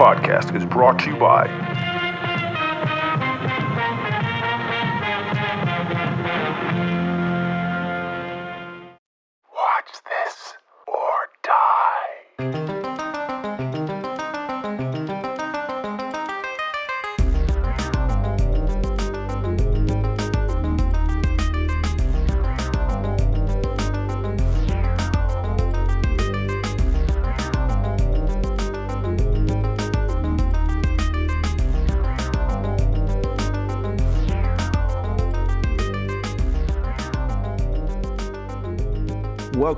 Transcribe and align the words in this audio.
podcast 0.00 0.56
is 0.56 0.64
brought 0.64 0.98
to 0.98 1.10
you 1.10 1.16
by. 1.18 1.69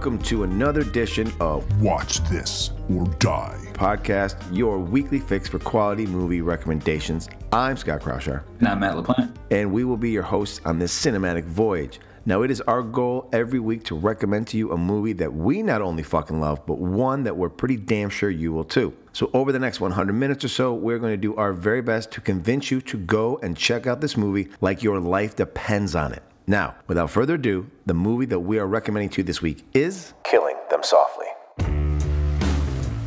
Welcome 0.02 0.19
to 0.24 0.42
another 0.42 0.80
edition 0.80 1.33
of 1.38 1.80
Watch 1.80 2.24
this 2.24 2.73
or 2.93 3.06
die. 3.20 3.56
Podcast, 3.73 4.34
your 4.51 4.80
weekly 4.80 5.20
fix 5.20 5.48
for 5.48 5.60
quality 5.60 6.06
movie 6.06 6.41
recommendations. 6.41 7.29
I'm 7.52 7.77
Scott 7.77 8.01
Kraushaar, 8.01 8.43
And 8.59 8.66
I'm 8.66 8.80
Matt 8.80 8.96
LaPlante. 8.96 9.33
and 9.52 9.70
we 9.73 9.84
will 9.84 9.96
be 9.96 10.10
your 10.10 10.24
hosts 10.24 10.60
on 10.65 10.80
this 10.80 10.93
cinematic 10.93 11.45
voyage. 11.45 12.01
Now, 12.27 12.43
it 12.43 12.51
is 12.51 12.60
our 12.62 12.83
goal 12.83 13.29
every 13.33 13.60
week 13.60 13.84
to 13.84 13.95
recommend 13.95 14.48
to 14.48 14.57
you 14.57 14.73
a 14.73 14.77
movie 14.77 15.12
that 15.12 15.33
we 15.33 15.62
not 15.62 15.83
only 15.83 16.02
fucking 16.02 16.41
love, 16.41 16.66
but 16.66 16.79
one 16.79 17.23
that 17.23 17.37
we're 17.37 17.49
pretty 17.49 17.77
damn 17.77 18.10
sure 18.10 18.29
you 18.29 18.52
will 18.52 18.65
too. 18.65 18.93
So, 19.12 19.30
over 19.32 19.52
the 19.52 19.60
next 19.60 19.79
100 19.79 20.12
minutes 20.15 20.45
or 20.45 20.49
so, 20.49 20.74
we're 20.74 20.99
going 20.99 21.12
to 21.12 21.16
do 21.16 21.37
our 21.37 21.52
very 21.52 21.80
best 21.80 22.10
to 22.10 22.21
convince 22.21 22.73
you 22.73 22.80
to 22.80 22.99
go 22.99 23.38
and 23.40 23.57
check 23.57 23.87
out 23.87 24.01
this 24.01 24.16
movie 24.16 24.49
like 24.60 24.82
your 24.82 24.99
life 24.99 25.37
depends 25.37 25.95
on 25.95 26.12
it. 26.12 26.24
Now, 26.46 26.74
without 26.88 27.10
further 27.10 27.35
ado, 27.35 27.71
the 27.87 27.95
movie 27.95 28.26
that 28.26 28.40
we 28.40 28.59
are 28.59 28.66
recommending 28.66 29.10
to 29.10 29.18
you 29.18 29.24
this 29.24 29.40
week 29.40 29.65
is 29.74 30.12
Killing 30.24 30.57
Them 30.71 30.82
Softly. 30.82 31.26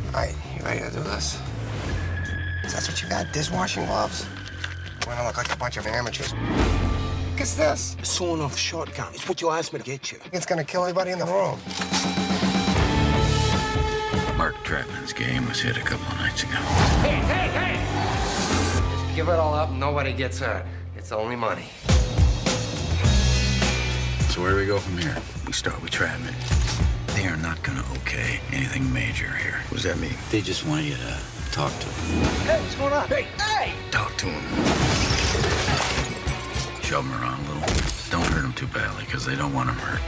Alright, 0.06 0.34
you 0.56 0.64
ready 0.64 0.80
to 0.80 0.90
do 0.90 1.02
this? 1.02 1.38
Is 2.64 2.72
that 2.72 2.86
what 2.88 3.02
you 3.02 3.08
got? 3.10 3.30
Dishwashing 3.34 3.84
gloves? 3.84 4.26
We're 5.06 5.14
gonna 5.14 5.26
look 5.26 5.36
like 5.36 5.52
a 5.52 5.58
bunch 5.58 5.76
of 5.76 5.86
amateurs. 5.86 6.32
What's 7.36 7.54
this? 7.54 7.96
A 8.00 8.04
sawn 8.04 8.40
off 8.40 8.56
shotgun. 8.56 9.12
It's 9.14 9.28
what 9.28 9.40
you 9.42 9.50
asked 9.50 9.72
me 9.72 9.80
to 9.80 9.84
get 9.84 10.10
you. 10.10 10.18
It's 10.32 10.46
gonna 10.46 10.64
kill 10.64 10.82
everybody 10.82 11.10
in 11.10 11.18
the 11.18 11.26
room. 11.26 11.60
Mark 14.36 14.56
Trattman's 14.64 15.12
game 15.12 15.46
was 15.46 15.60
hit 15.60 15.76
a 15.76 15.80
couple 15.80 16.06
of 16.06 16.18
nights 16.18 16.42
ago. 16.42 16.52
Hey, 17.02 17.16
hey, 17.16 17.48
hey! 17.48 19.04
Just 19.04 19.14
give 19.14 19.28
it 19.28 19.38
all 19.38 19.54
up, 19.54 19.70
nobody 19.70 20.12
gets 20.12 20.38
hurt. 20.38 20.64
It's 20.96 21.12
only 21.12 21.36
money. 21.36 21.66
So 24.36 24.42
where 24.42 24.50
do 24.50 24.58
we 24.58 24.66
go 24.66 24.78
from 24.78 24.98
here? 24.98 25.16
We 25.46 25.54
start 25.54 25.80
with 25.80 25.90
Trattman. 25.92 26.34
They 27.14 27.26
are 27.26 27.38
not 27.38 27.62
gonna 27.62 27.82
okay 27.92 28.38
anything 28.52 28.92
major 28.92 29.32
here. 29.32 29.62
What 29.68 29.80
does 29.80 29.84
that 29.84 29.98
mean? 29.98 30.12
They 30.30 30.42
just 30.42 30.66
want 30.66 30.84
you 30.84 30.92
to 30.92 31.18
talk 31.52 31.72
to 31.72 31.86
them. 31.86 31.94
Hey, 32.44 32.60
what's 32.60 32.74
going 32.74 32.92
on? 32.92 33.08
Hey, 33.08 33.22
hey! 33.38 33.72
Talk 33.90 34.14
to 34.18 34.26
them. 34.26 34.42
Shove 36.82 37.08
them 37.08 37.14
around 37.14 37.46
a 37.46 37.48
little. 37.48 37.66
Don't 38.10 38.26
hurt 38.26 38.42
them 38.42 38.52
too 38.52 38.66
badly, 38.66 39.06
because 39.06 39.24
they 39.24 39.36
don't 39.36 39.54
want 39.54 39.68
them 39.68 39.78
hurt. 39.78 40.02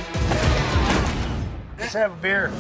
Let's 1.79 1.95
have 1.95 2.13
a 2.13 2.17
beer. 2.17 2.53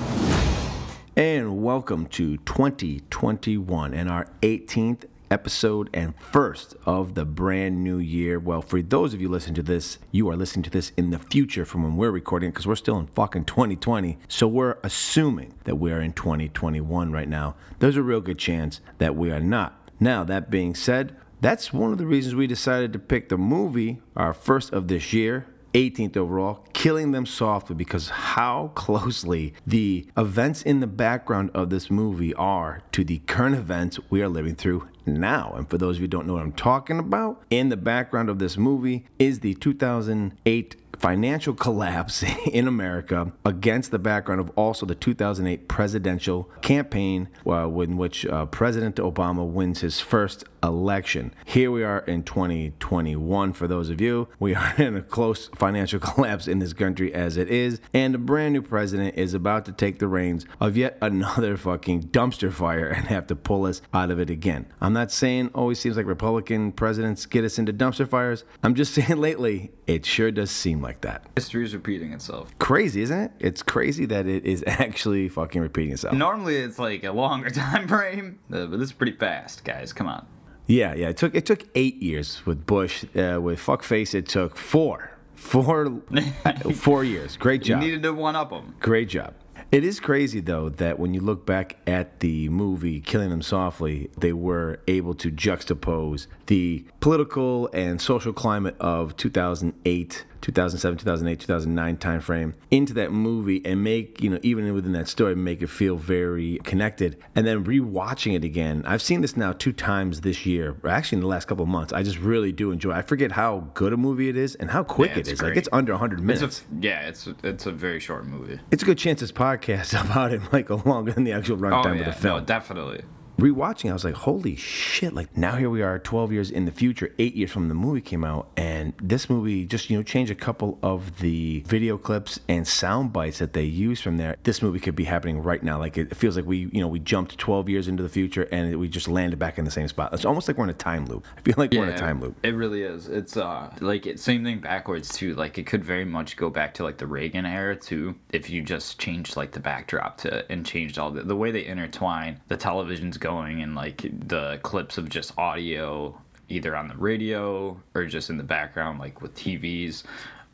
And 1.16 1.62
welcome 1.62 2.06
to 2.06 2.38
2021 2.38 3.92
and 3.92 4.08
our 4.08 4.26
18th 4.40 5.04
episode 5.30 5.90
and 5.92 6.14
first 6.20 6.74
of 6.86 7.14
the 7.14 7.24
brand 7.24 7.82
new 7.82 7.98
year. 7.98 8.38
Well, 8.38 8.62
for 8.62 8.82
those 8.82 9.14
of 9.14 9.20
you 9.20 9.28
listening 9.28 9.54
to 9.56 9.62
this, 9.62 9.98
you 10.10 10.28
are 10.30 10.36
listening 10.36 10.62
to 10.64 10.70
this 10.70 10.92
in 10.96 11.10
the 11.10 11.18
future 11.18 11.64
from 11.64 11.82
when 11.82 11.96
we're 11.96 12.10
recording 12.10 12.50
because 12.50 12.66
we're 12.66 12.76
still 12.76 12.98
in 12.98 13.06
fucking 13.08 13.44
2020. 13.44 14.18
So 14.28 14.46
we're 14.46 14.78
assuming 14.82 15.54
that 15.64 15.76
we're 15.76 16.00
in 16.00 16.12
2021 16.12 17.12
right 17.12 17.28
now. 17.28 17.56
There's 17.78 17.96
a 17.96 18.02
real 18.02 18.20
good 18.20 18.38
chance 18.38 18.80
that 18.98 19.16
we 19.16 19.30
are 19.30 19.40
not. 19.40 19.90
Now, 20.00 20.24
that 20.24 20.50
being 20.50 20.74
said, 20.74 21.16
that's 21.40 21.72
one 21.72 21.92
of 21.92 21.98
the 21.98 22.06
reasons 22.06 22.34
we 22.34 22.46
decided 22.46 22.92
to 22.92 22.98
pick 22.98 23.28
the 23.28 23.38
movie, 23.38 24.00
our 24.16 24.32
first 24.32 24.72
of 24.72 24.88
this 24.88 25.12
year, 25.12 25.46
18th 25.74 26.16
overall, 26.16 26.64
killing 26.72 27.12
them 27.12 27.26
softly 27.26 27.76
because 27.76 28.08
how 28.08 28.68
closely 28.74 29.54
the 29.66 30.06
events 30.16 30.62
in 30.62 30.80
the 30.80 30.86
background 30.86 31.50
of 31.54 31.70
this 31.70 31.90
movie 31.90 32.34
are 32.34 32.82
to 32.92 33.04
the 33.04 33.18
current 33.20 33.54
events 33.54 33.98
we 34.10 34.22
are 34.22 34.28
living 34.28 34.54
through 34.54 34.88
now. 35.14 35.54
And 35.56 35.68
for 35.68 35.78
those 35.78 35.96
of 35.96 36.00
you 36.00 36.04
who 36.04 36.08
don't 36.08 36.26
know 36.26 36.34
what 36.34 36.42
I'm 36.42 36.52
talking 36.52 36.98
about, 36.98 37.42
in 37.50 37.68
the 37.68 37.76
background 37.76 38.28
of 38.28 38.38
this 38.38 38.56
movie 38.56 39.06
is 39.18 39.40
the 39.40 39.54
2008 39.54 40.76
financial 40.98 41.54
collapse 41.54 42.24
in 42.52 42.68
America 42.68 43.32
against 43.44 43.90
the 43.90 43.98
background 43.98 44.40
of 44.40 44.50
also 44.56 44.86
the 44.86 44.94
2008 44.94 45.68
presidential 45.68 46.50
campaign, 46.62 47.28
uh, 47.46 47.68
in 47.80 47.96
which 47.96 48.26
uh, 48.26 48.46
President 48.46 48.96
Obama 48.96 49.46
wins 49.46 49.80
his 49.80 50.00
first 50.00 50.44
election. 50.62 51.32
Here 51.44 51.70
we 51.70 51.84
are 51.84 52.00
in 52.00 52.22
2021. 52.24 53.52
For 53.52 53.68
those 53.68 53.90
of 53.90 54.00
you, 54.00 54.28
we 54.38 54.54
are 54.54 54.74
in 54.78 54.96
a 54.96 55.02
close 55.02 55.48
financial 55.56 56.00
collapse 56.08 56.48
in 56.48 56.58
this 56.58 56.72
country 56.72 57.14
as 57.14 57.36
it 57.36 57.48
is, 57.48 57.80
and 57.92 58.14
a 58.14 58.18
brand 58.18 58.54
new 58.54 58.62
president 58.62 59.16
is 59.16 59.34
about 59.34 59.64
to 59.66 59.72
take 59.72 59.98
the 59.98 60.08
reins 60.08 60.46
of 60.60 60.76
yet 60.76 60.98
another 61.00 61.56
fucking 61.56 62.04
dumpster 62.04 62.52
fire 62.52 62.88
and 62.88 63.06
have 63.06 63.26
to 63.28 63.36
pull 63.36 63.66
us 63.66 63.80
out 63.94 64.10
of 64.10 64.18
it 64.18 64.30
again. 64.30 64.66
I'm 64.80 64.92
not 64.92 65.12
saying 65.12 65.50
always 65.54 65.78
seems 65.78 65.96
like 65.96 66.06
Republican 66.06 66.72
presidents 66.72 67.26
get 67.26 67.44
us 67.44 67.58
into 67.58 67.72
dumpster 67.72 68.08
fires. 68.08 68.44
I'm 68.62 68.74
just 68.74 68.94
saying 68.94 69.18
lately 69.18 69.70
it 69.86 70.04
sure 70.04 70.30
does 70.30 70.50
seem 70.50 70.82
like 70.82 70.87
that. 71.02 71.24
History 71.36 71.64
is 71.64 71.74
repeating 71.74 72.12
itself. 72.12 72.56
Crazy, 72.58 73.02
isn't 73.02 73.18
it? 73.18 73.32
It's 73.38 73.62
crazy 73.62 74.06
that 74.06 74.26
it 74.26 74.44
is 74.44 74.64
actually 74.66 75.28
fucking 75.28 75.60
repeating 75.60 75.92
itself. 75.92 76.14
Normally 76.14 76.56
it's 76.56 76.78
like 76.78 77.04
a 77.04 77.12
longer 77.12 77.50
time 77.64 77.86
frame, 77.88 78.38
uh, 78.52 78.66
but 78.66 78.78
this 78.78 78.88
is 78.88 78.92
pretty 78.92 79.16
fast, 79.16 79.64
guys. 79.64 79.92
Come 79.92 80.08
on. 80.08 80.26
Yeah, 80.66 80.94
yeah. 80.94 81.08
It 81.08 81.16
took 81.16 81.34
it 81.34 81.46
took 81.46 81.64
eight 81.74 82.02
years 82.02 82.44
with 82.44 82.66
Bush. 82.66 83.04
Uh, 83.16 83.40
with 83.40 83.58
fuckface, 83.58 84.14
it 84.14 84.28
took 84.28 84.56
four, 84.56 85.10
four, 85.34 86.02
four 86.74 87.04
years. 87.04 87.36
Great 87.36 87.62
job. 87.62 87.80
You 87.82 87.88
needed 87.88 88.02
to 88.02 88.12
one 88.12 88.36
up 88.36 88.50
them. 88.50 88.74
Great 88.80 89.08
job. 89.08 89.34
It 89.70 89.84
is 89.84 90.00
crazy 90.00 90.40
though 90.40 90.70
that 90.70 90.98
when 90.98 91.12
you 91.12 91.20
look 91.20 91.44
back 91.44 91.76
at 91.86 92.20
the 92.20 92.48
movie 92.48 93.00
Killing 93.00 93.28
Them 93.28 93.42
Softly, 93.42 94.10
they 94.16 94.32
were 94.32 94.80
able 94.88 95.12
to 95.16 95.30
juxtapose 95.30 96.26
the 96.46 96.86
political 97.00 97.68
and 97.74 98.00
social 98.00 98.32
climate 98.32 98.76
of 98.80 99.14
2008, 99.18 100.24
2007, 100.40 100.98
2008, 100.98 101.40
2009 101.40 101.96
timeframe 101.96 102.54
into 102.70 102.92
that 102.94 103.12
movie 103.12 103.60
and 103.64 103.82
make, 103.82 104.22
you 104.22 104.30
know, 104.30 104.38
even 104.42 104.72
within 104.74 104.92
that 104.92 105.08
story, 105.08 105.34
make 105.34 105.62
it 105.62 105.68
feel 105.68 105.96
very 105.96 106.58
connected. 106.64 107.18
And 107.34 107.46
then 107.46 107.64
rewatching 107.64 108.34
it 108.34 108.44
again. 108.44 108.82
I've 108.86 109.02
seen 109.02 109.20
this 109.20 109.36
now 109.36 109.52
two 109.52 109.72
times 109.72 110.20
this 110.20 110.46
year, 110.46 110.76
or 110.82 110.90
actually 110.90 111.16
in 111.16 111.22
the 111.22 111.28
last 111.28 111.46
couple 111.46 111.62
of 111.62 111.68
months. 111.68 111.92
I 111.92 112.02
just 112.02 112.18
really 112.18 112.52
do 112.52 112.70
enjoy. 112.70 112.92
I 112.92 113.02
forget 113.02 113.32
how 113.32 113.70
good 113.74 113.92
a 113.92 113.96
movie 113.96 114.28
it 114.28 114.36
is 114.36 114.54
and 114.56 114.70
how 114.70 114.84
quick 114.84 115.12
Yeah, 115.12 115.18
it's 115.18 115.28
is. 115.30 115.42
Like 115.42 115.56
it's 115.56 115.68
under 115.72 115.92
100 115.92 116.20
minutes. 116.20 116.42
It's 116.42 116.60
a, 116.60 116.64
yeah, 116.80 117.08
it's 117.08 117.28
it's 117.42 117.66
a 117.66 117.72
very 117.72 118.00
short 118.00 118.26
movie. 118.26 118.60
It's 118.70 118.82
a 118.82 118.86
good 118.86 118.98
chance 118.98 119.20
this 119.20 119.32
podcast 119.32 119.98
about 120.10 120.32
it 120.32 120.40
might 120.52 120.66
go 120.66 120.82
longer 120.84 121.12
than 121.12 121.24
the 121.24 121.32
actual 121.32 121.56
oh, 121.56 121.68
runtime 121.68 121.96
oh 121.96 122.00
of 122.00 122.06
the 122.06 122.12
film. 122.12 122.38
no, 122.38 122.44
definitely. 122.44 123.02
Rewatching, 123.38 123.88
I 123.88 123.92
was 123.92 124.04
like, 124.04 124.16
holy 124.16 124.56
shit! 124.56 125.14
Like 125.14 125.36
now 125.36 125.54
here 125.54 125.70
we 125.70 125.80
are, 125.80 126.00
12 126.00 126.32
years 126.32 126.50
in 126.50 126.64
the 126.64 126.72
future, 126.72 127.14
eight 127.20 127.36
years 127.36 127.52
from 127.52 127.68
the 127.68 127.74
movie 127.74 128.00
came 128.00 128.24
out, 128.24 128.50
and 128.56 128.92
this 129.00 129.30
movie 129.30 129.64
just 129.64 129.88
you 129.88 129.96
know 129.96 130.02
changed 130.02 130.32
a 130.32 130.34
couple 130.34 130.76
of 130.82 131.20
the 131.20 131.62
video 131.64 131.96
clips 131.96 132.40
and 132.48 132.66
sound 132.66 133.12
bites 133.12 133.38
that 133.38 133.52
they 133.52 133.62
used 133.62 134.02
from 134.02 134.16
there. 134.16 134.34
This 134.42 134.60
movie 134.60 134.80
could 134.80 134.96
be 134.96 135.04
happening 135.04 135.40
right 135.40 135.62
now. 135.62 135.78
Like 135.78 135.96
it 135.96 136.16
feels 136.16 136.34
like 136.34 136.46
we 136.46 136.68
you 136.72 136.80
know 136.80 136.88
we 136.88 136.98
jumped 136.98 137.38
12 137.38 137.68
years 137.68 137.86
into 137.86 138.02
the 138.02 138.08
future 138.08 138.48
and 138.50 138.76
we 138.76 138.88
just 138.88 139.06
landed 139.06 139.38
back 139.38 139.56
in 139.56 139.64
the 139.64 139.70
same 139.70 139.86
spot. 139.86 140.12
It's 140.12 140.24
almost 140.24 140.48
like 140.48 140.58
we're 140.58 140.64
in 140.64 140.70
a 140.70 140.74
time 140.74 141.06
loop. 141.06 141.24
I 141.36 141.40
feel 141.42 141.54
like 141.58 141.70
we're 141.70 141.84
in 141.84 141.90
a 141.90 141.96
time 141.96 142.20
loop. 142.20 142.36
It 142.42 142.56
really 142.56 142.82
is. 142.82 143.06
It's 143.06 143.36
uh 143.36 143.72
like 143.80 144.06
it, 144.06 144.18
same 144.18 144.42
thing 144.42 144.58
backwards 144.58 145.10
too. 145.10 145.36
Like 145.36 145.58
it 145.58 145.66
could 145.66 145.84
very 145.84 146.04
much 146.04 146.36
go 146.36 146.50
back 146.50 146.74
to 146.74 146.82
like 146.82 146.98
the 146.98 147.06
Reagan 147.06 147.46
era 147.46 147.76
too. 147.76 148.16
If 148.32 148.50
you 148.50 148.62
just 148.62 148.98
changed 148.98 149.36
like 149.36 149.52
the 149.52 149.60
backdrop 149.60 150.18
to 150.18 150.50
and 150.50 150.66
changed 150.66 150.98
all 150.98 151.12
the 151.12 151.22
the 151.22 151.36
way 151.36 151.52
they 151.52 151.66
intertwine 151.66 152.40
the 152.48 152.56
television's 152.56 153.16
going 153.28 153.62
and 153.62 153.74
like 153.74 154.06
the 154.28 154.58
clips 154.62 154.96
of 154.96 155.08
just 155.08 155.36
audio 155.36 156.18
either 156.48 156.74
on 156.74 156.88
the 156.88 156.96
radio 156.96 157.78
or 157.94 158.06
just 158.06 158.30
in 158.30 158.38
the 158.38 158.42
background 158.42 158.98
like 158.98 159.20
with 159.20 159.34
TVs 159.34 160.02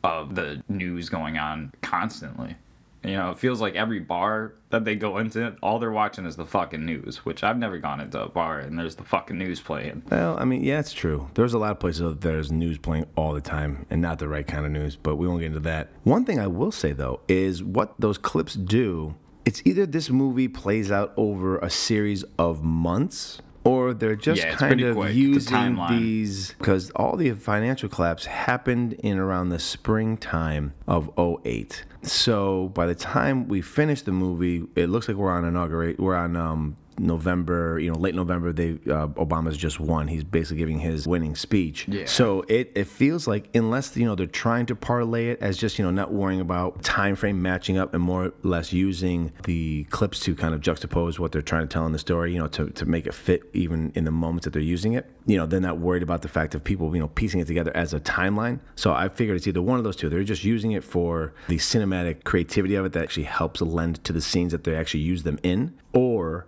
of 0.03 0.35
the 0.35 0.61
news 0.67 1.07
going 1.09 1.37
on 1.37 1.71
constantly. 1.81 2.55
You 3.01 3.13
know, 3.13 3.29
it 3.29 3.37
feels 3.37 3.61
like 3.61 3.75
every 3.75 3.99
bar 3.99 4.55
that 4.71 4.83
they 4.83 4.95
go 4.95 5.19
into, 5.19 5.55
all 5.61 5.77
they're 5.77 5.91
watching 5.91 6.25
is 6.25 6.35
the 6.35 6.45
fucking 6.45 6.83
news, 6.83 7.17
which 7.17 7.43
I've 7.43 7.57
never 7.57 7.77
gone 7.77 8.01
into 8.01 8.19
a 8.19 8.27
bar 8.27 8.59
and 8.59 8.77
there's 8.77 8.95
the 8.95 9.03
fucking 9.03 9.37
news 9.37 9.61
playing. 9.61 10.03
Well, 10.09 10.37
I 10.39 10.43
mean, 10.43 10.63
yeah, 10.63 10.79
it's 10.79 10.91
true. 10.91 11.29
There's 11.35 11.53
a 11.53 11.59
lot 11.59 11.71
of 11.71 11.79
places 11.79 12.01
that 12.01 12.21
there's 12.21 12.51
news 12.51 12.77
playing 12.77 13.05
all 13.15 13.33
the 13.33 13.41
time 13.41 13.85
and 13.89 14.01
not 14.01 14.19
the 14.19 14.27
right 14.27 14.45
kind 14.45 14.65
of 14.65 14.71
news, 14.71 14.95
but 14.95 15.15
we 15.15 15.27
won't 15.27 15.39
get 15.39 15.47
into 15.47 15.59
that. 15.61 15.89
One 16.03 16.25
thing 16.25 16.39
I 16.39 16.47
will 16.47 16.71
say, 16.71 16.91
though, 16.91 17.21
is 17.27 17.63
what 17.63 17.93
those 17.99 18.17
clips 18.17 18.55
do, 18.55 19.15
it's 19.45 19.61
either 19.65 19.85
this 19.85 20.09
movie 20.09 20.47
plays 20.47 20.91
out 20.91 21.13
over 21.17 21.57
a 21.59 21.69
series 21.69 22.23
of 22.37 22.63
months 22.63 23.41
or 23.63 23.93
they're 23.95 24.15
just 24.15 24.41
Yeah, 24.43 24.55
kind 24.55 24.79
of 24.81 24.95
quick, 24.95 25.15
using 25.15 25.55
timeline. 25.55 25.89
these 25.99 26.53
because 26.57 26.91
all 26.91 27.15
the 27.17 27.31
financial 27.31 27.89
collapse 27.89 28.25
happened 28.25 28.93
in 28.93 29.17
around 29.17 29.49
the 29.49 29.59
springtime 29.59 30.73
of 30.87 31.09
08. 31.17 31.83
So 32.03 32.69
by 32.69 32.85
the 32.85 32.93
time 32.95 33.47
we 33.47 33.61
finish 33.61 34.03
the 34.03 34.11
movie, 34.11 34.65
it 34.75 34.89
looks 34.89 35.07
like 35.07 35.17
we're 35.17 35.31
on 35.31 35.45
inaugurate. 35.45 35.99
We're 35.99 36.15
on 36.15 36.35
um, 36.35 36.77
November, 36.99 37.79
you 37.79 37.91
know, 37.91 37.97
late 37.97 38.15
November. 38.15 38.53
They 38.53 38.71
uh, 38.71 39.07
Obama's 39.07 39.57
just 39.57 39.79
won. 39.79 40.07
He's 40.07 40.23
basically 40.23 40.57
giving 40.57 40.79
his 40.79 41.07
winning 41.07 41.35
speech. 41.35 41.87
Yeah. 41.87 42.05
So 42.05 42.43
it, 42.47 42.71
it 42.75 42.87
feels 42.87 43.27
like 43.27 43.49
unless 43.55 43.95
you 43.97 44.05
know 44.05 44.15
they're 44.15 44.27
trying 44.27 44.65
to 44.67 44.75
parlay 44.75 45.29
it 45.29 45.41
as 45.41 45.57
just 45.57 45.77
you 45.77 45.85
know 45.85 45.91
not 45.91 46.13
worrying 46.13 46.41
about 46.41 46.83
time 46.83 47.15
frame 47.15 47.41
matching 47.41 47.77
up 47.77 47.93
and 47.93 48.03
more 48.03 48.25
or 48.25 48.33
less 48.43 48.73
using 48.73 49.31
the 49.43 49.83
clips 49.85 50.19
to 50.21 50.35
kind 50.35 50.53
of 50.53 50.61
juxtapose 50.61 51.19
what 51.19 51.31
they're 51.31 51.41
trying 51.41 51.67
to 51.67 51.71
tell 51.71 51.85
in 51.85 51.91
the 51.91 51.99
story, 51.99 52.33
you 52.33 52.39
know, 52.39 52.47
to, 52.47 52.69
to 52.71 52.85
make 52.85 53.05
it 53.05 53.13
fit 53.13 53.43
even 53.53 53.91
in 53.95 54.05
the 54.05 54.11
moments 54.11 54.45
that 54.45 54.51
they're 54.51 54.61
using 54.61 54.93
it. 54.93 55.09
You 55.25 55.37
know, 55.37 55.45
they're 55.45 55.59
not 55.59 55.79
worried 55.79 56.03
about 56.03 56.21
the 56.21 56.27
fact 56.27 56.55
of 56.55 56.63
people 56.63 56.93
you 56.95 57.01
know 57.01 57.09
piecing 57.09 57.39
it 57.39 57.47
together 57.47 57.75
as 57.75 57.93
a 57.93 57.99
timeline. 57.99 58.59
So 58.75 58.93
I 58.93 59.09
figured 59.09 59.37
it's 59.37 59.47
either 59.47 59.61
one 59.61 59.77
of 59.77 59.83
those 59.83 59.95
two. 59.95 60.09
They're 60.09 60.23
just 60.23 60.43
using 60.43 60.71
it 60.71 60.83
for 60.83 61.33
the 61.47 61.57
cinematic 61.57 62.23
creativity 62.23 62.75
of 62.75 62.85
it 62.85 62.93
that 62.93 63.03
actually 63.03 63.23
helps 63.23 63.61
lend 63.61 64.03
to 64.03 64.13
the 64.13 64.21
scenes 64.21 64.51
that 64.51 64.63
they 64.63 64.75
actually 64.75 65.01
use 65.01 65.23
them 65.23 65.39
in, 65.43 65.73
or 65.93 66.45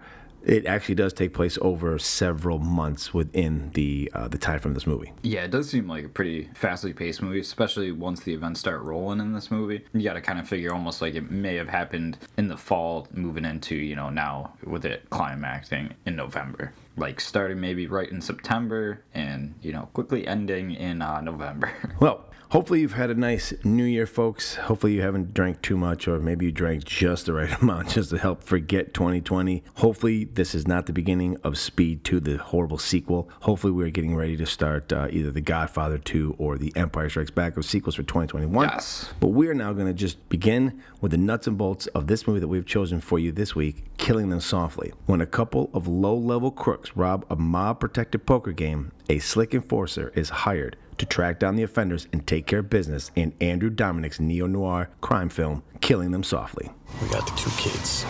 it 0.47 0.65
actually 0.65 0.95
does 0.95 1.11
take 1.11 1.33
place 1.33 1.57
over 1.61 1.99
several 1.99 2.57
months 2.57 3.13
within 3.13 3.69
the 3.73 4.09
uh, 4.13 4.27
the 4.29 4.37
time 4.37 4.59
from 4.59 4.73
this 4.73 4.87
movie. 4.87 5.11
Yeah, 5.21 5.43
it 5.43 5.51
does 5.51 5.69
seem 5.69 5.87
like 5.87 6.05
a 6.05 6.09
pretty 6.09 6.49
fastly 6.55 6.93
paced 6.93 7.21
movie, 7.21 7.41
especially 7.41 7.91
once 7.91 8.21
the 8.21 8.33
events 8.33 8.61
start 8.61 8.81
rolling 8.81 9.19
in 9.19 9.33
this 9.33 9.51
movie. 9.51 9.83
You 9.93 10.03
got 10.03 10.13
to 10.13 10.21
kind 10.21 10.39
of 10.39 10.47
figure 10.47 10.73
almost 10.73 11.01
like 11.01 11.15
it 11.15 11.29
may 11.29 11.55
have 11.55 11.67
happened 11.67 12.17
in 12.37 12.47
the 12.47 12.57
fall, 12.57 13.07
moving 13.11 13.43
into, 13.43 13.75
you 13.75 13.95
know, 13.95 14.09
now 14.09 14.53
with 14.63 14.85
it 14.85 15.09
climaxing 15.09 15.93
in 16.05 16.15
November. 16.15 16.73
Like 16.95 17.19
starting 17.19 17.59
maybe 17.59 17.85
right 17.85 18.09
in 18.09 18.21
September 18.21 19.03
and, 19.13 19.53
you 19.61 19.73
know, 19.73 19.89
quickly 19.93 20.25
ending 20.25 20.71
in 20.71 21.01
uh, 21.01 21.21
November. 21.21 21.71
Well, 21.99 22.25
hopefully 22.49 22.81
you've 22.81 22.93
had 22.93 23.09
a 23.09 23.15
nice 23.15 23.53
New 23.63 23.83
Year, 23.83 24.05
folks. 24.05 24.55
Hopefully 24.55 24.93
you 24.93 25.01
haven't 25.01 25.33
drank 25.33 25.61
too 25.61 25.77
much, 25.77 26.07
or 26.07 26.19
maybe 26.19 26.45
you 26.45 26.51
drank 26.51 26.85
just 26.85 27.25
the 27.25 27.33
right 27.33 27.51
amount 27.61 27.89
just 27.89 28.09
to 28.11 28.17
help 28.17 28.43
forget 28.43 28.93
2020. 28.93 29.63
Hopefully 29.75 30.25
this 30.25 30.55
is 30.55 30.67
not 30.67 30.85
the 30.85 30.93
beginning 30.93 31.37
of 31.43 31.57
Speed 31.57 32.03
2, 32.03 32.19
the 32.19 32.37
horrible 32.37 32.77
sequel. 32.77 33.29
Hopefully 33.41 33.73
we're 33.73 33.89
getting 33.89 34.15
ready 34.15 34.37
to 34.37 34.45
start 34.45 34.91
uh, 34.93 35.07
either 35.11 35.31
The 35.31 35.41
Godfather 35.41 35.97
2 35.97 36.35
or 36.37 36.57
The 36.57 36.73
Empire 36.75 37.09
Strikes 37.09 37.31
Back, 37.31 37.57
or 37.57 37.61
sequels 37.61 37.95
for 37.95 38.03
2021. 38.03 38.69
Yes. 38.69 39.09
But 39.19 39.29
we 39.29 39.47
are 39.47 39.53
now 39.53 39.73
going 39.73 39.87
to 39.87 39.93
just 39.93 40.27
begin 40.29 40.81
with 41.01 41.11
the 41.11 41.17
nuts 41.17 41.47
and 41.47 41.57
bolts 41.57 41.87
of 41.87 42.07
this 42.07 42.27
movie 42.27 42.39
that 42.39 42.47
we've 42.47 42.65
chosen 42.65 43.01
for 43.01 43.19
you 43.19 43.31
this 43.31 43.55
week, 43.55 43.83
Killing 43.97 44.29
Them 44.29 44.41
Softly. 44.41 44.93
When 45.05 45.21
a 45.21 45.25
couple 45.25 45.69
of 45.73 45.87
low-level 45.87 46.51
crooks 46.51 46.95
rob 46.95 47.25
a 47.29 47.35
mob-protected 47.35 48.25
poker 48.25 48.51
game, 48.51 48.91
a 49.09 49.19
slick 49.19 49.53
enforcer 49.53 50.11
is 50.15 50.29
hired 50.29 50.77
to 50.97 51.05
track 51.05 51.39
down 51.39 51.55
the 51.55 51.63
offenders 51.63 52.07
and 52.11 52.25
take 52.25 52.45
care 52.47 52.59
of 52.59 52.69
business 52.69 53.11
in 53.15 53.33
Andrew 53.41 53.69
Dominik's 53.69 54.19
neo-noir 54.19 54.89
crime 55.01 55.29
film, 55.29 55.63
Killing 55.81 56.11
Them 56.11 56.23
Softly. 56.23 56.69
We 57.01 57.09
got 57.09 57.25
the 57.25 57.35
two 57.35 57.51
kids. 57.57 58.03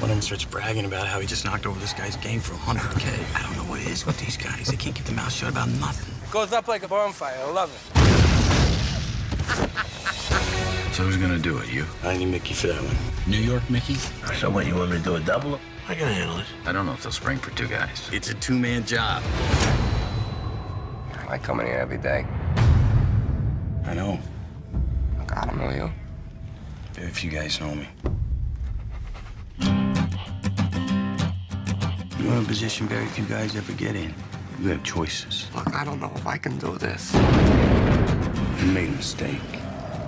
One 0.00 0.10
of 0.10 0.16
them 0.16 0.22
starts 0.22 0.44
bragging 0.44 0.84
about 0.84 1.06
how 1.06 1.20
he 1.20 1.26
just 1.26 1.44
knocked 1.44 1.66
over 1.66 1.80
this 1.80 1.92
guy's 1.94 2.16
game 2.16 2.40
for 2.40 2.54
100K. 2.54 3.36
I 3.36 3.42
don't 3.42 3.56
know 3.56 3.64
what 3.70 3.80
it 3.80 3.88
is 3.88 4.04
with 4.04 4.18
these 4.18 4.36
guys. 4.36 4.66
They 4.68 4.76
can't 4.76 4.94
keep 4.94 5.06
their 5.06 5.16
mouth 5.16 5.32
shut 5.32 5.50
about 5.50 5.68
nothing. 5.68 6.14
Goes 6.30 6.52
up 6.52 6.68
like 6.68 6.82
a 6.82 6.88
bonfire. 6.88 7.36
I 7.38 7.50
love 7.50 7.70
it. 7.70 7.80
So 10.94 11.02
who's 11.02 11.16
gonna 11.16 11.38
do 11.38 11.58
it? 11.58 11.72
You? 11.72 11.86
I 12.04 12.16
need 12.16 12.26
Mickey 12.26 12.54
for 12.54 12.68
that 12.68 12.80
one. 12.80 12.96
New 13.26 13.38
York, 13.38 13.68
Mickey? 13.68 13.94
So 14.38 14.48
what, 14.48 14.66
you 14.66 14.74
want 14.74 14.90
me 14.92 14.98
to 14.98 15.02
do 15.02 15.16
a 15.16 15.20
double? 15.20 15.58
I 15.88 15.94
can 15.94 16.06
handle 16.06 16.38
it. 16.38 16.46
I 16.66 16.72
don't 16.72 16.86
know 16.86 16.92
if 16.92 17.02
they'll 17.02 17.10
spring 17.12 17.38
for 17.38 17.50
two 17.56 17.66
guys. 17.66 18.08
It's 18.12 18.30
a 18.30 18.34
two-man 18.34 18.86
job. 18.86 19.22
I 21.28 21.38
come 21.38 21.60
in 21.60 21.66
here 21.66 21.76
every 21.76 21.98
day. 21.98 22.26
I 23.86 23.94
know. 23.94 24.18
God, 25.26 25.50
I 25.50 25.54
know 25.54 25.70
you. 25.70 25.90
Very 26.92 27.10
few 27.10 27.30
guys 27.30 27.60
know 27.60 27.74
me. 27.74 27.88
You're 32.18 32.32
in 32.32 32.42
a 32.42 32.46
position 32.46 32.88
very 32.88 33.06
few 33.06 33.24
guys 33.24 33.56
ever 33.56 33.72
get 33.72 33.96
in. 33.96 34.14
You 34.60 34.68
have 34.70 34.82
choices. 34.84 35.48
Look, 35.54 35.74
I 35.74 35.84
don't 35.84 36.00
know 36.00 36.12
if 36.14 36.26
I 36.26 36.36
can 36.38 36.58
do 36.58 36.76
this. 36.78 37.12
You 37.14 38.66
made 38.72 38.88
a 38.88 38.92
mistake, 38.92 39.40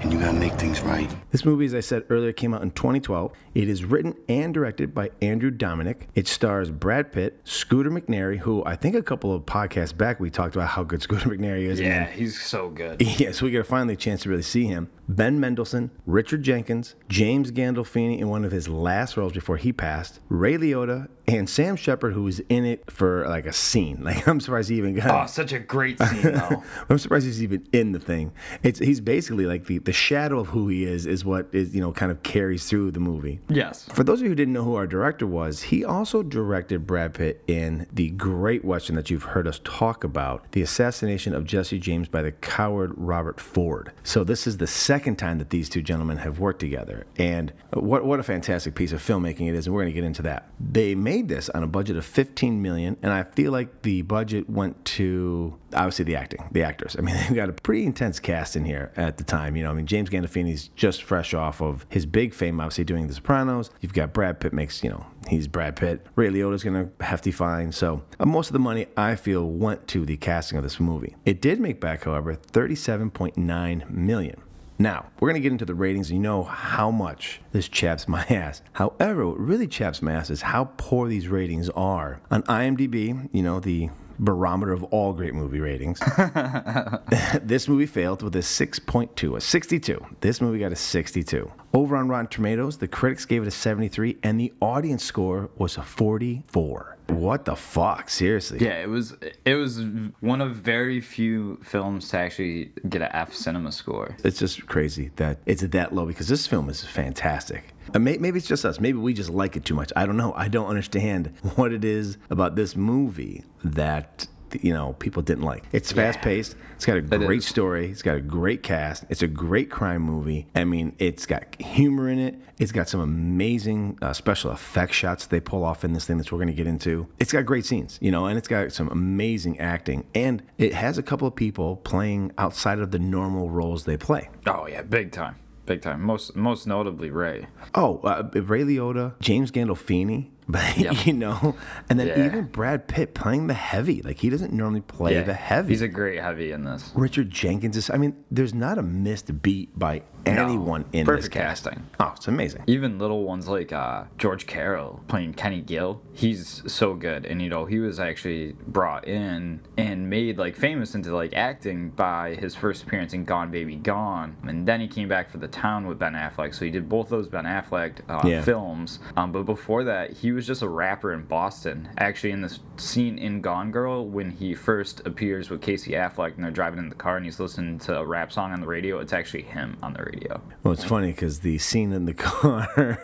and 0.07 0.13
you 0.13 0.21
gotta 0.21 0.39
make 0.39 0.53
things 0.53 0.81
right. 0.83 1.11
This 1.33 1.45
movie, 1.45 1.65
as 1.67 1.75
I 1.75 1.81
said 1.81 2.05
earlier, 2.11 2.33
came 2.33 2.55
out 2.55 2.63
in 2.63 2.71
2012. 2.71 3.33
It 3.55 3.69
is 3.69 3.85
written 3.85 4.15
and 4.29 4.55
directed 4.55 4.95
by 4.95 5.11
Andrew 5.21 5.51
Dominik. 5.51 6.03
It 6.15 6.29
stars 6.29 6.71
Brad 6.71 7.11
Pitt, 7.11 7.41
Scooter 7.43 7.91
McNairy, 7.91 8.39
who 8.39 8.65
I 8.65 8.77
think 8.77 8.95
a 8.95 9.03
couple 9.03 9.35
of 9.35 9.43
podcasts 9.47 9.97
back 9.97 10.21
we 10.21 10.31
talked 10.31 10.55
about 10.55 10.69
how 10.69 10.85
good 10.85 11.03
Scooter 11.03 11.29
McNairy 11.31 11.63
is. 11.65 11.81
and 11.81 11.89
yeah, 11.89 12.05
then- 12.05 12.13
he's 12.17 12.41
so 12.41 12.71
good. 12.71 13.03
Yes, 13.17 13.43
we 13.43 13.51
got 13.51 13.67
finally 13.67 13.95
a 13.95 13.97
chance 13.97 14.23
to 14.23 14.29
really 14.29 14.43
see 14.43 14.67
him. 14.67 14.89
Ben 15.09 15.39
Mendelsohn, 15.39 15.91
Richard 16.05 16.43
Jenkins, 16.43 16.95
James 17.09 17.51
Gandolfini 17.53 18.19
in 18.19 18.29
one 18.29 18.45
of 18.45 18.53
his 18.53 18.69
last 18.69 19.17
roles 19.17 19.33
before 19.33 19.57
he 19.57 19.73
passed, 19.73 20.21
Ray 20.29 20.55
Liotta, 20.55 21.09
and 21.29 21.49
Sam 21.49 21.75
Shepard, 21.75 22.13
who 22.13 22.23
was 22.23 22.41
in 22.49 22.65
it 22.65 22.89
for 22.91 23.27
like 23.29 23.47
a 23.47 23.53
scene. 23.53 23.97
Like 24.07 24.29
I'm 24.29 24.39
surprised 24.41 24.71
he 24.71 24.77
even 24.77 24.95
got. 24.95 25.25
Oh, 25.25 25.27
such 25.27 25.53
a 25.53 25.59
great 25.59 26.01
scene, 26.01 26.23
though. 26.23 26.63
I'm 26.89 26.99
surprised 26.99 27.27
he's 27.27 27.43
even 27.43 27.67
in 27.73 27.91
the 27.91 27.99
thing. 27.99 28.33
It's 28.63 28.79
he's 28.79 29.01
basically 29.01 29.47
like 29.47 29.67
the 29.67 29.79
the 29.79 29.93
shadow 29.93 30.39
of 30.39 30.47
who 30.49 30.69
he 30.69 30.85
is 30.85 31.07
is 31.07 31.25
what 31.25 31.49
is 31.53 31.75
you 31.75 31.81
know 31.81 31.91
kind 31.93 32.13
of 32.13 32.23
carries 32.23 32.67
through 32.69 32.93
the 32.93 33.01
movie. 33.01 33.41
yes. 33.49 33.89
For 33.93 34.05
those 34.05 34.21
of 34.21 34.25
you 34.25 34.29
who 34.31 34.35
didn't 34.37 34.55
know 34.55 34.63
who 34.63 34.75
our 34.77 34.87
director 34.87 35.27
was, 35.27 35.63
he 35.63 35.85
also 35.85 36.23
directed 36.23 36.87
Brad 36.87 37.15
Pitt 37.15 37.43
in 37.49 37.87
the 37.93 38.11
great 38.11 38.65
Western 38.65 38.95
that 38.97 39.11
you've 39.11 39.25
heard 39.25 39.49
us 39.49 39.61
talk 39.65 40.05
about, 40.05 40.51
The 40.53 40.63
Assassination 40.63 41.35
of 41.35 41.45
Jesse 41.45 41.79
James 41.81 42.09
by 42.09 42.23
the 42.23 42.33
coward 42.33 42.93
Robert 42.97 43.41
Ford. 43.41 43.93
So 44.05 44.23
this 44.23 44.47
is 44.47 44.59
the 44.59 44.67
second 44.69 44.96
time 44.99 45.39
that 45.39 45.51
these 45.51 45.69
two 45.69 45.83
gentlemen 45.83 46.19
have 46.19 46.39
worked 46.39 46.61
together. 46.61 47.07
And 47.17 47.53
what 47.73 48.05
what 48.05 48.21
a 48.21 48.23
fantastic 48.23 48.75
piece 48.75 48.93
of 48.93 49.03
filmmaking 49.03 49.49
it 49.49 49.55
is, 49.55 49.67
and 49.67 49.75
we're 49.75 49.83
going 49.83 49.93
to 49.93 50.01
get 50.01 50.05
into 50.05 50.23
that. 50.23 50.51
They 50.59 50.95
made 50.95 51.29
this 51.29 51.49
on 51.51 51.63
a 51.63 51.67
budget 51.67 51.97
of 51.97 52.05
15 52.05 52.61
million, 52.63 52.97
and 53.03 53.13
I 53.13 53.25
feel 53.25 53.53
like 53.53 53.83
the 53.83 54.03
budget 54.03 54.49
went 54.49 54.85
to 54.87 55.59
obviously 55.75 56.05
the 56.05 56.17
acting, 56.17 56.49
the 56.53 56.63
actors. 56.63 56.97
I 56.99 57.03
mean, 57.03 57.17
they've 57.29 57.35
got 57.37 57.49
a 57.49 57.53
pretty 57.53 57.85
intense 57.85 58.19
cast 58.19 58.57
in 58.57 58.65
here 58.65 58.93
at 58.97 59.19
the 59.19 59.25
time. 59.25 59.57
You 59.57 59.65
know, 59.65 59.71
I 59.71 59.75
mean, 59.75 59.87
James 59.87 60.11
Gandolfini's 60.11 60.69
just 60.69 61.03
fresh 61.03 61.35
off 61.35 61.61
of 61.61 61.87
his 61.89 62.07
big 62.07 62.35
fame, 62.35 62.61
obviously 62.61 62.85
doing 62.85 63.07
The 63.07 63.15
Sopranos. 63.15 63.71
You've 63.81 63.93
got 63.93 64.13
Brad 64.13 64.41
Pitt 64.41 64.53
makes, 64.53 64.83
you 64.83 64.91
know, 64.91 65.07
he's 65.29 65.47
Brad 65.47 65.77
Pitt. 65.77 66.07
Ray 66.17 66.31
Liotta's 66.31 66.65
gonna 66.65 66.89
hefty 67.01 67.31
fine. 67.31 67.73
So 67.73 68.03
uh, 68.19 68.27
most 68.27 68.49
of 68.49 68.53
the 68.53 68.59
money 68.59 68.87
I 68.97 69.17
feel 69.17 69.49
went 69.49 69.87
to 69.89 70.05
the 70.05 70.17
casting 70.17 70.59
of 70.59 70.65
this 70.65 70.81
movie. 70.81 71.15
It 71.25 71.41
did 71.41 71.61
make 71.61 71.81
back, 71.81 72.05
however, 72.05 72.35
37.9 72.35 73.91
million. 73.91 74.43
Now, 74.79 75.07
we're 75.19 75.29
going 75.29 75.41
to 75.41 75.43
get 75.43 75.53
into 75.53 75.65
the 75.65 75.75
ratings, 75.75 76.11
and 76.11 76.19
you 76.19 76.23
know 76.23 76.43
how 76.43 76.91
much 76.91 77.41
this 77.53 77.69
chaps 77.69 78.07
my 78.07 78.25
ass. 78.31 78.63
However, 78.73 79.27
what 79.27 79.39
really 79.39 79.67
chaps 79.67 80.03
my 80.03 80.13
ass 80.13 80.29
is 80.29 80.43
how 80.43 80.71
poor 80.77 81.09
these 81.09 81.29
ratings 81.29 81.71
are. 81.71 82.21
On 82.31 82.43
IMDb, 82.43 83.29
you 83.33 83.43
know, 83.43 83.59
the 83.59 83.89
barometer 84.19 84.73
of 84.73 84.85
all 84.85 85.13
great 85.13 85.35
movie 85.35 85.61
ratings, 85.61 85.99
this 87.43 87.69
movie 87.69 87.87
failed 87.87 88.23
with 88.23 88.35
a 88.37 88.41
6.2, 88.41 89.37
a 89.37 89.41
62. 89.41 90.07
This 90.21 90.41
movie 90.41 90.59
got 90.59 90.73
a 90.73 90.77
62. 90.77 91.51
Over 91.73 91.97
on 91.97 92.09
Rotten 92.09 92.29
Tomatoes, 92.29 92.79
the 92.79 92.89
critics 92.89 93.25
gave 93.25 93.43
it 93.43 93.49
a 93.49 93.51
73, 93.51 94.19
and 94.23 94.41
the 94.41 94.53
audience 94.61 95.05
score 95.05 95.51
was 95.57 95.77
a 95.77 95.83
44. 95.83 96.97
What 97.09 97.45
the 97.45 97.55
fuck? 97.55 98.11
Seriously. 98.11 98.59
Yeah, 98.61 98.83
it 98.83 98.89
was 98.89 99.15
it 99.45 99.55
was 99.55 99.81
one 100.21 100.41
of 100.41 100.57
very 100.57 101.01
few 101.01 101.61
films 101.63 102.09
to 102.09 102.19
actually 102.19 102.73
get 102.89 103.01
an 103.01 103.11
F 103.13 103.33
cinema 103.33 103.71
score. 103.71 104.17
It's 104.25 104.41
just 104.41 104.67
crazy 104.67 105.13
that 105.17 105.39
it's 105.47 105.63
that 105.63 105.95
low 105.95 106.07
because 106.07 106.27
this 106.27 106.49
film 106.49 106.69
is 106.69 106.83
fantastic. 106.83 107.76
Uh, 107.95 107.99
may- 107.99 108.19
Maybe 108.19 108.39
it's 108.39 108.47
just 108.49 108.65
us. 108.65 108.81
Maybe 108.81 108.99
we 108.99 109.15
just 109.15 109.31
like 109.31 109.57
it 109.57 109.65
too 109.65 109.75
much. 109.75 109.93
I 109.97 110.07
don't 110.07 110.17
know. 110.17 110.33
I 110.35 110.49
don't 110.49 110.67
understand 110.67 111.33
what 111.57 111.73
it 111.73 111.85
is 111.85 112.19
about 112.31 112.57
this 112.57 112.77
movie 112.77 113.45
that 113.65 114.27
you 114.63 114.73
know 114.73 114.93
people 115.01 115.23
didn't 115.23 115.43
like. 115.45 115.65
It's 115.73 115.91
fast 115.93 116.21
paced. 116.21 116.55
It's 116.77 116.87
got 116.87 116.97
a 116.97 117.01
great 117.03 117.43
story. 117.43 117.91
It's 117.91 118.03
got 118.03 118.17
a 118.17 118.21
great 118.21 118.63
cast. 118.63 119.05
It's 119.09 119.23
a 119.23 119.27
great 119.27 119.71
crime 119.71 120.03
movie. 120.03 120.47
I 120.55 120.65
mean, 120.65 120.95
it's 120.99 121.27
got 121.27 121.61
humor 121.61 122.09
in 122.09 122.19
it. 122.19 122.39
It's 122.59 122.73
got 122.73 122.89
some 122.89 123.01
amazing 123.01 123.99
uh, 124.03 124.13
special 124.13 124.51
effect 124.51 124.95
shots 124.95 125.27
they 125.27 125.41
pull 125.41 125.65
off 125.65 125.85
in 125.85 125.93
this 125.93 126.07
thing 126.07 126.17
that 126.19 126.31
we're 126.33 126.39
going 126.39 126.49
to 126.49 126.55
get 126.55 126.67
into. 126.67 127.07
It's 127.19 127.33
got 127.33 127.45
great 127.45 127.67
scenes, 127.67 127.99
you 128.01 128.11
know, 128.11 128.27
and 128.27 128.39
it's 128.39 128.49
got 128.49 128.73
some 128.73 128.89
amazing 128.89 129.59
acting. 129.61 130.07
And 130.15 130.43
it 130.59 130.73
has 130.73 130.97
a 130.97 131.03
couple 131.03 131.27
of 131.29 131.35
people 131.35 131.77
playing 131.79 132.33
outside 132.39 132.79
of 132.79 132.91
the 132.93 132.99
normal 132.99 133.51
roles 133.51 133.85
they 133.85 133.97
play. 133.99 134.31
Oh 134.47 134.67
yeah, 134.67 134.83
big 134.83 135.13
time, 135.13 135.37
big 135.67 135.83
time. 135.83 136.03
Most 136.03 136.35
most 136.37 136.67
notably 136.67 137.11
Ray. 137.11 137.47
Oh, 137.75 137.99
uh, 138.05 138.29
Ray 138.33 138.63
Liotta, 138.63 139.19
James 139.21 139.51
Gandolfini, 139.51 140.31
but 140.49 140.77
Yep. 140.79 141.07
you 141.07 141.13
know, 141.13 141.57
and 141.91 141.99
then 142.01 142.07
Yeah. 142.09 142.25
even 142.27 142.45
Brad 142.47 142.89
Pitt 142.89 143.15
playing 143.15 143.49
the 143.49 143.55
heavy. 143.55 144.01
Like 144.03 144.19
he 144.19 144.31
doesn't 144.31 144.53
normally 144.53 144.81
play 144.81 145.21
the 145.23 145.35
heavy. 145.35 145.71
He's 145.71 145.83
a 145.83 145.89
great 145.89 146.21
heavy 146.21 146.53
in 146.53 146.65
this. 146.65 146.93
Richard 146.95 147.31
Jenkins 147.31 147.77
is. 147.77 147.91
I 147.91 147.97
mean, 147.99 148.15
there's 148.31 148.55
not 148.55 148.79
a 148.79 148.83
missed 148.83 149.43
beat 149.43 149.79
by 149.79 150.03
anyone 150.27 150.85
in 150.93 151.07
perfect 151.07 151.33
this 151.35 151.43
casting. 151.43 151.87
Oh, 152.01 152.13
it's 152.17 152.29
amazing. 152.29 152.65
Even 152.67 152.99
little 152.99 153.23
ones 153.25 153.49
like 153.49 153.73
uh, 153.73 154.05
George 154.19 154.47
Carroll 154.47 155.01
playing 155.09 155.35
Kenny 155.35 155.61
Gill, 155.61 156.01
he's 156.13 156.63
so 156.67 156.95
good. 156.95 157.27
And 157.27 157.41
you 157.41 157.49
know, 157.49 157.65
he 157.65 157.79
was 157.79 157.99
actually 158.01 158.53
brought 158.67 159.07
in 159.07 159.61
and 159.77 160.09
made 160.11 160.39
like 160.39 160.57
famous 160.57 160.95
into 160.95 161.15
like 161.15 161.35
acting 161.35 161.91
by 161.91 162.35
his 162.35 162.55
first 162.55 162.83
appearance 162.85 163.13
in 163.13 163.25
Gone 163.25 163.51
Baby 163.51 163.77
Gone, 163.77 164.37
and 164.43 164.67
then 164.67 164.81
he 164.81 164.89
came 164.89 165.09
back 165.09 165.31
for 165.31 165.39
The 165.39 165.49
Town 165.49 165.87
with 165.87 165.99
Ben 165.99 166.15
Affleck. 166.15 166.55
So 166.55 166.65
he 166.65 166.71
did 166.71 166.89
both 166.89 167.09
those 167.09 167.29
Ben 167.29 167.45
Affleck 167.45 168.01
uh, 168.09 168.27
Yeah. 168.27 168.43
films. 168.43 168.99
Um, 169.17 169.33
but 169.33 169.43
before 169.45 169.85
that, 169.85 170.13
he 170.13 170.33
was 170.33 170.47
just 170.47 170.63
a 170.63 170.69
rapper 170.69 171.13
in 171.13 171.23
Boston. 171.25 171.89
Actually, 171.99 172.31
in 172.33 172.41
this 172.43 172.61
scene 172.77 173.19
in 173.19 173.41
Gone 173.41 173.71
Girl, 173.71 174.07
when 174.07 174.31
he 174.33 174.55
first 174.55 175.01
appears 175.07 175.51
with 175.51 175.61
Casey 175.63 175.93
Affleck 175.93 176.35
and 176.37 176.45
they're 176.45 176.51
driving 176.51 176.79
in 176.79 176.89
the 176.89 176.95
car 176.95 177.17
and 177.17 177.25
he's 177.25 177.39
listening 177.41 177.79
to 177.81 177.99
a 177.99 178.05
rap 178.05 178.33
song 178.33 178.53
on 178.53 178.61
the 178.61 178.67
radio, 178.67 178.99
it's 178.99 179.13
actually 179.13 179.43
him 179.43 179.77
on 179.83 179.93
the 179.93 180.03
radio. 180.03 180.16
Well, 180.63 180.73
it's 180.73 180.85
funny 180.85 181.13
because 181.13 181.41
the 181.41 181.59
scene 181.59 181.93
in 181.93 182.07
the 182.07 182.15
car 182.15 183.01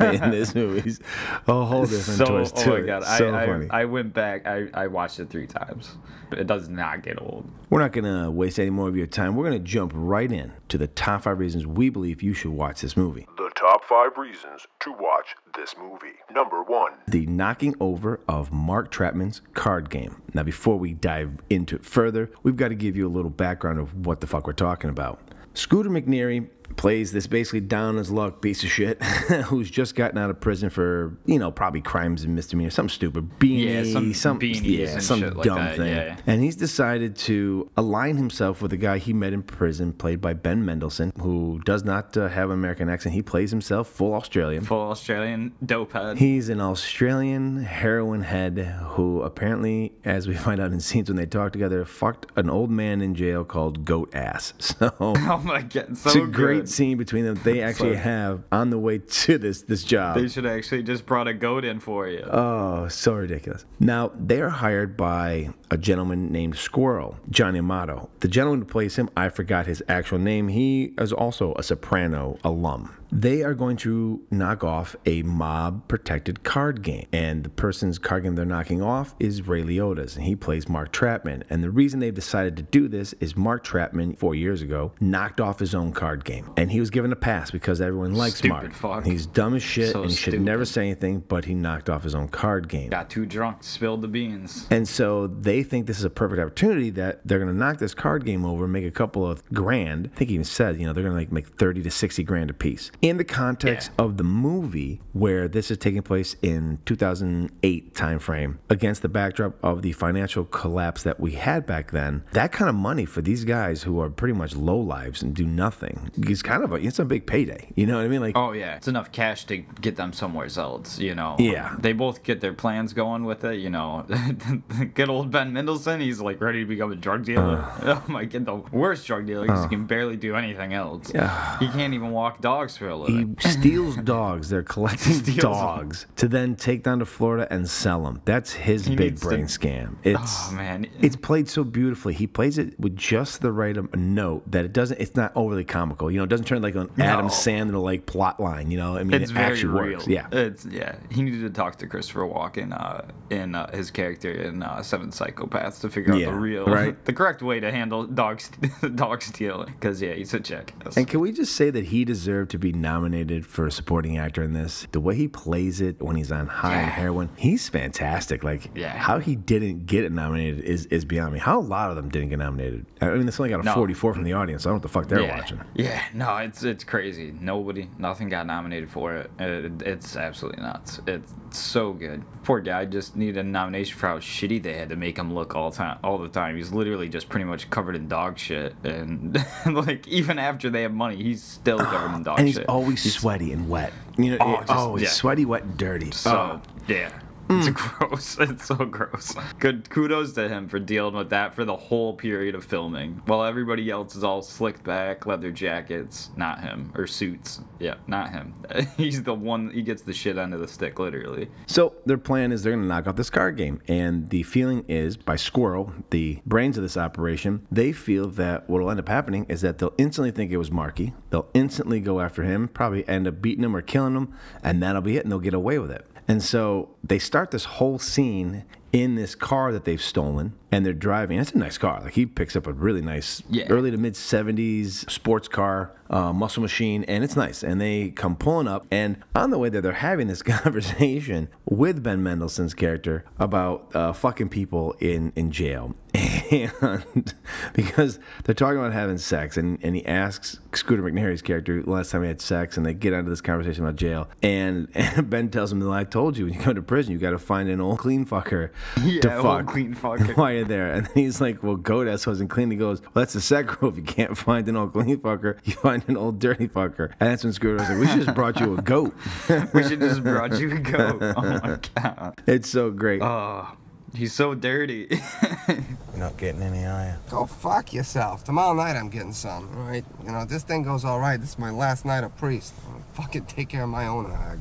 in 0.00 0.30
this 0.30 0.54
movie 0.54 0.88
is 0.88 1.00
a 1.46 1.64
whole 1.64 1.84
different 1.84 2.18
so, 2.18 2.24
twist 2.26 2.54
oh 2.58 2.62
to 2.64 2.70
my 2.70 2.76
it. 2.76 2.86
god, 2.86 3.04
so 3.04 3.34
I, 3.34 3.46
funny. 3.46 3.70
I, 3.70 3.82
I 3.82 3.84
went 3.84 4.14
back, 4.14 4.46
I, 4.46 4.68
I 4.74 4.86
watched 4.86 5.20
it 5.20 5.30
three 5.30 5.46
times. 5.46 5.96
It 6.32 6.46
does 6.46 6.68
not 6.68 7.02
get 7.02 7.20
old. 7.20 7.48
We're 7.70 7.80
not 7.80 7.92
going 7.92 8.04
to 8.04 8.30
waste 8.30 8.58
any 8.58 8.70
more 8.70 8.88
of 8.88 8.96
your 8.96 9.06
time. 9.06 9.36
We're 9.36 9.48
going 9.48 9.62
to 9.62 9.68
jump 9.68 9.92
right 9.94 10.30
in 10.30 10.52
to 10.68 10.78
the 10.78 10.86
top 10.88 11.22
five 11.22 11.38
reasons 11.38 11.66
we 11.66 11.90
believe 11.90 12.22
you 12.22 12.34
should 12.34 12.52
watch 12.52 12.80
this 12.80 12.96
movie. 12.96 13.26
The 13.36 13.50
top 13.54 13.84
five 13.84 14.16
reasons 14.16 14.66
to 14.80 14.92
watch 14.92 15.36
this 15.56 15.74
movie. 15.78 16.14
Number 16.32 16.62
one. 16.62 16.92
The 17.06 17.26
knocking 17.26 17.74
over 17.80 18.20
of 18.28 18.52
Mark 18.52 18.90
Trattman's 18.92 19.42
card 19.54 19.90
game. 19.90 20.22
Now, 20.32 20.42
before 20.42 20.78
we 20.78 20.94
dive 20.94 21.38
into 21.50 21.76
it 21.76 21.84
further, 21.84 22.30
we've 22.42 22.56
got 22.56 22.68
to 22.68 22.74
give 22.74 22.96
you 22.96 23.06
a 23.06 23.10
little 23.10 23.30
background 23.30 23.78
of 23.78 24.06
what 24.06 24.20
the 24.20 24.26
fuck 24.26 24.46
we're 24.46 24.52
talking 24.54 24.90
about. 24.90 25.20
Scooter 25.54 25.90
McNairy 25.90 26.48
plays 26.76 27.12
this 27.12 27.26
basically 27.26 27.60
down 27.60 27.96
his 27.96 28.10
luck 28.10 28.42
piece 28.42 28.62
of 28.64 28.70
shit 28.70 29.02
who's 29.46 29.70
just 29.70 29.94
gotten 29.94 30.18
out 30.18 30.30
of 30.30 30.40
prison 30.40 30.70
for, 30.70 31.16
you 31.24 31.38
know, 31.38 31.50
probably 31.50 31.80
crimes 31.80 32.24
and 32.24 32.34
misdemeanors, 32.34 32.74
something 32.74 32.92
stupid. 32.92 33.30
Beanie, 33.38 33.86
Yeah, 33.86 34.12
some 34.12 34.38
beanies 34.40 34.62
yeah, 34.64 34.88
and 34.94 35.02
some 35.02 35.20
like 35.20 35.44
dumb 35.44 35.56
that, 35.58 35.76
thing. 35.76 35.94
yeah. 35.94 36.16
And 36.26 36.42
he's 36.42 36.56
decided 36.56 37.16
to 37.16 37.70
align 37.76 38.16
himself 38.16 38.60
with 38.62 38.72
a 38.72 38.76
guy 38.76 38.98
he 38.98 39.12
met 39.12 39.32
in 39.32 39.42
prison, 39.42 39.92
played 39.92 40.20
by 40.20 40.34
Ben 40.34 40.64
Mendelsohn, 40.64 41.12
who 41.20 41.60
does 41.64 41.84
not 41.84 42.16
uh, 42.16 42.28
have 42.28 42.50
an 42.50 42.54
American 42.58 42.88
accent. 42.88 43.14
He 43.14 43.22
plays 43.22 43.50
himself 43.50 43.88
full 43.88 44.14
Australian. 44.14 44.64
Full 44.64 44.90
Australian 44.90 45.52
dope 45.64 45.92
head. 45.92 46.18
He's 46.18 46.48
an 46.48 46.60
Australian 46.60 47.62
heroin 47.64 48.22
head 48.22 48.58
who 48.58 49.22
apparently, 49.22 49.92
as 50.04 50.26
we 50.28 50.34
find 50.46 50.60
out 50.60 50.72
in 50.72 50.80
scenes 50.80 51.08
when 51.08 51.16
they 51.16 51.26
talk 51.26 51.52
together, 51.52 51.84
fucked 51.84 52.26
an 52.36 52.50
old 52.50 52.70
man 52.70 53.00
in 53.00 53.14
jail 53.14 53.44
called 53.44 53.84
Goat 53.84 54.14
Ass. 54.14 54.52
So 54.74 54.92
oh 54.98 55.38
my 55.44 55.62
god, 55.62 55.96
so 55.96 56.24
a 56.24 56.26
great 56.58 56.68
scene 56.68 56.96
between 56.98 57.24
them. 57.24 57.38
They 57.44 57.60
actually 57.62 57.94
So- 57.94 58.00
have 58.00 58.42
on 58.52 58.70
the 58.70 58.78
way 58.78 58.98
to 58.98 59.38
this 59.38 59.62
this 59.62 59.82
job. 59.84 60.16
They 60.16 60.28
should 60.28 60.46
actually 60.46 60.82
just 60.82 61.06
brought 61.06 61.28
a 61.28 61.34
goat 61.34 61.64
in 61.64 61.80
for 61.80 62.08
you. 62.08 62.20
Oh, 62.30 62.88
so 62.88 63.14
ridiculous. 63.14 63.64
Now, 63.80 64.10
they 64.18 64.40
are 64.40 64.48
hired 64.50 64.96
by 64.96 65.50
a 65.70 65.76
gentleman 65.76 66.30
named 66.30 66.56
Squirrel, 66.56 67.16
Johnny 67.30 67.58
Amato. 67.58 68.08
The 68.20 68.28
gentleman 68.28 68.60
who 68.60 68.66
plays 68.66 68.96
him, 68.96 69.08
I 69.16 69.28
forgot 69.28 69.66
his 69.66 69.82
actual 69.88 70.18
name. 70.18 70.48
He 70.48 70.92
is 70.98 71.12
also 71.12 71.54
a 71.56 71.62
Soprano 71.62 72.38
alum. 72.44 72.90
They 73.14 73.44
are 73.44 73.54
going 73.54 73.76
to 73.78 74.20
knock 74.32 74.64
off 74.64 74.96
a 75.06 75.22
mob 75.22 75.86
protected 75.86 76.42
card 76.42 76.82
game. 76.82 77.06
And 77.12 77.44
the 77.44 77.48
person's 77.48 77.96
card 77.96 78.24
game 78.24 78.34
they're 78.34 78.44
knocking 78.44 78.82
off 78.82 79.14
is 79.20 79.46
Ray 79.46 79.62
Liotta's, 79.62 80.16
and 80.16 80.24
he 80.24 80.34
plays 80.34 80.68
Mark 80.68 80.92
Trattman. 80.92 81.44
And 81.48 81.62
the 81.62 81.70
reason 81.70 82.00
they've 82.00 82.12
decided 82.12 82.56
to 82.56 82.64
do 82.64 82.88
this 82.88 83.12
is 83.20 83.36
Mark 83.36 83.64
Trattman, 83.64 84.18
four 84.18 84.34
years 84.34 84.62
ago, 84.62 84.92
knocked 84.98 85.40
off 85.40 85.60
his 85.60 85.76
own 85.76 85.92
card 85.92 86.24
game. 86.24 86.50
And 86.56 86.72
he 86.72 86.80
was 86.80 86.90
given 86.90 87.12
a 87.12 87.16
pass 87.16 87.52
because 87.52 87.80
everyone 87.80 88.14
likes 88.14 88.38
Stupid 88.38 88.50
Mark. 88.50 88.72
fuck. 88.74 89.06
He's 89.06 89.26
dumb 89.26 89.54
as 89.54 89.62
shit 89.62 89.92
So 89.92 90.02
and 90.02 90.10
he 90.10 90.16
should 90.16 90.32
stupid. 90.32 90.44
never 90.44 90.64
say 90.64 90.82
anything, 90.82 91.20
but 91.20 91.44
he 91.44 91.54
knocked 91.54 91.88
off 91.88 92.02
his 92.02 92.16
own 92.16 92.26
card 92.26 92.68
game. 92.68 92.90
Got 92.90 93.10
too 93.10 93.26
drunk, 93.26 93.62
spilled 93.62 94.02
the 94.02 94.08
beans. 94.08 94.66
And 94.70 94.88
so 94.88 95.28
they 95.28 95.62
think 95.62 95.86
this 95.86 96.00
is 96.00 96.04
a 96.04 96.10
perfect 96.10 96.40
opportunity 96.40 96.90
that 96.90 97.20
they're 97.24 97.38
going 97.38 97.52
to 97.52 97.56
knock 97.56 97.78
this 97.78 97.94
card 97.94 98.24
game 98.24 98.44
over, 98.44 98.64
and 98.64 98.72
make 98.72 98.84
a 98.84 98.90
couple 98.90 99.24
of 99.24 99.44
grand. 99.54 100.10
I 100.12 100.16
think 100.18 100.30
he 100.30 100.34
even 100.34 100.44
said, 100.44 100.80
you 100.80 100.86
know, 100.86 100.92
they're 100.92 101.04
going 101.04 101.14
to 101.14 101.20
like 101.20 101.30
make 101.30 101.46
30 101.46 101.82
to 101.82 101.92
60 101.92 102.24
grand 102.24 102.50
a 102.50 102.54
piece. 102.54 102.90
In 103.04 103.18
the 103.18 103.24
context 103.24 103.90
of 103.98 104.16
the 104.16 104.24
movie, 104.24 104.98
where 105.12 105.46
this 105.46 105.70
is 105.70 105.76
taking 105.76 106.00
place 106.00 106.36
in 106.40 106.78
2008 106.86 107.92
timeframe, 107.92 108.56
against 108.70 109.02
the 109.02 109.10
backdrop 109.10 109.62
of 109.62 109.82
the 109.82 109.92
financial 109.92 110.46
collapse 110.46 111.02
that 111.02 111.20
we 111.20 111.32
had 111.32 111.66
back 111.66 111.90
then, 111.90 112.24
that 112.32 112.50
kind 112.50 112.70
of 112.70 112.74
money 112.74 113.04
for 113.04 113.20
these 113.20 113.44
guys 113.44 113.82
who 113.82 114.00
are 114.00 114.08
pretty 114.08 114.32
much 114.32 114.56
low 114.56 114.78
lives 114.78 115.22
and 115.22 115.34
do 115.34 115.44
nothing 115.44 116.10
is 116.26 116.42
kind 116.42 116.64
of 116.64 116.72
a, 116.72 116.76
it's 116.76 116.98
a 116.98 117.04
big 117.04 117.26
payday. 117.26 117.70
You 117.76 117.84
know 117.86 117.98
what 117.98 118.06
I 118.06 118.08
mean? 118.08 118.22
Like, 118.22 118.38
Oh 118.38 118.52
yeah, 118.52 118.76
it's 118.76 118.88
enough 118.88 119.12
cash 119.12 119.44
to 119.48 119.58
get 119.58 119.96
them 119.96 120.14
somewhere 120.14 120.48
else. 120.56 120.98
You 120.98 121.14
know. 121.14 121.36
Yeah. 121.38 121.76
They 121.78 121.92
both 121.92 122.22
get 122.22 122.40
their 122.40 122.54
plans 122.54 122.94
going 122.94 123.24
with 123.24 123.44
it. 123.44 123.56
You 123.56 123.68
know, 123.68 124.06
good 124.94 125.10
old 125.10 125.30
Ben 125.30 125.52
Mendelsohn. 125.52 126.00
He's 126.00 126.22
like 126.22 126.40
ready 126.40 126.60
to 126.60 126.66
become 126.66 126.90
a 126.90 126.96
drug 126.96 127.26
dealer. 127.26 127.70
oh 127.82 128.02
my 128.08 128.24
god, 128.24 128.46
the 128.46 128.54
worst 128.54 129.06
drug 129.06 129.26
dealer 129.26 129.44
because 129.44 129.64
he 129.64 129.68
can 129.68 129.84
barely 129.84 130.16
do 130.16 130.36
anything 130.36 130.72
else. 130.72 131.12
Yeah. 131.14 131.58
He 131.58 131.68
can't 131.68 131.92
even 131.92 132.10
walk 132.10 132.40
dogs 132.40 132.78
for 132.78 132.93
a 133.02 133.10
He 133.10 133.26
steals 133.40 133.96
dogs. 134.04 134.48
They're 134.48 134.62
collecting 134.62 135.14
Steals 135.14 135.38
dogs 135.38 136.06
to 136.16 136.28
then 136.28 136.54
take 136.54 136.84
down 136.84 137.00
to 137.00 137.04
Florida 137.04 137.48
and 137.50 137.68
sell 137.68 138.04
them. 138.04 138.22
That's 138.24 138.52
his 138.52 138.86
He 138.86 138.94
big 138.94 139.12
needs 139.14 139.22
to- 139.22 139.28
brain 139.28 139.44
scam. 139.46 139.96
It's 140.04 140.48
Oh 140.50 140.52
man. 140.54 140.86
it's 141.00 141.16
played 141.16 141.48
so 141.48 141.64
beautifully. 141.64 142.14
He 142.14 142.26
plays 142.26 142.58
it 142.58 142.78
with 142.78 142.96
just 142.96 143.40
the 143.40 143.50
right 143.50 143.76
um, 143.76 143.90
note 143.96 144.48
that 144.52 144.64
it 144.64 144.72
doesn't. 144.72 145.00
It's 145.00 145.16
not 145.16 145.32
overly 145.34 145.64
comical. 145.64 146.10
You 146.10 146.18
know, 146.18 146.24
it 146.24 146.30
doesn't 146.30 146.46
turn 146.46 146.62
like 146.62 146.76
an 146.76 146.88
Adam 146.98 147.26
No. 147.26 147.32
Sandler 147.32 147.82
like 147.82 148.06
plot 148.06 148.38
line. 148.38 148.70
You 148.70 148.78
know, 148.78 148.96
I 148.96 149.02
mean, 149.02 149.20
it's 149.20 149.30
it 149.30 149.34
very 149.34 149.52
actually 149.52 149.80
real. 149.80 149.98
works. 149.98 150.06
Yeah. 150.06 150.26
It's 150.30 150.64
yeah. 150.66 150.96
He 151.10 151.22
needed 151.22 151.40
to 151.40 151.50
talk 151.50 151.76
to 151.78 151.86
Christopher 151.86 152.20
Walken 152.28 152.72
uh, 152.78 153.02
in 153.30 153.54
uh, 153.54 153.74
his 153.74 153.90
character 153.90 154.30
in 154.30 154.62
uh, 154.62 154.82
Seven 154.82 155.10
Psychopaths 155.10 155.80
to 155.80 155.88
figure 155.90 156.14
Yeah, 156.14 156.28
out 156.28 156.32
the 156.34 156.38
real, 156.38 156.64
right. 156.66 157.02
the 157.04 157.12
correct 157.12 157.42
way 157.42 157.58
to 157.60 157.70
handle 157.72 158.04
dog 158.04 158.40
st- 158.40 158.96
dog 158.96 159.22
stealing. 159.22 159.72
Because 159.72 160.02
yeah, 160.02 160.12
he's 160.12 160.34
a 160.34 160.40
jackass. 160.40 160.96
And 160.96 161.08
can 161.08 161.20
we 161.20 161.32
just 161.32 161.54
say 161.56 161.70
that 161.70 161.86
he 161.86 162.04
deserved 162.04 162.50
to 162.52 162.58
be 162.58 162.72
nominated 162.74 163.46
for 163.46 163.66
a 163.66 163.70
supporting 163.72 164.18
actor 164.18 164.42
in 164.42 164.52
this? 164.52 164.86
The 164.92 165.00
way 165.00 165.14
he 165.14 165.28
plays 165.28 165.80
it 165.80 166.00
when 166.02 166.16
he's 166.16 166.30
on 166.32 166.46
high 166.46 166.74
and 166.76 166.86
Yeah. 166.86 166.90
heroin, 166.94 167.28
he's 167.36 167.68
fantastic. 167.68 168.42
Like, 168.44 168.70
Yeah. 168.76 168.96
how 168.96 169.18
he 169.18 169.36
didn't 169.36 169.86
get 169.86 170.04
it 170.04 170.12
nominated 170.12 170.60
is, 170.64 170.86
is 170.86 171.04
beyond 171.04 171.32
me. 171.32 171.38
How 171.38 171.58
a 171.58 171.60
lot 171.60 171.90
of 171.90 171.96
them 171.96 172.08
didn't 172.08 172.28
get 172.30 172.38
nominated. 172.38 172.86
I 173.00 173.10
mean, 173.10 173.26
this 173.26 173.38
only 173.40 173.50
got 173.50 173.60
a 173.60 173.64
No. 173.64 173.74
44 173.74 174.14
from 174.14 174.24
the 174.24 174.32
audience. 174.32 174.64
I 174.66 174.68
don't 174.70 174.72
know 174.72 174.76
what 174.76 174.82
the 174.82 174.88
fuck 174.88 175.08
they're 175.08 175.20
yeah. 175.20 175.36
watching. 175.38 175.60
Yeah, 175.74 176.00
no, 176.12 176.36
it's 176.38 176.62
it's 176.62 176.84
crazy. 176.84 177.32
Nobody, 177.40 177.88
nothing 177.98 178.28
got 178.28 178.46
nominated 178.46 178.90
for 178.90 179.14
it. 179.14 179.30
it 179.38 179.82
it's 179.82 180.16
absolutely 180.16 180.62
nuts. 180.62 181.00
It's 181.06 181.32
so 181.50 181.92
good. 181.92 182.22
Poor 182.42 182.60
guy 182.60 182.84
just 182.84 183.16
needed 183.16 183.38
a 183.38 183.42
nomination 183.42 183.96
for 183.98 184.08
how 184.08 184.18
shitty 184.18 184.62
they 184.62 184.74
had 184.74 184.88
to 184.90 184.96
make 184.96 185.18
him 185.18 185.32
look 185.34 185.54
all 185.54 185.70
time, 185.70 185.98
all 186.04 186.18
the 186.18 186.28
time. 186.28 186.56
He's 186.56 186.72
literally 186.72 187.08
just 187.08 187.28
pretty 187.28 187.44
much 187.44 187.70
covered 187.70 187.96
in 187.96 188.08
dog 188.08 188.38
shit, 188.38 188.74
and 188.84 189.36
like 189.66 190.06
even 190.08 190.38
after 190.38 190.70
they 190.70 190.82
have 190.82 190.92
money, 190.92 191.16
he's 191.16 191.42
still 191.42 191.78
covered 191.78 192.14
in 192.16 192.22
dog 192.22 192.38
and 192.38 192.48
he's 192.48 192.56
shit. 192.56 192.63
Always 192.68 193.12
sweaty 193.14 193.52
and 193.52 193.68
wet. 193.68 193.92
You 194.16 194.32
know, 194.32 194.38
Oh, 194.40 194.60
just- 194.66 194.90
he's 194.92 195.02
yeah. 195.02 195.08
sweaty, 195.10 195.44
wet, 195.44 195.62
and 195.64 195.76
dirty. 195.76 196.10
So 196.12 196.30
Oh. 196.30 196.60
yeah. 196.86 197.10
It's 197.50 197.68
gross. 197.68 198.38
It's 198.44 198.66
so 198.66 198.76
gross. 198.76 199.34
Good 199.58 199.88
kudos 199.90 200.32
to 200.34 200.48
him 200.48 200.68
for 200.68 200.78
dealing 200.78 201.14
with 201.14 201.30
that 201.30 201.54
for 201.54 201.64
the 201.64 201.76
whole 201.76 202.14
period 202.14 202.54
of 202.54 202.64
filming. 202.64 203.22
While 203.26 203.44
everybody 203.44 203.90
else 203.90 204.14
is 204.16 204.24
all 204.24 204.42
slicked 204.42 204.84
back, 204.84 205.26
leather 205.26 205.50
jackets, 205.50 206.30
not 206.36 206.60
him. 206.60 206.92
Or 206.94 207.06
suits. 207.06 207.60
Yeah, 207.78 207.94
not 208.06 208.30
him. 208.30 208.54
He's 208.96 209.22
the 209.22 209.34
one 209.34 209.70
he 209.70 209.82
gets 209.82 210.02
the 210.02 210.12
shit 210.12 210.36
of 210.38 210.50
the 210.60 210.68
stick, 210.68 210.98
literally. 210.98 211.48
So 211.66 211.94
their 212.06 212.18
plan 212.18 212.52
is 212.52 212.62
they're 212.62 212.72
going 212.72 212.82
to 212.82 212.88
knock 212.88 213.06
out 213.06 213.16
this 213.16 213.30
card 213.30 213.56
game, 213.56 213.80
and 213.88 214.28
the 214.30 214.42
feeling 214.42 214.84
is 214.88 215.16
by 215.16 215.36
Squirrel, 215.36 215.92
the 216.10 216.40
brains 216.46 216.76
of 216.76 216.82
this 216.82 216.96
operation, 216.96 217.66
they 217.70 217.92
feel 217.92 218.28
that 218.30 218.68
what 218.68 218.80
will 218.82 218.90
end 218.90 219.00
up 219.00 219.08
happening 219.08 219.46
is 219.48 219.60
that 219.62 219.78
they'll 219.78 219.94
instantly 219.98 220.30
think 220.30 220.50
it 220.50 220.56
was 220.56 220.70
Marky. 220.70 221.14
They'll 221.30 221.48
instantly 221.54 222.00
go 222.00 222.20
after 222.20 222.42
him, 222.42 222.68
probably 222.68 223.06
end 223.08 223.26
up 223.28 223.40
beating 223.40 223.64
him 223.64 223.74
or 223.76 223.82
killing 223.82 224.14
him, 224.16 224.34
and 224.62 224.82
that'll 224.82 225.02
be 225.02 225.16
it, 225.16 225.24
and 225.24 225.32
they'll 225.32 225.38
get 225.38 225.54
away 225.54 225.78
with 225.78 225.90
it. 225.90 226.06
And 226.26 226.42
so 226.42 226.90
they 227.02 227.18
start 227.18 227.50
this 227.50 227.64
whole 227.64 227.98
scene 227.98 228.64
in 228.92 229.14
this 229.14 229.34
car 229.34 229.72
that 229.72 229.84
they've 229.84 230.00
stolen, 230.00 230.54
and 230.74 230.84
they're 230.84 230.92
driving. 230.92 231.38
It's 231.38 231.52
a 231.52 231.58
nice 231.58 231.78
car. 231.78 232.00
Like 232.02 232.14
he 232.14 232.26
picks 232.26 232.56
up 232.56 232.66
a 232.66 232.72
really 232.72 233.00
nice, 233.00 233.42
Yeah. 233.48 233.66
early 233.70 233.90
to 233.92 233.96
mid 233.96 234.14
70s 234.14 235.08
sports 235.10 235.46
car, 235.46 235.92
uh, 236.10 236.32
muscle 236.32 236.62
machine, 236.62 237.04
and 237.04 237.22
it's 237.22 237.36
nice. 237.36 237.62
And 237.62 237.80
they 237.80 238.10
come 238.10 238.34
pulling 238.34 238.66
up, 238.66 238.84
and 238.90 239.16
on 239.36 239.50
the 239.50 239.58
way 239.58 239.68
there, 239.68 239.80
they're 239.80 239.92
having 239.92 240.26
this 240.26 240.42
conversation 240.54 241.48
with 241.64 242.02
Ben 242.02 242.22
Mendelsohn's 242.24 242.74
character 242.74 243.24
about 243.38 243.94
uh, 243.94 244.12
fucking 244.12 244.48
people 244.48 244.96
in, 244.98 245.32
in 245.36 245.50
jail. 245.52 245.94
and 246.50 247.34
because 247.72 248.18
they're 248.44 248.54
talking 248.54 248.78
about 248.78 248.92
having 248.92 249.18
sex, 249.18 249.56
and, 249.56 249.78
and 249.82 249.96
he 249.96 250.04
asks 250.06 250.58
Scooter 250.72 251.02
McNairy's 251.02 251.42
character 251.42 251.82
last 251.84 252.10
time 252.10 252.22
he 252.22 252.28
had 252.28 252.40
sex, 252.40 252.76
and 252.76 252.84
they 252.86 252.94
get 252.94 253.12
into 253.12 253.30
this 253.30 253.40
conversation 253.40 253.84
about 253.84 253.96
jail, 253.96 254.28
and, 254.42 254.88
and 254.94 255.28
Ben 255.28 255.48
tells 255.50 255.72
him, 255.72 255.88
"I 255.90 256.04
told 256.04 256.36
you 256.36 256.44
when 256.46 256.54
you 256.54 256.60
go 256.62 256.72
to 256.72 256.82
prison, 256.82 257.12
you 257.12 257.18
got 257.18 257.30
to 257.30 257.38
find 257.38 257.68
an 257.68 257.80
old 257.80 257.98
clean 257.98 258.24
fucker 258.26 258.70
Yeah, 259.02 259.20
to 259.22 259.36
old 259.38 259.66
clean 259.66 259.94
fucker. 259.94 260.36
While 260.64 260.68
there." 260.68 260.92
And 260.92 261.08
he's 261.14 261.40
like, 261.40 261.62
"Well, 261.62 261.76
Goat 261.76 262.08
Ass 262.08 262.26
wasn't 262.26 262.50
clean." 262.50 262.70
He 262.70 262.76
goes, 262.76 263.00
"Well, 263.00 263.10
that's 263.14 263.32
the 263.32 263.40
second 263.40 263.76
rule. 263.80 263.90
If 263.90 263.96
you 263.96 264.02
can't 264.02 264.36
find 264.48 264.68
an 264.68 264.76
old 264.76 264.92
clean 264.92 265.16
fucker, 265.18 265.58
you 265.64 265.74
find 265.74 266.04
an 266.08 266.16
old 266.16 266.38
dirty 266.38 266.68
fucker." 266.68 267.10
And 267.20 267.30
that's 267.30 267.44
when 267.44 267.52
Scooter 267.52 267.74
was 267.74 267.88
like, 267.88 267.98
"We 267.98 268.06
should 268.06 268.22
just 268.24 268.34
brought 268.34 268.60
you 268.60 268.76
a 268.76 268.82
goat." 268.82 269.14
We 269.74 269.82
should 269.82 270.00
just 270.00 270.22
brought 270.22 270.58
you 270.58 270.72
a 270.72 270.78
goat. 270.78 271.22
Oh 271.22 271.42
my 271.42 271.78
god. 271.94 272.40
it's 272.46 272.68
so 272.68 272.90
great. 272.90 273.20
Oh, 273.22 273.66
he's 274.14 274.32
so 274.32 274.54
dirty. 274.54 275.20
You're 275.68 275.78
not 276.16 276.36
getting 276.36 276.62
any, 276.62 276.84
are 276.84 277.06
you? 277.06 277.14
Go 277.30 277.46
fuck 277.46 277.92
yourself. 277.92 278.44
Tomorrow 278.44 278.74
night 278.74 278.96
I'm 278.96 279.08
getting 279.08 279.32
some, 279.32 279.68
all 279.76 279.84
right? 279.84 280.04
You 280.24 280.32
know, 280.32 280.44
this 280.44 280.62
thing 280.62 280.82
goes 280.82 281.04
all 281.04 281.18
right, 281.20 281.40
this 281.40 281.50
is 281.50 281.58
my 281.58 281.70
last 281.70 282.04
night 282.04 282.24
of 282.24 282.36
priest. 282.36 282.74
I'll 282.88 283.02
fucking 283.22 283.46
take 283.46 283.68
care 283.68 283.82
of 283.82 283.90
my 283.90 284.06
own 284.06 284.30
hog. 284.30 284.60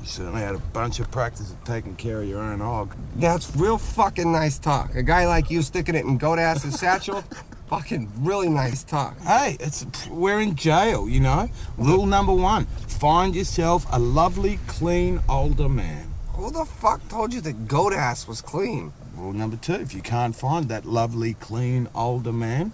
You 0.00 0.06
certainly 0.06 0.40
had 0.40 0.54
a 0.54 0.58
bunch 0.58 0.98
of 0.98 1.10
practice 1.10 1.52
at 1.52 1.64
taking 1.66 1.94
care 1.94 2.22
of 2.22 2.28
your 2.28 2.40
own 2.40 2.60
hog. 2.60 2.94
That's 3.16 3.54
real 3.54 3.76
fucking 3.76 4.32
nice 4.32 4.58
talk. 4.58 4.94
A 4.94 5.02
guy 5.02 5.26
like 5.26 5.50
you 5.50 5.60
sticking 5.60 5.94
it 5.94 6.06
in 6.06 6.16
goat 6.16 6.38
ass's 6.38 6.78
satchel, 6.80 7.22
fucking 7.68 8.10
really 8.18 8.48
nice 8.48 8.82
talk. 8.82 9.20
Hey, 9.20 9.58
it's 9.60 9.84
we're 10.08 10.40
in 10.40 10.56
jail, 10.56 11.06
you 11.06 11.20
know. 11.20 11.50
Rule 11.76 12.06
number 12.06 12.32
one: 12.32 12.64
find 12.88 13.34
yourself 13.34 13.86
a 13.92 13.98
lovely, 13.98 14.58
clean 14.66 15.20
older 15.28 15.68
man. 15.68 16.08
Who 16.32 16.50
the 16.50 16.64
fuck 16.64 17.06
told 17.10 17.34
you 17.34 17.42
that 17.42 17.68
goat 17.68 17.92
ass 17.92 18.26
was 18.26 18.40
clean? 18.40 18.94
Rule 19.16 19.34
number 19.34 19.56
two: 19.56 19.74
if 19.74 19.92
you 19.92 20.00
can't 20.00 20.34
find 20.34 20.68
that 20.70 20.86
lovely, 20.86 21.34
clean 21.34 21.88
older 21.94 22.32
man, 22.32 22.72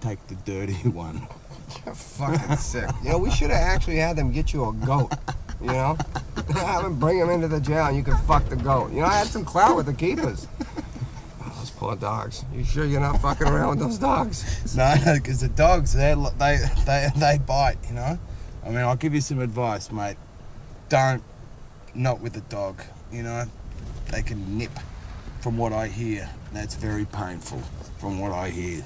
take 0.00 0.26
the 0.26 0.34
dirty 0.34 0.74
one. 0.88 1.28
You're 1.84 1.94
fucking 1.94 2.56
sick. 2.56 2.90
You 3.04 3.10
know, 3.10 3.18
we 3.18 3.30
should 3.30 3.50
have 3.50 3.62
actually 3.62 3.98
had 3.98 4.16
them 4.16 4.32
get 4.32 4.52
you 4.52 4.68
a 4.68 4.72
goat. 4.72 5.12
You 5.60 5.68
know? 5.68 5.98
have 6.56 6.82
them 6.82 6.98
bring 6.98 7.18
him 7.18 7.30
into 7.30 7.48
the 7.48 7.60
jail 7.60 7.86
and 7.86 7.96
you 7.96 8.02
can 8.02 8.16
fuck 8.18 8.48
the 8.48 8.56
goat. 8.56 8.92
You 8.92 9.00
know, 9.00 9.06
I 9.06 9.14
had 9.18 9.26
some 9.26 9.44
clout 9.44 9.76
with 9.76 9.86
the 9.86 9.94
keepers. 9.94 10.46
Oh, 11.40 11.52
those 11.56 11.70
poor 11.70 11.96
dogs. 11.96 12.44
You 12.52 12.64
sure 12.64 12.84
you're 12.84 13.00
not 13.00 13.22
fucking 13.22 13.46
around 13.46 13.70
with 13.70 13.78
those 13.78 13.98
dogs? 13.98 14.44
No, 14.76 14.94
because 15.14 15.40
the 15.40 15.48
dogs, 15.48 15.92
they 15.92 16.14
they 16.38 16.58
they 16.84 17.08
they 17.16 17.38
bite. 17.38 17.78
You 17.88 17.94
know. 17.94 18.18
I 18.64 18.68
mean, 18.68 18.78
I'll 18.78 18.96
give 18.96 19.14
you 19.14 19.20
some 19.20 19.40
advice, 19.40 19.90
mate. 19.90 20.16
Don't 20.88 21.22
not 21.94 22.20
with 22.20 22.32
the 22.34 22.40
dog. 22.42 22.82
You 23.12 23.22
know, 23.22 23.44
they 24.10 24.22
can 24.22 24.58
nip. 24.58 24.72
From 25.40 25.56
what 25.56 25.72
I 25.72 25.86
hear, 25.86 26.28
that's 26.52 26.74
very 26.74 27.04
painful. 27.06 27.62
From 27.98 28.18
what 28.18 28.32
I 28.32 28.50
hear, 28.50 28.84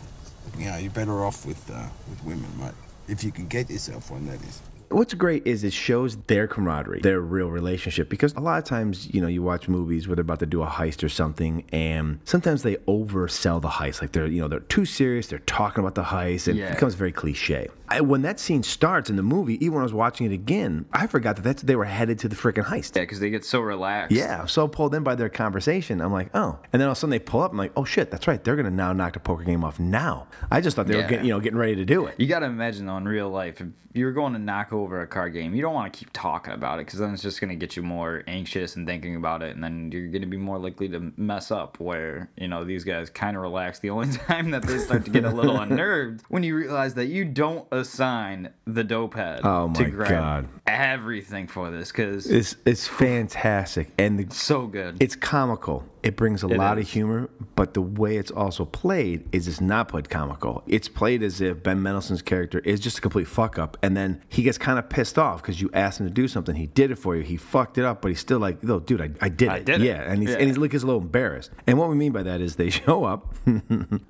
you 0.59 0.67
know, 0.67 0.77
you're 0.77 0.91
better 0.91 1.25
off 1.25 1.47
with 1.47 1.71
uh, 1.71 1.87
with 2.09 2.23
women, 2.25 2.51
mate. 2.59 2.75
If 3.09 3.25
you 3.25 3.33
can 3.33 3.49
get 3.49 3.71
yourself 3.71 4.11
one, 4.11 4.27
that 4.27 4.41
is. 4.43 4.61
What's 4.93 5.15
great 5.15 5.47
is 5.47 5.65
it 5.65 5.73
shows 5.73 6.17
their 6.27 6.47
camaraderie, 6.47 7.01
their 7.01 7.21
real 7.21 7.49
relationship. 7.51 8.09
Because 8.09 8.33
a 8.35 8.41
lot 8.41 8.59
of 8.59 8.65
times, 8.65 9.13
you 9.13 9.21
know, 9.21 9.27
you 9.27 9.43
watch 9.43 9.69
movies 9.69 10.07
where 10.07 10.15
they're 10.17 10.23
about 10.23 10.41
to 10.41 10.47
do 10.47 10.63
a 10.63 10.67
heist 10.67 11.03
or 11.03 11.09
something, 11.09 11.65
and 11.73 12.19
sometimes 12.25 12.63
they 12.63 12.77
oversell 12.89 13.61
the 13.61 13.69
heist. 13.69 14.01
Like 14.01 14.13
they're, 14.13 14.27
you 14.27 14.41
know, 14.41 14.49
they're 14.49 14.61
too 14.61 14.85
serious. 14.85 15.27
They're 15.29 15.39
talking 15.41 15.83
about 15.83 15.95
the 15.95 16.03
heist, 16.05 16.49
and 16.49 16.59
Yeah. 16.59 16.67
it 16.69 16.75
becomes 16.75 16.95
very 16.95 17.13
cliche. 17.13 17.69
I, 17.97 18.01
when 18.01 18.23
that 18.23 18.41
scene 18.41 18.63
starts 18.63 19.11
in 19.11 19.17
the 19.17 19.23
movie, 19.23 19.55
even 19.65 19.75
when 19.75 19.81
I 19.81 19.85
was 19.85 19.93
watching 19.95 20.27
it 20.31 20.33
again, 20.35 20.87
I 20.93 21.07
forgot 21.07 21.37
that 21.37 21.43
that's, 21.43 21.63
they 21.63 21.77
were 21.77 21.85
headed 21.85 22.19
to 22.21 22.29
the 22.29 22.37
freaking 22.37 22.65
heist. 22.65 22.97
yeah, 22.97 23.03
because 23.03 23.21
they 23.21 23.31
get 23.31 23.45
so 23.45 23.61
relaxed. 23.61 24.17
Yeah, 24.17 24.47
so 24.47 24.69
pulled 24.69 24.95
in 24.95 25.03
by 25.03 25.15
their 25.15 25.29
conversation. 25.29 26.01
I'm 26.01 26.13
like, 26.13 26.29
oh. 26.35 26.59
And 26.73 26.81
then 26.81 26.89
all 26.89 26.93
of 26.93 26.99
a 26.99 27.01
sudden 27.01 27.11
they 27.11 27.19
pull 27.19 27.41
up. 27.43 27.53
I'm 27.53 27.59
like, 27.59 27.73
oh 27.77 27.85
shit, 27.85 28.11
that's 28.11 28.27
right. 28.27 28.43
They're 28.43 28.57
gonna 28.57 28.71
now 28.71 28.93
knock 28.93 29.13
the 29.15 29.21
poker 29.21 29.45
game 29.45 29.65
off 29.65 29.79
now. 29.81 30.27
I 30.51 30.61
just 30.61 30.77
thought 30.77 30.87
they 30.87 30.95
were 30.97 31.03
Yeah. 31.03 31.09
getting, 31.09 31.27
you 31.27 31.33
know, 31.33 31.41
getting 31.41 31.59
ready 31.59 31.77
to 31.77 31.85
do 31.85 32.07
it. 32.07 32.15
You 32.19 32.27
got 32.27 32.41
to 32.41 32.47
imagine 32.47 32.87
though 32.87 32.97
in 32.97 33.07
real 33.07 33.29
life, 33.31 33.61
if 33.61 33.69
you're 33.95 34.13
going 34.13 34.33
to 34.33 34.39
knock 34.39 34.73
over 34.73 35.03
a 35.03 35.07
card 35.07 35.35
game, 35.35 35.55
you 35.55 35.61
don't 35.61 35.75
want 35.75 35.93
to 35.93 35.99
keep 35.99 36.11
talking 36.15 36.55
about 36.55 36.79
it 36.79 36.87
because 36.87 36.99
then 36.99 37.13
it's 37.13 37.23
just 37.23 37.41
going 37.43 37.51
to 37.51 37.55
get 37.57 37.77
you 37.77 37.83
more 37.83 38.23
anxious 38.27 38.77
and 38.77 38.87
thinking 38.87 39.17
about 39.17 39.43
it, 39.43 39.55
and 39.55 39.63
then 39.63 39.91
you're 39.93 40.07
going 40.09 40.23
to 40.23 40.27
be 40.27 40.39
more 40.39 40.59
likely 40.59 40.89
to 40.89 41.13
mess 41.19 41.51
up. 41.51 41.79
Where 41.79 42.31
you 42.39 42.49
know 42.49 42.65
these 42.65 42.85
guys 42.85 43.11
kind 43.11 43.37
of 43.37 43.43
relax. 43.43 43.81
The 43.81 43.91
only 43.91 44.17
time 44.29 44.51
that 44.53 44.63
they 44.63 44.79
start 44.79 45.05
to 45.05 45.11
get 45.11 45.25
a 45.25 45.31
little 45.31 45.59
unnerved 45.61 46.23
when 46.29 46.43
you 46.43 46.57
realize 46.57 46.95
that 46.95 47.07
you 47.07 47.27
don't 47.27 47.67
assign 47.83 48.49
the 48.67 48.83
dope 48.83 49.15
head 49.15 49.41
Oh 49.45 49.71
to 49.75 49.83
my 49.83 49.91
grab 49.91 50.11
God. 50.11 50.49
everything 50.67 51.47
for 51.47 51.71
this 51.71 51.93
because 51.93 52.27
It's 52.31 52.57
it's 52.65 52.87
fantastic, 52.89 53.91
and 53.99 54.19
the 54.19 54.35
so 54.35 54.67
good. 54.67 54.97
It's 55.01 55.15
comical. 55.17 55.85
It 56.03 56.17
brings 56.17 56.43
a 56.43 56.49
It 56.49 56.57
lot 56.59 56.79
of 56.79 56.89
humor, 56.89 57.31
but 57.55 57.75
the 57.75 57.81
way 57.83 58.17
it's 58.17 58.31
also 58.33 58.65
played 58.65 59.29
is 59.33 59.47
it's 59.47 59.61
not 59.61 59.89
played 59.89 60.11
comical. 60.11 60.63
It's 60.67 60.89
played 60.89 61.23
as 61.23 61.41
if 61.41 61.63
Ben 61.63 61.81
Mendelsohn's 61.81 62.23
character 62.23 62.59
is 62.61 62.81
just 62.81 62.99
a 62.99 63.01
complete 63.01 63.29
fuck 63.29 63.59
up, 63.59 63.77
and 63.83 63.97
then 63.97 64.21
he 64.29 64.43
gets 64.43 64.59
kind 64.59 64.79
of 64.79 64.89
pissed 64.89 65.19
off 65.19 65.41
because 65.43 65.61
you 65.61 65.71
asked 65.73 66.01
him 66.01 66.07
to 66.09 66.13
do 66.13 66.27
something. 66.27 66.57
He 66.57 66.67
did 66.67 66.91
it 66.91 66.97
for 66.97 67.15
you. 67.15 67.23
He 67.23 67.37
fucked 67.37 67.79
it 67.79 67.85
up, 67.85 68.03
but 68.03 68.09
he's 68.09 68.19
still 68.21 68.39
like, 68.41 68.65
"No, 68.65 68.81
dude, 68.81 69.01
I, 69.01 69.11
I 69.21 69.29
did 69.29 69.49
I 69.49 69.57
it." 69.59 69.65
did 69.65 69.81
it. 69.81 69.85
yeah, 69.85 70.03
and 70.03 70.21
he's 70.21 70.31
Yeah. 70.31 70.37
and 70.39 70.47
he's 70.49 70.59
like, 70.59 70.73
he's 70.73 70.83
a 70.83 70.87
little 70.87 71.01
embarrassed. 71.03 71.51
And 71.67 71.79
what 71.79 71.89
we 71.89 71.95
mean 71.95 72.13
by 72.13 72.25
that 72.25 72.41
is 72.41 72.57
they 72.57 72.71
show 72.85 73.05
up, 73.05 73.35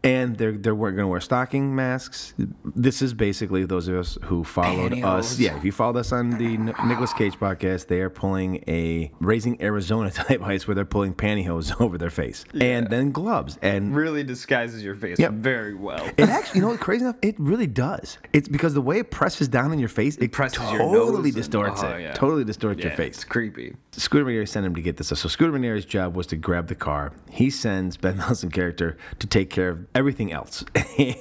and 0.03 0.37
they're 0.37 0.53
they're 0.53 0.75
going 0.75 0.97
to 0.97 1.07
wear 1.07 1.21
stocking 1.21 1.75
masks. 1.75 2.35
This 2.65 3.03
is 3.03 3.15
basically 3.15 3.65
those 3.65 3.89
of 3.89 3.97
us 3.97 4.19
who 4.25 4.45
followed 4.45 4.95
us. 5.03 5.39
Yeah, 5.39 5.57
if 5.57 5.65
you 5.65 5.73
followed 5.73 5.99
us 5.99 6.13
on 6.13 6.31
the 6.31 6.55
N- 6.55 6.75
Nicolas 6.87 7.13
Cage 7.13 7.35
podcast, 7.39 7.89
they 7.89 8.01
are 8.01 8.11
pulling 8.11 8.65
a 8.69 9.11
Raising 9.21 9.61
Arizona 9.63 10.11
type 10.23 10.41
heist 10.41 10.67
where 10.67 10.75
they're 10.75 10.85
pulling 10.85 11.15
pantyhose 11.15 11.71
over 11.83 11.99
their 11.99 12.11
face 12.11 12.45
and 12.61 12.89
then 12.89 13.11
gloves. 13.13 13.59
And 13.63 13.95
really 13.95 14.23
disguises 14.25 14.83
your 14.83 14.95
face 14.95 15.19
Yep. 15.19 15.33
very 15.33 15.75
well. 15.75 16.05
it 16.17 16.29
actually, 16.29 16.59
you 16.61 16.63
know 16.67 16.71
what, 16.73 16.81
crazy 16.81 17.05
enough, 17.05 17.17
it 17.23 17.39
really 17.39 17.67
does. 17.67 18.19
It's 18.33 18.49
because 18.49 18.75
the 18.75 18.81
way 18.81 18.99
it 18.99 19.11
presses 19.11 19.49
down 19.49 19.71
on 19.73 19.79
your 19.79 19.89
face, 19.89 20.17
it, 20.17 20.33
presses 20.33 20.59
your 20.71 20.79
totally 20.79 21.17
nose 21.17 21.25
and- 21.27 21.35
distorts 21.35 21.83
oh, 21.83 21.89
it. 21.89 22.03
yeah. 22.03 22.13
Totally 22.13 22.45
distorts 22.45 22.79
yeah, 22.81 22.87
your 22.89 22.97
face. 22.97 23.15
It's 23.17 23.25
creepy. 23.25 23.75
Scooter 23.93 24.25
McNairy 24.25 24.49
sent 24.49 24.65
him 24.65 24.75
to 24.75 24.81
get 24.83 24.97
this. 24.97 25.09
So 25.09 25.29
Scooter 25.29 25.53
McNairy's 25.53 25.85
job 25.85 26.17
was 26.17 26.27
to 26.29 26.37
grab 26.37 26.69
the 26.69 26.75
car. 26.75 27.13
He 27.31 27.51
sends 27.51 27.97
Ben 27.97 28.17
Nelson 28.23 28.51
character 28.51 28.97
to 29.19 29.27
take 29.27 29.51
care 29.51 29.71
of 29.71 29.87
everything 29.95 30.33
else. 30.33 30.65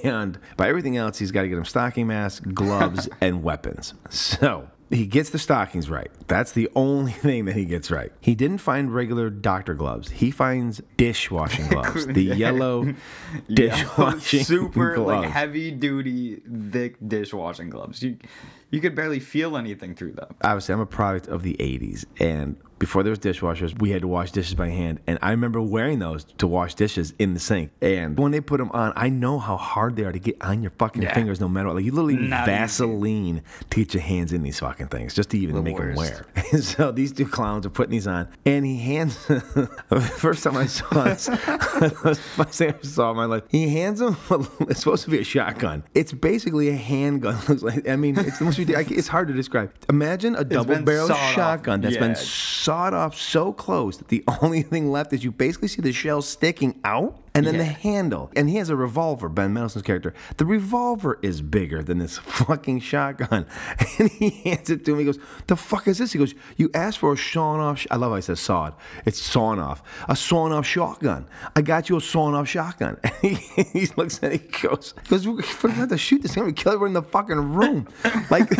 And 0.04 0.38
by 0.56 0.68
everything 0.68 0.96
else, 0.96 1.18
he's 1.18 1.30
got 1.32 1.42
to 1.42 1.48
get 1.48 1.56
him 1.58 1.64
stocking 1.64 2.06
masks, 2.06 2.40
gloves, 2.52 3.08
and 3.20 3.42
weapons. 3.42 3.94
So 4.10 4.68
he 4.92 5.06
gets 5.06 5.30
the 5.30 5.38
stockings 5.38 5.88
right. 5.90 6.10
That's 6.28 6.52
the 6.52 6.68
only 6.74 7.12
thing 7.26 7.46
that 7.46 7.56
he 7.56 7.64
gets 7.64 7.90
right. 7.90 8.12
He 8.20 8.34
didn't 8.34 8.58
find 8.58 8.94
regular 8.94 9.30
doctor 9.30 9.74
gloves. 9.74 10.10
He 10.10 10.30
finds 10.30 10.82
dishwashing 10.96 11.68
gloves. 11.70 12.06
The 12.06 12.22
yellow 12.22 12.94
dishwashing 13.52 14.44
super 14.44 14.94
gloves. 14.96 15.22
like 15.24 15.30
heavy 15.30 15.70
duty 15.70 16.40
thick 16.70 16.96
dishwashing 17.06 17.70
gloves 17.70 18.02
you 18.02 18.16
you 18.70 18.80
could 18.80 18.94
barely 18.94 19.20
feel 19.20 19.56
anything 19.56 19.94
through 19.94 20.12
them 20.12 20.34
obviously 20.42 20.72
I'm 20.74 20.80
a 20.80 20.86
product 20.86 21.28
of 21.28 21.42
the 21.42 21.54
80s 21.58 22.04
and 22.20 22.56
before 22.82 23.04
there 23.04 23.10
was 23.10 23.20
dishwashers 23.20 23.78
we 23.80 23.90
had 23.90 24.02
to 24.02 24.08
wash 24.08 24.32
dishes 24.32 24.54
by 24.56 24.68
hand 24.68 24.98
and 25.06 25.16
I 25.22 25.30
remember 25.30 25.62
wearing 25.62 26.00
those 26.00 26.24
to 26.38 26.48
wash 26.48 26.74
dishes 26.74 27.14
in 27.20 27.32
the 27.32 27.38
sink 27.38 27.70
and 27.80 28.18
when 28.18 28.32
they 28.32 28.40
put 28.40 28.58
them 28.58 28.72
on 28.72 28.92
I 28.96 29.08
know 29.08 29.38
how 29.38 29.56
hard 29.56 29.94
they 29.94 30.02
are 30.02 30.10
to 30.10 30.18
get 30.18 30.36
on 30.42 30.62
your 30.62 30.72
fucking 30.78 31.00
Yeah. 31.02 31.14
fingers 31.14 31.38
no 31.40 31.48
matter 31.48 31.68
what 31.68 31.76
like 31.76 31.84
you 31.84 31.92
literally 31.92 32.16
need 32.16 32.24
easy. 32.32 32.44
Vaseline 32.44 33.42
to 33.70 33.76
get 33.84 33.94
your 33.94 34.02
hands 34.02 34.32
in 34.32 34.42
these 34.42 34.58
fucking 34.58 34.88
things 34.88 35.14
just 35.14 35.30
to 35.30 35.38
even 35.38 35.54
The 35.54 35.62
make 35.62 35.76
them 35.76 35.94
worst. 35.94 36.22
wear 36.52 36.60
so 36.62 36.90
these 36.90 37.12
two 37.12 37.24
clowns 37.26 37.64
are 37.66 37.70
putting 37.70 37.92
these 37.92 38.08
on 38.08 38.26
and 38.44 38.66
he 38.66 38.76
hands 38.78 39.16
first 40.16 40.42
time 40.42 40.56
I 40.56 40.66
saw 40.66 41.04
this 41.04 41.28
first 42.18 42.58
thing 42.58 42.74
I 42.82 42.84
saw 42.84 43.12
in 43.12 43.16
my 43.16 43.26
life 43.26 43.44
he 43.48 43.68
hands 43.68 44.00
him 44.00 44.16
it's 44.68 44.80
supposed 44.80 45.04
to 45.04 45.10
be 45.10 45.18
a 45.20 45.24
shotgun 45.24 45.84
it's 45.94 46.12
basically 46.12 46.68
a 46.68 46.74
handgun 46.76 47.38
looks 47.48 47.62
like 47.62 47.88
I 47.88 47.94
mean 47.94 48.18
it's 48.18 48.38
the 48.40 48.44
most 48.44 48.58
ridiculous 48.58 48.98
it's 48.98 49.08
hard 49.08 49.28
to 49.28 49.34
describe 49.34 49.72
imagine 49.88 50.34
a 50.34 50.42
double 50.42 50.80
barrel 50.82 51.06
sawed 51.06 51.16
off. 51.16 51.32
shotgun 51.34 51.80
that's 51.80 51.96
been 51.96 52.10
Yeah. 52.10 52.14
Sawed 52.72 52.94
off 52.94 53.14
so 53.14 53.52
close 53.52 53.98
that 53.98 54.08
the 54.08 54.24
only 54.40 54.62
thing 54.62 54.90
left 54.90 55.12
is 55.12 55.22
you 55.22 55.30
basically 55.30 55.68
see 55.68 55.82
the 55.82 55.92
shell 55.92 56.22
sticking 56.22 56.80
out 56.84 57.21
and 57.34 57.46
then 57.46 57.56
the 57.58 57.64
handle. 57.64 58.30
And 58.36 58.48
he 58.48 58.56
has 58.56 58.68
a 58.68 58.76
revolver, 58.76 59.28
Ben 59.28 59.52
Mendelsohn's 59.54 59.82
character. 59.82 60.12
The 60.36 60.44
revolver 60.44 61.18
is 61.22 61.40
bigger 61.42 61.82
than 61.82 61.98
this 61.98 62.18
fucking 62.24 62.80
shotgun. 62.80 63.46
And 63.98 64.10
he 64.10 64.30
hands 64.30 64.70
it 64.70 64.84
to 64.86 64.92
him. 64.92 64.98
He 64.98 65.04
goes, 65.04 65.18
The 65.46 65.56
fuck 65.56 65.86
is 65.88 65.98
this? 65.98 66.12
He 66.12 66.18
goes, 66.18 66.34
You 66.56 66.70
asked 66.74 66.98
for 66.98 67.12
a 67.12 67.16
sawn 67.16 67.60
off. 67.60 67.80
Sh-. 67.80 67.86
I 67.90 67.96
love 67.96 68.10
how 68.10 68.16
he 68.16 68.22
says 68.22 68.40
sawed. 68.40 68.74
It's 69.04 69.20
sawn 69.20 69.58
off. 69.58 69.82
A 70.08 70.16
sawn 70.16 70.52
off 70.52 70.66
shotgun. 70.66 71.26
I 71.54 71.62
got 71.62 71.88
you 71.88 71.96
a 71.96 72.00
sawn 72.00 72.34
off 72.34 72.48
shotgun. 72.48 72.98
And 73.02 73.12
he, 73.22 73.34
he 73.34 73.86
looks 73.96 74.22
at 74.22 74.32
it. 74.32 74.40
He 74.42 74.68
goes, 74.68 74.94
he 75.02 75.08
goes, 75.08 75.26
We're 75.26 75.34
going 75.34 75.44
to 75.44 75.70
have 75.72 75.88
to 75.90 75.98
shoot 75.98 76.22
this 76.22 76.34
thing. 76.34 76.44
We 76.44 76.52
kill 76.52 76.72
everyone 76.72 76.88
in 76.90 76.94
the 76.94 77.02
fucking 77.02 77.52
room. 77.54 77.86
Like, 78.30 78.50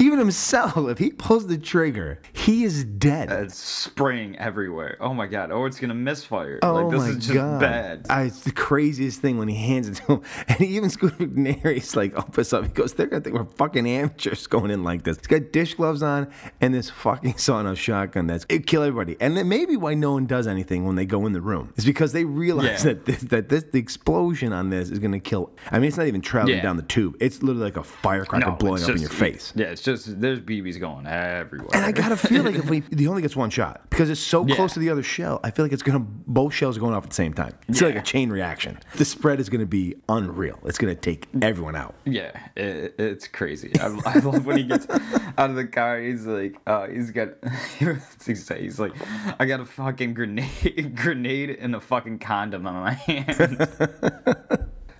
even 0.00 0.18
himself, 0.18 0.76
if 0.88 0.98
he 0.98 1.10
pulls 1.10 1.46
the 1.46 1.58
trigger, 1.58 2.20
he 2.32 2.64
is 2.64 2.84
dead. 2.84 3.30
it's 3.30 3.58
spraying 3.58 4.36
everywhere 4.38 4.96
oh 5.00 5.12
my 5.12 5.26
god 5.26 5.50
or 5.50 5.66
it's 5.66 5.78
gonna 5.80 5.94
misfire 5.94 6.58
Oh 6.62 6.74
like 6.74 6.90
this 6.90 7.00
my 7.00 7.08
is 7.08 7.16
just 7.18 7.34
god! 7.34 7.60
bad 7.60 8.06
I, 8.16 8.22
it's 8.24 8.40
the 8.40 8.52
craziest 8.52 9.20
thing 9.20 9.36
when 9.38 9.48
he 9.48 9.54
hands 9.56 9.88
it 9.88 9.94
to 9.96 10.02
him, 10.14 10.22
and 10.48 10.58
he 10.58 10.66
even 10.76 10.90
Scooter 10.90 11.16
McNairy's 11.26 11.94
like 12.00 12.16
up 12.16 12.36
us 12.38 12.52
up. 12.52 12.64
He 12.64 12.70
goes, 12.70 12.94
"They're 12.94 13.06
gonna 13.06 13.22
think 13.22 13.36
we're 13.36 13.44
fucking 13.44 13.86
amateurs 13.86 14.46
going 14.46 14.70
in 14.70 14.82
like 14.84 15.02
this." 15.04 15.18
He's 15.18 15.26
got 15.26 15.52
dish 15.52 15.74
gloves 15.74 16.02
on 16.02 16.28
and 16.60 16.72
this 16.74 16.88
fucking 16.90 17.36
sawn-off 17.38 17.78
shotgun 17.78 18.26
that's 18.26 18.46
it 18.48 18.66
kill 18.66 18.82
everybody. 18.82 19.16
And 19.20 19.36
then 19.36 19.48
maybe 19.48 19.76
why 19.76 19.94
no 19.94 20.12
one 20.12 20.26
does 20.26 20.46
anything 20.46 20.84
when 20.86 20.96
they 20.96 21.04
go 21.06 21.26
in 21.26 21.32
the 21.32 21.40
room 21.40 21.72
is 21.76 21.84
because 21.84 22.12
they 22.12 22.24
realize 22.24 22.84
Yeah. 22.84 22.92
that 22.94 23.04
this, 23.04 23.20
that 23.22 23.48
this 23.48 23.64
the 23.72 23.78
explosion 23.78 24.52
on 24.52 24.70
this 24.70 24.90
is 24.90 24.98
gonna 24.98 25.20
kill. 25.20 25.50
I 25.70 25.78
mean, 25.78 25.88
it's 25.88 25.96
not 25.96 26.06
even 26.06 26.20
traveling 26.22 26.56
Yeah. 26.56 26.62
down 26.62 26.76
the 26.76 26.82
tube. 26.84 27.16
It's 27.20 27.42
literally 27.42 27.64
like 27.64 27.76
a 27.76 27.84
firecracker 27.84 28.52
blowing 28.52 28.76
it's 28.80 28.88
up 28.88 28.94
in 28.96 29.00
your 29.02 29.10
face. 29.10 29.52
Yeah, 29.54 29.66
it's 29.66 29.82
just 29.82 30.20
there's 30.20 30.40
BBs 30.40 30.80
going 30.80 31.06
everywhere. 31.06 31.68
And 31.74 31.84
I 31.84 31.92
gotta 31.92 32.16
feel 32.16 32.42
like 32.44 32.54
if 32.54 32.70
we, 32.70 32.82
he 32.96 33.06
only 33.08 33.22
gets 33.22 33.36
one 33.36 33.50
shot 33.50 33.82
because 33.90 34.10
it's 34.10 34.20
so 34.20 34.46
Yeah. 34.46 34.54
close 34.54 34.72
to 34.74 34.80
the 34.80 34.90
other 34.90 35.02
shell. 35.02 35.40
I 35.44 35.50
feel 35.50 35.64
like 35.64 35.72
it's 35.72 35.82
gonna 35.82 35.98
both 36.00 36.54
shells 36.54 36.76
are 36.76 36.80
going 36.80 36.94
off 36.94 37.04
at 37.04 37.10
the 37.10 37.14
same 37.14 37.32
time. 37.34 37.52
It's 37.68 37.80
like 37.82 37.96
a 37.96 38.02
chain 38.06 38.30
reaction. 38.30 38.78
The 38.94 39.04
spread 39.04 39.40
is 39.40 39.50
gonna 39.50 39.66
be 39.66 39.96
unreal. 40.08 40.58
It's 40.64 40.78
gonna 40.78 40.94
take 40.94 41.26
everyone 41.42 41.76
out. 41.76 41.94
Yeah, 42.04 42.30
it, 42.56 42.94
it's 42.98 43.28
crazy. 43.28 43.72
I, 43.80 43.86
I 44.06 44.18
love 44.20 44.46
when 44.46 44.56
he 44.56 44.62
gets 44.64 44.86
out 45.38 45.50
of 45.50 45.56
the 45.56 45.66
car. 45.66 46.00
He's 46.00 46.24
like, 46.24 46.56
uh, 46.66 46.86
he's 46.86 47.10
got, 47.10 47.30
what's 47.80 48.24
he? 48.26 48.34
He's 48.60 48.78
like, 48.80 48.92
I 49.38 49.44
got 49.44 49.60
a 49.60 49.66
fucking 49.66 50.14
grenade, 50.14 50.94
grenade 50.96 51.50
and 51.50 51.74
a 51.74 51.80
fucking 51.80 52.20
condom 52.20 52.66
on 52.66 52.74
my 52.74 52.92
hand. 52.92 53.68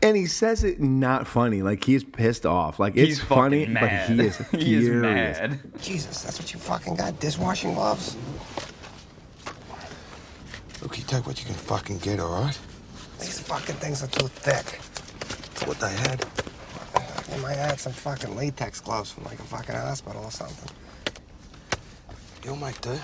And 0.03 0.17
he 0.17 0.27
says 0.27 0.63
it 0.63 0.79
not 0.81 1.27
funny. 1.27 1.63
Like 1.63 1.83
he's 1.85 2.05
pissed 2.05 2.45
off. 2.45 2.79
Like 2.79 2.97
it's 2.97 3.09
He's 3.19 3.21
funny, 3.21 3.67
mad. 3.67 3.81
but 4.09 4.17
he 4.17 4.27
is 4.27 4.37
he 4.51 4.75
is 4.75 4.85
furious. 4.85 5.39
mad. 5.41 5.61
Jesus, 5.81 6.23
that's 6.23 6.39
what 6.39 6.53
you 6.53 6.61
fucking 6.61 6.97
got? 6.97 7.19
Dishwashing 7.19 7.73
gloves? 7.75 8.17
Look, 10.83 10.99
you 10.99 11.05
take 11.05 11.27
what 11.27 11.39
you 11.41 11.47
can 11.47 11.55
fucking 11.55 11.99
get, 11.99 12.21
all 12.21 12.43
right? 12.43 12.59
These 13.21 13.41
fucking 13.41 13.77
things 13.77 14.03
are 14.03 14.09
too 14.09 14.29
thick. 14.29 14.81
What 15.67 15.81
they 15.81 15.93
had. 15.93 16.25
They 17.29 17.39
might 17.41 17.57
add 17.57 17.81
some 17.81 17.93
fucking 17.93 18.37
latex 18.37 18.81
gloves 18.81 19.13
from 19.13 19.25
like 19.25 19.39
a 19.39 19.43
fucking 19.43 19.75
hospital 19.75 20.23
or 20.25 20.31
something. 20.31 20.71
You'll 22.45 22.57
make 22.57 22.81
do. 22.81 22.99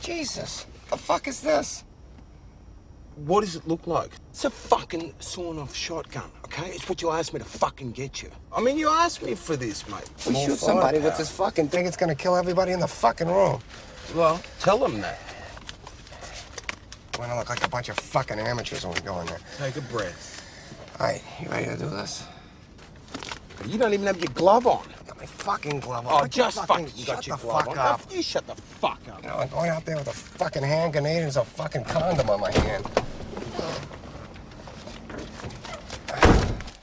Jesus, 0.00 0.66
the 0.90 0.96
fuck 0.96 1.28
is 1.28 1.40
this? 1.40 1.84
What 3.26 3.42
does 3.42 3.56
it 3.56 3.68
look 3.68 3.86
like? 3.86 4.10
It's 4.30 4.44
a 4.44 4.50
fucking 4.50 5.12
sawn-off 5.18 5.74
shotgun, 5.74 6.30
okay? 6.46 6.70
It's 6.70 6.88
what 6.88 7.02
you 7.02 7.10
asked 7.10 7.34
me 7.34 7.38
to 7.40 7.44
fucking 7.44 7.92
get 7.92 8.22
you. 8.22 8.30
I 8.50 8.62
mean, 8.62 8.78
you 8.78 8.88
asked 8.88 9.22
me 9.22 9.34
for 9.34 9.56
this, 9.56 9.86
mate. 9.88 10.08
We 10.26 10.32
More 10.32 10.46
shoot 10.46 10.58
somebody 10.58 10.98
with 10.98 11.18
this 11.18 11.30
fucking 11.30 11.68
thing, 11.68 11.84
it's 11.84 11.98
gonna 11.98 12.14
kill 12.14 12.36
everybody 12.36 12.72
in 12.72 12.80
the 12.80 12.88
fucking 12.88 13.28
room. 13.28 13.60
Well, 14.14 14.40
tell 14.60 14.78
them 14.78 15.00
that. 15.00 15.18
We're 17.18 17.26
gonna 17.26 17.38
look 17.38 17.50
like 17.50 17.64
a 17.64 17.68
bunch 17.68 17.88
of 17.88 17.96
fucking 17.96 18.38
amateurs 18.38 18.84
when 18.84 18.94
we 18.94 19.00
go 19.00 19.20
in 19.20 19.26
there. 19.26 19.38
Take 19.58 19.76
a 19.76 19.80
breath. 19.82 20.36
Alright, 20.98 21.22
you 21.40 21.48
ready 21.48 21.66
to 21.66 21.76
do 21.76 21.88
this? 21.90 22.24
You 23.66 23.78
don't 23.78 23.92
even 23.92 24.06
have 24.06 24.18
your 24.18 24.32
glove 24.32 24.66
on. 24.66 24.86
I 25.00 25.06
got 25.06 25.18
my 25.18 25.26
fucking 25.26 25.80
glove 25.80 26.06
on. 26.06 26.12
Oh, 26.12 26.22
Would 26.22 26.32
just 26.32 26.56
fucking 26.66 26.86
fucking 26.86 27.04
shut 27.04 27.16
got 27.16 27.26
your 27.26 27.36
the 27.36 27.42
glove 27.42 27.64
fuck 27.66 27.70
on. 27.72 27.78
up. 27.78 28.00
You 28.10 28.22
shut 28.22 28.46
the 28.46 28.54
fuck 28.54 29.00
up. 29.12 29.22
You 29.22 29.28
know, 29.28 29.36
I'm 29.36 29.48
going 29.48 29.70
out 29.70 29.84
there 29.84 29.96
with 29.96 30.08
a 30.08 30.12
fucking 30.12 30.62
hand 30.62 30.92
grenade 30.94 31.22
and 31.22 31.36
a 31.36 31.44
fucking 31.44 31.84
condom 31.84 32.30
on 32.30 32.40
my 32.40 32.50
hand. 32.52 32.86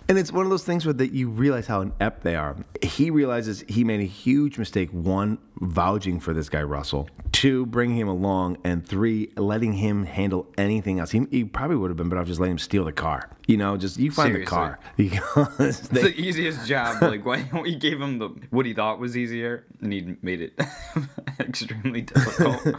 And 0.10 0.18
it's 0.18 0.32
one 0.32 0.46
of 0.46 0.50
those 0.50 0.64
things 0.64 0.86
where 0.86 0.94
that 0.94 1.12
you 1.12 1.30
realize 1.30 1.68
how 1.68 1.82
inept 1.82 2.24
they 2.24 2.36
are. 2.36 2.56
He 2.82 3.10
realizes 3.10 3.66
he 3.68 3.84
made 3.84 4.00
a 4.00 4.06
huge 4.06 4.58
mistake. 4.58 4.90
One, 4.92 5.38
vouching 5.60 6.22
for 6.22 6.34
this 6.34 6.48
guy 6.48 6.64
Russell. 6.64 7.10
Two, 7.34 7.66
bringing 7.66 7.98
him 7.98 8.08
along, 8.08 8.58
and 8.64 8.88
three, 8.88 9.32
letting 9.36 9.74
him 9.74 10.06
handle 10.06 10.48
anything 10.58 11.00
else. 11.00 11.12
He, 11.12 11.28
he 11.30 11.44
probably 11.44 11.76
would 11.76 11.90
have 11.90 11.98
been 11.98 12.08
better 12.08 12.22
off 12.22 12.28
just 12.28 12.40
letting 12.40 12.54
him 12.54 12.60
steal 12.60 12.86
the 12.86 12.94
car. 12.94 13.30
You 13.48 13.56
know, 13.58 13.78
just 13.78 13.98
you 13.98 14.12
find 14.12 14.34
Seriously. 14.34 14.44
the 14.46 14.50
car 14.50 14.80
because 14.98 15.60
It's 15.80 15.88
the 15.88 16.14
easiest 16.20 16.68
job. 16.68 17.02
Like 17.02 17.26
why 17.26 17.40
he 17.66 17.76
gave 17.76 18.00
him 18.02 18.20
the 18.20 18.28
what 18.50 18.66
he 18.66 18.74
thought 18.74 19.00
was 19.00 19.16
easier, 19.16 19.66
and 19.82 19.92
he 19.94 20.16
made 20.22 20.42
it 20.42 20.60
extremely 21.40 22.02
difficult. 22.02 22.60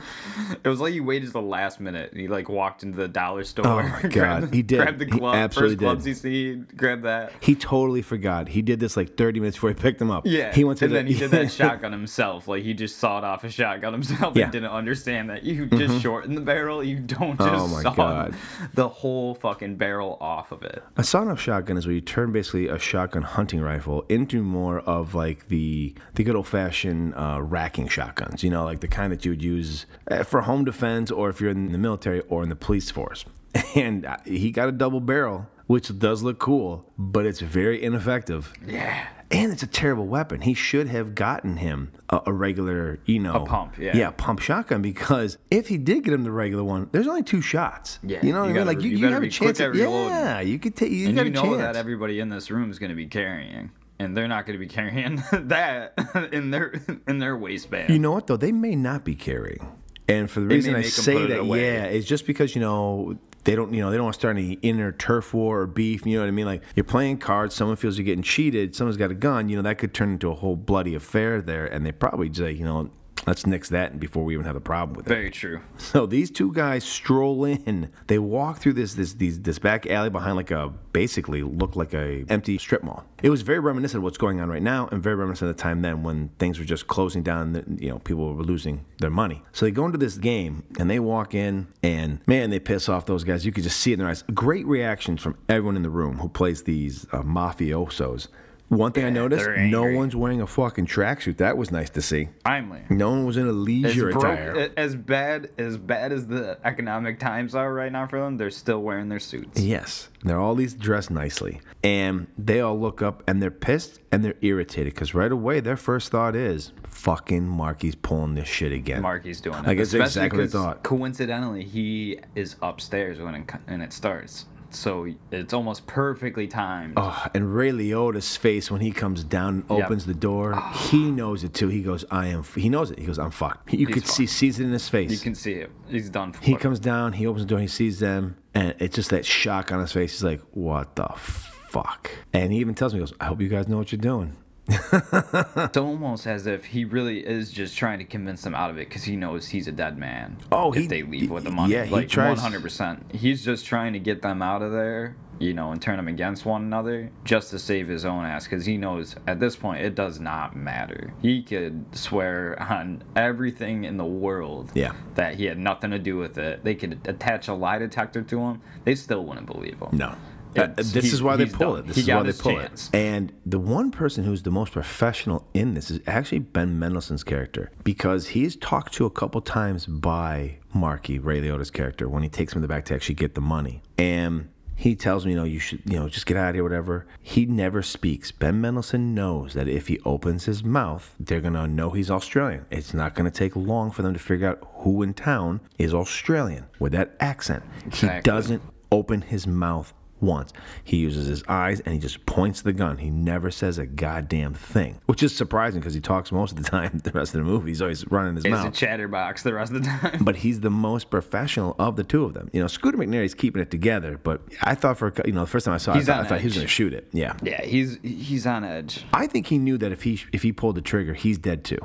it 0.64 0.68
was 0.68 0.78
like 0.80 0.92
he 0.92 1.00
waited 1.00 1.26
to 1.28 1.32
the 1.32 1.40
last 1.42 1.80
minute. 1.80 2.12
And 2.12 2.20
he 2.20 2.28
like 2.28 2.48
walked 2.50 2.82
into 2.82 2.98
the 2.98 3.08
dollar 3.08 3.44
store. 3.44 3.66
Oh 3.66 3.82
my 3.82 4.02
God, 4.10 4.52
he 4.52 4.62
did. 4.62 4.80
Grabbed 4.80 4.98
the 4.98 5.06
He 5.06 5.24
absolutely 5.24 5.76
first 5.76 5.78
gloves 5.78 6.04
did. 6.04 6.10
he 6.10 6.14
see. 6.14 6.54
Grabbed 6.76 7.04
that. 7.04 7.32
he 7.40 7.54
totally 7.54 8.02
forgot. 8.02 8.48
He 8.48 8.60
did 8.60 8.78
this 8.78 8.94
like 8.96 9.16
30 9.16 9.40
minutes 9.40 9.56
before 9.56 9.70
he 9.70 9.74
picked 9.74 10.00
him 10.02 10.10
up. 10.10 10.26
Yeah, 10.26 10.54
he 10.54 10.64
went 10.64 10.78
to 10.80 10.84
and 10.84 10.92
the, 10.92 10.98
then 10.98 11.06
he 11.06 11.14
did 11.14 11.30
that 11.30 11.50
shotgun 11.50 11.92
himself. 11.92 12.46
Like 12.46 12.62
he 12.62 12.74
just 12.74 12.98
sawed 12.98 13.24
off 13.24 13.42
a 13.44 13.50
shotgun 13.50 13.92
himself 13.94 14.36
Yeah. 14.36 14.44
and 14.44 14.52
didn't 14.52 14.70
understand 14.70 15.30
that 15.30 15.44
you 15.44 15.66
mm-hmm. 15.66 15.78
just 15.78 16.02
shorten 16.02 16.34
the 16.34 16.40
barrel. 16.42 16.84
You 16.84 16.98
don't 17.00 17.40
Oh 17.40 17.46
just 17.46 17.72
my 17.74 17.82
saw 17.82 17.94
God. 17.94 18.34
the 18.74 18.88
whole 18.88 19.34
fucking 19.34 19.76
barrel 19.76 20.18
off 20.20 20.52
of 20.52 20.57
it. 20.62 20.82
A 20.96 21.04
sawn-off 21.04 21.40
shotgun 21.40 21.76
is 21.76 21.86
where 21.86 21.94
you 21.94 22.00
turn 22.00 22.32
basically 22.32 22.68
a 22.68 22.78
shotgun 22.78 23.22
hunting 23.22 23.60
rifle 23.60 24.04
into 24.08 24.42
more 24.42 24.80
of 24.80 25.14
like 25.14 25.48
the 25.48 25.94
the 26.14 26.24
good 26.24 26.36
old-fashioned 26.36 27.14
uh, 27.14 27.40
racking 27.42 27.88
shotguns. 27.88 28.42
You 28.42 28.50
know, 28.50 28.64
like 28.64 28.80
the 28.80 28.88
kind 28.88 29.12
that 29.12 29.24
you 29.24 29.32
would 29.32 29.42
use 29.42 29.86
uh, 30.10 30.22
for 30.22 30.42
home 30.42 30.64
defense, 30.64 31.10
or 31.10 31.28
if 31.30 31.40
you're 31.40 31.50
in 31.50 31.72
the 31.72 31.78
military 31.78 32.20
or 32.28 32.42
in 32.42 32.48
the 32.48 32.56
police 32.56 32.90
force. 32.90 33.24
And 33.74 34.06
uh, 34.06 34.16
he 34.24 34.50
got 34.50 34.68
a 34.68 34.72
double 34.72 35.00
barrel, 35.00 35.46
which 35.66 35.96
does 35.98 36.22
look 36.22 36.38
cool, 36.38 36.90
but 36.98 37.26
it's 37.26 37.40
very 37.40 37.82
ineffective. 37.82 38.52
Yeah. 38.66 39.06
And 39.30 39.52
it's 39.52 39.62
a 39.62 39.66
terrible 39.66 40.06
weapon. 40.06 40.40
He 40.40 40.54
should 40.54 40.88
have 40.88 41.14
gotten 41.14 41.58
him 41.58 41.92
a, 42.08 42.20
a 42.26 42.32
regular, 42.32 42.98
you 43.04 43.18
know, 43.18 43.34
A 43.34 43.44
pump, 43.44 43.76
yeah. 43.78 43.94
yeah, 43.94 44.10
pump 44.10 44.40
shotgun. 44.40 44.80
Because 44.80 45.36
if 45.50 45.68
he 45.68 45.76
did 45.76 46.04
get 46.04 46.14
him 46.14 46.24
the 46.24 46.30
regular 46.32 46.64
one, 46.64 46.88
there's 46.92 47.06
only 47.06 47.22
two 47.22 47.42
shots. 47.42 47.98
Yeah, 48.02 48.24
you 48.24 48.32
know 48.32 48.40
what 48.40 48.50
I 48.50 48.52
mean? 48.54 48.66
Like 48.66 48.80
you, 48.80 48.90
you 48.90 48.96
you, 48.98 49.12
have 49.12 49.22
a 49.22 49.28
chance. 49.28 49.60
at 49.60 49.74
yeah, 49.74 50.40
you 50.40 50.58
could 50.58 50.74
take. 50.76 50.90
You 50.90 51.08
and 51.08 51.16
got 51.16 51.26
you 51.26 51.32
know 51.32 51.42
chance. 51.42 51.58
that 51.58 51.76
everybody 51.76 52.20
in 52.20 52.30
this 52.30 52.50
room 52.50 52.70
is 52.70 52.78
going 52.78 52.88
to 52.88 52.96
be 52.96 53.06
carrying, 53.06 53.70
and 53.98 54.16
they're 54.16 54.28
not 54.28 54.46
going 54.46 54.58
to 54.58 54.64
be 54.66 54.72
carrying 54.72 55.16
that 55.32 55.92
in 56.32 56.50
their 56.50 56.80
in 57.06 57.18
their 57.18 57.36
waistband. 57.36 57.90
You 57.90 57.98
know 57.98 58.12
what 58.12 58.28
though? 58.28 58.38
They 58.38 58.52
may 58.52 58.76
not 58.76 59.04
be 59.04 59.14
carrying, 59.14 59.60
and 60.08 60.30
for 60.30 60.40
the 60.40 60.46
They 60.46 60.54
reason 60.54 60.74
I 60.74 60.82
say 60.82 61.26
that, 61.26 61.40
away. 61.40 61.64
yeah, 61.66 61.84
it's 61.84 62.06
just 62.06 62.26
because 62.26 62.54
you 62.54 62.62
know 62.62 63.18
they 63.44 63.54
don't, 63.54 63.72
you 63.72 63.80
know, 63.80 63.90
they 63.90 63.96
don't 63.96 64.04
want 64.04 64.14
to 64.14 64.20
start 64.20 64.36
any 64.36 64.52
inner 64.62 64.92
turf 64.92 65.32
war 65.32 65.60
or 65.60 65.66
beef. 65.66 66.04
You 66.04 66.14
know 66.14 66.22
what 66.22 66.28
I 66.28 66.32
mean? 66.32 66.46
Like 66.46 66.62
you're 66.74 66.84
playing 66.84 67.18
cards, 67.18 67.54
someone 67.54 67.76
feels 67.76 67.96
you're 67.96 68.04
getting 68.04 68.22
cheated, 68.22 68.74
someone's 68.74 68.96
got 68.96 69.10
a 69.10 69.14
gun. 69.14 69.48
You 69.48 69.56
know 69.56 69.62
that 69.62 69.78
could 69.78 69.94
turn 69.94 70.10
into 70.12 70.30
a 70.30 70.34
whole 70.34 70.56
bloody 70.56 70.94
affair 70.94 71.40
there, 71.40 71.66
and 71.66 71.86
they 71.86 71.92
probably 71.92 72.32
say, 72.32 72.52
you 72.52 72.64
know, 72.64 72.90
let's 73.26 73.46
nix 73.46 73.68
that 73.70 73.98
before 74.00 74.24
we 74.24 74.34
even 74.34 74.46
have 74.46 74.56
a 74.56 74.60
problem 74.60 74.96
with 74.96 75.06
it. 75.06 75.10
Very 75.10 75.30
true. 75.30 75.60
So 75.78 76.04
these 76.06 76.30
two 76.30 76.52
guys 76.52 76.84
stroll 76.84 77.44
in. 77.46 77.90
They 78.08 78.18
walk 78.18 78.58
through 78.58 78.74
this 78.74 78.94
this 78.94 79.14
these, 79.14 79.40
this 79.40 79.58
back 79.58 79.86
alley 79.86 80.10
behind 80.10 80.36
like 80.36 80.50
a 80.50 80.72
basically 80.92 81.42
looked 81.42 81.76
like 81.76 81.94
a 81.94 82.24
empty 82.28 82.58
strip 82.58 82.82
mall. 82.82 83.04
It 83.22 83.30
was 83.30 83.42
very 83.42 83.58
reminiscent 83.60 83.98
of 83.98 84.02
what's 84.04 84.18
going 84.18 84.40
on 84.40 84.48
right 84.50 84.62
now, 84.62 84.88
and 84.92 85.02
very 85.02 85.16
reminiscent 85.16 85.50
of 85.50 85.56
the 85.56 85.62
time 85.62 85.82
then 85.82 86.02
when 86.02 86.28
things 86.38 86.58
were 86.58 86.64
just 86.64 86.86
closing 86.86 87.22
down. 87.22 87.56
and, 87.56 87.80
You 87.80 87.90
know, 87.90 87.98
people 88.00 88.34
were 88.34 88.42
losing 88.44 88.84
their 88.98 89.10
money. 89.10 89.42
So 89.52 89.64
they 89.66 89.72
go 89.72 89.86
into 89.86 89.98
this 89.98 90.18
game 90.18 90.64
and 90.78 90.90
they 90.90 91.00
walk 91.00 91.34
in, 91.34 91.68
and 91.82 92.20
man, 92.26 92.50
they 92.50 92.60
piss 92.60 92.88
off 92.88 93.06
those 93.06 93.24
guys. 93.24 93.46
You 93.46 93.52
could 93.52 93.64
just 93.64 93.78
see 93.80 93.90
it 93.92 93.94
in 93.94 94.00
their 94.00 94.08
eyes. 94.08 94.24
Great 94.34 94.66
reactions 94.66 95.22
from 95.22 95.36
everyone 95.48 95.76
in 95.76 95.82
the 95.82 95.90
room 95.90 96.18
who 96.18 96.28
plays 96.28 96.62
these 96.64 97.06
uh, 97.12 97.22
mafiosos. 97.22 98.28
One 98.68 98.92
thing 98.92 99.04
I 99.06 99.10
noticed: 99.10 99.48
no 99.56 99.82
one's 99.94 100.14
wearing 100.14 100.42
a 100.42 100.46
fucking 100.46 100.86
tracksuit. 100.86 101.38
That 101.38 101.56
was 101.56 101.70
nice 101.70 101.88
to 101.90 102.02
see. 102.02 102.28
Finally. 102.44 102.82
No 102.90 103.10
one 103.10 103.24
was 103.24 103.38
in 103.38 103.46
a 103.46 103.50
As, 103.50 103.56
leisure 103.56 104.10
broke, 104.12 104.24
attire. 104.24 104.70
as 104.76 104.94
bad 104.94 105.50
as 105.56 105.78
bad 105.78 106.12
as 106.12 106.26
the 106.26 106.58
economic 106.64 107.18
times 107.18 107.54
are 107.54 107.72
right 107.72 107.90
now 107.90 108.06
for 108.06 108.20
them, 108.20 108.36
they're 108.36 108.50
still 108.50 108.82
wearing 108.82 109.08
their 109.08 109.20
suits. 109.20 109.58
Yes, 109.60 110.10
they're 110.22 110.38
all 110.38 110.54
these 110.54 110.74
dressed 110.74 111.10
nicely, 111.10 111.62
and 111.82 112.26
they 112.36 112.60
all 112.60 112.78
look 112.78 113.00
up 113.00 113.22
and 113.26 113.40
they're 113.42 113.50
pissed 113.50 114.00
and 114.12 114.22
they're 114.22 114.36
irritated 114.42 114.92
because 114.92 115.14
right 115.14 115.32
away 115.32 115.60
their 115.60 115.76
first 115.78 116.10
thought 116.10 116.36
is, 116.36 116.72
"Fucking 116.84 117.48
Marky's 117.48 117.94
pulling 117.94 118.34
this 118.34 118.48
shit 118.48 118.72
again." 118.72 119.00
Marky's 119.00 119.40
doing 119.40 119.60
it. 119.60 119.66
Like 119.66 119.78
it's 119.78 119.94
exactly 119.94 120.40
what 120.40 120.42
I 120.42 120.44
'cause 120.44 120.52
thought. 120.52 120.82
Coincidentally, 120.82 121.64
he 121.64 122.20
is 122.34 122.56
upstairs 122.60 123.18
when 123.18 123.34
it, 123.34 123.50
when 123.66 123.80
it 123.80 123.94
starts, 123.94 124.44
so 124.70 125.06
it's 125.30 125.52
almost 125.52 125.86
perfectly 125.86 126.46
timed. 126.46 126.94
Oh, 126.96 127.26
and 127.34 127.54
Ray 127.54 127.70
Liotta's 127.72 128.36
face 128.36 128.70
when 128.70 128.80
he 128.80 128.90
comes 128.90 129.24
down 129.24 129.64
and 129.68 129.78
Yep. 129.78 129.86
opens 129.86 130.06
the 130.06 130.14
door, 130.14 130.52
ah. 130.54 130.88
he 130.90 131.10
knows 131.10 131.44
it 131.44 131.54
too. 131.54 131.68
He 131.68 131.82
goes, 131.82 132.04
"I 132.10 132.26
am." 132.28 132.40
f-" 132.40 132.54
He 132.54 132.68
knows 132.68 132.90
it. 132.90 132.98
He 132.98 133.06
goes, 133.06 133.18
"I'm 133.18 133.30
fucked." 133.30 133.72
You 133.72 133.86
could 133.86 134.06
see, 134.06 134.26
sees 134.26 134.58
it 134.60 134.64
in 134.64 134.72
his 134.72 134.88
face. 134.88 135.10
You 135.10 135.18
can 135.18 135.34
see 135.34 135.52
it. 135.54 135.70
He's 135.88 136.10
done. 136.10 136.32
For. 136.32 136.42
he 136.44 136.54
comes 136.56 136.78
down, 136.80 137.12
he 137.14 137.26
opens 137.26 137.44
the 137.44 137.48
door, 137.48 137.60
he 137.60 137.66
sees 137.68 137.98
them, 137.98 138.36
and 138.54 138.74
it's 138.78 138.94
just 138.94 139.10
that 139.10 139.24
shock 139.26 139.72
on 139.72 139.80
his 139.80 139.92
face. 139.92 140.12
He's 140.12 140.24
like, 140.24 140.42
"What 140.52 140.96
the 140.96 141.08
fuck?" 141.16 142.10
And 142.32 142.52
he 142.52 142.58
even 142.60 142.74
tells 142.74 142.92
me, 142.94 142.98
he 143.00 143.06
"Goes, 143.06 143.14
I 143.20 143.26
hope 143.26 143.40
you 143.40 143.48
guys 143.48 143.68
know 143.68 143.78
what 143.78 143.92
you're 143.92 144.00
doing." 144.00 144.36
it's 144.68 145.76
almost 145.76 146.26
as 146.26 146.46
if 146.46 146.66
he 146.66 146.84
really 146.84 147.20
is 147.26 147.50
just 147.50 147.76
trying 147.76 147.98
to 147.98 148.04
convince 148.04 148.42
them 148.42 148.54
out 148.54 148.70
of 148.70 148.76
it 148.78 148.88
because 148.88 149.04
he 149.04 149.16
knows 149.16 149.48
he's 149.48 149.66
a 149.68 149.72
dead 149.72 149.98
man. 149.98 150.36
Oh, 150.52 150.72
if 150.72 150.82
he- 150.82 150.86
they 150.86 151.02
leave 151.02 151.30
with 151.30 151.44
the 151.44 151.50
money, 151.50 151.72
yeah, 151.74 151.84
he 151.84 151.90
like 151.92 152.08
tries- 152.08 152.28
one 152.30 152.38
hundred 152.38 152.62
percent. 152.62 153.04
He's 153.14 153.44
just 153.44 153.64
trying 153.66 153.92
to 153.94 153.98
get 153.98 154.22
them 154.22 154.42
out 154.42 154.60
of 154.62 154.72
there, 154.72 155.16
you 155.38 155.54
know, 155.54 155.72
and 155.72 155.80
turn 155.80 155.96
them 155.96 156.08
against 156.08 156.44
one 156.44 156.62
another 156.62 157.10
just 157.24 157.50
to 157.50 157.58
save 157.58 157.88
his 157.88 158.04
own 158.04 158.24
ass 158.24 158.44
because 158.44 158.66
he 158.66 158.76
knows 158.76 159.16
at 159.26 159.40
this 159.40 159.56
point 159.56 159.80
it 159.82 159.94
does 159.94 160.20
not 160.20 160.54
matter. 160.56 161.12
He 161.22 161.42
could 161.42 161.86
swear 161.96 162.60
on 162.60 163.02
everything 163.16 163.84
in 163.84 163.96
the 163.96 164.04
world 164.04 164.70
Yeah. 164.74 164.92
that 165.14 165.36
he 165.36 165.44
had 165.46 165.58
nothing 165.58 165.90
to 165.92 165.98
do 165.98 166.16
with 166.18 166.36
it. 166.38 166.62
They 166.64 166.74
could 166.74 167.00
attach 167.06 167.48
a 167.48 167.54
lie 167.54 167.78
detector 167.78 168.22
to 168.22 168.40
him. 168.40 168.60
They 168.84 168.94
still 168.94 169.24
wouldn't 169.24 169.46
believe 169.46 169.78
him. 169.80 169.96
No. 169.96 170.14
Uh, 170.58 170.74
this 170.76 171.12
is 171.12 171.22
why 171.22 171.36
they 171.36 171.46
pull 171.46 171.74
done. 171.74 171.84
it. 171.84 171.86
This 171.88 171.96
He 171.96 172.02
is 172.02 172.08
why 172.08 172.22
they 172.22 172.32
pull 172.32 172.52
chance. 172.52 172.88
it. 172.92 172.96
And 172.96 173.32
the 173.46 173.58
one 173.58 173.90
person 173.90 174.24
who's 174.24 174.42
the 174.42 174.50
most 174.50 174.72
professional 174.72 175.46
in 175.54 175.74
this 175.74 175.90
is 175.90 176.00
actually 176.06 176.40
Ben 176.40 176.78
Mendelsohn's 176.78 177.24
character 177.24 177.70
because 177.84 178.28
he's 178.28 178.56
talked 178.56 178.92
to 178.94 179.06
a 179.06 179.10
couple 179.10 179.40
times 179.40 179.86
by 179.86 180.58
Marky, 180.74 181.18
Ray 181.18 181.40
Liotta's 181.40 181.70
character, 181.70 182.08
when 182.08 182.22
he 182.22 182.28
takes 182.28 182.52
him 182.52 182.60
to 182.60 182.66
the 182.66 182.72
back 182.72 182.84
to 182.86 182.94
actually 182.94 183.14
get 183.16 183.34
the 183.34 183.40
money. 183.40 183.82
And 183.96 184.48
he 184.76 184.94
tells 184.94 185.26
me, 185.26 185.32
you 185.32 185.36
know, 185.36 185.42
you 185.44 185.58
should, 185.58 185.82
you 185.86 185.98
know, 185.98 186.08
just 186.08 186.24
get 186.24 186.36
out 186.36 186.50
of 186.50 186.54
here, 186.54 186.62
whatever. 186.62 187.04
He 187.20 187.46
never 187.46 187.82
speaks. 187.82 188.30
Ben 188.30 188.60
Mendelsohn 188.60 189.12
knows 189.12 189.54
that 189.54 189.66
if 189.66 189.88
he 189.88 189.98
opens 190.04 190.44
his 190.44 190.62
mouth, 190.62 191.16
they're 191.18 191.40
gonna 191.40 191.66
know 191.66 191.90
he's 191.90 192.10
Australian. 192.12 192.64
It's 192.70 192.94
not 192.94 193.16
gonna 193.16 193.32
take 193.32 193.56
long 193.56 193.90
for 193.90 194.02
them 194.02 194.12
to 194.12 194.20
figure 194.20 194.46
out 194.48 194.68
who 194.82 195.02
in 195.02 195.14
town 195.14 195.60
is 195.78 195.92
Australian 195.92 196.66
with 196.78 196.92
that 196.92 197.16
accent. 197.18 197.64
He 197.92 198.08
doesn't 198.20 198.62
open 198.92 199.22
his 199.22 199.46
mouth 199.48 199.92
once. 200.20 200.52
He 200.84 200.96
uses 200.98 201.26
his 201.26 201.42
eyes 201.48 201.80
and 201.80 201.94
he 201.94 202.00
just 202.00 202.24
points 202.26 202.62
the 202.62 202.72
gun. 202.72 202.98
He 202.98 203.10
never 203.10 203.50
says 203.50 203.78
a 203.78 203.86
goddamn 203.86 204.54
thing, 204.54 205.00
which 205.06 205.22
is 205.22 205.34
surprising 205.34 205.80
because 205.80 205.94
he 205.94 206.00
talks 206.00 206.32
most 206.32 206.52
of 206.52 206.62
the 206.62 206.68
time. 206.70 207.00
The 207.04 207.10
rest 207.12 207.34
of 207.34 207.40
the 207.44 207.50
movie, 207.50 207.70
he's 207.70 207.82
always 207.82 208.06
running 208.10 208.34
his 208.36 208.46
mouth, 208.46 208.66
He's 208.66 208.72
a 208.82 208.86
chatterbox 208.86 209.42
the 209.42 209.54
rest 209.54 209.72
of 209.72 209.82
the 209.82 209.88
time. 209.88 210.24
but 210.24 210.36
he's 210.36 210.60
the 210.60 210.70
most 210.70 211.10
professional 211.10 211.74
of 211.78 211.96
the 211.96 212.04
two 212.04 212.24
of 212.24 212.34
them. 212.34 212.50
You 212.52 212.60
know, 212.60 212.66
Scooter 212.66 212.98
McNairy's 212.98 213.34
keeping 213.34 213.62
it 213.62 213.70
together, 213.70 214.18
but 214.22 214.42
I 214.62 214.74
thought 214.74 214.98
for 214.98 215.12
you 215.24 215.32
know 215.32 215.40
the 215.40 215.46
first 215.46 215.64
time 215.66 215.74
I 215.74 215.78
saw 215.78 215.92
it, 215.94 215.98
I 215.98 216.02
thought, 216.02 216.20
I 216.24 216.28
thought 216.28 216.40
he 216.40 216.46
was 216.46 216.54
going 216.54 216.66
to 216.66 216.72
shoot 216.72 216.92
it. 216.94 217.08
Yeah, 217.12 217.34
yeah, 217.42 217.62
he's 217.64 217.98
he's 218.02 218.46
on 218.46 218.64
edge. 218.64 219.04
I 219.12 219.26
think 219.26 219.46
he 219.46 219.58
knew 219.58 219.78
that 219.78 219.92
if 219.92 220.02
he 220.02 220.20
if 220.32 220.42
he 220.42 220.52
pulled 220.52 220.74
the 220.76 220.80
trigger, 220.82 221.14
he's 221.14 221.38
dead 221.38 221.64
too. 221.64 221.78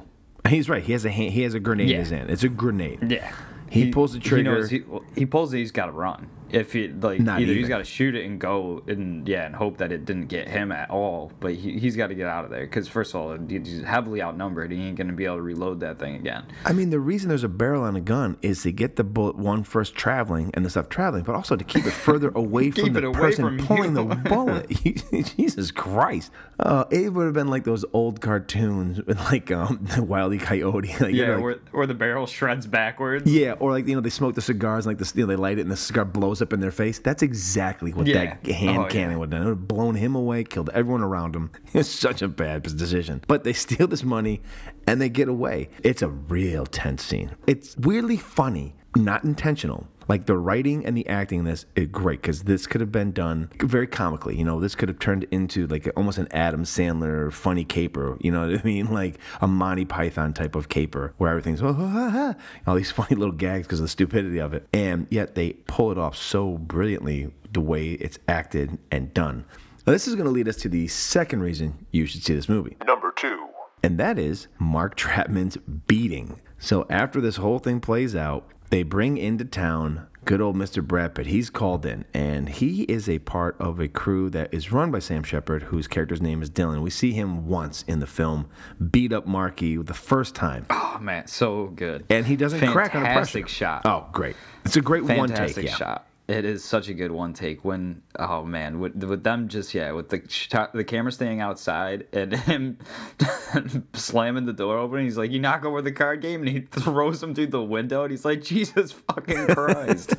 He's 0.47 0.67
right. 0.69 0.83
He 0.83 0.91
has 0.91 1.05
a 1.05 1.09
hand, 1.09 1.31
he 1.33 1.43
has 1.43 1.53
a 1.53 1.59
grenade 1.59 1.89
in 1.91 1.99
his 1.99 2.09
hand. 2.09 2.29
It's 2.29 2.43
a 2.43 2.49
grenade. 2.49 3.11
Yeah. 3.11 3.31
He 3.69 3.89
pulls 3.91 4.13
the 4.13 4.19
trigger. 4.19 4.51
He, 4.51 4.55
knows 4.55 4.69
he, 4.69 4.83
he 5.15 5.25
pulls 5.25 5.51
it. 5.53 5.57
He's 5.57 5.71
got 5.71 5.87
to 5.87 5.93
run. 5.93 6.29
If 6.53 6.71
he 6.73 6.87
like 6.87 7.19
Not 7.19 7.41
either 7.41 7.51
even. 7.51 7.57
he's 7.57 7.67
got 7.67 7.79
to 7.79 7.83
shoot 7.83 8.15
it 8.15 8.25
and 8.25 8.39
go 8.39 8.83
and 8.87 9.27
yeah 9.27 9.45
and 9.45 9.55
hope 9.55 9.77
that 9.79 9.91
it 9.91 10.05
didn't 10.05 10.27
get 10.27 10.47
him 10.47 10.71
at 10.71 10.89
all. 10.89 11.31
But 11.39 11.55
he 11.55 11.79
he's 11.79 11.95
got 11.95 12.07
to 12.07 12.15
get 12.15 12.27
out 12.27 12.45
of 12.45 12.51
there 12.51 12.61
because 12.61 12.87
first 12.87 13.13
of 13.15 13.21
all 13.21 13.37
he's 13.37 13.81
heavily 13.83 14.21
outnumbered. 14.21 14.71
He 14.71 14.79
ain't 14.81 14.97
gonna 14.97 15.13
be 15.13 15.25
able 15.25 15.37
to 15.37 15.41
reload 15.41 15.79
that 15.81 15.99
thing 15.99 16.15
again. 16.15 16.45
I 16.65 16.71
mean, 16.73 16.91
the 16.91 16.99
reason 16.99 17.29
there's 17.29 17.43
a 17.43 17.49
barrel 17.49 17.83
on 17.83 17.95
a 17.95 18.01
gun 18.01 18.37
is 18.41 18.61
to 18.63 18.71
get 18.71 18.95
the 18.95 19.03
bullet 19.03 19.35
one 19.35 19.63
first 19.63 19.95
traveling 19.95 20.51
and 20.53 20.63
the 20.63 20.69
stuff 20.69 20.89
traveling, 20.89 21.23
but 21.23 21.33
also 21.35 21.55
to 21.55 21.63
keep 21.63 21.85
it 21.85 21.91
further 21.93 22.29
away 22.35 22.69
from 22.71 22.93
the 22.93 23.05
away 23.07 23.19
person 23.19 23.43
from 23.57 23.65
pulling 23.67 23.95
you. 23.95 24.07
the 24.09 24.15
bullet. 24.29 24.69
Jesus 25.35 25.71
Christ! 25.71 26.31
Uh, 26.59 26.85
it 26.91 27.11
would 27.13 27.25
have 27.25 27.33
been 27.33 27.47
like 27.47 27.63
those 27.63 27.83
old 27.93 28.21
cartoons 28.21 29.01
with 29.03 29.17
like 29.19 29.51
um, 29.51 29.79
the 29.95 30.03
Wiley 30.03 30.37
Coyote. 30.37 30.89
Like, 30.99 31.13
you 31.13 31.21
Yeah, 31.21 31.27
know, 31.27 31.33
like- 31.35 31.43
where 31.43 31.55
where 31.71 31.87
the 31.87 31.93
barrel 31.93 32.27
shreds 32.27 32.67
backwards. 32.67 33.29
yeah, 33.29 33.53
or 33.53 33.71
like 33.71 33.87
you 33.87 33.95
know 33.95 34.01
they 34.01 34.09
smoke 34.09 34.35
the 34.35 34.41
cigars, 34.41 34.85
and 34.85 34.91
like 34.97 35.03
the 35.05 35.11
you 35.19 35.25
know, 35.25 35.27
they 35.31 35.35
light 35.35 35.57
it, 35.57 35.61
and 35.61 35.71
the 35.71 35.77
cigar 35.77 36.05
blows 36.05 36.41
up 36.43 36.53
in 36.53 36.59
their 36.59 36.69
face. 36.71 36.99
That's 36.99 37.23
exactly 37.23 37.91
what 37.93 38.05
Yeah. 38.05 38.35
that 38.43 38.45
hand 38.51 38.77
Oh, 38.77 38.81
yeah. 38.83 38.87
cannon 38.89 39.17
would 39.19 39.33
have 39.33 39.39
done. 39.39 39.41
It 39.41 39.45
would 39.45 39.57
have 39.57 39.67
blown 39.67 39.95
him 39.95 40.13
away, 40.15 40.43
killed 40.43 40.69
everyone 40.73 41.01
around 41.01 41.35
him. 41.35 41.49
It's 41.73 41.89
such 41.89 42.21
a 42.21 42.27
bad 42.27 42.61
decision. 42.63 43.21
But 43.27 43.43
they 43.43 43.53
steal 43.53 43.87
this 43.87 44.03
money, 44.03 44.41
and 44.85 45.01
they 45.01 45.09
get 45.09 45.27
away. 45.27 45.69
It's 45.83 46.01
a 46.03 46.09
real 46.09 46.65
tense 46.67 47.03
scene. 47.03 47.31
It's 47.47 47.75
weirdly 47.77 48.17
funny, 48.17 48.75
not 48.95 49.23
intentional. 49.23 49.87
Like 50.07 50.25
the 50.25 50.37
writing 50.37 50.85
and 50.85 50.97
the 50.97 51.07
acting 51.07 51.39
in 51.39 51.45
this 51.45 51.65
is 51.75 51.87
great 51.87 52.21
because 52.21 52.43
this 52.43 52.67
could 52.67 52.81
have 52.81 52.91
been 52.91 53.11
done 53.11 53.49
very 53.59 53.87
comically. 53.87 54.37
You 54.37 54.43
know, 54.43 54.59
this 54.59 54.75
could 54.75 54.89
have 54.89 54.99
turned 54.99 55.25
into 55.31 55.67
like 55.67 55.89
almost 55.95 56.17
an 56.17 56.27
Adam 56.31 56.63
Sandler 56.63 57.31
funny 57.31 57.63
caper. 57.63 58.17
You 58.19 58.31
know 58.31 58.47
what 58.47 58.59
I 58.59 58.63
mean? 58.63 58.87
Like 58.93 59.17
a 59.41 59.47
Monty 59.47 59.85
Python 59.85 60.33
type 60.33 60.55
of 60.55 60.69
caper 60.69 61.13
where 61.17 61.29
everything's 61.29 61.61
oh, 61.61 61.73
ha, 61.73 61.87
ha, 61.87 62.09
ha," 62.09 62.35
all 62.67 62.75
these 62.75 62.91
funny 62.99 63.15
little 63.15 63.33
gags 63.33 63.65
because 63.67 63.79
of 63.79 63.85
the 63.85 63.89
stupidity 63.89 64.39
of 64.39 64.53
it. 64.53 64.67
And 64.73 65.07
yet 65.09 65.35
they 65.35 65.53
pull 65.67 65.91
it 65.91 65.97
off 65.97 66.15
so 66.15 66.57
brilliantly 66.57 67.31
the 67.51 67.61
way 67.61 67.91
it's 67.93 68.19
acted 68.27 68.77
and 68.91 69.13
done. 69.13 69.45
Now, 69.85 69.93
this 69.93 70.07
is 70.07 70.15
going 70.15 70.25
to 70.25 70.31
lead 70.31 70.47
us 70.47 70.55
to 70.57 70.69
the 70.69 70.87
second 70.87 71.41
reason 71.41 71.85
you 71.91 72.05
should 72.05 72.23
see 72.23 72.33
this 72.33 72.47
movie 72.47 72.77
Number 72.87 73.11
two. 73.15 73.47
and 73.83 73.99
that 73.99 74.17
is 74.17 74.47
Mark 74.59 74.95
Trattman's 74.97 75.57
beating. 75.87 76.39
So 76.57 76.85
after 76.89 77.19
this 77.19 77.35
whole 77.35 77.59
thing 77.59 77.81
plays 77.81 78.15
out, 78.15 78.47
they 78.73 78.81
bring 78.81 79.17
into 79.17 79.45
town 79.45 80.07
good 80.25 80.41
old 80.41 80.55
Mr. 80.55 80.83
Brad 80.83 81.13
Pitt. 81.13 81.27
He's 81.27 81.51
called 81.51 81.85
in, 81.85 82.05
and 82.11 82.49
he 82.49 82.83
is 82.83 83.07
a 83.07 83.19
part 83.19 83.55
of 83.59 83.79
a 83.79 83.87
crew 83.87 84.31
that 84.31 84.51
is 84.51 84.71
run 84.71 84.89
by 84.89 84.97
Sam 84.97 85.21
Shepard, 85.21 85.61
whose 85.61 85.87
character's 85.87 86.23
name 86.23 86.41
is 86.41 86.49
Dylan. 86.49 86.81
We 86.81 86.89
see 86.89 87.11
him 87.11 87.45
once 87.47 87.83
in 87.83 87.99
the 87.99 88.07
film 88.07 88.47
beat 88.89 89.13
up 89.13 89.27
Marky 89.27 89.77
the 89.77 89.93
first 89.93 90.33
time, 90.33 90.65
Oh 90.71 90.97
man, 90.99 91.27
so 91.27 91.67
good. 91.67 92.05
and 92.09 92.25
he 92.25 92.35
doesn't 92.35 92.65
crack 92.71 92.95
under 92.95 93.05
pressure. 93.05 93.13
Fantastic 93.43 93.47
shot. 93.47 93.83
Oh, 93.85 94.07
great! 94.11 94.35
It's 94.65 94.75
a 94.75 94.81
great 94.81 95.03
one 95.03 95.29
Fantastic 95.29 95.55
take. 95.55 95.65
Yeah. 95.65 95.75
shot. 95.75 96.07
It 96.25 96.45
is 96.45 96.63
such 96.63 96.87
a 96.87 96.93
good 96.93 97.11
one 97.11 97.33
take 97.33 97.65
when 97.65 98.01
oh 98.17 98.43
man 98.45 98.79
with, 98.79 98.95
with 99.03 99.23
them 99.25 99.49
just 99.49 99.73
yeah 99.73 99.91
with 99.91 100.07
the 100.07 100.21
shot, 100.29 100.71
the 100.71 100.85
camera 100.85 101.11
staying 101.11 101.41
outside 101.41 102.07
and 102.13 102.33
him 102.47 102.77
slamming 103.93 104.45
the 104.45 104.53
door 104.53 104.77
open 104.77 105.03
he's 105.03 105.17
like 105.17 105.31
you 105.31 105.39
knock 105.39 105.65
over 105.65 105.81
the 105.81 105.91
card 105.91 106.21
game 106.21 106.39
and 106.41 106.49
he 106.49 106.59
throws 106.71 107.21
him 107.21 107.35
through 107.35 107.47
the 107.47 107.61
window 107.61 108.03
and 108.03 108.11
he's 108.11 108.23
like 108.23 108.41
Jesus 108.41 108.91
fucking 108.93 109.47
Christ. 109.47 110.13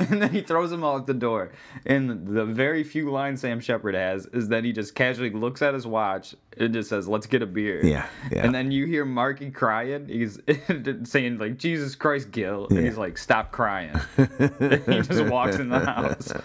And 0.00 0.20
then 0.22 0.30
he 0.32 0.40
throws 0.42 0.70
him 0.72 0.84
out 0.84 1.06
the 1.06 1.14
door. 1.14 1.52
And 1.86 2.26
the 2.26 2.44
very 2.44 2.82
few 2.84 3.10
lines 3.10 3.40
Sam 3.40 3.60
Shepard 3.60 3.94
has 3.94 4.26
is 4.26 4.48
that 4.48 4.64
he 4.64 4.72
just 4.72 4.94
casually 4.94 5.30
looks 5.30 5.62
at 5.62 5.72
his 5.74 5.86
watch 5.86 6.34
and 6.58 6.72
just 6.72 6.88
says 6.90 7.08
let's 7.08 7.26
get 7.26 7.42
a 7.42 7.46
beer. 7.46 7.84
Yeah, 7.84 8.06
yeah. 8.30 8.44
and 8.44 8.54
then 8.54 8.70
you 8.70 8.86
hear 8.86 9.04
Marky 9.04 9.50
crying. 9.50 10.08
He's 10.08 10.38
saying 11.04 11.38
like 11.38 11.58
Jesus 11.58 11.94
Christ 11.94 12.30
Gil. 12.32 12.66
And 12.68 12.78
Yeah. 12.78 12.84
he's 12.84 12.98
like 12.98 13.18
stop 13.18 13.50
crying. 13.52 13.92
He 14.16 15.00
just 15.00 15.24
walks 15.26 15.43
in 15.50 15.68
the 15.68 15.80
house. 15.80 16.32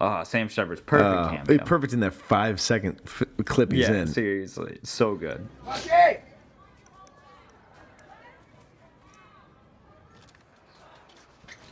Ah, 0.00 0.22
Sam 0.24 0.48
Shepard's 0.48 0.80
perfect 0.80 1.06
Uh, 1.06 1.44
cameo. 1.44 1.64
perfect 1.64 1.92
in 1.92 2.00
that 2.00 2.14
five 2.14 2.60
second 2.60 2.98
f- 3.04 3.22
clip 3.44 3.70
he's 3.70 3.82
yeah, 3.88 3.94
in. 4.00 4.06
seriously, 4.08 4.78
so 4.82 5.14
good. 5.14 5.46
Okay. 5.68 6.22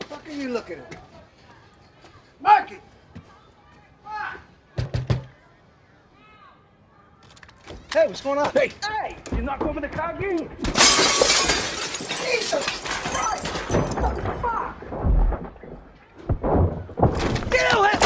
What 0.09 0.20
are 0.26 0.33
you 0.33 0.48
looking 0.50 0.78
at? 0.78 0.96
Marky! 2.40 2.78
Hey, 7.92 8.06
what's 8.06 8.20
going 8.20 8.38
on? 8.38 8.50
Hey! 8.52 8.70
Hey! 8.87 9.16
You 9.35 9.42
knock 9.42 9.62
over 9.62 9.80
the 9.80 9.88
car 9.88 10.14
game? 10.14 10.48
Jesus 12.20 12.66
Christ! 12.66 13.46
What 14.00 14.14
the 14.16 14.22
fuck? 14.40 14.76
Dylan! 17.50 17.98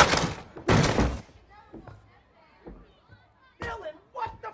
Dylan, 3.61 3.97
what 4.13 4.33
the 4.43 4.49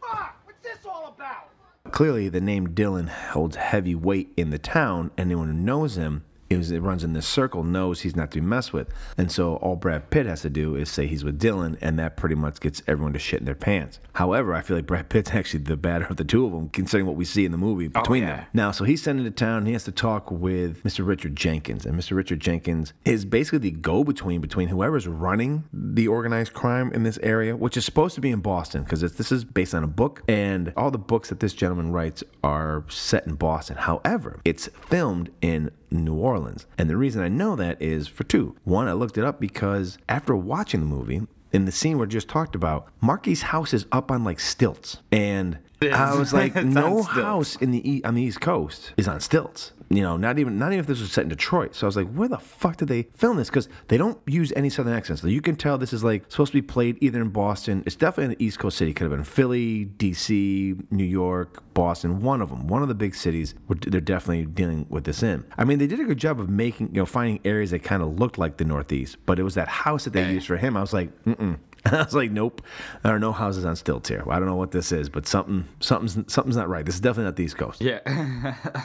fuck? 0.00 0.36
What's 0.44 0.62
this 0.62 0.78
all 0.86 1.14
about? 1.16 1.50
clearly 1.94 2.28
the 2.28 2.40
name 2.40 2.68
Dylan 2.70 3.08
holds 3.08 3.54
heavy 3.54 3.94
weight 3.94 4.32
in 4.36 4.50
the 4.50 4.58
town. 4.58 5.12
Anyone 5.16 5.46
who 5.46 5.54
knows 5.54 5.96
him 5.96 6.24
is 6.50 6.70
it 6.70 6.80
runs 6.80 7.04
in 7.04 7.12
this 7.12 7.26
circle 7.26 7.62
knows 7.62 8.00
he's 8.00 8.16
not 8.16 8.30
to 8.32 8.40
be 8.40 8.46
messed 8.46 8.72
with. 8.72 8.88
And 9.16 9.30
so 9.30 9.56
all 9.56 9.76
Brad 9.76 10.10
Pitt 10.10 10.26
has 10.26 10.42
to 10.42 10.50
do 10.50 10.76
is 10.76 10.90
say 10.90 11.06
he's 11.06 11.24
with 11.24 11.40
Dylan, 11.40 11.76
and 11.80 11.98
that 11.98 12.16
pretty 12.16 12.34
much 12.34 12.60
gets 12.60 12.82
everyone 12.86 13.12
to 13.12 13.18
shit 13.18 13.40
in 13.40 13.46
their 13.46 13.54
pants. 13.54 14.00
However, 14.14 14.54
I 14.54 14.62
feel 14.62 14.76
like 14.76 14.86
Brad 14.86 15.08
Pitt's 15.08 15.30
actually 15.34 15.64
the 15.64 15.76
badder 15.76 16.06
of 16.06 16.16
the 16.16 16.24
two 16.24 16.46
of 16.46 16.52
them, 16.52 16.68
considering 16.68 17.06
what 17.06 17.16
we 17.16 17.24
see 17.24 17.44
in 17.44 17.52
the 17.52 17.58
movie 17.58 17.90
oh, 17.94 18.00
between 18.00 18.22
yeah. 18.22 18.36
them. 18.36 18.46
Now, 18.52 18.70
so 18.70 18.84
he's 18.84 19.02
sent 19.02 19.18
into 19.18 19.30
town. 19.30 19.54
And 19.54 19.66
he 19.66 19.72
has 19.72 19.84
to 19.84 19.92
talk 19.92 20.30
with 20.30 20.82
Mr. 20.82 21.06
Richard 21.06 21.36
Jenkins, 21.36 21.86
and 21.86 21.98
Mr. 21.98 22.16
Richard 22.16 22.40
Jenkins 22.40 22.92
is 23.04 23.24
basically 23.24 23.58
the 23.58 23.70
go-between 23.70 24.40
between 24.40 24.68
whoever's 24.68 25.06
running 25.06 25.64
the 25.72 26.08
organized 26.08 26.52
crime 26.52 26.92
in 26.92 27.02
this 27.02 27.18
area, 27.22 27.56
which 27.56 27.76
is 27.76 27.84
supposed 27.84 28.14
to 28.16 28.20
be 28.20 28.30
in 28.30 28.40
Boston 28.40 28.82
because 28.82 29.00
this 29.00 29.32
is 29.32 29.44
based 29.44 29.74
on 29.74 29.84
a 29.84 29.88
book, 29.88 30.22
and 30.28 30.72
all 30.76 30.90
the 30.90 30.98
books 30.98 31.28
that 31.28 31.40
this 31.40 31.54
gentleman 31.54 31.92
writes 31.92 32.22
are 32.42 32.84
set 32.88 33.26
in 33.26 33.34
Boston. 33.34 33.76
However, 33.76 34.40
it's 34.44 34.68
filmed 34.88 35.30
in 35.40 35.70
New 35.90 36.14
Orleans, 36.14 36.66
and 36.78 36.88
the 36.88 36.96
reason 36.96 37.22
I 37.22 37.28
know 37.28 37.56
that 37.56 37.80
is 37.80 38.08
for 38.08 38.24
two. 38.24 38.56
One, 38.64 38.88
I 38.88 38.92
looked 38.92 39.18
it 39.18 39.24
up 39.24 39.40
because 39.40 39.98
after 40.08 40.34
watching 40.34 40.80
the 40.80 40.86
movie, 40.86 41.22
in 41.52 41.64
the 41.66 41.72
scene 41.72 41.98
we 41.98 42.06
just 42.06 42.28
talked 42.28 42.54
about, 42.54 42.88
Marky's 43.00 43.42
house 43.42 43.72
is 43.72 43.86
up 43.92 44.10
on 44.10 44.24
like 44.24 44.40
stilts, 44.40 44.98
and 45.12 45.58
I 45.92 46.14
was 46.14 46.32
like, 46.32 46.54
no 46.64 47.02
house 47.02 47.56
in 47.56 47.70
the 47.70 47.88
e- 47.90 48.02
on 48.04 48.14
the 48.14 48.22
East 48.22 48.40
Coast 48.40 48.92
is 48.96 49.08
on 49.08 49.20
stilts. 49.20 49.72
You 49.90 50.02
know, 50.02 50.16
not 50.16 50.38
even 50.38 50.58
not 50.58 50.68
even 50.68 50.80
if 50.80 50.86
this 50.86 51.00
was 51.00 51.12
set 51.12 51.22
in 51.22 51.28
Detroit. 51.28 51.74
So 51.74 51.86
I 51.86 51.88
was 51.88 51.96
like, 51.96 52.12
where 52.12 52.28
the 52.28 52.38
fuck 52.38 52.78
did 52.78 52.88
they 52.88 53.02
film 53.14 53.36
this? 53.36 53.48
Because 53.48 53.68
they 53.88 53.96
don't 53.96 54.18
use 54.26 54.52
any 54.56 54.70
Southern 54.70 54.94
accents. 54.94 55.20
So 55.22 55.28
you 55.28 55.40
can 55.42 55.56
tell 55.56 55.76
this 55.78 55.92
is 55.92 56.02
like 56.02 56.24
supposed 56.28 56.52
to 56.52 56.58
be 56.58 56.66
played 56.66 56.96
either 57.00 57.20
in 57.20 57.28
Boston. 57.28 57.82
It's 57.86 57.94
definitely 57.94 58.34
an 58.34 58.42
East 58.42 58.58
Coast 58.58 58.78
city. 58.78 58.94
Could 58.94 59.04
have 59.04 59.12
been 59.12 59.24
Philly, 59.24 59.84
D.C., 59.84 60.74
New 60.90 61.04
York, 61.04 61.62
Boston. 61.74 62.22
One 62.22 62.40
of 62.40 62.48
them, 62.48 62.66
one 62.66 62.82
of 62.82 62.88
the 62.88 62.94
big 62.94 63.14
cities. 63.14 63.54
They're 63.68 64.00
definitely 64.00 64.46
dealing 64.46 64.86
with 64.88 65.04
this 65.04 65.22
in. 65.22 65.44
I 65.58 65.64
mean, 65.64 65.78
they 65.78 65.86
did 65.86 66.00
a 66.00 66.04
good 66.04 66.18
job 66.18 66.40
of 66.40 66.48
making 66.48 66.88
you 66.88 67.02
know 67.02 67.06
finding 67.06 67.40
areas 67.44 67.70
that 67.70 67.82
kind 67.82 68.02
of 68.02 68.18
looked 68.18 68.38
like 68.38 68.56
the 68.56 68.64
Northeast, 68.64 69.18
but 69.26 69.38
it 69.38 69.42
was 69.42 69.54
that 69.54 69.68
house 69.68 70.04
that 70.04 70.14
they 70.14 70.32
used 70.32 70.46
for 70.46 70.56
him. 70.56 70.76
I 70.76 70.80
was 70.80 70.92
like, 70.92 71.10
mm 71.24 71.36
mm. 71.36 71.58
I 71.92 72.02
was 72.02 72.14
like, 72.14 72.30
nope, 72.30 72.62
there 73.02 73.14
are 73.14 73.18
no 73.18 73.32
houses 73.32 73.64
on 73.64 73.76
stilts 73.76 74.08
here. 74.08 74.24
I 74.28 74.38
don't 74.38 74.48
know 74.48 74.56
what 74.56 74.70
this 74.70 74.92
is, 74.92 75.08
but 75.08 75.26
something, 75.26 75.66
something's, 75.80 76.32
something's 76.32 76.56
not 76.56 76.68
right. 76.68 76.84
This 76.84 76.94
is 76.94 77.00
definitely 77.00 77.24
not 77.24 77.36
the 77.36 77.44
East 77.44 77.58
Coast. 77.58 77.80
Yeah. 77.80 78.00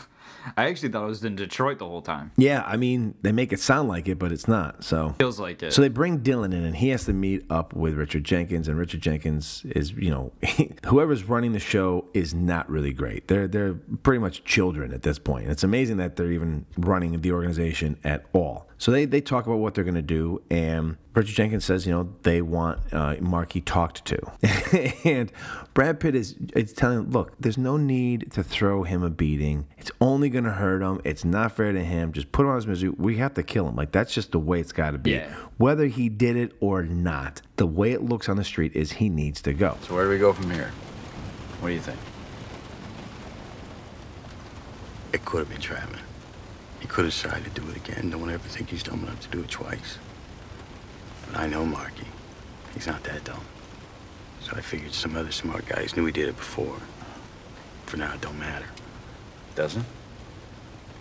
I 0.58 0.68
actually 0.70 0.90
thought 0.90 1.04
I 1.04 1.08
was 1.08 1.24
in 1.24 1.36
Detroit 1.36 1.80
the 1.80 1.86
whole 1.86 2.02
time. 2.02 2.32
Yeah, 2.38 2.64
I 2.66 2.78
mean, 2.78 3.16
they 3.22 3.32
make 3.32 3.54
it 3.54 3.60
sound 3.60 3.90
like 3.90 4.08
it, 4.08 4.18
but 4.20 4.32
it's 4.32 4.48
not. 4.48 4.84
So 4.84 5.16
Feels 5.20 5.40
like 5.40 5.62
it. 5.64 5.74
So 5.74 5.82
they 5.82 5.90
bring 5.90 6.20
Dylan 6.20 6.54
in, 6.54 6.64
and 6.64 6.76
he 6.76 6.90
has 6.90 7.06
to 7.06 7.14
meet 7.14 7.46
up 7.50 7.74
with 7.74 7.96
Richard 7.96 8.24
Jenkins. 8.24 8.68
And 8.68 8.78
Richard 8.78 9.02
Jenkins 9.02 9.64
is, 9.66 9.92
you 9.92 10.10
know, 10.10 10.32
whoever's 10.86 11.24
running 11.26 11.52
the 11.52 11.60
show 11.60 12.06
is 12.14 12.34
not 12.34 12.70
really 12.70 12.94
great. 12.94 13.28
They're 13.28 13.48
they're 13.48 13.74
pretty 14.04 14.20
much 14.20 14.44
children 14.44 14.94
at 14.94 15.04
this 15.04 15.20
point. 15.20 15.50
It's 15.50 15.64
amazing 15.64 15.98
that 15.98 16.16
they're 16.16 16.32
even 16.32 16.66
running 16.78 17.20
the 17.20 17.32
organization 17.32 17.98
at 18.04 18.26
all. 18.34 18.69
So 18.80 18.92
they, 18.92 19.04
they 19.04 19.20
talk 19.20 19.46
about 19.46 19.58
what 19.58 19.76
they're 19.76 19.84
going 19.84 19.96
to 19.96 20.02
do, 20.02 20.42
and 20.50 20.96
Richard 21.14 21.36
Jenkins 21.36 21.66
says, 21.66 21.86
you 21.86 21.92
know, 21.92 22.16
they 22.24 22.42
want 22.42 22.80
uh, 22.94 23.18
Marky 23.20 23.60
talked 23.60 24.06
to, 24.06 24.98
and 25.04 25.30
Brad 25.74 26.00
Pitt 26.00 26.16
is 26.16 26.38
it's 26.56 26.72
telling, 26.72 27.00
him, 27.00 27.12
look, 27.12 27.34
there's 27.42 27.58
no 27.58 27.76
need 27.76 28.32
to 28.32 28.42
throw 28.42 28.84
him 28.84 29.04
a 29.04 29.10
beating. 29.10 29.68
It's 29.78 29.92
only 30.00 30.30
going 30.30 30.46
to 30.46 30.52
hurt 30.52 30.82
him. 30.82 31.02
It's 31.04 31.26
not 31.26 31.52
fair 31.52 31.74
to 31.74 31.84
him. 31.84 32.14
Just 32.14 32.32
put 32.32 32.44
him 32.44 32.52
on 32.52 32.56
his 32.56 32.68
misery. 32.68 32.90
We 32.92 33.18
have 33.18 33.34
to 33.34 33.44
kill 33.44 33.68
him. 33.68 33.76
Like 33.76 33.92
that's 33.92 34.14
just 34.14 34.32
the 34.32 34.40
way 34.40 34.62
it's 34.62 34.72
got 34.72 34.92
to 34.92 34.98
be. 34.98 35.12
Yeah. 35.12 35.36
Whether 35.58 35.88
he 35.88 36.08
did 36.08 36.38
it 36.38 36.54
or 36.62 36.84
not, 36.84 37.42
the 37.58 37.68
way 37.68 37.92
it 37.92 38.04
looks 38.04 38.30
on 38.30 38.38
the 38.38 38.46
street 38.46 38.74
is 38.76 38.94
he 38.94 39.10
needs 39.10 39.42
to 39.42 39.54
go. 39.54 39.78
So 39.82 39.94
where 39.94 40.06
do 40.06 40.10
we 40.10 40.18
go 40.18 40.32
from 40.32 40.50
here? 40.52 40.72
What 41.60 41.68
do 41.68 41.74
you 41.74 41.82
think? 41.82 42.00
It 45.12 45.26
could 45.26 45.40
have 45.40 45.50
been 45.50 45.60
Trattman. 45.60 46.00
He 46.80 46.88
could 46.88 47.06
have 47.06 47.14
tried 47.14 47.44
to 47.44 47.50
do 47.50 47.68
it 47.70 47.78
again. 47.78 48.10
Don't 48.10 48.30
ever 48.30 48.48
think 48.48 48.70
he's 48.70 48.84
dumb 48.84 49.04
enough 49.04 49.20
to 49.22 49.30
do 49.30 49.42
it 49.42 49.50
twice. 49.50 49.98
But 51.28 51.40
I 51.40 51.48
know 51.48 51.66
Marky. 51.66 52.08
He's 52.74 52.88
not 52.88 53.04
that 53.04 53.24
dumb. 53.24 53.44
So 54.42 54.54
I 54.56 54.62
figured 54.62 54.94
some 54.94 55.16
other 55.16 55.32
smart 55.32 55.66
guys 55.66 55.96
knew 55.96 56.06
he 56.06 56.12
did 56.12 56.30
it 56.30 56.38
before. 56.38 56.78
For 57.86 57.98
now, 57.98 58.14
it 58.14 58.22
don't 58.22 58.40
matter. 58.40 58.68
Doesn't? 59.56 59.86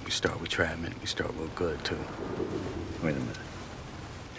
We 0.05 0.11
start 0.11 0.41
with 0.41 0.51
Trattman. 0.51 0.99
We 1.01 1.07
start 1.07 1.33
real 1.39 1.51
good, 1.55 1.85
too. 1.85 1.99
Wait 3.03 3.15
a 3.17 3.21
minute. 3.21 3.37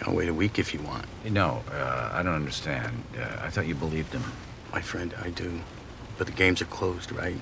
I'll 0.02 0.14
wait 0.14 0.28
a 0.28 0.34
week 0.34 0.58
if 0.58 0.74
you 0.74 0.80
want. 0.80 1.06
No, 1.24 1.62
uh, 1.72 2.10
I 2.12 2.22
don't 2.22 2.34
understand. 2.34 3.04
Uh, 3.18 3.36
I 3.42 3.50
thought 3.50 3.66
you 3.66 3.74
believed 3.74 4.12
him. 4.12 4.24
My 4.72 4.80
friend, 4.80 5.14
I 5.22 5.30
do. 5.30 5.60
But 6.18 6.26
the 6.26 6.32
games 6.32 6.60
are 6.60 6.66
closed, 6.66 7.12
right? 7.12 7.40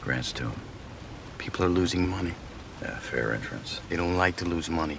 Grants 0.00 0.32
to 0.32 0.44
him. 0.44 0.60
People 1.38 1.64
are 1.64 1.68
losing 1.68 2.08
money. 2.08 2.34
Yeah, 2.82 2.98
fair 2.98 3.34
entrance. 3.34 3.80
They 3.88 3.96
don't 3.96 4.16
like 4.16 4.36
to 4.36 4.44
lose 4.44 4.68
money. 4.68 4.98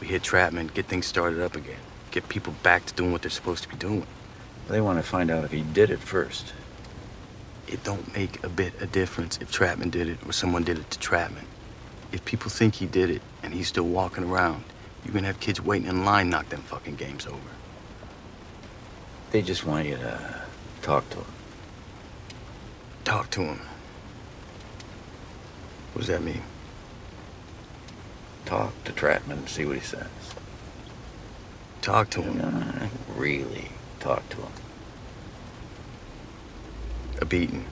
We 0.00 0.06
hit 0.06 0.22
Trattman, 0.22 0.72
get 0.74 0.86
things 0.86 1.06
started 1.06 1.40
up 1.40 1.56
again. 1.56 1.78
Get 2.10 2.28
people 2.28 2.54
back 2.62 2.86
to 2.86 2.94
doing 2.94 3.12
what 3.12 3.22
they're 3.22 3.30
supposed 3.30 3.62
to 3.64 3.68
be 3.68 3.76
doing. 3.76 4.06
They 4.68 4.80
want 4.80 4.98
to 4.98 5.02
find 5.02 5.30
out 5.30 5.44
if 5.44 5.52
he 5.52 5.62
did 5.62 5.90
it 5.90 6.00
first. 6.00 6.52
It 7.66 7.82
don't 7.84 8.14
make 8.14 8.42
a 8.44 8.48
bit 8.48 8.80
of 8.80 8.92
difference 8.92 9.38
if 9.38 9.50
Trattman 9.50 9.90
did 9.90 10.08
it 10.08 10.18
or 10.26 10.32
someone 10.32 10.64
did 10.64 10.78
it 10.78 10.90
to 10.90 10.98
Trattman. 10.98 11.46
If 12.12 12.24
people 12.24 12.50
think 12.50 12.76
he 12.76 12.86
did 12.86 13.10
it 13.10 13.22
and 13.42 13.52
he's 13.52 13.68
still 13.68 13.86
walking 13.86 14.24
around, 14.24 14.64
you're 15.04 15.12
gonna 15.14 15.26
have 15.26 15.40
kids 15.40 15.60
waiting 15.60 15.88
in 15.88 16.04
line 16.04 16.30
knock 16.30 16.48
them 16.48 16.62
fucking 16.62 16.96
games 16.96 17.26
over. 17.26 17.38
They 19.32 19.42
just 19.42 19.66
want 19.66 19.86
you 19.86 19.96
to 19.96 20.42
talk 20.82 21.08
to 21.10 21.16
him. 21.16 21.26
Talk 23.04 23.30
to 23.30 23.42
him. 23.42 23.60
What 25.94 26.00
does 26.00 26.08
that 26.08 26.22
mean? 26.22 26.42
Talk 28.46 28.72
to 28.84 28.92
Trattman 28.92 29.38
and 29.38 29.48
see 29.48 29.64
what 29.64 29.76
he 29.76 29.80
says. 29.80 30.08
Talk 31.82 32.10
to 32.10 32.22
him. 32.22 32.40
Uh, 32.42 32.88
really 33.16 33.68
talk 34.00 34.28
to 34.30 34.38
him. 34.38 34.52
A 37.20 37.24
beating. 37.24 37.64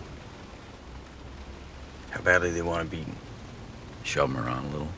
How 2.11 2.20
badly 2.20 2.52
they 2.52 2.62
want 2.62 2.87
a 2.87 2.90
beating. 2.90 3.16
Shove 4.04 4.30
him 4.30 4.38
around 4.38 4.66
a 4.66 4.68
little. 4.68 4.88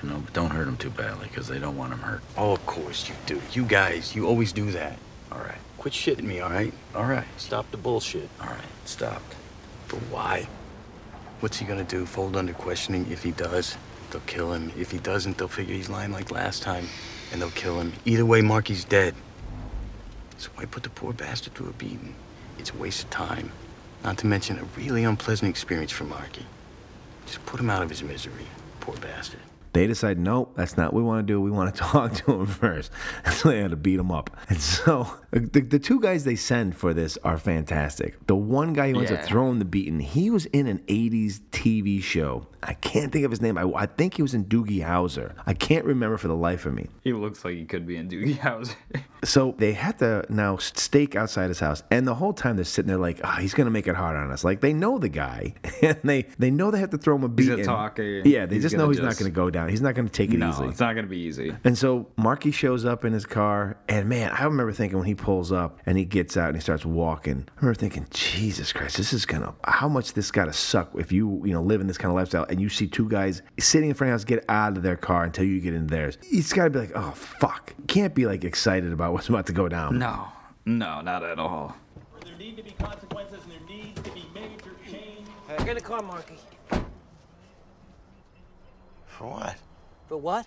You 0.00 0.10
know, 0.10 0.18
but 0.18 0.32
don't 0.32 0.50
hurt 0.50 0.68
him 0.68 0.76
too 0.76 0.90
badly 0.90 1.26
because 1.28 1.48
they 1.48 1.58
don't 1.58 1.76
want 1.76 1.92
him 1.92 2.00
hurt. 2.00 2.22
Oh, 2.36 2.52
of 2.52 2.64
course 2.66 3.08
you 3.08 3.16
do. 3.26 3.42
You 3.52 3.64
guys, 3.64 4.14
you 4.14 4.28
always 4.28 4.52
do 4.52 4.70
that. 4.70 4.96
All 5.32 5.38
right. 5.38 5.58
Quit 5.78 5.92
shitting 5.92 6.22
me, 6.22 6.38
all 6.38 6.50
right? 6.50 6.72
All 6.94 7.06
right. 7.06 7.26
Stop 7.36 7.68
the 7.72 7.78
bullshit. 7.78 8.28
All 8.40 8.46
right. 8.46 8.58
Stopped. 8.84 9.34
But 9.88 9.98
why? 10.10 10.46
What's 11.44 11.58
he 11.58 11.66
gonna 11.66 11.84
do? 11.84 12.06
Fold 12.06 12.36
under 12.36 12.54
questioning? 12.54 13.06
If 13.10 13.22
he 13.22 13.32
does, 13.32 13.76
they'll 14.10 14.22
kill 14.22 14.54
him. 14.54 14.72
If 14.78 14.90
he 14.90 14.96
doesn't, 14.96 15.36
they'll 15.36 15.46
figure 15.46 15.74
he's 15.74 15.90
lying 15.90 16.10
like 16.10 16.30
last 16.30 16.62
time, 16.62 16.86
and 17.30 17.42
they'll 17.42 17.50
kill 17.50 17.78
him. 17.78 17.92
Either 18.06 18.24
way, 18.24 18.40
Marky's 18.40 18.82
dead. 18.82 19.14
So 20.38 20.48
why 20.54 20.64
put 20.64 20.84
the 20.84 20.88
poor 20.88 21.12
bastard 21.12 21.52
through 21.52 21.68
a 21.68 21.72
beating? 21.74 22.14
It's 22.58 22.70
a 22.70 22.76
waste 22.78 23.04
of 23.04 23.10
time. 23.10 23.52
Not 24.02 24.16
to 24.18 24.26
mention 24.26 24.58
a 24.58 24.64
really 24.74 25.04
unpleasant 25.04 25.50
experience 25.50 25.92
for 25.92 26.04
Marky. 26.04 26.46
Just 27.26 27.44
put 27.44 27.60
him 27.60 27.68
out 27.68 27.82
of 27.82 27.90
his 27.90 28.02
misery. 28.02 28.46
Poor 28.80 28.96
bastard. 28.96 29.40
They 29.74 29.86
decide, 29.86 30.18
nope, 30.18 30.54
that's 30.56 30.76
not 30.76 30.92
what 30.92 31.00
we 31.00 31.06
want 31.06 31.26
to 31.26 31.32
do. 31.32 31.40
We 31.40 31.50
want 31.50 31.74
to 31.74 31.80
talk 31.82 32.14
to 32.14 32.32
him 32.32 32.46
first. 32.46 32.90
And 33.24 33.34
so 33.34 33.48
they 33.50 33.58
had 33.60 33.70
to 33.70 33.76
beat 33.76 33.98
him 33.98 34.10
up. 34.10 34.30
And 34.48 34.60
so 34.60 35.08
the, 35.30 35.60
the 35.60 35.78
two 35.78 36.00
guys 36.00 36.24
they 36.24 36.36
send 36.36 36.76
for 36.76 36.94
this 36.94 37.18
are 37.24 37.38
fantastic. 37.38 38.24
The 38.26 38.36
one 38.36 38.72
guy 38.72 38.92
who 38.92 39.00
ends 39.00 39.10
up 39.10 39.22
throwing 39.24 39.58
the 39.58 39.64
beating, 39.64 39.98
he 40.00 40.30
was 40.30 40.46
in 40.46 40.66
an 40.66 40.78
80s 40.88 41.40
TV 41.50 42.02
show. 42.02 42.46
I 42.62 42.74
can't 42.74 43.12
think 43.12 43.24
of 43.24 43.30
his 43.30 43.42
name. 43.42 43.58
I, 43.58 43.64
I 43.74 43.86
think 43.86 44.14
he 44.14 44.22
was 44.22 44.32
in 44.34 44.44
Doogie 44.46 44.84
Howser. 44.84 45.34
I 45.46 45.54
can't 45.54 45.84
remember 45.84 46.16
for 46.16 46.28
the 46.28 46.36
life 46.36 46.64
of 46.66 46.72
me. 46.74 46.88
he 47.02 47.12
looks 47.12 47.44
like 47.44 47.54
he 47.54 47.64
could 47.64 47.86
be 47.86 47.96
in 47.96 48.08
Doogie 48.08 48.38
Howser. 48.38 48.76
So 49.24 49.54
they 49.58 49.72
had 49.72 49.98
to 49.98 50.24
now 50.28 50.56
stake 50.58 51.16
outside 51.16 51.48
his 51.48 51.58
house, 51.60 51.82
and 51.90 52.06
the 52.06 52.14
whole 52.14 52.32
time 52.34 52.56
they're 52.56 52.64
sitting 52.64 52.88
there 52.88 52.98
like, 52.98 53.20
ah, 53.24 53.38
he's 53.40 53.54
gonna 53.54 53.70
make 53.70 53.86
it 53.86 53.96
hard 53.96 54.16
on 54.16 54.30
us. 54.30 54.44
Like 54.44 54.60
they 54.60 54.72
know 54.74 54.98
the 54.98 55.08
guy, 55.08 55.54
and 55.82 55.98
they 56.04 56.22
they 56.38 56.50
know 56.50 56.70
they 56.70 56.78
have 56.78 56.90
to 56.90 56.98
throw 56.98 57.16
him 57.16 57.24
a 57.24 57.30
He's 57.36 57.48
a 57.48 57.64
talker. 57.64 58.02
Yeah, 58.02 58.46
they 58.46 58.58
just 58.58 58.76
know 58.76 58.88
he's 58.90 59.00
not 59.00 59.16
gonna 59.18 59.30
go 59.30 59.50
down. 59.50 59.63
He's 59.66 59.80
not 59.80 59.94
gonna 59.94 60.08
take 60.08 60.32
it 60.32 60.38
no, 60.38 60.50
easy. 60.50 60.64
it's 60.64 60.80
not 60.80 60.94
gonna 60.94 61.06
be 61.06 61.18
easy. 61.18 61.54
And 61.64 61.76
so 61.76 62.08
Marky 62.16 62.50
shows 62.50 62.84
up 62.84 63.04
in 63.04 63.12
his 63.12 63.26
car, 63.26 63.76
and 63.88 64.08
man, 64.08 64.30
I 64.30 64.44
remember 64.44 64.72
thinking 64.72 64.98
when 64.98 65.06
he 65.06 65.14
pulls 65.14 65.52
up 65.52 65.80
and 65.86 65.98
he 65.98 66.04
gets 66.04 66.36
out 66.36 66.48
and 66.48 66.56
he 66.56 66.60
starts 66.60 66.84
walking, 66.84 67.46
I 67.56 67.60
remember 67.60 67.78
thinking, 67.78 68.06
Jesus 68.10 68.72
Christ, 68.72 68.96
this 68.96 69.12
is 69.12 69.26
gonna 69.26 69.54
how 69.64 69.88
much 69.88 70.14
this 70.14 70.30
gotta 70.30 70.52
suck 70.52 70.90
if 70.96 71.12
you 71.12 71.42
you 71.44 71.52
know 71.52 71.62
live 71.62 71.80
in 71.80 71.86
this 71.86 71.98
kind 71.98 72.10
of 72.10 72.16
lifestyle 72.16 72.46
and 72.48 72.60
you 72.60 72.68
see 72.68 72.86
two 72.86 73.08
guys 73.08 73.42
sitting 73.58 73.88
in 73.88 73.94
front 73.94 74.08
of 74.08 74.10
your 74.10 74.14
house 74.14 74.24
get 74.24 74.44
out 74.48 74.76
of 74.76 74.82
their 74.82 74.96
car 74.96 75.24
until 75.24 75.44
you 75.44 75.60
get 75.60 75.74
in 75.74 75.86
theirs. 75.86 76.18
It's 76.22 76.52
gotta 76.52 76.70
be 76.70 76.80
like, 76.80 76.92
oh 76.94 77.10
fuck, 77.12 77.74
you 77.78 77.84
can't 77.84 78.14
be 78.14 78.26
like 78.26 78.44
excited 78.44 78.92
about 78.92 79.12
what's 79.12 79.28
about 79.28 79.46
to 79.46 79.52
go 79.52 79.68
down. 79.68 79.98
No, 79.98 80.28
no, 80.64 81.00
not 81.00 81.22
at 81.22 81.38
all. 81.38 81.76
There 82.24 82.36
need 82.36 82.56
to 82.56 82.62
be 82.62 82.72
consequences 82.72 83.38
and 83.44 83.52
there 83.52 83.76
needs 83.76 84.00
to 84.00 84.10
be 84.10 84.26
major 84.34 84.74
change. 84.90 85.28
Hey, 85.46 85.56
get 85.58 85.68
in 85.68 85.74
the 85.76 85.80
car, 85.80 86.02
Marky. 86.02 86.36
For 89.18 89.28
what? 89.28 89.56
For 90.08 90.16
what? 90.16 90.46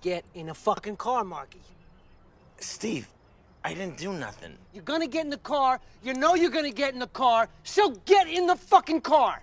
Get 0.00 0.24
in 0.34 0.48
a 0.48 0.54
fucking 0.54 0.96
car, 0.96 1.22
Marky. 1.22 1.60
Steve, 2.58 3.06
I 3.64 3.74
didn't 3.74 3.96
do 3.96 4.12
nothing. 4.12 4.58
You're 4.74 4.82
gonna 4.82 5.06
get 5.06 5.24
in 5.24 5.30
the 5.30 5.36
car. 5.36 5.80
You 6.02 6.14
know 6.14 6.34
you're 6.34 6.50
gonna 6.50 6.72
get 6.72 6.94
in 6.94 6.98
the 6.98 7.06
car. 7.06 7.48
So 7.62 7.90
get 8.04 8.26
in 8.26 8.46
the 8.48 8.56
fucking 8.56 9.02
car. 9.02 9.42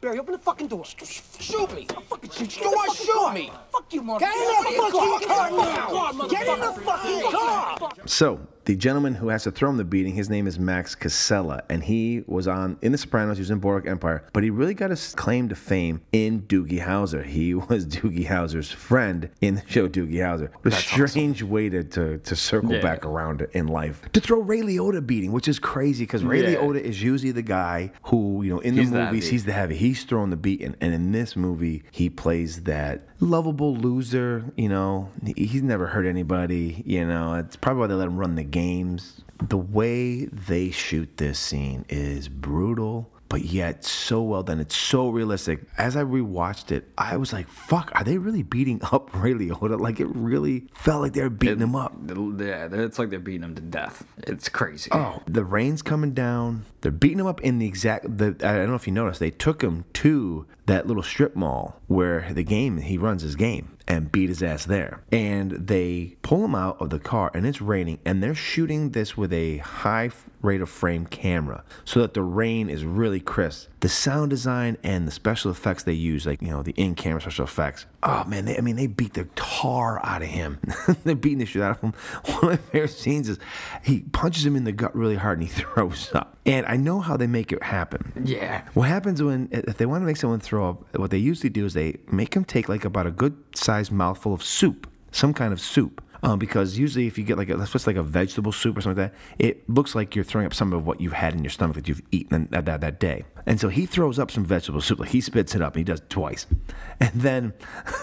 Barry, 0.00 0.20
open 0.20 0.32
the 0.32 0.38
fucking 0.38 0.68
door. 0.68 0.84
Shoot 0.84 1.74
me. 1.74 1.86
I'll 1.96 2.02
fucking 2.02 2.30
shoot 2.30 2.56
you. 2.56 2.62
You 2.62 2.70
want 2.70 2.96
to 2.96 3.04
shoot 3.04 3.32
me? 3.32 3.50
Fuck 3.72 3.92
you, 3.92 4.02
Marky. 4.02 4.26
Get 4.26 4.36
in 4.36 4.64
the 4.64 4.80
fucking 4.80 5.28
car 5.28 5.50
now. 5.50 6.28
Get 6.28 6.46
in 6.46 6.60
the 6.60 6.72
fucking 6.82 7.32
car. 7.32 7.90
So 8.06 8.46
the 8.64 8.76
gentleman 8.76 9.14
who 9.14 9.28
has 9.28 9.42
to 9.44 9.50
throw 9.50 9.70
him 9.70 9.76
the 9.76 9.84
beating, 9.84 10.14
his 10.14 10.30
name 10.30 10.46
is 10.46 10.58
Max 10.58 10.94
Casella, 10.94 11.62
and 11.68 11.82
he 11.84 12.24
was 12.26 12.48
on 12.48 12.78
in 12.82 12.92
The 12.92 12.98
Sopranos. 12.98 13.36
He 13.36 13.42
was 13.42 13.50
in 13.50 13.58
Boardwalk 13.58 13.90
Empire, 13.90 14.24
but 14.32 14.42
he 14.42 14.50
really 14.50 14.74
got 14.74 14.90
his 14.90 15.14
claim 15.14 15.48
to 15.50 15.54
fame 15.54 16.00
in 16.12 16.42
Doogie 16.42 16.80
Howser. 16.84 17.24
He 17.24 17.54
was 17.54 17.86
Doogie 17.86 18.26
Howser's 18.26 18.70
friend 18.70 19.28
in 19.40 19.56
the 19.56 19.62
show 19.66 19.88
Doogie 19.88 20.14
Howser. 20.14 20.50
A 20.64 20.70
strange 20.70 21.42
way 21.42 21.68
to, 21.68 21.84
to 21.84 22.18
to 22.18 22.36
circle 22.36 22.72
Yeah. 22.72 22.80
back 22.80 23.04
around 23.04 23.46
in 23.52 23.66
life 23.68 24.02
to 24.12 24.20
throw 24.20 24.40
Ray 24.40 24.60
Liotta 24.60 25.04
beating, 25.06 25.32
which 25.32 25.48
is 25.48 25.58
crazy 25.58 26.04
because 26.04 26.24
Ray 26.24 26.42
Yeah. 26.52 26.58
Liotta 26.60 26.80
is 26.80 27.02
usually 27.02 27.32
the 27.32 27.42
guy 27.42 27.90
who 28.04 28.42
you 28.42 28.50
know 28.50 28.60
in 28.60 28.74
the 28.74 28.80
He's 28.82 28.90
the 28.90 29.04
movies 29.04 29.24
heavy. 29.24 29.30
he's 29.32 29.44
the 29.44 29.52
heavy. 29.52 29.76
He's 29.76 30.04
throwing 30.04 30.30
the 30.30 30.36
beating, 30.36 30.74
and 30.80 30.94
in 30.94 31.12
this 31.12 31.36
movie 31.36 31.84
he 31.90 32.08
plays 32.10 32.62
that 32.62 33.08
lovable 33.20 33.74
loser. 33.74 34.52
You 34.56 34.68
know, 34.68 35.10
he's 35.36 35.62
never 35.62 35.86
hurt 35.86 36.06
anybody. 36.06 36.82
You 36.86 37.06
know, 37.06 37.34
it's 37.34 37.56
probably 37.56 37.80
why 37.80 37.86
they 37.88 37.94
let 37.94 38.08
him 38.08 38.18
run 38.18 38.34
the 38.34 38.44
games. 38.44 39.22
The 39.48 39.58
way 39.58 40.26
they 40.26 40.70
shoot 40.70 41.16
this 41.16 41.38
scene 41.38 41.84
is 41.88 42.28
brutal. 42.28 43.10
But 43.34 43.46
yet 43.46 43.84
so 43.84 44.22
well 44.22 44.44
done. 44.44 44.60
It's 44.60 44.76
so 44.76 45.08
realistic. 45.08 45.62
As 45.76 45.96
I 45.96 46.04
rewatched 46.04 46.70
it, 46.70 46.88
I 46.96 47.16
was 47.16 47.32
like, 47.32 47.48
"Fuck! 47.48 47.90
Are 47.96 48.04
they 48.04 48.16
really 48.16 48.44
beating 48.44 48.80
up 48.92 49.12
Ray 49.12 49.32
Liotta? 49.32 49.80
Like 49.80 49.98
it 49.98 50.06
really 50.06 50.68
felt 50.72 51.02
like 51.02 51.14
they 51.14 51.22
were 51.22 51.30
beating 51.30 51.58
him 51.58 51.74
up." 51.74 51.96
Yeah, 52.06 52.68
it's 52.70 52.96
like 52.96 53.10
they're 53.10 53.18
beating 53.18 53.42
him 53.42 53.56
to 53.56 53.60
death. 53.60 54.06
It's 54.18 54.48
crazy. 54.48 54.88
Oh, 54.92 55.20
the 55.26 55.44
rain's 55.44 55.82
coming 55.82 56.12
down. 56.12 56.64
They're 56.82 56.92
beating 56.92 57.18
him 57.18 57.26
up 57.26 57.40
in 57.40 57.58
the 57.58 57.66
exact. 57.66 58.18
The, 58.18 58.36
I 58.44 58.54
don't 58.54 58.68
know 58.68 58.76
if 58.76 58.86
you 58.86 58.92
noticed. 58.92 59.18
They 59.18 59.32
took 59.32 59.62
him 59.62 59.84
to 59.94 60.46
that 60.66 60.86
little 60.86 61.02
strip 61.02 61.34
mall 61.34 61.80
where 61.88 62.32
the 62.32 62.44
game 62.44 62.78
he 62.78 62.96
runs 62.96 63.22
his 63.22 63.34
game 63.34 63.73
and 63.86 64.10
beat 64.10 64.28
his 64.28 64.42
ass 64.42 64.64
there. 64.64 65.02
And 65.12 65.52
they 65.52 66.16
pull 66.22 66.44
him 66.44 66.54
out 66.54 66.80
of 66.80 66.90
the 66.90 66.98
car 66.98 67.30
and 67.34 67.46
it's 67.46 67.60
raining 67.60 67.98
and 68.04 68.22
they're 68.22 68.34
shooting 68.34 68.90
this 68.90 69.16
with 69.16 69.32
a 69.32 69.58
high 69.58 70.10
rate 70.42 70.60
of 70.60 70.68
frame 70.68 71.06
camera 71.06 71.64
so 71.84 72.00
that 72.00 72.14
the 72.14 72.22
rain 72.22 72.68
is 72.68 72.84
really 72.84 73.20
crisp. 73.20 73.68
The 73.80 73.88
sound 73.88 74.30
design 74.30 74.76
and 74.82 75.06
the 75.06 75.12
special 75.12 75.50
effects 75.50 75.82
they 75.82 75.92
use, 75.92 76.26
like 76.26 76.42
you 76.42 76.48
know 76.48 76.62
the 76.62 76.72
in-camera 76.72 77.20
special 77.20 77.44
effects. 77.44 77.86
Oh 78.06 78.22
man, 78.24 78.44
they, 78.44 78.58
I 78.58 78.60
mean 78.60 78.76
they 78.76 78.86
beat 78.86 79.14
the 79.14 79.24
tar 79.34 80.04
out 80.04 80.20
of 80.20 80.28
him. 80.28 80.58
They're 81.04 81.14
beating 81.14 81.38
the 81.38 81.46
shit 81.46 81.62
out 81.62 81.70
of 81.72 81.80
him. 81.80 81.94
One 82.26 82.36
of 82.36 82.50
my 82.50 82.56
favorite 82.56 82.88
scenes 82.90 83.30
is 83.30 83.38
he 83.82 84.00
punches 84.12 84.44
him 84.44 84.56
in 84.56 84.64
the 84.64 84.72
gut 84.72 84.94
really 84.94 85.16
hard 85.16 85.38
and 85.38 85.48
he 85.48 85.54
throws 85.62 86.14
up. 86.14 86.36
And 86.44 86.66
I 86.66 86.76
know 86.76 87.00
how 87.00 87.16
they 87.16 87.26
make 87.26 87.50
it 87.50 87.62
happen. 87.62 88.12
Yeah. 88.24 88.62
What 88.74 88.88
happens 88.88 89.22
when 89.22 89.48
if 89.50 89.78
they 89.78 89.86
want 89.86 90.02
to 90.02 90.06
make 90.06 90.18
someone 90.18 90.40
throw 90.40 90.68
up? 90.68 90.98
What 90.98 91.10
they 91.10 91.18
usually 91.18 91.48
do 91.48 91.64
is 91.64 91.72
they 91.72 91.96
make 92.10 92.34
him 92.34 92.44
take 92.44 92.68
like 92.68 92.84
about 92.84 93.06
a 93.06 93.10
good 93.10 93.34
sized 93.54 93.90
mouthful 93.90 94.34
of 94.34 94.42
soup, 94.42 94.86
some 95.10 95.32
kind 95.32 95.52
of 95.52 95.60
soup. 95.60 96.02
Um, 96.24 96.38
because 96.38 96.78
usually 96.78 97.06
if 97.06 97.18
you 97.18 97.24
get 97.24 97.36
like 97.36 97.50
a, 97.50 97.56
just 97.66 97.86
like 97.86 97.96
a 97.96 98.02
vegetable 98.02 98.50
soup 98.50 98.78
or 98.78 98.80
something 98.80 99.02
like 99.02 99.12
that, 99.12 99.18
it 99.38 99.68
looks 99.68 99.94
like 99.94 100.14
you're 100.14 100.24
throwing 100.24 100.46
up 100.46 100.54
some 100.54 100.72
of 100.72 100.86
what 100.86 101.00
you've 101.00 101.12
had 101.12 101.34
in 101.34 101.44
your 101.44 101.50
stomach 101.50 101.76
that 101.76 101.86
you've 101.86 102.02
eaten 102.12 102.48
that, 102.50 102.64
that, 102.64 102.80
that 102.80 102.98
day. 102.98 103.24
And 103.46 103.60
so 103.60 103.68
he 103.68 103.84
throws 103.84 104.18
up 104.18 104.30
some 104.30 104.44
vegetable 104.44 104.80
soup, 104.80 105.00
like 105.00 105.10
he 105.10 105.20
spits 105.20 105.54
it 105.54 105.60
up, 105.60 105.74
and 105.74 105.80
he 105.80 105.84
does 105.84 106.00
it 106.00 106.10
twice. 106.10 106.46
And 107.00 107.10
then, 107.12 107.52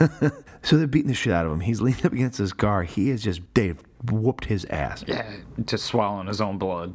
so 0.63 0.77
they're 0.77 0.85
beating 0.85 1.07
the 1.07 1.13
shit 1.13 1.31
out 1.31 1.45
of 1.45 1.53
him. 1.53 1.61
He's 1.61 1.79
leaning 1.79 2.05
up 2.05 2.11
against 2.11 2.37
his 2.37 2.51
car. 2.51 2.83
He 2.83 3.09
is 3.09 3.23
just, 3.23 3.39
they've 3.53 3.81
whooped 4.11 4.43
his 4.45 4.65
ass. 4.65 5.05
Yeah, 5.07 5.31
just 5.65 5.85
swallowing 5.85 6.27
his 6.27 6.41
own 6.41 6.57
blood. 6.57 6.93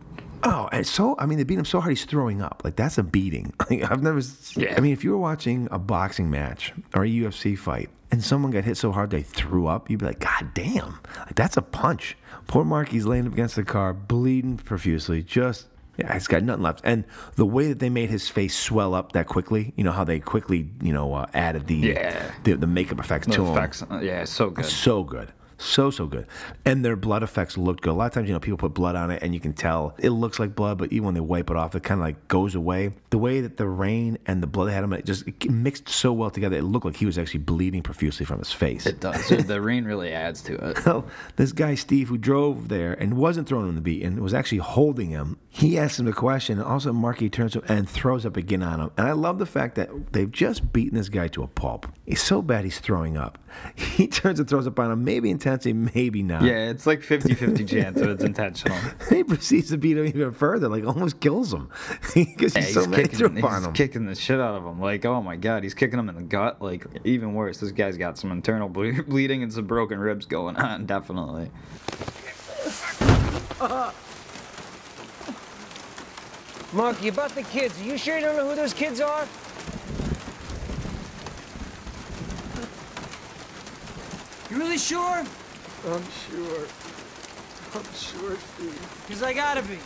Oh, 0.48 0.68
and 0.70 0.86
so 0.86 1.16
I 1.18 1.26
mean, 1.26 1.38
they 1.38 1.44
beat 1.44 1.58
him 1.58 1.64
so 1.64 1.80
hard 1.80 1.90
he's 1.90 2.04
throwing 2.04 2.40
up. 2.40 2.62
Like 2.64 2.76
that's 2.76 2.98
a 2.98 3.02
beating. 3.02 3.52
Like, 3.70 3.90
I've 3.90 4.02
never. 4.02 4.20
Yeah. 4.54 4.74
I 4.76 4.80
mean, 4.80 4.92
if 4.92 5.02
you 5.02 5.10
were 5.10 5.18
watching 5.18 5.66
a 5.72 5.78
boxing 5.78 6.30
match 6.30 6.72
or 6.94 7.04
a 7.04 7.08
UFC 7.08 7.58
fight 7.58 7.90
and 8.12 8.22
someone 8.22 8.52
got 8.52 8.62
hit 8.64 8.76
so 8.76 8.92
hard 8.92 9.10
they 9.10 9.22
threw 9.22 9.66
up, 9.66 9.90
you'd 9.90 9.98
be 10.00 10.06
like, 10.06 10.20
God 10.20 10.54
damn! 10.54 11.00
Like 11.18 11.34
that's 11.34 11.56
a 11.56 11.62
punch. 11.62 12.16
Poor 12.46 12.64
Marky's 12.64 13.06
laying 13.06 13.26
up 13.26 13.32
against 13.32 13.56
the 13.56 13.64
car, 13.64 13.92
bleeding 13.92 14.56
profusely. 14.58 15.20
Just 15.24 15.66
yeah, 15.98 16.12
he's 16.12 16.28
got 16.28 16.44
nothing 16.44 16.62
left. 16.62 16.80
And 16.84 17.04
the 17.34 17.46
way 17.46 17.66
that 17.68 17.80
they 17.80 17.88
made 17.90 18.08
his 18.10 18.28
face 18.28 18.56
swell 18.56 18.94
up 18.94 19.12
that 19.12 19.26
quickly, 19.26 19.72
you 19.76 19.82
know 19.82 19.92
how 19.92 20.04
they 20.04 20.20
quickly, 20.20 20.68
you 20.80 20.92
know, 20.92 21.12
uh, 21.14 21.26
added 21.34 21.66
the 21.66 21.74
Yeah. 21.74 22.30
the, 22.44 22.54
the 22.54 22.66
makeup 22.68 23.00
effects 23.00 23.26
to 23.28 23.44
him. 23.44 23.52
effects, 23.56 23.82
uh, 23.90 23.98
yeah, 24.00 24.24
so 24.24 24.50
good. 24.50 24.64
So 24.66 25.02
good. 25.02 25.32
So 25.58 25.90
so 25.90 26.06
good, 26.06 26.26
and 26.64 26.84
their 26.84 26.96
blood 26.96 27.22
effects 27.22 27.56
looked 27.56 27.82
good. 27.82 27.90
A 27.90 27.94
lot 27.94 28.06
of 28.06 28.12
times, 28.12 28.28
you 28.28 28.34
know, 28.34 28.40
people 28.40 28.58
put 28.58 28.74
blood 28.74 28.94
on 28.94 29.10
it, 29.10 29.22
and 29.22 29.32
you 29.32 29.40
can 29.40 29.52
tell 29.52 29.94
it 29.98 30.10
looks 30.10 30.38
like 30.38 30.54
blood, 30.54 30.78
but 30.78 30.92
even 30.92 31.06
when 31.06 31.14
they 31.14 31.20
wipe 31.20 31.50
it 31.50 31.56
off, 31.56 31.74
it 31.74 31.82
kind 31.82 32.00
of 32.00 32.06
like 32.06 32.28
goes 32.28 32.54
away. 32.54 32.92
The 33.10 33.18
way 33.18 33.40
that 33.40 33.56
the 33.56 33.66
rain 33.66 34.18
and 34.26 34.42
the 34.42 34.46
blood 34.46 34.68
they 34.68 34.74
had 34.74 34.84
him, 34.84 34.92
it 34.92 35.06
just 35.06 35.26
it 35.26 35.50
mixed 35.50 35.88
so 35.88 36.12
well 36.12 36.30
together. 36.30 36.56
It 36.56 36.62
looked 36.62 36.84
like 36.84 36.96
he 36.96 37.06
was 37.06 37.18
actually 37.18 37.40
bleeding 37.40 37.82
profusely 37.82 38.26
from 38.26 38.38
his 38.38 38.52
face. 38.52 38.86
It 38.86 39.00
does. 39.00 39.28
the 39.46 39.60
rain 39.60 39.84
really 39.84 40.12
adds 40.12 40.42
to 40.42 40.54
it. 40.54 40.84
Well, 40.84 41.06
this 41.36 41.52
guy 41.52 41.74
Steve 41.74 42.08
who 42.08 42.18
drove 42.18 42.68
there 42.68 42.92
and 42.94 43.14
wasn't 43.14 43.48
throwing 43.48 43.68
him 43.68 43.74
the 43.74 43.80
beat 43.80 44.02
and 44.02 44.20
was 44.20 44.34
actually 44.34 44.58
holding 44.58 45.10
him. 45.10 45.38
He 45.48 45.78
asked 45.78 45.98
him 45.98 46.06
the 46.06 46.12
question. 46.12 46.58
And 46.58 46.66
also, 46.66 46.92
Marky 46.92 47.30
turns 47.30 47.52
to 47.52 47.60
him 47.60 47.64
and 47.68 47.88
throws 47.88 48.26
up 48.26 48.36
again 48.36 48.62
on 48.62 48.80
him. 48.80 48.90
And 48.96 49.06
I 49.06 49.12
love 49.12 49.38
the 49.38 49.46
fact 49.46 49.74
that 49.76 50.12
they've 50.12 50.30
just 50.30 50.72
beaten 50.72 50.96
this 50.96 51.08
guy 51.08 51.28
to 51.28 51.42
a 51.42 51.46
pulp. 51.46 51.86
He's 52.04 52.22
so 52.22 52.42
bad 52.42 52.64
he's 52.64 52.78
throwing 52.78 53.16
up. 53.16 53.38
He 53.76 54.06
turns 54.06 54.40
and 54.40 54.48
throws 54.48 54.66
up 54.66 54.78
on 54.78 54.90
him, 54.90 55.04
maybe 55.04 55.30
intensely, 55.30 55.72
maybe 55.72 56.22
not. 56.22 56.42
Yeah, 56.42 56.70
it's 56.70 56.86
like 56.86 57.00
50-50 57.00 57.68
chance 57.68 57.98
that 57.98 58.08
it's 58.10 58.24
intentional. 58.24 58.78
he 59.10 59.24
proceeds 59.24 59.70
to 59.70 59.78
beat 59.78 59.96
him 59.98 60.06
even 60.06 60.32
further, 60.32 60.68
like 60.68 60.84
almost 60.86 61.20
kills 61.20 61.52
him 61.52 61.70
because 62.14 62.54
Yeah, 62.54 62.62
he's 62.62 62.74
so 62.74 62.86
kicking, 62.86 63.36
he's 63.36 63.66
kicking 63.74 64.06
the 64.06 64.14
shit 64.14 64.40
out 64.40 64.54
of 64.54 64.64
him. 64.64 64.80
Like, 64.80 65.04
oh 65.04 65.22
my 65.22 65.36
god, 65.36 65.62
he's 65.62 65.74
kicking 65.74 65.98
him 65.98 66.08
in 66.08 66.14
the 66.14 66.22
gut. 66.22 66.60
Like, 66.62 66.86
even 67.04 67.34
worse, 67.34 67.58
this 67.58 67.72
guy's 67.72 67.96
got 67.96 68.18
some 68.18 68.32
internal 68.32 68.68
ble- 68.68 69.02
bleeding 69.06 69.42
and 69.42 69.52
some 69.52 69.66
broken 69.66 69.98
ribs 69.98 70.26
going 70.26 70.56
on. 70.56 70.86
Definitely. 70.86 71.50
Mark, 76.72 77.02
you 77.02 77.10
about 77.10 77.34
the 77.34 77.42
kids. 77.42 77.80
Are 77.80 77.84
you 77.84 77.96
sure 77.96 78.16
you 78.18 78.24
don't 78.24 78.36
know 78.36 78.48
who 78.48 78.56
those 78.56 78.74
kids 78.74 79.00
are? 79.00 79.26
You 84.50 84.58
really 84.58 84.78
sure? 84.78 85.24
I'm 85.88 86.04
sure. 86.30 86.66
I'm 87.74 87.84
sure, 87.94 88.36
Steve. 88.36 89.04
Because 89.06 89.22
I 89.24 89.32
gotta 89.32 89.60
be. 89.62 89.78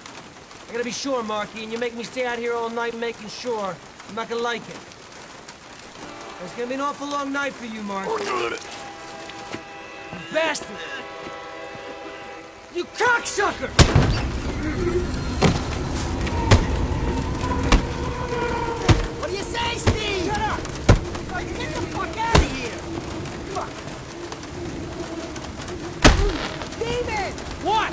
I 0.69 0.73
gotta 0.73 0.85
be 0.85 0.91
sure, 0.91 1.23
Marky, 1.23 1.63
and 1.63 1.73
you 1.73 1.79
make 1.79 1.95
me 1.95 2.05
stay 2.05 2.27
out 2.27 2.39
here 2.39 2.53
all 2.53 2.69
night 2.69 2.95
making 2.95 3.29
sure. 3.31 3.75
I'm 4.09 4.15
not 4.15 4.29
gonna 4.29 4.43
like 4.43 4.61
it. 4.69 4.77
It's 6.45 6.55
gonna 6.55 6.69
be 6.69 6.75
an 6.75 6.83
awful 6.83 7.09
long 7.09 7.33
night 7.33 7.55
for 7.55 7.65
you, 7.65 7.83
Marky. 7.83 8.23
You 8.23 8.51
bastard! 10.33 10.77
You 12.75 12.85
cocksucker! 12.85 13.71
What 19.21 19.31
do 19.31 19.37
you 19.37 19.43
say, 19.43 19.79
Steve? 19.79 20.27
Shut 20.27 20.41
up! 20.41 20.61
Get 21.59 21.75
the 21.75 21.81
fuck 21.97 22.17
out 22.19 22.37
of 22.37 22.53
here! 22.57 23.90
David! 26.91 27.33
What? 27.63 27.93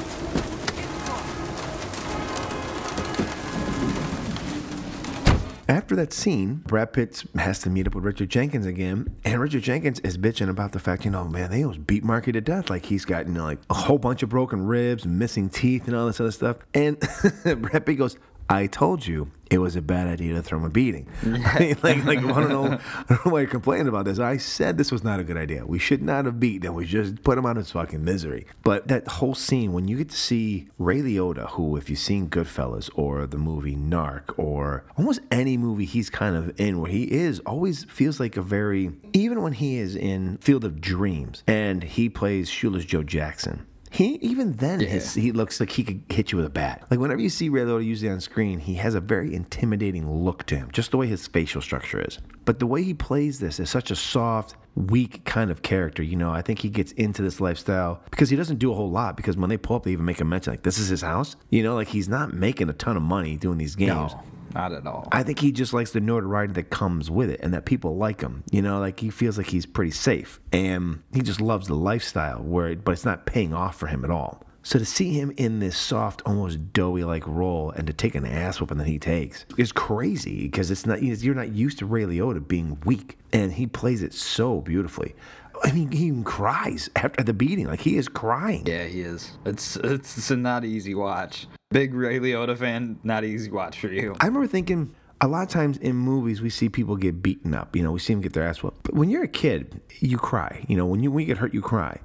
After 5.69 5.95
that 5.97 6.13
scene, 6.13 6.63
Brad 6.65 6.93
Pitt 6.93 7.23
has 7.35 7.59
to 7.59 7.69
meet 7.69 7.85
up 7.85 7.93
with 7.93 8.03
Richard 8.05 8.29
Jenkins 8.29 8.65
again, 8.65 9.15
and 9.23 9.39
Richard 9.39 9.61
Jenkins 9.61 9.99
is 9.99 10.17
bitching 10.17 10.49
about 10.49 10.71
the 10.71 10.79
fact, 10.79 11.05
you 11.05 11.11
know, 11.11 11.25
man, 11.25 11.51
they 11.51 11.61
almost 11.61 11.85
beat 11.85 12.03
Marky 12.03 12.31
to 12.31 12.41
death. 12.41 12.71
Like 12.71 12.85
he's 12.85 13.05
got, 13.05 13.27
you 13.27 13.33
know, 13.33 13.43
like 13.43 13.59
a 13.69 13.75
whole 13.75 13.99
bunch 13.99 14.23
of 14.23 14.29
broken 14.29 14.65
ribs, 14.65 15.05
missing 15.05 15.49
teeth, 15.49 15.87
and 15.87 15.95
all 15.95 16.07
this 16.07 16.19
other 16.19 16.31
stuff. 16.31 16.57
And 16.73 16.97
Brad 17.43 17.85
Pitt 17.85 17.97
goes, 17.97 18.17
"I 18.49 18.67
told 18.67 19.05
you 19.05 19.31
it 19.49 19.59
was 19.59 19.75
a 19.75 19.81
bad 19.81 20.07
idea 20.07 20.33
to 20.33 20.41
throw 20.41 20.59
him 20.59 20.65
a 20.65 20.69
beating." 20.69 21.07
like, 21.23 21.83
like, 21.83 22.19
I 22.19 22.21
don't 22.21 22.49
know, 22.49 22.65
I 22.83 23.03
don't 23.09 23.25
know 23.25 23.31
why 23.31 23.41
you're 23.41 23.49
complaining 23.49 23.87
about 23.87 24.05
this. 24.05 24.19
I 24.19 24.37
said 24.37 24.77
this 24.77 24.91
was 24.91 25.03
not 25.03 25.19
a 25.19 25.23
good 25.23 25.37
idea. 25.37 25.65
We 25.65 25.79
should 25.79 26.01
not 26.01 26.25
have 26.25 26.39
beat 26.39 26.63
him. 26.63 26.73
We 26.73 26.85
just 26.85 27.23
put 27.23 27.37
him 27.37 27.45
out 27.45 27.51
of 27.51 27.63
his 27.63 27.71
fucking 27.71 28.03
misery. 28.03 28.47
But 28.63 28.87
that 28.87 29.07
whole 29.07 29.35
scene, 29.35 29.73
when 29.73 29.87
you 29.87 29.97
get 29.97 30.09
to 30.09 30.17
see 30.17 30.67
Ray 30.77 30.99
Liotta, 30.99 31.49
who, 31.51 31.77
if 31.77 31.89
you've 31.89 31.99
seen 31.99 32.29
Goodfellas 32.29 32.89
or 32.95 33.25
the 33.25 33.37
movie 33.37 33.75
Narc 33.75 34.37
or 34.37 34.83
almost 34.97 35.19
any 35.31 35.57
movie 35.57 35.85
he's 35.85 36.09
kind 36.09 36.35
of 36.35 36.59
in, 36.59 36.79
where 36.81 36.91
he 36.91 37.03
is 37.11 37.39
always 37.41 37.85
feels 37.85 38.19
like 38.19 38.37
a 38.37 38.41
very, 38.41 38.91
even 39.13 39.41
when 39.41 39.53
he 39.53 39.77
is 39.77 39.95
in 39.95 40.37
Field 40.37 40.65
of 40.65 40.81
Dreams 40.81 41.43
and 41.47 41.83
he 41.83 42.09
plays 42.09 42.49
Shoeless 42.49 42.85
Joe 42.85 43.03
Jackson. 43.03 43.65
He 43.89 44.15
even 44.15 44.53
then 44.53 44.79
his, 44.79 45.13
he 45.13 45.31
looks 45.31 45.59
like 45.59 45.71
he 45.71 45.83
could 45.83 46.01
hit 46.09 46.31
you 46.31 46.37
with 46.37 46.45
a 46.45 46.49
bat. 46.49 46.85
Like 46.89 46.99
whenever 46.99 47.21
you 47.21 47.29
see 47.29 47.49
Ray 47.49 47.61
Liotta 47.61 47.85
usually 47.85 48.11
on 48.11 48.19
screen, 48.19 48.59
he 48.59 48.75
has 48.75 48.95
a 48.95 48.99
very 48.99 49.33
intimidating 49.33 50.09
look 50.09 50.45
to 50.47 50.55
him, 50.55 50.69
just 50.71 50.91
the 50.91 50.97
way 50.97 51.07
his 51.07 51.27
facial 51.27 51.61
structure 51.61 52.01
is. 52.01 52.19
But 52.45 52.59
the 52.59 52.67
way 52.67 52.83
he 52.83 52.93
plays 52.93 53.39
this 53.39 53.59
is 53.59 53.69
such 53.69 53.91
a 53.91 53.95
soft, 53.95 54.55
weak 54.75 55.23
kind 55.25 55.49
of 55.51 55.61
character. 55.61 56.03
You 56.03 56.15
know, 56.15 56.31
I 56.31 56.41
think 56.41 56.59
he 56.59 56.69
gets 56.69 56.91
into 56.93 57.21
this 57.21 57.41
lifestyle 57.41 58.01
because 58.11 58.29
he 58.29 58.35
doesn't 58.35 58.57
do 58.57 58.71
a 58.71 58.75
whole 58.75 58.91
lot. 58.91 59.17
Because 59.17 59.37
when 59.37 59.49
they 59.49 59.57
pull 59.57 59.77
up, 59.77 59.83
they 59.83 59.91
even 59.91 60.05
make 60.05 60.21
a 60.21 60.25
mention 60.25 60.53
like, 60.53 60.63
"This 60.63 60.77
is 60.77 60.87
his 60.87 61.01
house." 61.01 61.35
You 61.49 61.63
know, 61.63 61.75
like 61.75 61.87
he's 61.87 62.07
not 62.07 62.33
making 62.33 62.69
a 62.69 62.73
ton 62.73 62.97
of 62.97 63.03
money 63.03 63.35
doing 63.35 63.57
these 63.57 63.75
games. 63.75 64.13
No, 64.13 64.23
not 64.53 64.71
at 64.71 64.85
all. 64.85 65.07
I 65.11 65.23
think 65.23 65.39
he 65.39 65.51
just 65.51 65.73
likes 65.73 65.91
the 65.91 65.99
notoriety 65.99 66.53
that 66.53 66.69
comes 66.69 67.09
with 67.09 67.29
it 67.29 67.39
and 67.41 67.53
that 67.53 67.65
people 67.65 67.97
like 67.97 68.21
him. 68.21 68.43
You 68.51 68.61
know, 68.61 68.79
like 68.79 68.99
he 68.99 69.09
feels 69.09 69.37
like 69.37 69.47
he's 69.47 69.65
pretty 69.65 69.91
safe 69.91 70.39
and 70.51 71.03
he 71.13 71.21
just 71.21 71.41
loves 71.41 71.67
the 71.67 71.75
lifestyle 71.75 72.41
where 72.41 72.75
but 72.75 72.91
it's 72.91 73.05
not 73.05 73.25
paying 73.25 73.53
off 73.53 73.77
for 73.77 73.87
him 73.87 74.03
at 74.03 74.11
all. 74.11 74.43
So 74.67 74.77
to 74.77 74.85
see 74.85 75.13
him 75.13 75.31
in 75.37 75.59
this 75.59 75.77
soft, 75.77 76.21
almost 76.25 76.73
doughy 76.73 77.05
like 77.05 77.25
role 77.25 77.71
and 77.71 77.87
to 77.87 77.93
take 77.93 78.15
an 78.15 78.25
ass 78.25 78.59
whooping 78.59 78.79
that 78.79 78.87
he 78.87 78.99
takes 78.99 79.45
is 79.57 79.71
crazy 79.71 80.41
because 80.41 80.71
it's 80.71 80.85
not 80.85 81.01
you're 81.01 81.35
not 81.35 81.53
used 81.53 81.79
to 81.79 81.85
Ray 81.85 82.03
Liotta 82.03 82.45
being 82.45 82.77
weak 82.83 83.17
and 83.31 83.53
he 83.53 83.65
plays 83.65 84.03
it 84.03 84.13
so 84.13 84.59
beautifully. 84.59 85.15
I 85.63 85.71
mean, 85.71 85.91
he 85.91 86.05
even 86.05 86.23
cries 86.23 86.89
after 86.95 87.23
the 87.23 87.33
beating. 87.33 87.67
Like 87.67 87.81
he 87.81 87.97
is 87.97 88.07
crying. 88.07 88.65
Yeah, 88.65 88.85
he 88.85 89.01
is. 89.01 89.31
It's 89.45 89.75
it's, 89.77 90.17
it's 90.17 90.31
a 90.31 90.37
not 90.37 90.63
easy 90.65 90.95
watch. 90.95 91.47
Big 91.71 91.93
Ray 91.93 92.19
Liotta 92.19 92.57
fan, 92.57 92.99
not 93.03 93.23
easy 93.23 93.51
watch 93.51 93.79
for 93.79 93.87
you. 93.89 94.15
I 94.21 94.25
remember 94.27 94.47
thinking, 94.47 94.95
A 95.19 95.27
lot 95.27 95.41
of 95.43 95.49
times 95.49 95.77
in 95.77 95.95
movies, 95.95 96.41
we 96.41 96.49
see 96.49 96.69
people 96.69 96.95
get 96.95 97.23
beaten 97.23 97.53
up. 97.55 97.75
You 97.75 97.81
know, 97.83 97.91
we 97.91 97.99
see 97.99 98.13
them 98.13 98.21
get 98.21 98.33
their 98.33 98.47
ass 98.47 98.61
whooped. 98.61 98.83
But 98.83 98.93
when 98.93 99.09
you're 99.09 99.23
a 99.23 99.27
kid, 99.27 99.81
you 99.99 100.17
cry. 100.17 100.63
You 100.67 100.77
know, 100.77 100.85
when 100.85 101.01
you 101.01 101.11
when 101.11 101.21
you 101.21 101.27
get 101.27 101.37
hurt, 101.39 101.53
you 101.53 101.61
cry. 101.61 101.99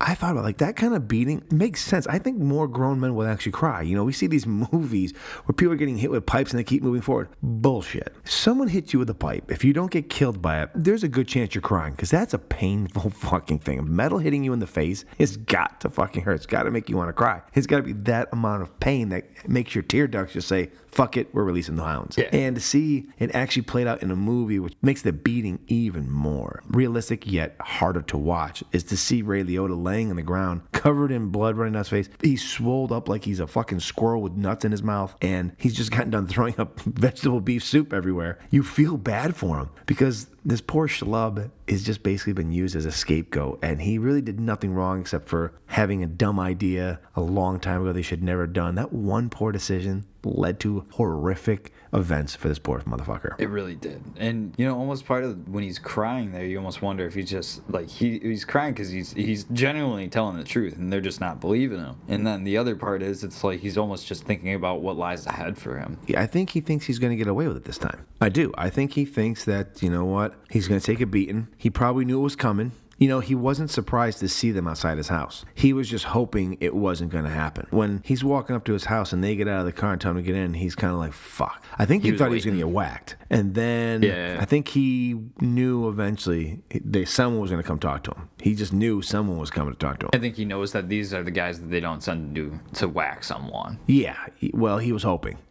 I 0.00 0.14
thought 0.14 0.32
about 0.32 0.44
like 0.44 0.58
that 0.58 0.76
kind 0.76 0.94
of 0.94 1.08
beating 1.08 1.42
makes 1.50 1.82
sense. 1.82 2.06
I 2.06 2.18
think 2.18 2.38
more 2.38 2.68
grown 2.68 3.00
men 3.00 3.14
will 3.14 3.26
actually 3.26 3.52
cry. 3.52 3.82
You 3.82 3.96
know, 3.96 4.04
we 4.04 4.12
see 4.12 4.28
these 4.28 4.46
movies 4.72 5.12
where 5.44 5.54
people 5.54 5.72
are 5.72 5.76
getting 5.76 5.98
hit 5.98 6.10
with 6.10 6.24
pipes 6.24 6.52
and 6.52 6.58
they 6.58 6.64
keep 6.64 6.82
moving 6.82 7.00
forward. 7.00 7.28
Bullshit. 7.42 8.14
Someone 8.24 8.68
hits 8.68 8.92
you 8.92 9.00
with 9.00 9.10
a 9.10 9.14
pipe. 9.14 9.50
If 9.50 9.64
you 9.64 9.72
don't 9.72 9.90
get 9.90 10.08
killed 10.08 10.40
by 10.40 10.62
it, 10.62 10.70
there's 10.74 11.02
a 11.02 11.08
good 11.08 11.26
chance 11.26 11.54
you're 11.54 11.62
crying 11.62 11.94
because 11.94 12.10
that's 12.10 12.32
a 12.32 12.38
painful 12.38 13.10
fucking 13.10 13.58
thing. 13.58 13.94
Metal 13.94 14.18
hitting 14.18 14.44
you 14.44 14.52
in 14.52 14.60
the 14.60 14.66
face 14.66 15.04
has 15.18 15.36
got 15.36 15.80
to 15.80 15.90
fucking 15.90 16.22
hurt. 16.22 16.36
It's 16.36 16.46
got 16.46 16.64
to 16.64 16.70
make 16.70 16.88
you 16.88 16.96
want 16.96 17.08
to 17.08 17.12
cry. 17.12 17.42
It's 17.54 17.66
got 17.66 17.78
to 17.78 17.82
be 17.82 17.92
that 17.92 18.28
amount 18.32 18.62
of 18.62 18.78
pain 18.80 19.08
that 19.08 19.48
makes 19.48 19.74
your 19.74 19.82
tear 19.82 20.06
ducts 20.06 20.34
just 20.34 20.48
say, 20.48 20.70
fuck 20.98 21.16
it, 21.16 21.32
we're 21.32 21.44
releasing 21.44 21.76
the 21.76 21.84
hounds. 21.84 22.18
Yeah. 22.18 22.28
And 22.32 22.56
to 22.56 22.60
see 22.60 23.06
it 23.20 23.32
actually 23.32 23.62
played 23.62 23.86
out 23.86 24.02
in 24.02 24.10
a 24.10 24.16
movie, 24.16 24.58
which 24.58 24.74
makes 24.82 25.02
the 25.02 25.12
beating 25.12 25.60
even 25.68 26.10
more 26.10 26.60
realistic 26.68 27.24
yet 27.24 27.54
harder 27.60 28.02
to 28.02 28.18
watch, 28.18 28.64
is 28.72 28.82
to 28.84 28.96
see 28.96 29.22
Ray 29.22 29.44
Liotta 29.44 29.80
laying 29.80 30.10
on 30.10 30.16
the 30.16 30.22
ground, 30.22 30.62
covered 30.72 31.12
in 31.12 31.28
blood 31.28 31.56
running 31.56 31.74
down 31.74 31.82
his 31.82 31.88
face. 31.88 32.08
He's 32.20 32.44
swolled 32.44 32.90
up 32.90 33.08
like 33.08 33.24
he's 33.24 33.38
a 33.38 33.46
fucking 33.46 33.78
squirrel 33.78 34.22
with 34.22 34.32
nuts 34.32 34.64
in 34.64 34.72
his 34.72 34.82
mouth, 34.82 35.14
and 35.22 35.52
he's 35.56 35.76
just 35.76 35.92
gotten 35.92 36.10
done 36.10 36.26
throwing 36.26 36.58
up 36.58 36.80
vegetable 36.80 37.40
beef 37.40 37.62
soup 37.62 37.92
everywhere. 37.92 38.40
You 38.50 38.64
feel 38.64 38.96
bad 38.96 39.36
for 39.36 39.56
him 39.56 39.70
because 39.86 40.26
this 40.44 40.60
poor 40.60 40.88
schlub 40.88 41.50
has 41.68 41.82
just 41.82 42.02
basically 42.02 42.32
been 42.32 42.52
used 42.52 42.76
as 42.76 42.84
a 42.84 42.92
scapegoat, 42.92 43.58
and 43.62 43.82
he 43.82 43.98
really 43.98 44.22
did 44.22 44.40
nothing 44.40 44.72
wrong 44.72 45.00
except 45.00 45.28
for 45.28 45.52
having 45.66 46.02
a 46.02 46.06
dumb 46.06 46.38
idea 46.40 47.00
a 47.14 47.20
long 47.20 47.60
time 47.60 47.82
ago 47.82 47.92
they 47.92 48.02
should 48.02 48.22
never 48.22 48.42
have 48.42 48.52
done. 48.52 48.74
That 48.76 48.92
one 48.92 49.28
poor 49.28 49.52
decision 49.52 50.04
led 50.24 50.60
to 50.60 50.86
horrific 50.92 51.72
events 51.92 52.34
for 52.34 52.48
this 52.48 52.58
poor 52.58 52.80
motherfucker. 52.80 53.34
It 53.38 53.48
really 53.48 53.74
did, 53.74 54.02
and 54.16 54.54
you 54.58 54.66
know, 54.66 54.76
almost 54.76 55.06
part 55.06 55.24
of 55.24 55.48
when 55.48 55.62
he's 55.64 55.78
crying 55.78 56.32
there, 56.32 56.44
you 56.44 56.58
almost 56.58 56.82
wonder 56.82 57.06
if 57.06 57.14
he's 57.14 57.30
just 57.30 57.68
like 57.70 57.88
he 57.88 58.18
he's 58.18 58.44
crying 58.44 58.74
because 58.74 58.90
he's 58.90 59.12
he's 59.12 59.44
genuinely 59.52 60.08
telling 60.08 60.36
the 60.36 60.44
truth, 60.44 60.76
and 60.76 60.92
they're 60.92 61.00
just 61.00 61.20
not 61.20 61.40
believing 61.40 61.78
him. 61.78 61.96
And 62.08 62.26
then 62.26 62.44
the 62.44 62.56
other 62.56 62.76
part 62.76 63.02
is, 63.02 63.24
it's 63.24 63.42
like 63.44 63.60
he's 63.60 63.78
almost 63.78 64.06
just 64.06 64.24
thinking 64.24 64.54
about 64.54 64.82
what 64.82 64.96
lies 64.96 65.26
ahead 65.26 65.56
for 65.58 65.78
him. 65.78 65.98
Yeah, 66.06 66.20
I 66.20 66.26
think 66.26 66.50
he 66.50 66.60
thinks 66.60 66.86
he's 66.86 66.98
going 66.98 67.10
to 67.10 67.16
get 67.16 67.28
away 67.28 67.48
with 67.48 67.56
it 67.56 67.64
this 67.64 67.78
time. 67.78 68.06
I 68.20 68.28
do. 68.28 68.52
I 68.56 68.70
think 68.70 68.92
he 68.92 69.04
thinks 69.04 69.44
that, 69.44 69.82
you 69.82 69.90
know 69.90 70.04
what, 70.04 70.34
he's 70.50 70.68
going 70.68 70.80
to 70.80 70.86
take 70.86 71.00
a 71.00 71.06
beating. 71.06 71.48
He 71.56 71.70
probably 71.70 72.04
knew 72.04 72.18
it 72.18 72.22
was 72.22 72.36
coming. 72.36 72.72
You 72.98 73.08
know, 73.08 73.20
he 73.20 73.34
wasn't 73.34 73.70
surprised 73.70 74.18
to 74.20 74.28
see 74.28 74.50
them 74.50 74.66
outside 74.66 74.96
his 74.98 75.08
house. 75.08 75.44
He 75.54 75.72
was 75.72 75.88
just 75.88 76.04
hoping 76.06 76.56
it 76.60 76.74
wasn't 76.74 77.12
going 77.12 77.24
to 77.24 77.30
happen. 77.30 77.66
When 77.70 78.02
he's 78.04 78.24
walking 78.24 78.56
up 78.56 78.64
to 78.64 78.72
his 78.72 78.84
house 78.86 79.12
and 79.12 79.22
they 79.22 79.36
get 79.36 79.46
out 79.48 79.60
of 79.60 79.66
the 79.66 79.72
car 79.72 79.92
and 79.92 80.00
tell 80.00 80.10
him 80.10 80.16
to 80.16 80.22
get 80.22 80.34
in, 80.34 80.54
he's 80.54 80.74
kind 80.74 80.92
of 80.92 80.98
like, 80.98 81.12
fuck. 81.12 81.62
I 81.78 81.86
think 81.86 82.02
he, 82.02 82.10
He 82.10 82.16
thought 82.16 82.28
he 82.28 82.34
was 82.34 82.44
going 82.44 82.56
to 82.56 82.64
get 82.64 82.70
whacked. 82.72 83.16
And 83.30 83.54
then 83.54 84.02
Yeah. 84.02 84.38
I 84.40 84.44
think 84.44 84.68
he 84.68 85.16
knew 85.40 85.88
eventually 85.88 86.60
they, 86.84 87.04
someone 87.04 87.40
was 87.40 87.50
going 87.50 87.62
to 87.62 87.66
come 87.66 87.78
talk 87.78 88.02
to 88.04 88.10
him. 88.10 88.28
He 88.42 88.54
just 88.54 88.72
knew 88.72 89.00
someone 89.02 89.38
was 89.38 89.50
coming 89.50 89.72
to 89.74 89.78
talk 89.78 90.00
to 90.00 90.06
him. 90.06 90.10
I 90.12 90.18
think 90.18 90.34
he 90.36 90.44
knows 90.44 90.72
that 90.72 90.88
these 90.88 91.14
are 91.14 91.22
the 91.22 91.30
guys 91.30 91.60
that 91.60 91.70
they 91.70 91.80
don't 91.80 92.02
send 92.02 92.34
to 92.36 92.58
to 92.74 92.88
whack 92.88 93.22
someone. 93.24 93.78
Yeah. 93.86 94.16
Well, 94.52 94.78
he 94.78 94.92
was 94.92 95.02
hoping. 95.04 95.38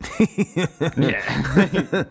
Yeah, 0.98 1.22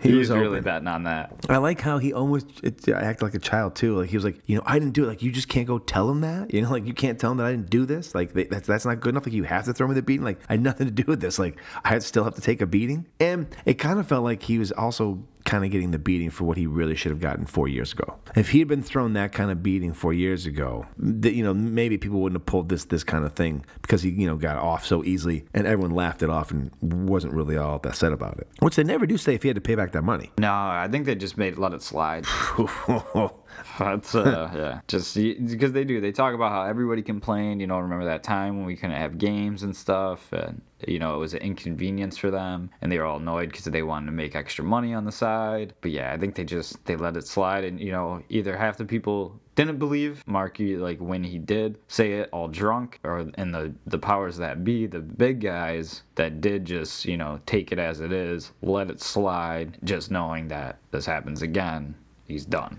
He 0.00 0.10
he 0.10 0.14
was 0.14 0.28
was 0.30 0.38
really 0.38 0.44
hoping. 0.48 0.62
betting 0.62 0.88
on 0.88 1.04
that. 1.04 1.32
I 1.48 1.58
like 1.58 1.80
how 1.80 1.98
he 1.98 2.12
almost 2.12 2.46
acted 2.64 3.22
like 3.22 3.34
a 3.34 3.38
child 3.38 3.74
too. 3.74 3.98
Like 4.00 4.10
he 4.10 4.16
was 4.16 4.24
like, 4.24 4.40
you 4.46 4.56
know, 4.56 4.62
I 4.66 4.78
didn't 4.82 4.94
do 4.94 5.04
it. 5.04 5.08
Like 5.08 5.22
you 5.22 5.32
just 5.32 5.48
can't 5.48 5.66
go 5.66 5.78
tell 5.78 6.10
him 6.10 6.20
that. 6.20 6.52
You 6.52 6.62
know, 6.62 6.70
like 6.70 6.86
you 6.86 6.94
can't 6.94 7.18
tell 7.18 7.32
him 7.32 7.38
that 7.38 7.46
I 7.46 7.50
didn't 7.52 7.70
do 7.70 7.86
this. 7.86 8.14
Like 8.14 8.32
they, 8.32 8.44
that's 8.44 8.66
that's 8.66 8.84
not 8.84 9.00
good 9.00 9.10
enough. 9.10 9.26
Like 9.26 9.34
you 9.34 9.44
have 9.44 9.64
to 9.64 9.72
throw 9.72 9.88
me 9.88 9.94
the 9.94 10.02
beating. 10.02 10.24
Like 10.24 10.40
I 10.48 10.54
had 10.54 10.62
nothing 10.62 10.86
to 10.86 10.92
do 10.92 11.04
with 11.06 11.20
this. 11.20 11.38
Like 11.38 11.56
I 11.84 11.98
still 12.00 12.24
have 12.24 12.34
to 12.34 12.40
take 12.40 12.60
a 12.60 12.66
beating. 12.66 13.06
And 13.20 13.46
it 13.64 13.74
kind 13.74 13.98
of 13.98 14.06
felt 14.06 14.24
like 14.24 14.42
he 14.42 14.58
was 14.58 14.72
also 14.72 15.24
kind 15.44 15.64
of 15.64 15.70
getting 15.70 15.90
the 15.90 15.98
beating 15.98 16.30
for 16.30 16.44
what 16.44 16.56
he 16.56 16.66
really 16.66 16.94
should 16.94 17.10
have 17.10 17.20
gotten 17.20 17.46
four 17.46 17.68
years 17.68 17.92
ago. 17.92 18.18
If 18.36 18.50
he 18.50 18.60
had 18.60 18.68
been 18.68 18.82
thrown 18.82 19.14
that 19.14 19.32
kind 19.32 19.50
of 19.50 19.62
beating 19.62 19.92
four 19.92 20.12
years 20.12 20.46
ago, 20.46 20.86
that 20.98 21.34
you 21.34 21.44
know 21.44 21.54
maybe 21.54 21.98
people 21.98 22.20
wouldn't 22.20 22.40
have 22.40 22.46
pulled 22.46 22.68
this 22.68 22.84
this 22.84 23.04
kind 23.04 23.24
of 23.24 23.34
thing 23.34 23.64
because 23.80 24.02
he 24.02 24.10
you 24.10 24.26
know 24.26 24.36
got 24.36 24.56
off 24.56 24.86
so 24.86 25.04
easily 25.04 25.44
and 25.54 25.66
everyone 25.66 25.94
laughed 25.94 26.22
it 26.22 26.30
off 26.30 26.50
and 26.50 26.70
wasn't 26.80 27.32
really 27.32 27.56
all 27.56 27.78
that 27.78 27.90
upset 27.90 28.12
about 28.12 28.38
it. 28.38 28.48
Which 28.60 28.76
they 28.76 28.84
never 28.84 29.06
do 29.06 29.16
say 29.16 29.34
if 29.34 29.42
he 29.42 29.48
had 29.48 29.56
to 29.56 29.60
pay 29.60 29.74
back 29.74 29.92
that 29.92 30.02
money. 30.02 30.30
No, 30.38 30.52
I 30.52 30.88
think 30.90 31.06
they 31.06 31.14
just 31.14 31.36
made 31.36 31.58
let 31.58 31.72
it 31.72 31.82
slide. 31.82 32.26
That's 33.78 34.14
uh, 34.14 34.50
yeah, 34.54 34.80
just 34.86 35.14
because 35.14 35.72
they 35.72 35.84
do. 35.84 36.00
They 36.00 36.12
talk 36.12 36.34
about 36.34 36.52
how 36.52 36.64
everybody 36.64 37.02
complained. 37.02 37.60
You 37.60 37.66
know, 37.66 37.78
remember 37.78 38.04
that 38.04 38.22
time 38.22 38.58
when 38.58 38.66
we 38.66 38.76
couldn't 38.76 38.96
have 38.96 39.18
games 39.18 39.62
and 39.62 39.74
stuff, 39.74 40.30
and 40.32 40.60
you 40.86 40.98
know 40.98 41.14
it 41.14 41.18
was 41.18 41.32
an 41.32 41.40
inconvenience 41.40 42.18
for 42.18 42.30
them, 42.30 42.70
and 42.80 42.92
they 42.92 42.98
were 42.98 43.04
all 43.04 43.18
annoyed 43.18 43.50
because 43.50 43.64
they 43.64 43.82
wanted 43.82 44.06
to 44.06 44.12
make 44.12 44.34
extra 44.36 44.64
money 44.64 44.92
on 44.92 45.04
the 45.04 45.12
side. 45.12 45.74
But 45.80 45.90
yeah, 45.90 46.12
I 46.12 46.18
think 46.18 46.34
they 46.34 46.44
just 46.44 46.84
they 46.84 46.96
let 46.96 47.16
it 47.16 47.26
slide, 47.26 47.64
and 47.64 47.80
you 47.80 47.92
know 47.92 48.22
either 48.28 48.56
half 48.56 48.76
the 48.76 48.84
people 48.84 49.40
didn't 49.54 49.78
believe 49.78 50.22
Marky 50.26 50.76
like 50.76 50.98
when 50.98 51.24
he 51.24 51.38
did 51.38 51.78
say 51.88 52.14
it 52.14 52.28
all 52.30 52.48
drunk, 52.48 53.00
or 53.04 53.30
and 53.36 53.54
the 53.54 53.72
the 53.86 53.98
powers 53.98 54.36
that 54.36 54.64
be, 54.64 54.86
the 54.86 55.00
big 55.00 55.40
guys 55.40 56.02
that 56.16 56.42
did 56.42 56.66
just 56.66 57.06
you 57.06 57.16
know 57.16 57.40
take 57.46 57.72
it 57.72 57.78
as 57.78 58.00
it 58.00 58.12
is, 58.12 58.52
let 58.60 58.90
it 58.90 59.00
slide, 59.00 59.78
just 59.82 60.10
knowing 60.10 60.48
that 60.48 60.78
this 60.90 61.06
happens 61.06 61.40
again, 61.40 61.94
he's 62.26 62.44
done. 62.44 62.78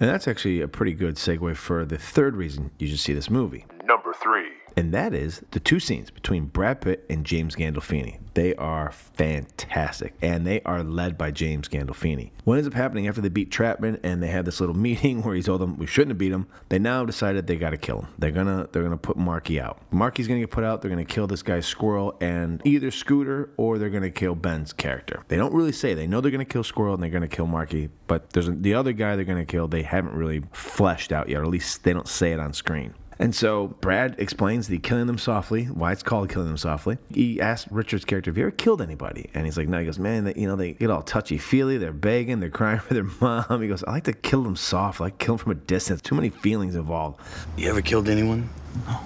And 0.00 0.10
that's 0.10 0.26
actually 0.26 0.60
a 0.60 0.68
pretty 0.68 0.92
good 0.92 1.16
segue 1.16 1.56
for 1.56 1.84
the 1.84 1.98
third 1.98 2.36
reason 2.36 2.70
you 2.78 2.88
should 2.88 2.98
see 2.98 3.14
this 3.14 3.30
movie. 3.30 3.64
Number 3.84 4.12
three. 4.12 4.50
And 4.76 4.92
that 4.92 5.14
is 5.14 5.42
the 5.52 5.60
two 5.60 5.78
scenes 5.80 6.10
between 6.10 6.46
Brad 6.46 6.80
Pitt 6.80 7.04
and 7.08 7.24
James 7.24 7.54
Gandolfini. 7.54 8.18
They 8.34 8.54
are 8.56 8.90
fantastic, 8.90 10.14
and 10.20 10.44
they 10.44 10.60
are 10.62 10.82
led 10.82 11.16
by 11.16 11.30
James 11.30 11.68
Gandolfini. 11.68 12.30
What 12.42 12.56
ends 12.56 12.66
up 12.66 12.74
happening 12.74 13.06
after 13.06 13.20
they 13.20 13.28
beat 13.28 13.50
Trattman 13.50 14.00
and 14.02 14.20
they 14.20 14.26
have 14.26 14.44
this 14.44 14.58
little 14.58 14.74
meeting 14.84 15.22
where 15.22 15.36
he 15.36 15.42
told 15.42 15.60
them 15.60 15.76
we 15.78 15.86
shouldn't 15.86 16.10
have 16.10 16.18
beat 16.18 16.32
him, 16.32 16.48
they 16.68 16.80
now 16.80 17.04
decided 17.04 17.46
they 17.46 17.56
got 17.56 17.70
to 17.70 17.76
kill 17.76 18.00
him. 18.00 18.08
They're 18.18 18.32
gonna 18.32 18.68
they're 18.72 18.82
gonna 18.82 18.96
put 18.96 19.16
Marky 19.16 19.60
out. 19.60 19.80
Marky's 19.92 20.26
gonna 20.26 20.40
get 20.40 20.50
put 20.50 20.64
out. 20.64 20.82
They're 20.82 20.90
gonna 20.90 21.04
kill 21.04 21.28
this 21.28 21.42
guy 21.42 21.60
Squirrel 21.60 22.16
and 22.20 22.60
either 22.64 22.90
Scooter 22.90 23.50
or 23.56 23.78
they're 23.78 23.90
gonna 23.90 24.10
kill 24.10 24.34
Ben's 24.34 24.72
character. 24.72 25.22
They 25.28 25.36
don't 25.36 25.54
really 25.54 25.72
say. 25.72 25.94
They 25.94 26.08
know 26.08 26.20
they're 26.20 26.32
gonna 26.32 26.44
kill 26.44 26.64
Squirrel 26.64 26.94
and 26.94 27.02
they're 27.02 27.10
gonna 27.10 27.28
kill 27.28 27.46
Marky, 27.46 27.90
but 28.08 28.30
there's 28.30 28.50
the 28.50 28.74
other 28.74 28.92
guy 28.92 29.14
they're 29.14 29.24
gonna 29.24 29.44
kill. 29.44 29.68
They 29.68 29.82
haven't 29.82 30.14
really 30.14 30.42
fleshed 30.52 31.12
out 31.12 31.28
yet, 31.28 31.40
or 31.40 31.44
at 31.44 31.50
least 31.50 31.84
they 31.84 31.92
don't 31.92 32.08
say 32.08 32.32
it 32.32 32.40
on 32.40 32.52
screen. 32.52 32.94
And 33.18 33.34
so 33.34 33.68
Brad 33.80 34.16
explains 34.18 34.68
the 34.68 34.78
killing 34.78 35.06
them 35.06 35.18
softly, 35.18 35.66
why 35.66 35.92
it's 35.92 36.02
called 36.02 36.28
killing 36.30 36.48
them 36.48 36.56
softly. 36.56 36.98
He 37.12 37.40
asked 37.40 37.68
Richard's 37.70 38.04
character, 38.04 38.30
Have 38.30 38.38
you 38.38 38.44
ever 38.44 38.50
killed 38.50 38.82
anybody? 38.82 39.30
And 39.34 39.44
he's 39.44 39.56
like, 39.56 39.68
No. 39.68 39.78
He 39.78 39.86
goes, 39.86 39.98
Man, 39.98 40.24
they, 40.24 40.34
you 40.34 40.46
know, 40.48 40.56
they 40.56 40.72
get 40.72 40.90
all 40.90 41.02
touchy 41.02 41.38
feely. 41.38 41.78
They're 41.78 41.92
begging, 41.92 42.40
they're 42.40 42.50
crying 42.50 42.80
for 42.80 42.94
their 42.94 43.04
mom. 43.20 43.62
He 43.62 43.68
goes, 43.68 43.84
I 43.84 43.92
like 43.92 44.04
to 44.04 44.12
kill 44.12 44.42
them 44.42 44.56
soft. 44.56 45.00
I 45.00 45.04
like 45.04 45.18
kill 45.18 45.36
them 45.36 45.44
from 45.44 45.52
a 45.52 45.56
distance. 45.56 46.00
Too 46.00 46.14
many 46.14 46.30
feelings 46.30 46.74
involved. 46.74 47.20
You 47.56 47.70
ever 47.70 47.82
killed 47.82 48.08
anyone? 48.08 48.48
No. 48.86 49.00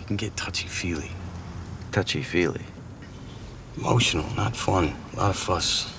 You 0.00 0.06
can 0.06 0.16
get 0.16 0.36
touchy 0.36 0.68
feely. 0.68 1.10
Touchy 1.92 2.22
feely. 2.22 2.62
Emotional, 3.78 4.24
not 4.34 4.56
fun. 4.56 4.94
A 5.14 5.16
lot 5.16 5.30
of 5.30 5.36
fuss. 5.36 5.92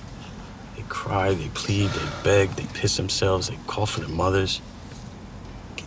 They 0.76 0.82
cry, 0.88 1.34
they 1.34 1.48
plead, 1.48 1.90
they 1.90 2.08
beg, 2.22 2.50
they 2.50 2.66
piss 2.72 2.96
themselves, 2.96 3.48
they 3.48 3.58
call 3.66 3.86
for 3.86 4.00
their 4.00 4.08
mothers. 4.08 4.60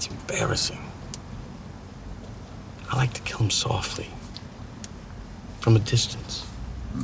It 0.09 0.27
gets 0.27 0.31
embarrassing. 0.31 0.79
I 2.91 2.97
like 2.97 3.13
to 3.13 3.21
kill 3.21 3.39
them 3.39 3.49
softly. 3.49 4.07
From 5.59 5.75
a 5.75 5.79
distance. 5.79 6.45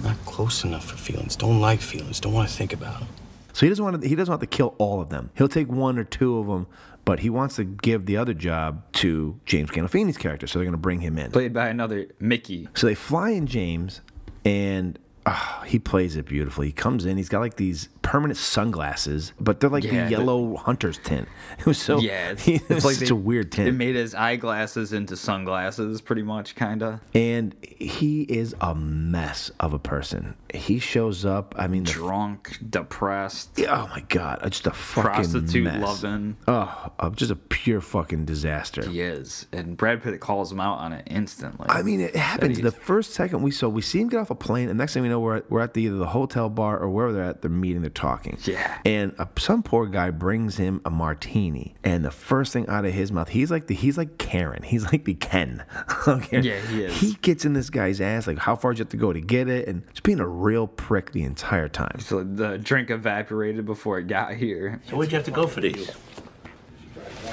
Not 0.03 0.17
close 0.25 0.63
enough 0.63 0.85
for 0.85 0.97
feelings. 0.97 1.35
Don't 1.35 1.61
like 1.61 1.79
feelings. 1.79 2.19
Don't 2.19 2.33
want 2.33 2.49
to 2.49 2.55
think 2.55 2.73
about 2.73 2.99
them. 2.99 3.09
So 3.53 3.65
he 3.65 3.69
doesn't 3.69 3.85
want 3.85 4.01
to. 4.01 4.07
He 4.07 4.15
doesn't 4.15 4.31
want 4.31 4.41
to 4.41 4.47
kill 4.47 4.75
all 4.79 4.99
of 4.99 5.09
them. 5.09 5.29
He'll 5.37 5.47
take 5.47 5.69
one 5.69 5.97
or 5.97 6.03
two 6.03 6.39
of 6.39 6.47
them, 6.47 6.67
but 7.05 7.19
he 7.19 7.29
wants 7.29 7.55
to 7.57 7.63
give 7.63 8.05
the 8.05 8.17
other 8.17 8.33
job 8.33 8.83
to 8.93 9.39
James 9.45 9.69
Gandolfini's 9.69 10.17
character. 10.17 10.47
So 10.47 10.59
they're 10.59 10.65
going 10.65 10.73
to 10.73 10.77
bring 10.77 10.99
him 10.99 11.17
in. 11.17 11.31
Played 11.31 11.53
by 11.53 11.69
another 11.69 12.07
Mickey. 12.19 12.67
So 12.75 12.87
they 12.87 12.95
fly 12.95 13.29
in 13.29 13.47
James, 13.47 14.01
and 14.43 14.99
ah, 15.25 15.63
he 15.65 15.79
plays 15.79 16.15
it 16.15 16.25
beautifully. 16.25 16.67
He 16.67 16.73
comes 16.73 17.05
in. 17.05 17.17
He's 17.17 17.29
got 17.29 17.39
like 17.39 17.55
these 17.55 17.89
permanent 18.01 18.37
sunglasses, 18.37 19.33
but 19.39 19.59
they're 19.59 19.69
like 19.69 19.83
Yeah, 19.83 19.91
the 19.91 20.15
the- 20.15 20.21
yellow 20.21 20.55
hunter's 20.55 20.97
tint. 20.99 21.27
It 21.59 21.65
was 21.65 21.77
so 21.77 21.99
yeah, 21.99 22.31
it's, 22.37 22.47
it 22.47 22.69
was 22.69 22.85
like 22.85 22.95
such 22.95 23.09
they- 23.09 23.13
a 23.13 23.15
weird 23.15 23.51
tint. 23.51 23.67
It 23.69 23.71
made 23.73 23.95
his 23.95 24.13
eyeglasses 24.13 24.93
into 24.93 25.15
sunglasses, 25.15 26.01
pretty 26.01 26.21
much, 26.23 26.55
kinda. 26.55 27.01
and 27.13 27.55
he 27.63 28.21
is 28.23 28.55
a 28.61 28.75
mess 28.75 29.51
of 29.59 29.73
a 29.73 29.79
person. 29.79 30.35
He 30.53 30.79
shows 30.79 31.25
up. 31.25 31.55
I 31.57 31.67
mean, 31.67 31.83
the 31.83 31.91
Drunk, 31.91 32.57
depressed, 32.69 33.49
Yeah, 33.57 33.81
oh 33.83 33.87
my 33.87 34.01
god, 34.07 34.39
uh, 34.41 34.49
just 34.49 34.67
a 34.67 34.71
fucking 34.71 35.11
prostitute 35.11 35.63
mess. 35.63 35.81
loving. 35.81 36.37
Oh, 36.47 36.91
uh, 36.99 37.09
just 37.09 37.31
a 37.31 37.35
pure 37.35 37.81
fucking 37.81 38.25
disaster. 38.25 38.85
He 38.87 39.01
is, 39.01 39.47
and 39.51 39.75
Brad 39.75 40.01
Pitt 40.03 40.19
calls 40.19 40.51
him 40.51 40.59
out 40.59 40.77
on 40.79 40.93
it 40.93 41.07
instantly. 41.09 41.65
I 41.69 41.81
mean, 41.81 41.99
it 41.99 42.15
happens. 42.15 42.59
The 42.61 42.71
first 42.71 43.13
second 43.13 43.41
we 43.41 43.51
saw, 43.51 43.67
we 43.69 43.81
see 43.81 43.99
him 43.99 44.07
get 44.09 44.19
off 44.19 44.29
a 44.29 44.35
plane, 44.35 44.69
and 44.69 44.77
next 44.77 44.93
thing 44.93 45.03
we 45.03 45.09
know, 45.09 45.14
we're 45.19 45.37
at, 45.37 45.51
we're 45.51 45.61
at 45.61 45.73
the, 45.73 45.83
either 45.83 45.97
the 45.97 46.07
hotel 46.07 46.49
bar 46.49 46.77
or 46.77 46.89
wherever 46.89 47.13
they're 47.13 47.23
at. 47.23 47.41
They're 47.41 47.51
meeting. 47.51 47.81
They're 47.81 47.89
talking. 47.89 48.37
Yeah. 48.43 48.79
And 48.85 49.13
uh, 49.17 49.25
some 49.37 49.63
poor 49.63 49.85
guy 49.87 50.09
brings 50.11 50.57
him 50.57 50.81
a 50.85 50.89
martini, 50.89 51.75
and 51.83 52.03
the 52.03 52.11
first 52.11 52.53
thing 52.53 52.67
out 52.67 52.85
of 52.85 52.93
his 52.93 53.11
mouth, 53.11 53.29
he's 53.29 53.51
like 53.51 53.67
the 53.67 53.75
he's 53.75 53.97
like 53.97 54.17
Karen. 54.17 54.63
He's 54.63 54.83
like 54.91 55.05
the 55.05 55.13
Ken. 55.13 55.63
okay. 56.07 56.41
Yeah, 56.41 56.59
he 56.59 56.83
is. 56.83 56.99
He 56.99 57.13
gets 57.21 57.45
in 57.45 57.53
this 57.53 57.69
guy's 57.69 58.01
ass. 58.01 58.27
Like, 58.27 58.39
how 58.39 58.55
far 58.55 58.73
do 58.73 58.79
you 58.79 58.83
have 58.83 58.89
to 58.89 58.97
go 58.97 59.13
to 59.13 59.21
get 59.21 59.49
it? 59.49 59.67
And 59.67 59.85
just 59.89 60.03
being 60.03 60.19
a 60.19 60.27
real 60.27 60.67
prick 60.67 61.11
the 61.11 61.23
entire 61.23 61.69
time. 61.69 61.99
So 61.99 62.23
the 62.23 62.57
drink 62.57 62.89
evaporated 62.89 63.65
before 63.65 63.99
it 63.99 64.07
got 64.07 64.35
here. 64.35 64.81
So 64.89 64.97
where'd 64.97 65.11
you 65.11 65.17
have 65.17 65.25
to 65.25 65.31
go 65.31 65.47
for 65.47 65.61
these? 65.61 65.91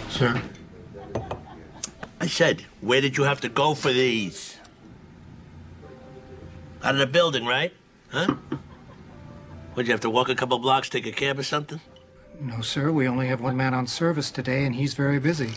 Sir? 0.08 0.40
I 2.20 2.26
said, 2.26 2.62
where 2.80 3.00
did 3.00 3.16
you 3.16 3.24
have 3.24 3.40
to 3.40 3.48
go 3.48 3.74
for 3.74 3.92
these? 3.92 4.56
Out 6.82 6.94
of 6.94 6.98
the 6.98 7.06
building, 7.06 7.44
right? 7.46 7.72
Huh? 8.10 8.34
Would 9.74 9.86
you 9.86 9.92
have 9.92 10.00
to 10.00 10.10
walk 10.10 10.28
a 10.28 10.34
couple 10.34 10.58
blocks, 10.58 10.88
take 10.88 11.06
a 11.06 11.12
cab 11.12 11.38
or 11.38 11.42
something? 11.42 11.80
No, 12.40 12.60
sir. 12.60 12.90
We 12.90 13.06
only 13.06 13.28
have 13.28 13.40
one 13.40 13.56
man 13.56 13.72
on 13.72 13.86
service 13.86 14.30
today, 14.30 14.64
and 14.64 14.74
he's 14.74 14.94
very 14.94 15.18
busy. 15.18 15.52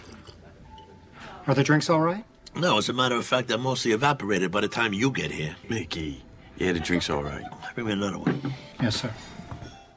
Are 1.48 1.54
the 1.56 1.64
drinks 1.64 1.90
all 1.90 2.02
right? 2.02 2.24
No, 2.56 2.78
as 2.78 2.88
a 2.90 2.94
matter 2.94 3.16
of 3.16 3.26
fact, 3.26 3.48
they're 3.48 3.58
mostly 3.58 3.92
evaporated 3.92 4.52
by 4.52 4.62
the 4.62 4.68
time 4.68 4.94
you 4.94 5.12
get 5.12 5.32
here. 5.32 5.56
Mickey, 5.68 6.24
yeah, 6.58 6.72
the 6.72 6.80
drink's 6.80 7.10
all 7.10 7.24
right. 7.24 7.44
Bring 7.74 7.88
me 7.88 7.94
another 7.94 8.18
one. 8.20 8.54
Yes, 8.82 9.02
sir. 9.02 9.12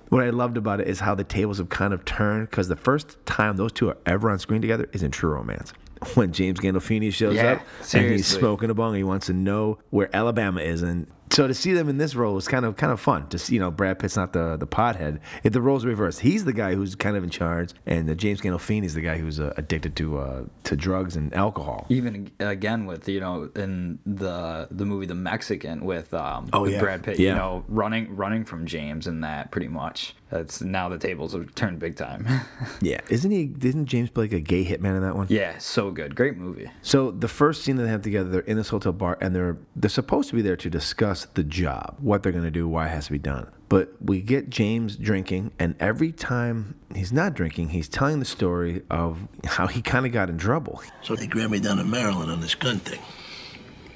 What 0.08 0.24
I 0.24 0.30
loved 0.30 0.56
about 0.56 0.80
it 0.80 0.88
is 0.88 1.00
how 1.00 1.14
the 1.14 1.24
tables 1.24 1.58
have 1.58 1.68
kind 1.68 1.92
of 1.92 2.04
turned 2.04 2.48
because 2.50 2.68
the 2.68 2.76
first 2.76 3.18
time 3.26 3.56
those 3.56 3.72
two 3.72 3.90
are 3.90 3.98
ever 4.06 4.30
on 4.30 4.38
screen 4.38 4.62
together 4.62 4.88
is 4.92 5.02
in 5.02 5.10
True 5.10 5.30
Romance. 5.30 5.72
When 6.14 6.32
James 6.32 6.60
Gandolfini 6.60 7.12
shows 7.12 7.34
Yeah, 7.34 7.54
up 7.54 7.62
and 7.92 8.06
he's 8.12 8.26
smoking 8.26 8.70
a 8.70 8.74
bong, 8.74 8.94
he 8.94 9.02
wants 9.02 9.26
to 9.26 9.32
know 9.32 9.78
where 9.90 10.08
Alabama 10.14 10.60
is, 10.60 10.80
and 10.82 11.08
so 11.30 11.46
to 11.46 11.54
see 11.54 11.72
them 11.72 11.88
in 11.88 11.98
this 11.98 12.14
role 12.14 12.34
was 12.34 12.48
kind 12.48 12.64
of 12.64 12.76
kind 12.76 12.92
of 12.92 13.00
fun. 13.00 13.28
To 13.28 13.38
see, 13.38 13.54
you 13.54 13.60
know, 13.60 13.70
Brad 13.70 13.98
Pitt's 13.98 14.16
not 14.16 14.32
the 14.32 14.56
the 14.56 14.66
pothead. 14.66 15.20
If 15.42 15.52
the 15.52 15.60
roles 15.62 15.84
reversed, 15.84 16.20
he's 16.20 16.44
the 16.44 16.52
guy 16.52 16.74
who's 16.74 16.94
kind 16.94 17.16
of 17.16 17.24
in 17.24 17.30
charge, 17.30 17.72
and 17.86 18.08
uh, 18.08 18.14
James 18.14 18.40
Gandolfini 18.40 18.84
is 18.84 18.94
the 18.94 19.00
guy 19.00 19.18
who's 19.18 19.38
uh, 19.40 19.52
addicted 19.56 19.96
to 19.96 20.18
uh, 20.18 20.44
to 20.64 20.76
drugs 20.76 21.16
and 21.16 21.32
alcohol. 21.34 21.86
Even 21.88 22.30
again 22.40 22.86
with 22.86 23.08
you 23.08 23.20
know 23.20 23.50
in 23.56 23.98
the 24.06 24.68
the 24.70 24.84
movie 24.84 25.06
The 25.06 25.14
Mexican 25.14 25.84
with 25.84 26.12
um 26.14 26.48
Oh, 26.52 26.62
with 26.62 26.72
yeah. 26.72 26.80
Brad 26.80 27.02
Pitt, 27.02 27.18
Yeah. 27.18 27.30
you 27.30 27.36
know 27.36 27.64
running 27.68 28.14
running 28.16 28.44
from 28.44 28.66
James 28.66 29.06
in 29.06 29.20
that 29.22 29.50
pretty 29.50 29.68
much. 29.68 30.14
That's 30.30 30.60
now 30.60 30.88
the 30.90 30.98
tables 30.98 31.32
have 31.32 31.54
turned 31.54 31.78
big 31.78 31.96
time. 31.96 32.26
Yeah, 32.80 33.00
isn't 33.08 33.30
he? 33.30 33.46
Didn't 33.46 33.86
James 33.86 34.10
play 34.10 34.24
like 34.24 34.32
a 34.32 34.40
gay 34.40 34.64
hitman 34.64 34.96
in 34.96 35.02
that 35.02 35.16
one? 35.16 35.26
yeah, 35.30 35.58
so 35.58 35.90
good, 35.90 36.14
great 36.14 36.36
movie. 36.36 36.70
So 36.82 37.10
the 37.10 37.28
first 37.28 37.64
scene 37.64 37.76
that 37.76 37.84
they 37.84 37.88
have 37.88 38.02
together, 38.02 38.28
they're 38.28 38.40
in 38.42 38.56
this 38.56 38.68
hotel 38.68 38.92
bar, 38.92 39.18
and 39.20 39.34
they're 39.34 39.56
they're 39.74 39.90
supposed 39.90 40.28
to 40.30 40.36
be 40.36 40.42
there 40.42 40.56
to 40.56 40.70
discuss 40.70 41.26
the 41.34 41.42
job, 41.42 41.96
what 41.98 42.22
they're 42.22 42.30
going 42.32 42.44
to 42.44 42.50
do, 42.50 42.68
why 42.68 42.86
it 42.86 42.90
has 42.90 43.06
to 43.06 43.12
be 43.12 43.18
done. 43.18 43.50
But 43.68 43.94
we 44.00 44.20
get 44.22 44.48
James 44.48 44.96
drinking, 44.96 45.52
and 45.58 45.74
every 45.80 46.12
time 46.12 46.76
he's 46.94 47.12
not 47.12 47.34
drinking, 47.34 47.70
he's 47.70 47.88
telling 47.88 48.18
the 48.20 48.24
story 48.24 48.82
of 48.90 49.18
how 49.44 49.66
he 49.66 49.82
kind 49.82 50.06
of 50.06 50.12
got 50.12 50.30
in 50.30 50.38
trouble. 50.38 50.82
So 51.02 51.16
they 51.16 51.26
grabbed 51.26 51.50
me 51.52 51.60
down 51.60 51.78
to 51.78 51.84
Maryland 51.84 52.30
on 52.30 52.40
this 52.40 52.54
gun 52.54 52.78
thing. 52.78 53.00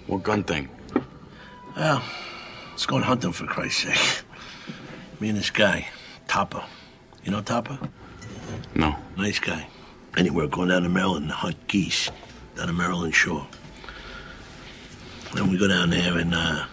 What 0.09 0.23
gun 0.25 0.43
thing? 0.45 0.69
Well, 1.77 2.03
let's 2.71 2.85
go 2.87 2.99
hunting 2.99 3.33
for 3.33 3.47
Christ's 3.47 3.85
sake. 3.85 4.25
Me 5.21 5.29
and 5.29 5.39
this 5.39 5.51
guy, 5.51 5.87
Topper. 6.33 6.65
You 7.25 7.31
know 7.31 7.43
Topper? 7.43 7.79
No. 8.75 8.97
Nice 9.19 9.39
guy. 9.39 9.67
Anywhere 10.17 10.47
going 10.47 10.71
down 10.71 10.83
to 10.83 10.89
Maryland 10.89 11.29
to 11.29 11.35
hunt 11.35 11.69
geese 11.69 12.11
down 12.57 12.69
the 12.69 12.73
Maryland 12.73 13.15
shore. 13.15 13.47
Then 15.35 15.51
we 15.51 15.59
go 15.59 15.69
down 15.69 15.91
there, 15.91 16.17
and 16.17 16.35
uh, 16.35 16.65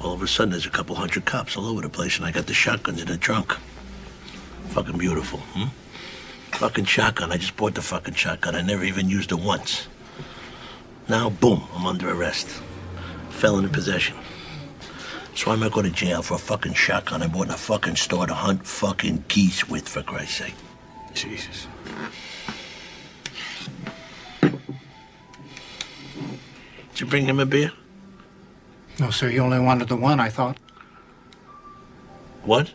all 0.00 0.12
of 0.12 0.22
a 0.22 0.28
sudden, 0.28 0.52
there's 0.52 0.64
a 0.64 0.70
couple 0.70 0.94
hundred 0.94 1.24
cops 1.24 1.56
all 1.56 1.66
over 1.66 1.80
the 1.80 1.88
place, 1.88 2.18
and 2.18 2.24
I 2.24 2.30
got 2.30 2.46
the 2.46 2.54
shotguns 2.54 3.00
in 3.00 3.08
the 3.08 3.16
trunk. 3.16 3.52
Fucking 4.68 4.96
beautiful, 4.96 5.40
hmm? 5.40 5.70
Fucking 6.58 6.84
shotgun. 6.84 7.32
I 7.32 7.36
just 7.36 7.56
bought 7.56 7.74
the 7.74 7.82
fucking 7.82 8.14
shotgun. 8.14 8.54
I 8.54 8.60
never 8.60 8.84
even 8.84 9.10
used 9.10 9.32
it 9.32 9.40
once. 9.40 9.88
Now, 11.08 11.30
boom, 11.30 11.66
I'm 11.74 11.84
under 11.84 12.08
arrest. 12.12 12.46
Felon 13.30 13.64
in 13.64 13.70
possession. 13.70 14.16
So 15.34 15.50
I 15.50 15.56
might 15.56 15.72
go 15.72 15.82
to 15.82 15.90
jail 15.90 16.22
for 16.22 16.34
a 16.34 16.38
fucking 16.38 16.74
shotgun 16.74 17.22
I 17.22 17.26
bought 17.26 17.46
in 17.46 17.52
a 17.52 17.56
fucking 17.56 17.96
store 17.96 18.26
to 18.26 18.34
hunt 18.34 18.66
fucking 18.66 19.24
geese 19.28 19.68
with, 19.68 19.88
for 19.88 20.02
Christ's 20.02 20.36
sake. 20.36 20.54
Jesus. 21.14 21.66
Did 24.40 24.52
you 26.96 27.06
bring 27.06 27.24
him 27.24 27.40
a 27.40 27.46
beer? 27.46 27.72
No, 28.98 29.10
sir. 29.10 29.30
You 29.30 29.40
only 29.40 29.58
wanted 29.58 29.88
the 29.88 29.96
one, 29.96 30.20
I 30.20 30.28
thought. 30.28 30.58
What? 32.42 32.72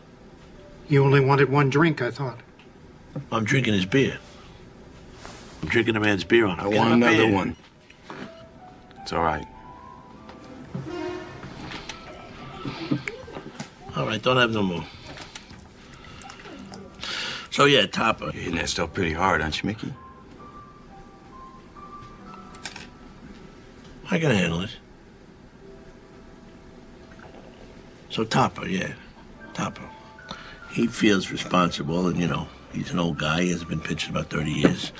You 0.88 1.04
only 1.04 1.20
wanted 1.20 1.50
one 1.50 1.70
drink, 1.70 2.02
I 2.02 2.10
thought. 2.10 2.40
I'm 3.30 3.44
drinking 3.44 3.74
his 3.74 3.86
beer. 3.86 4.18
I'm 5.62 5.68
drinking 5.68 5.96
a 5.96 6.00
man's 6.00 6.24
beer 6.24 6.46
on. 6.46 6.58
I 6.60 6.66
want 6.66 6.92
another 6.92 7.30
one. 7.30 7.56
It's 9.02 9.12
all 9.12 9.22
right. 9.22 9.46
All 13.96 14.06
right, 14.06 14.22
don't 14.22 14.36
have 14.36 14.50
no 14.50 14.62
more. 14.62 14.84
So 17.50 17.64
yeah, 17.64 17.86
Topper. 17.86 18.26
You're 18.26 18.32
hitting 18.34 18.56
that 18.56 18.68
stuff 18.68 18.92
pretty 18.92 19.12
hard, 19.12 19.40
aren't 19.40 19.62
you, 19.62 19.66
Mickey? 19.68 19.92
I 24.10 24.18
can 24.18 24.30
handle 24.30 24.60
it. 24.60 24.76
So 28.10 28.24
Topper, 28.24 28.66
yeah, 28.66 28.92
Topper. 29.54 29.88
He 30.72 30.86
feels 30.86 31.30
responsible, 31.30 32.06
and 32.08 32.20
you 32.20 32.26
know, 32.26 32.48
he's 32.72 32.90
an 32.90 32.98
old 32.98 33.18
guy. 33.18 33.42
He 33.42 33.50
hasn't 33.50 33.70
been 33.70 33.80
pitching 33.80 34.10
about 34.10 34.28
30 34.28 34.50
years. 34.50 34.92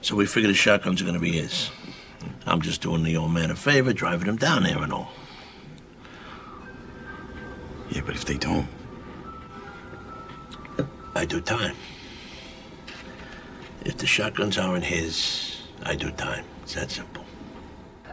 So 0.00 0.14
we 0.14 0.26
figured 0.26 0.50
the 0.50 0.56
shotguns 0.56 1.02
are 1.02 1.04
gonna 1.04 1.18
be 1.18 1.32
his. 1.32 1.70
I'm 2.46 2.62
just 2.62 2.80
doing 2.80 3.02
the 3.02 3.16
old 3.16 3.32
man 3.32 3.50
a 3.50 3.56
favor, 3.56 3.92
driving 3.92 4.28
him 4.28 4.36
down 4.36 4.62
there 4.62 4.82
and 4.82 4.92
all. 4.92 5.12
Yeah, 7.90 8.02
but 8.06 8.14
if 8.14 8.24
they 8.24 8.36
don't, 8.36 8.68
I 11.14 11.24
do 11.24 11.40
time. 11.40 11.76
If 13.84 13.96
the 13.98 14.06
shotguns 14.06 14.58
aren't 14.58 14.84
his, 14.84 15.62
I 15.82 15.96
do 15.96 16.10
time. 16.12 16.44
It's 16.62 16.74
that 16.74 16.90
simple. 16.90 17.19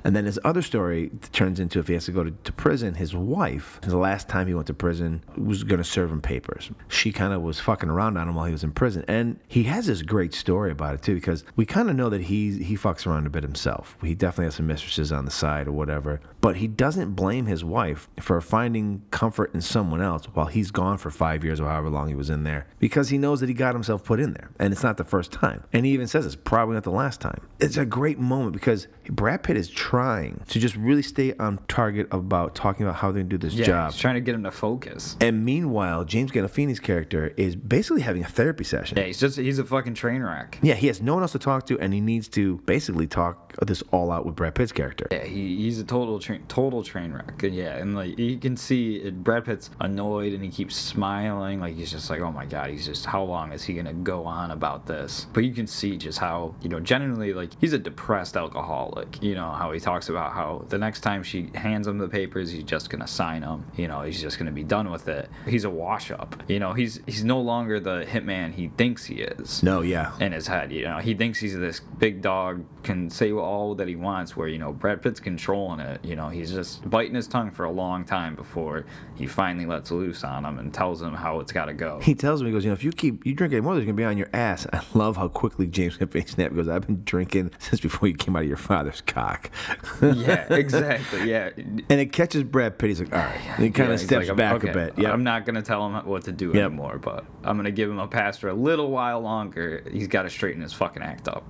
And 0.07 0.15
then 0.15 0.23
his 0.23 0.39
other 0.45 0.61
story 0.61 1.11
turns 1.33 1.59
into 1.59 1.79
if 1.79 1.89
he 1.89 1.93
has 1.93 2.05
to 2.05 2.13
go 2.13 2.23
to, 2.23 2.31
to 2.31 2.53
prison, 2.53 2.93
his 2.93 3.13
wife, 3.13 3.77
the 3.81 3.97
last 3.97 4.29
time 4.29 4.47
he 4.47 4.53
went 4.53 4.67
to 4.67 4.73
prison, 4.73 5.21
was 5.35 5.65
going 5.65 5.79
to 5.79 5.83
serve 5.83 6.13
him 6.13 6.21
papers. 6.21 6.71
She 6.87 7.11
kind 7.11 7.33
of 7.33 7.41
was 7.41 7.59
fucking 7.59 7.89
around 7.89 8.15
on 8.15 8.29
him 8.29 8.35
while 8.35 8.45
he 8.45 8.53
was 8.53 8.63
in 8.63 8.71
prison. 8.71 9.03
And 9.09 9.37
he 9.49 9.63
has 9.63 9.87
this 9.87 10.03
great 10.03 10.33
story 10.33 10.71
about 10.71 10.95
it, 10.95 11.01
too, 11.01 11.15
because 11.15 11.43
we 11.57 11.65
kind 11.65 11.89
of 11.89 11.97
know 11.97 12.07
that 12.07 12.21
he, 12.21 12.63
he 12.63 12.77
fucks 12.77 13.05
around 13.05 13.27
a 13.27 13.29
bit 13.29 13.43
himself. 13.43 13.97
He 14.01 14.15
definitely 14.15 14.45
has 14.45 14.55
some 14.55 14.67
mistresses 14.67 15.11
on 15.11 15.25
the 15.25 15.31
side 15.31 15.67
or 15.67 15.73
whatever. 15.73 16.21
But 16.39 16.55
he 16.55 16.67
doesn't 16.67 17.15
blame 17.15 17.45
his 17.45 17.65
wife 17.65 18.07
for 18.21 18.39
finding 18.39 19.01
comfort 19.11 19.53
in 19.53 19.59
someone 19.59 20.01
else 20.01 20.23
while 20.33 20.45
he's 20.45 20.71
gone 20.71 20.99
for 20.99 21.11
five 21.11 21.43
years 21.43 21.59
or 21.59 21.67
however 21.67 21.89
long 21.89 22.07
he 22.07 22.15
was 22.15 22.29
in 22.29 22.43
there 22.43 22.65
because 22.79 23.09
he 23.09 23.17
knows 23.17 23.41
that 23.41 23.49
he 23.49 23.55
got 23.55 23.75
himself 23.75 24.05
put 24.05 24.21
in 24.21 24.31
there. 24.31 24.51
And 24.57 24.71
it's 24.71 24.83
not 24.83 24.95
the 24.95 25.03
first 25.03 25.33
time. 25.33 25.65
And 25.73 25.85
he 25.85 25.91
even 25.91 26.07
says 26.07 26.25
it's 26.25 26.37
probably 26.37 26.75
not 26.75 26.85
the 26.85 26.91
last 26.91 27.19
time. 27.19 27.41
It's 27.59 27.75
a 27.75 27.85
great 27.85 28.19
moment 28.19 28.53
because 28.53 28.87
Brad 29.09 29.43
Pitt 29.43 29.57
is 29.57 29.69
trying 29.69 29.96
to 30.01 30.59
just 30.59 30.75
really 30.75 31.01
stay 31.01 31.33
on 31.39 31.59
target 31.67 32.07
about 32.11 32.55
talking 32.55 32.85
about 32.85 32.95
how 32.97 33.11
they're 33.11 33.23
gonna 33.23 33.29
do 33.29 33.37
this 33.37 33.53
Yeah, 33.53 33.65
job. 33.65 33.91
he's 33.91 33.99
trying 34.01 34.15
to 34.15 34.21
get 34.21 34.35
him 34.35 34.43
to 34.43 34.51
focus. 34.51 35.15
And 35.21 35.43
meanwhile, 35.45 36.03
James 36.05 36.31
Gandolfini's 36.31 36.79
character 36.79 37.33
is 37.37 37.55
basically 37.55 38.01
having 38.01 38.23
a 38.23 38.27
therapy 38.27 38.63
session. 38.63 38.97
Yeah, 38.97 39.05
he's 39.05 39.19
just 39.19 39.37
he's 39.37 39.59
a 39.59 39.65
fucking 39.65 39.93
train 39.95 40.21
wreck. 40.21 40.59
Yeah, 40.61 40.75
he 40.75 40.87
has 40.87 41.01
no 41.01 41.13
one 41.15 41.23
else 41.23 41.31
to 41.33 41.39
talk 41.39 41.65
to, 41.67 41.79
and 41.79 41.93
he 41.93 42.01
needs 42.01 42.27
to 42.29 42.57
basically 42.65 43.07
talk 43.07 43.55
this 43.65 43.81
all 43.91 44.11
out 44.11 44.25
with 44.25 44.35
Brad 44.35 44.55
Pitt's 44.55 44.71
character. 44.71 45.07
Yeah, 45.11 45.23
he, 45.25 45.57
he's 45.57 45.79
a 45.79 45.83
total 45.83 46.19
train 46.19 46.43
total 46.47 46.83
train 46.83 47.11
wreck. 47.11 47.41
Yeah, 47.43 47.77
and 47.77 47.95
like 47.95 48.17
you 48.19 48.37
can 48.37 48.55
see 48.57 48.97
it, 48.97 49.23
Brad 49.23 49.45
Pitt's 49.45 49.69
annoyed 49.79 50.33
and 50.33 50.43
he 50.43 50.49
keeps 50.49 50.75
smiling, 50.75 51.59
like 51.59 51.75
he's 51.75 51.91
just 51.91 52.09
like, 52.09 52.21
oh 52.21 52.31
my 52.31 52.45
god, 52.45 52.69
he's 52.69 52.85
just 52.85 53.05
how 53.05 53.23
long 53.23 53.51
is 53.51 53.63
he 53.63 53.73
gonna 53.73 53.93
go 53.93 54.25
on 54.25 54.51
about 54.51 54.85
this? 54.85 55.27
But 55.33 55.43
you 55.43 55.53
can 55.53 55.67
see 55.67 55.97
just 55.97 56.17
how 56.19 56.53
you 56.61 56.69
know 56.69 56.79
genuinely 56.79 57.33
like 57.33 57.51
he's 57.59 57.73
a 57.73 57.79
depressed 57.79 58.35
alcoholic. 58.37 59.21
You 59.23 59.35
know 59.35 59.51
how 59.51 59.71
he 59.71 59.76
talks 59.79 60.09
about 60.09 60.33
how 60.33 60.65
the 60.69 60.77
next 60.77 61.01
time 61.01 61.23
she 61.23 61.49
hands 61.55 61.87
him 61.87 61.97
the 61.97 62.07
papers, 62.07 62.51
he's 62.51 62.63
just 62.63 62.89
gonna 62.89 63.07
sign 63.07 63.41
them. 63.41 63.65
You 63.75 63.87
know, 63.87 64.01
he's 64.01 64.21
just 64.21 64.37
gonna 64.37 64.51
be 64.51 64.63
done 64.63 64.91
with 64.91 65.07
it. 65.07 65.29
He's 65.47 65.65
a 65.65 65.69
wash 65.69 66.11
up. 66.11 66.41
You 66.47 66.59
know, 66.59 66.73
he's 66.73 66.99
he's 67.05 67.23
no 67.23 67.39
longer 67.39 67.79
the 67.79 68.05
hitman 68.05 68.53
he 68.53 68.69
thinks 68.77 69.05
he 69.05 69.15
is. 69.15 69.63
No, 69.63 69.81
yeah. 69.81 70.17
in 70.19 70.31
his 70.31 70.47
head. 70.47 70.71
You 70.71 70.85
know, 70.85 70.97
he 70.97 71.13
thinks 71.13 71.39
he's 71.39 71.57
this 71.57 71.79
big 71.79 72.21
dog, 72.21 72.63
can 72.83 73.09
say 73.09 73.31
all 73.31 73.75
that 73.75 73.87
he 73.87 73.95
wants. 73.95 74.35
Where 74.35 74.47
you 74.47 74.59
know 74.59 74.71
Brad 74.71 75.01
Pitt's 75.01 75.19
controlling 75.19 75.79
it. 75.79 76.03
You 76.03 76.15
know, 76.15 76.29
he's 76.29 76.51
just 76.51 76.87
biting 76.89 77.15
his 77.15 77.27
tongue 77.27 77.51
for 77.51 77.65
a 77.65 77.71
long 77.71 78.05
time 78.05 78.35
before 78.35 78.85
he 79.15 79.25
finally 79.27 79.65
lets 79.65 79.91
loose 79.91 80.23
on 80.23 80.45
him 80.45 80.59
and 80.59 80.73
tells 80.73 81.01
him 81.01 81.13
how 81.13 81.39
it's 81.39 81.51
got 81.51 81.65
to 81.65 81.73
go. 81.73 81.99
He 82.01 82.15
tells 82.15 82.41
him 82.41 82.47
he 82.47 82.53
goes, 82.53 82.63
you 82.63 82.69
know, 82.69 82.75
if 82.75 82.83
you 82.83 82.91
keep 82.91 83.25
you 83.25 83.33
drink 83.33 83.53
anymore, 83.53 83.73
there's 83.73 83.85
gonna 83.85 83.95
be 83.95 84.03
on 84.03 84.17
your 84.17 84.29
ass. 84.33 84.67
I 84.73 84.81
love 84.93 85.17
how 85.17 85.27
quickly 85.27 85.67
James 85.67 85.95
snapped. 85.95 86.15
He 86.37 86.63
goes, 86.63 86.69
I've 86.69 86.87
been 86.87 87.03
drinking 87.03 87.51
since 87.59 87.81
before 87.81 88.07
you 88.07 88.15
came 88.15 88.35
out 88.35 88.43
of 88.43 88.47
your 88.47 88.57
father's 88.57 89.01
cock. 89.01 89.51
yeah, 90.01 90.53
exactly. 90.53 91.29
Yeah. 91.29 91.49
And 91.55 91.91
it 91.91 92.11
catches 92.13 92.43
Brad 92.43 92.77
Pitt. 92.77 92.89
He's 92.89 92.99
like, 92.99 93.13
all 93.13 93.19
right. 93.19 93.39
And 93.55 93.63
he 93.63 93.69
kind 93.71 93.89
Yeah, 93.89 93.93
of 93.95 93.99
he's 93.99 94.07
steps 94.07 94.27
like, 94.27 94.37
back 94.37 94.55
okay, 94.55 94.69
a 94.69 94.73
bit. 94.73 94.93
Yeah. 94.97 95.11
I'm 95.11 95.23
not 95.23 95.45
going 95.45 95.55
to 95.55 95.61
tell 95.61 95.85
him 95.85 96.05
what 96.05 96.23
to 96.25 96.31
do 96.31 96.47
Yep. 96.47 96.55
anymore, 96.55 96.97
but 96.99 97.25
I'm 97.43 97.57
going 97.57 97.65
to 97.65 97.71
give 97.71 97.89
him 97.89 97.99
a 97.99 98.07
pass 98.07 98.37
for 98.37 98.49
a 98.49 98.53
little 98.53 98.89
while 98.91 99.19
longer. 99.21 99.83
He's 99.91 100.07
got 100.07 100.23
to 100.23 100.29
straighten 100.29 100.61
his 100.61 100.73
fucking 100.73 101.01
act 101.03 101.27
up. 101.27 101.43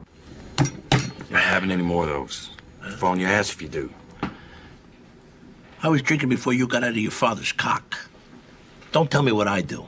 You're 1.30 1.40
having 1.40 1.72
any 1.72 1.84
more 1.84 2.04
of 2.04 2.10
those. 2.10 2.50
Phone 2.98 3.20
your 3.20 3.30
ass 3.30 3.52
if 3.52 3.62
you 3.62 3.68
do. 3.68 3.94
I 5.84 5.90
was 5.90 6.02
drinking 6.02 6.30
before 6.30 6.54
you 6.54 6.68
got 6.68 6.84
out 6.84 6.92
of 6.92 6.98
your 6.98 7.12
father's 7.12 7.52
cock. 7.52 7.96
Don't 8.92 9.12
tell 9.12 9.22
me 9.24 9.32
what 9.32 9.48
I 9.48 9.62
do. 9.62 9.88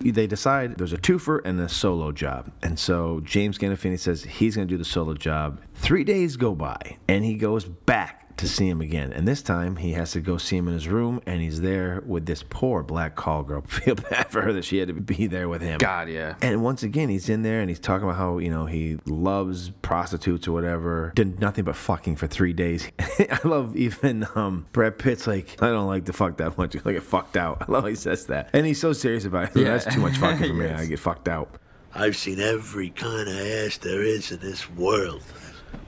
They 0.00 0.26
decide 0.26 0.78
there's 0.78 0.92
a 0.92 0.98
twofer 0.98 1.40
and 1.44 1.60
a 1.60 1.68
solo 1.68 2.12
job. 2.12 2.52
And 2.62 2.78
so 2.78 3.20
James 3.24 3.58
Gandolfini 3.58 3.98
says 3.98 4.24
he's 4.24 4.56
going 4.56 4.68
to 4.68 4.72
do 4.72 4.78
the 4.78 4.84
solo 4.84 5.14
job. 5.14 5.60
Three 5.74 6.04
days 6.04 6.36
go 6.36 6.54
by, 6.54 6.96
and 7.08 7.24
he 7.24 7.34
goes 7.34 7.64
back 7.64 8.27
to 8.38 8.48
see 8.48 8.68
him 8.68 8.80
again. 8.80 9.12
And 9.12 9.26
this 9.26 9.42
time 9.42 9.76
he 9.76 9.92
has 9.92 10.12
to 10.12 10.20
go 10.20 10.36
see 10.38 10.56
him 10.56 10.68
in 10.68 10.74
his 10.74 10.88
room, 10.88 11.20
and 11.26 11.40
he's 11.40 11.60
there 11.60 12.02
with 12.06 12.26
this 12.26 12.42
poor 12.42 12.82
black 12.82 13.14
call 13.14 13.42
girl. 13.42 13.60
Feel 13.66 13.96
bad 13.96 14.30
for 14.30 14.42
her 14.42 14.52
that 14.52 14.64
she 14.64 14.78
had 14.78 14.88
to 14.88 14.94
be 14.94 15.26
there 15.26 15.48
with 15.48 15.62
him. 15.62 15.78
God, 15.78 16.08
yeah. 16.08 16.36
And 16.40 16.62
once 16.62 16.82
again, 16.82 17.08
he's 17.08 17.28
in 17.28 17.42
there 17.42 17.60
and 17.60 17.68
he's 17.68 17.78
talking 17.78 18.04
about 18.04 18.16
how, 18.16 18.38
you 18.38 18.50
know, 18.50 18.66
he 18.66 18.98
loves 19.06 19.70
prostitutes 19.82 20.48
or 20.48 20.52
whatever. 20.52 21.12
Did 21.14 21.40
nothing 21.40 21.64
but 21.64 21.76
fucking 21.76 22.16
for 22.16 22.26
three 22.26 22.52
days. 22.52 22.90
I 23.00 23.40
love 23.44 23.76
even 23.76 24.26
um, 24.34 24.66
Brad 24.72 24.98
Pitt's 24.98 25.26
like, 25.26 25.60
I 25.62 25.68
don't 25.68 25.86
like 25.86 26.06
to 26.06 26.12
fuck 26.12 26.38
that 26.38 26.56
much. 26.56 26.76
I 26.84 26.92
get 26.92 27.02
fucked 27.02 27.36
out. 27.36 27.62
I 27.68 27.72
love 27.72 27.84
how 27.84 27.88
he 27.88 27.94
says 27.94 28.26
that. 28.26 28.50
And 28.52 28.66
he's 28.66 28.80
so 28.80 28.92
serious 28.92 29.24
about 29.24 29.56
it. 29.56 29.60
Yeah. 29.60 29.76
That's 29.76 29.94
too 29.94 30.00
much 30.00 30.16
fucking 30.16 30.48
for 30.48 30.54
me. 30.54 30.66
Yes. 30.66 30.80
I 30.80 30.86
get 30.86 30.98
fucked 30.98 31.28
out. 31.28 31.50
I've 31.94 32.16
seen 32.16 32.38
every 32.38 32.90
kind 32.90 33.28
of 33.28 33.36
ass 33.36 33.78
there 33.78 34.02
is 34.02 34.30
in 34.30 34.40
this 34.40 34.70
world. 34.70 35.22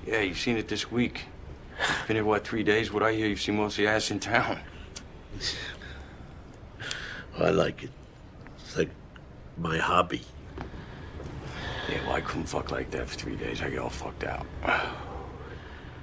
Yeah, 0.06 0.20
you've 0.22 0.38
seen 0.38 0.56
it 0.56 0.68
this 0.68 0.90
week. 0.90 1.26
Been 2.06 2.16
here, 2.16 2.24
what, 2.24 2.44
three 2.46 2.62
days? 2.62 2.92
What 2.92 3.02
I 3.02 3.12
hear, 3.12 3.26
you've 3.28 3.40
seen 3.40 3.56
most 3.56 3.78
of 3.78 3.84
the 3.84 3.90
ass 3.90 4.10
in 4.10 4.20
town. 4.20 4.58
I 7.38 7.50
like 7.50 7.84
it. 7.84 7.90
It's 8.58 8.76
like 8.76 8.90
my 9.56 9.78
hobby. 9.78 10.22
Yeah, 11.88 12.04
well, 12.06 12.16
I 12.16 12.20
couldn't 12.20 12.46
fuck 12.46 12.70
like 12.70 12.90
that 12.92 13.08
for 13.08 13.14
three 13.16 13.36
days. 13.36 13.62
I 13.62 13.70
get 13.70 13.78
all 13.78 13.88
fucked 13.88 14.24
out. 14.24 14.46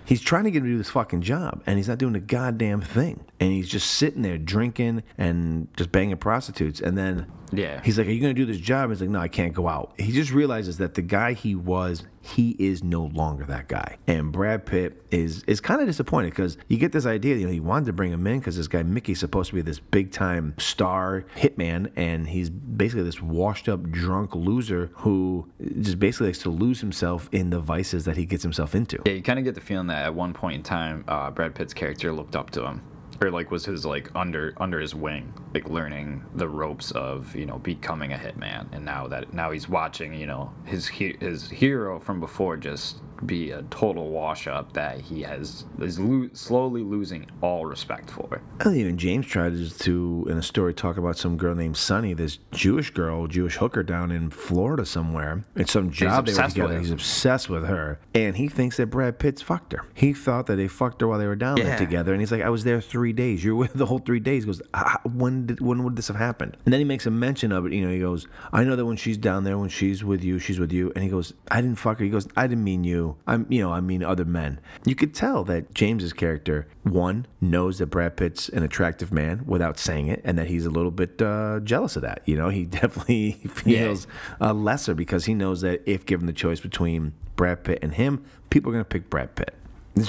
He's 0.05 0.21
trying 0.21 0.45
to 0.45 0.51
get 0.51 0.59
him 0.59 0.63
to 0.65 0.69
do 0.71 0.77
this 0.77 0.89
fucking 0.89 1.21
job, 1.21 1.61
and 1.65 1.77
he's 1.77 1.89
not 1.89 1.97
doing 1.97 2.15
a 2.15 2.19
goddamn 2.21 2.79
thing. 2.81 3.25
And 3.41 3.51
he's 3.51 3.67
just 3.69 3.91
sitting 3.91 4.21
there 4.21 4.37
drinking 4.37 5.03
and 5.17 5.67
just 5.75 5.91
banging 5.91 6.15
prostitutes. 6.17 6.79
And 6.79 6.97
then 6.97 7.27
Yeah. 7.51 7.81
he's 7.83 7.97
like, 7.97 8.07
Are 8.07 8.11
you 8.11 8.21
going 8.21 8.33
to 8.33 8.39
do 8.41 8.45
this 8.45 8.59
job? 8.61 8.85
And 8.85 8.93
He's 8.93 9.01
like, 9.01 9.09
No, 9.09 9.19
I 9.19 9.27
can't 9.27 9.53
go 9.53 9.67
out. 9.67 9.93
He 9.97 10.11
just 10.13 10.31
realizes 10.31 10.77
that 10.77 10.93
the 10.95 11.01
guy 11.01 11.33
he 11.33 11.55
was, 11.55 12.03
he 12.27 12.55
is 12.59 12.83
no 12.83 13.05
longer 13.05 13.45
that 13.45 13.67
guy. 13.67 13.97
And 14.07 14.31
Brad 14.31 14.65
Pitt 14.65 15.01
is 15.11 15.43
is 15.43 15.61
kind 15.61 15.81
of 15.81 15.87
disappointed 15.87 16.31
because 16.31 16.57
you 16.67 16.77
get 16.77 16.91
this 16.91 17.05
idea, 17.05 17.35
you 17.35 17.45
know, 17.45 17.51
he 17.51 17.59
wanted 17.59 17.85
to 17.85 17.93
bring 17.93 18.11
him 18.11 18.27
in 18.27 18.39
because 18.39 18.57
this 18.57 18.67
guy 18.67 18.83
Mickey's 18.83 19.19
supposed 19.19 19.49
to 19.49 19.55
be 19.55 19.61
this 19.61 19.79
big 19.79 20.11
time 20.11 20.53
star 20.57 21.25
hitman, 21.35 21.91
and 21.95 22.27
he's 22.27 22.49
basically 22.49 23.03
this 23.03 23.21
washed 23.21 23.69
up 23.69 23.89
drunk 23.91 24.35
loser 24.35 24.91
who 24.93 25.49
just 25.81 25.99
basically 25.99 26.27
likes 26.27 26.39
to 26.39 26.49
lose 26.49 26.81
himself 26.81 27.29
in 27.31 27.49
the 27.49 27.59
vices 27.59 28.05
that 28.05 28.17
he 28.17 28.25
gets 28.25 28.43
himself 28.43 28.75
into. 28.75 29.01
Yeah, 29.05 29.13
you 29.13 29.23
kind 29.23 29.39
of 29.39 29.45
get 29.45 29.55
the 29.55 29.61
feeling 29.61 29.87
that 29.87 30.05
at 30.05 30.13
one 30.13 30.33
point 30.33 30.55
in 30.55 30.63
time, 30.63 31.05
uh, 31.07 31.31
Brad 31.31 31.55
Pitt's 31.55 31.73
character 31.73 32.11
looked 32.11 32.35
up 32.35 32.49
to 32.51 32.65
him, 32.65 32.81
or 33.21 33.31
like 33.31 33.51
was 33.51 33.65
his 33.65 33.85
like 33.85 34.09
under 34.15 34.53
under 34.57 34.79
his 34.79 34.93
wing, 34.93 35.33
like 35.53 35.69
learning 35.69 36.23
the 36.35 36.47
ropes 36.47 36.91
of 36.91 37.35
you 37.35 37.45
know 37.45 37.57
becoming 37.59 38.13
a 38.13 38.17
hitman. 38.17 38.67
And 38.71 38.85
now 38.85 39.07
that 39.07 39.33
now 39.33 39.51
he's 39.51 39.67
watching, 39.67 40.13
you 40.13 40.27
know, 40.27 40.53
his 40.65 40.87
his 40.87 41.49
hero 41.49 41.99
from 41.99 42.19
before 42.19 42.57
just 42.57 43.01
be 43.25 43.51
a 43.51 43.63
total 43.63 44.09
wash 44.09 44.47
up 44.47 44.73
that 44.73 45.01
he 45.01 45.21
has 45.23 45.65
is 45.79 45.99
lo- 45.99 46.29
slowly 46.33 46.83
losing 46.83 47.25
all 47.41 47.65
respect 47.65 48.09
for. 48.11 48.41
And 48.59 48.75
even 48.75 48.97
James 48.97 49.25
tried 49.25 49.53
to, 49.79 50.27
in 50.29 50.37
a 50.37 50.43
story, 50.43 50.73
talk 50.73 50.97
about 50.97 51.17
some 51.17 51.37
girl 51.37 51.55
named 51.55 51.77
Sunny, 51.77 52.13
this 52.13 52.39
Jewish 52.51 52.91
girl, 52.91 53.27
Jewish 53.27 53.57
hooker 53.57 53.83
down 53.83 54.11
in 54.11 54.29
Florida 54.29 54.85
somewhere. 54.85 55.43
It's 55.55 55.71
some 55.71 55.89
job 55.91 56.25
they 56.25 56.33
were 56.33 56.47
together. 56.47 56.79
He's 56.79 56.91
obsessed 56.91 57.49
with 57.49 57.65
her. 57.65 57.99
And 58.13 58.37
he 58.37 58.47
thinks 58.47 58.77
that 58.77 58.87
Brad 58.87 59.19
Pitt's 59.19 59.41
fucked 59.41 59.71
her. 59.73 59.85
He 59.93 60.13
thought 60.13 60.45
that 60.47 60.55
they 60.55 60.67
fucked 60.67 61.01
her 61.01 61.07
while 61.07 61.19
they 61.19 61.27
were 61.27 61.35
down 61.35 61.55
there 61.55 61.77
together. 61.77 62.11
And 62.11 62.21
he's 62.21 62.31
like, 62.31 62.41
I 62.41 62.49
was 62.49 62.63
there 62.63 62.81
three 62.81 63.13
days. 63.13 63.43
You're 63.43 63.55
with 63.55 63.73
the 63.73 63.85
whole 63.85 63.99
three 63.99 64.19
days. 64.19 64.43
He 64.43 64.47
goes, 64.47 64.61
"Ah, 64.73 64.99
when, 65.03 65.45
did, 65.47 65.61
when 65.61 65.83
would 65.83 65.95
this 65.95 66.07
have 66.07 66.17
happened? 66.17 66.57
And 66.65 66.73
then 66.73 66.79
he 66.79 66.85
makes 66.85 67.05
a 67.05 67.11
mention 67.11 67.51
of 67.51 67.65
it. 67.65 67.73
You 67.73 67.85
know, 67.85 67.91
he 67.91 67.99
goes, 67.99 68.27
I 68.51 68.63
know 68.63 68.75
that 68.75 68.85
when 68.85 68.97
she's 68.97 69.17
down 69.17 69.43
there, 69.43 69.57
when 69.57 69.69
she's 69.69 70.03
with 70.03 70.23
you, 70.23 70.39
she's 70.39 70.59
with 70.59 70.71
you. 70.71 70.91
And 70.95 71.03
he 71.03 71.09
goes, 71.09 71.33
I 71.49 71.61
didn't 71.61 71.77
fuck 71.77 71.99
her. 71.99 72.03
He 72.05 72.11
goes, 72.11 72.27
I 72.35 72.47
didn't 72.47 72.63
mean 72.63 72.83
you. 72.83 73.06
I'm, 73.25 73.45
you 73.49 73.61
know, 73.61 73.71
I 73.71 73.79
mean 73.79 74.03
other 74.03 74.25
men. 74.25 74.59
You 74.85 74.95
could 74.95 75.13
tell 75.13 75.43
that 75.45 75.73
James's 75.73 76.13
character, 76.13 76.67
one, 76.83 77.27
knows 77.39 77.77
that 77.77 77.87
Brad 77.87 78.17
Pitt's 78.17 78.49
an 78.49 78.63
attractive 78.63 79.11
man 79.11 79.43
without 79.45 79.77
saying 79.77 80.07
it, 80.07 80.21
and 80.23 80.37
that 80.37 80.47
he's 80.47 80.65
a 80.65 80.69
little 80.69 80.91
bit 80.91 81.21
uh, 81.21 81.59
jealous 81.63 81.95
of 81.95 82.01
that. 82.01 82.21
You 82.25 82.35
know, 82.35 82.49
he 82.49 82.65
definitely 82.79 83.33
feels 83.53 84.07
uh, 84.41 84.53
lesser 84.53 84.93
because 84.95 85.25
he 85.25 85.33
knows 85.33 85.61
that 85.61 85.81
if 85.85 86.05
given 86.05 86.25
the 86.25 86.33
choice 86.33 86.59
between 86.59 87.13
Brad 87.35 87.63
Pitt 87.63 87.79
and 87.81 87.93
him, 87.93 88.25
people 88.49 88.71
are 88.71 88.73
going 88.73 88.85
to 88.85 88.89
pick 88.89 89.09
Brad 89.09 89.35
Pitt. 89.35 89.55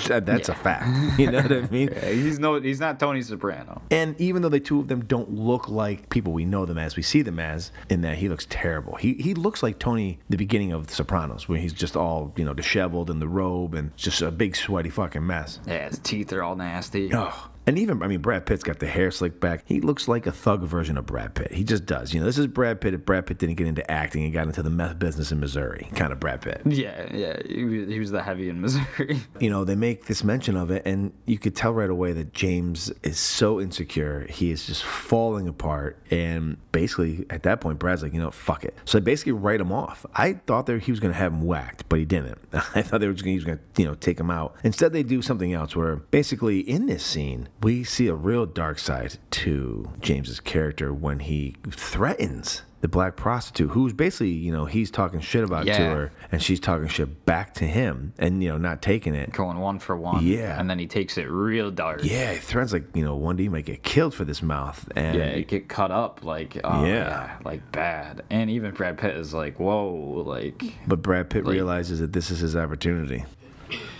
That- 0.09 0.26
That's 0.26 0.49
a 0.49 0.55
fact. 0.55 0.86
You 1.18 1.30
know 1.30 1.43
what 1.43 1.53
I 1.53 1.61
mean? 1.70 1.89
Yeah, 1.93 2.11
he's 2.11 2.39
no 2.39 2.61
he's 2.61 2.80
not 2.80 3.01
Tony 3.01 3.22
Soprano. 3.22 3.82
And 3.91 4.18
even 4.20 4.43
though 4.43 4.49
the 4.49 4.61
two 4.61 4.78
of 4.80 4.89
them 4.89 5.05
don't 5.05 5.30
look 5.32 5.68
like 5.68 6.09
people 6.11 6.32
we 6.32 6.45
know 6.45 6.64
them 6.66 6.78
as, 6.78 6.97
we 6.97 7.03
see 7.03 7.22
them 7.22 7.39
as, 7.39 7.72
in 7.91 8.03
that 8.03 8.18
he 8.18 8.28
looks 8.28 8.47
terrible. 8.51 8.97
He 8.97 9.14
he 9.14 9.34
looks 9.34 9.62
like 9.62 9.78
Tony 9.78 10.18
the 10.28 10.36
beginning 10.36 10.72
of 10.72 10.86
The 10.86 10.95
Sopranos, 10.95 11.49
where 11.49 11.59
he's 11.59 11.72
just 11.72 11.97
all 11.97 12.32
you 12.36 12.45
know 12.45 12.55
disheveled 12.55 13.11
in 13.11 13.18
the 13.18 13.28
robe 13.28 13.74
and 13.74 13.97
just 13.97 14.22
a 14.22 14.30
big 14.30 14.55
sweaty 14.57 14.91
fucking 14.91 15.26
mess. 15.26 15.59
Yeah, 15.66 15.89
his 15.89 15.99
teeth 15.99 16.32
are 16.32 16.43
all 16.43 16.57
nasty. 16.57 17.11
Oh. 17.12 17.49
And 17.68 17.78
even, 17.78 18.02
I 18.02 18.06
mean, 18.06 18.20
Brad 18.22 18.46
Pitt's 18.46 18.64
got 18.64 18.78
the 18.78 18.86
hair 18.86 19.10
slicked 19.10 19.40
back. 19.40 19.62
He 19.66 19.82
looks 19.82 20.08
like 20.08 20.26
a 20.26 20.32
thug 20.32 20.62
version 20.62 20.96
of 20.96 21.04
Brad 21.04 21.34
Pitt. 21.34 21.52
He 21.52 21.64
just 21.64 21.84
does. 21.84 22.14
You 22.14 22.20
know, 22.20 22.24
this 22.24 22.38
is 22.38 22.46
Brad 22.46 22.80
Pitt 22.80 22.94
if 22.94 23.04
Brad 23.04 23.26
Pitt 23.26 23.36
didn't 23.36 23.56
get 23.56 23.66
into 23.66 23.88
acting 23.90 24.24
and 24.24 24.32
got 24.32 24.46
into 24.46 24.62
the 24.62 24.70
meth 24.70 24.98
business 24.98 25.32
in 25.32 25.38
Missouri, 25.38 25.86
kind 25.94 26.10
of 26.10 26.18
Brad 26.18 26.40
Pitt. 26.40 26.62
Yeah, 26.64 27.14
yeah, 27.14 27.36
he 27.46 27.98
was, 27.98 28.10
the 28.10 28.22
heavy 28.22 28.48
in 28.48 28.62
Missouri. 28.62 29.20
you 29.38 29.50
know, 29.50 29.64
they 29.64 29.74
make 29.74 30.06
this 30.06 30.24
mention 30.24 30.56
of 30.56 30.70
it, 30.70 30.80
and 30.86 31.12
you 31.26 31.36
could 31.36 31.54
tell 31.54 31.74
right 31.74 31.90
away 31.90 32.14
that 32.14 32.32
James 32.32 32.90
is 33.02 33.18
so 33.18 33.60
insecure. 33.60 34.26
He 34.30 34.50
is 34.50 34.66
just 34.66 34.82
falling 34.82 35.46
apart. 35.46 35.98
And 36.10 36.56
basically, 36.72 37.26
at 37.28 37.42
that 37.42 37.60
point, 37.60 37.78
Brad's 37.78 38.02
like, 38.02 38.14
you 38.14 38.20
know, 38.20 38.30
fuck 38.30 38.64
it. 38.64 38.74
So 38.86 38.98
they 38.98 39.04
basically 39.04 39.32
write 39.32 39.60
him 39.60 39.72
off. 39.72 40.06
I 40.14 40.32
thought 40.32 40.64
that 40.66 40.84
he 40.84 40.90
was 40.90 41.00
going 41.00 41.12
to 41.12 41.18
have 41.18 41.34
him 41.34 41.42
whacked, 41.42 41.86
but 41.90 41.98
he 41.98 42.06
didn't. 42.06 42.38
I 42.52 42.80
thought 42.80 43.02
they 43.02 43.08
were 43.08 43.12
just 43.12 43.24
gonna, 43.24 43.32
he 43.32 43.36
was 43.36 43.44
going 43.44 43.58
to, 43.58 43.82
you 43.82 43.86
know, 43.86 43.94
take 43.94 44.18
him 44.18 44.30
out. 44.30 44.54
Instead, 44.64 44.94
they 44.94 45.02
do 45.02 45.20
something 45.20 45.52
else 45.52 45.76
where 45.76 45.96
basically 45.96 46.60
in 46.60 46.86
this 46.86 47.04
scene, 47.04 47.50
we 47.62 47.84
see 47.84 48.06
a 48.09 48.14
real 48.14 48.46
dark 48.46 48.78
side 48.78 49.18
to 49.30 49.90
James's 50.00 50.40
character 50.40 50.92
when 50.92 51.20
he 51.20 51.56
threatens 51.70 52.62
the 52.80 52.86
black 52.86 53.16
prostitute 53.16 53.70
who's 53.70 53.92
basically, 53.92 54.30
you 54.30 54.52
know, 54.52 54.64
he's 54.64 54.88
talking 54.88 55.18
shit 55.18 55.42
about 55.42 55.66
to 55.66 55.72
her 55.74 56.12
and 56.30 56.40
she's 56.40 56.61
talking 56.61 56.86
shit 56.86 57.26
back 57.26 57.52
to 57.54 57.64
him 57.64 58.12
and, 58.18 58.40
you 58.40 58.48
know, 58.50 58.56
not 58.56 58.80
taking 58.80 59.16
it. 59.16 59.32
Going 59.32 59.59
one 59.59 59.80
for 59.80 59.96
one. 59.96 60.24
Yeah. 60.24 60.61
And 60.61 60.70
then 60.70 60.78
he 60.78 60.86
takes 60.86 61.18
it 61.18 61.24
real 61.28 61.72
dark. 61.72 62.04
Yeah, 62.04 62.34
he 62.34 62.38
threatens 62.38 62.72
like, 62.72 62.94
you 62.94 63.04
know, 63.04 63.16
one 63.16 63.34
day 63.34 63.42
you 63.44 63.50
might 63.50 63.64
get 63.64 63.82
killed 63.82 64.14
for 64.14 64.24
this 64.24 64.42
mouth. 64.42 64.88
And 64.94 65.18
yeah, 65.18 65.24
it 65.24 65.48
get 65.48 65.68
cut 65.68 65.90
up 65.90 66.22
like 66.22 66.56
oh, 66.62 66.84
Yeah. 66.84 66.92
yeah. 66.92 67.38
like 67.44 67.72
bad. 67.72 68.22
And 68.30 68.48
even 68.48 68.70
Brad 68.72 68.96
Pitt 68.96 69.16
is 69.16 69.34
like, 69.34 69.59
whoa, 69.59 70.22
like 70.24 70.62
but 70.86 71.02
Brad 71.02 71.30
Pitt 71.30 71.44
Like- 71.44 71.54
realizes 71.54 71.98
that 71.98 72.12
this 72.12 72.30
is 72.30 72.38
his 72.38 72.54
opportunity. 72.54 73.24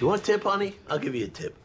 You 0.01 0.07
want 0.07 0.23
a 0.23 0.25
tip, 0.25 0.45
honey? 0.45 0.77
I'll 0.89 1.01
give 1.01 1.17
you 1.17 1.25
a 1.25 1.29
tip. 1.29 1.57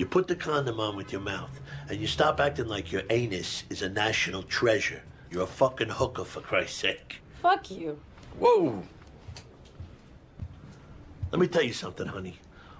You 0.00 0.06
put 0.06 0.28
the 0.28 0.34
condom 0.34 0.80
on 0.80 0.96
with 0.96 1.12
your 1.12 1.20
mouth, 1.20 1.60
and 1.90 2.00
you 2.00 2.06
stop 2.06 2.40
acting 2.40 2.68
like 2.68 2.90
your 2.90 3.02
anus 3.10 3.64
is 3.68 3.82
a 3.82 3.88
national 3.90 4.42
treasure. 4.44 5.02
You're 5.30 5.42
a 5.42 5.46
fucking 5.46 5.90
hooker, 5.90 6.24
for 6.24 6.40
Christ's 6.40 6.78
sake. 6.78 7.18
Fuck 7.42 7.70
you. 7.70 8.00
Whoa! 8.38 8.82
Let 11.30 11.38
me 11.38 11.46
tell 11.48 11.62
you 11.62 11.74
something, 11.74 12.06
honey. 12.06 12.38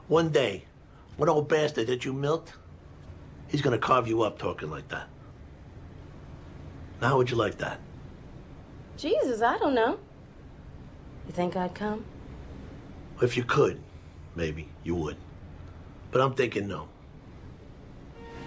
One 0.09 0.31
day, 0.31 0.65
one 1.19 1.29
old 1.29 1.47
bastard 1.47 1.89
that 1.89 2.07
you 2.07 2.15
milked, 2.15 2.55
he's 3.49 3.61
gonna 3.61 3.77
carve 3.77 4.09
you 4.09 4.23
up 4.23 4.39
talking 4.39 4.71
like 4.71 4.89
that. 4.89 5.07
Now, 7.03 7.09
how 7.09 7.17
would 7.19 7.31
you 7.31 7.37
like 7.37 7.59
that? 7.59 7.81
Jesus, 8.97 9.43
I 9.43 9.59
don't 9.59 9.75
know. 9.75 9.99
You 11.27 11.35
think 11.35 11.55
I'd 11.55 11.75
come? 11.75 12.03
If 13.21 13.37
you 13.37 13.45
could, 13.45 13.79
maybe 14.35 14.71
you 14.85 14.95
would. 14.95 15.19
But 16.13 16.23
I'm 16.23 16.33
thinking 16.33 16.67
no. 16.67 16.89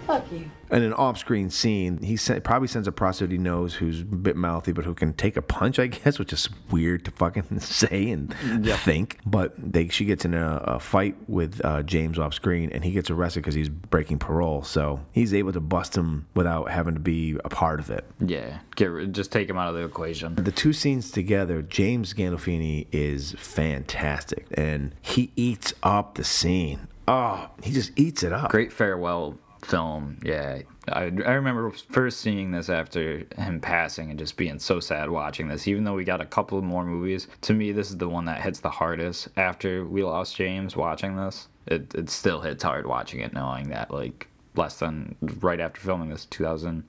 Fuck 0.06 0.30
you. 0.32 0.50
In 0.70 0.82
an 0.82 0.92
off-screen 0.94 1.50
scene, 1.50 1.98
he 2.02 2.16
sen- 2.16 2.40
probably 2.40 2.66
sends 2.68 2.88
a 2.88 2.92
prostitute 2.92 3.30
he 3.32 3.38
knows 3.38 3.74
who's 3.74 4.00
a 4.00 4.04
bit 4.04 4.34
mouthy, 4.34 4.72
but 4.72 4.84
who 4.84 4.94
can 4.94 5.12
take 5.12 5.36
a 5.36 5.42
punch, 5.42 5.78
I 5.78 5.86
guess, 5.88 6.18
which 6.18 6.32
is 6.32 6.48
weird 6.70 7.04
to 7.04 7.10
fucking 7.12 7.60
say 7.60 8.10
and 8.10 8.34
think. 8.80 9.18
But 9.24 9.54
they, 9.56 9.88
she 9.88 10.04
gets 10.04 10.24
in 10.24 10.34
a, 10.34 10.56
a 10.64 10.80
fight 10.80 11.16
with 11.28 11.60
uh, 11.64 11.82
James 11.82 12.18
off-screen, 12.18 12.70
and 12.72 12.84
he 12.84 12.90
gets 12.90 13.08
arrested 13.10 13.40
because 13.40 13.54
he's 13.54 13.68
breaking 13.68 14.18
parole. 14.18 14.62
So 14.64 15.00
he's 15.12 15.32
able 15.32 15.52
to 15.52 15.60
bust 15.60 15.96
him 15.96 16.26
without 16.34 16.70
having 16.70 16.94
to 16.94 17.00
be 17.00 17.36
a 17.44 17.48
part 17.48 17.78
of 17.78 17.90
it. 17.90 18.04
Yeah, 18.20 18.58
get 18.74 18.86
rid- 18.86 19.14
just 19.14 19.30
take 19.30 19.48
him 19.48 19.56
out 19.58 19.68
of 19.68 19.74
the 19.74 19.84
equation. 19.84 20.34
The 20.34 20.50
two 20.52 20.72
scenes 20.72 21.10
together, 21.10 21.62
James 21.62 22.14
Gandolfini 22.14 22.86
is 22.90 23.32
fantastic, 23.38 24.46
and 24.54 24.94
he 25.02 25.30
eats 25.36 25.72
up 25.82 26.14
the 26.16 26.24
scene. 26.24 26.88
Oh, 27.06 27.50
he 27.62 27.70
just 27.72 27.92
eats 27.96 28.22
it 28.22 28.32
up. 28.32 28.50
Great 28.50 28.72
farewell 28.72 29.38
film. 29.64 30.18
Yeah, 30.22 30.60
I, 30.88 31.02
I 31.02 31.32
remember 31.32 31.70
first 31.70 32.20
seeing 32.20 32.50
this 32.50 32.68
after 32.68 33.24
him 33.36 33.60
passing 33.60 34.10
and 34.10 34.18
just 34.18 34.36
being 34.36 34.58
so 34.58 34.80
sad 34.80 35.10
watching 35.10 35.48
this. 35.48 35.66
Even 35.66 35.84
though 35.84 35.94
we 35.94 36.04
got 36.04 36.20
a 36.20 36.26
couple 36.26 36.60
more 36.62 36.84
movies, 36.84 37.28
to 37.42 37.54
me 37.54 37.72
this 37.72 37.90
is 37.90 37.98
the 37.98 38.08
one 38.08 38.26
that 38.26 38.40
hits 38.42 38.60
the 38.60 38.70
hardest. 38.70 39.28
After 39.36 39.84
we 39.84 40.02
lost 40.04 40.36
James 40.36 40.76
watching 40.76 41.16
this, 41.16 41.48
it 41.66 41.94
it 41.94 42.10
still 42.10 42.40
hits 42.40 42.62
hard 42.62 42.86
watching 42.86 43.20
it, 43.20 43.32
knowing 43.32 43.70
that 43.70 43.90
like 43.90 44.28
less 44.56 44.78
than 44.78 45.16
right 45.40 45.60
after 45.60 45.80
filming 45.80 46.08
this 46.10 46.26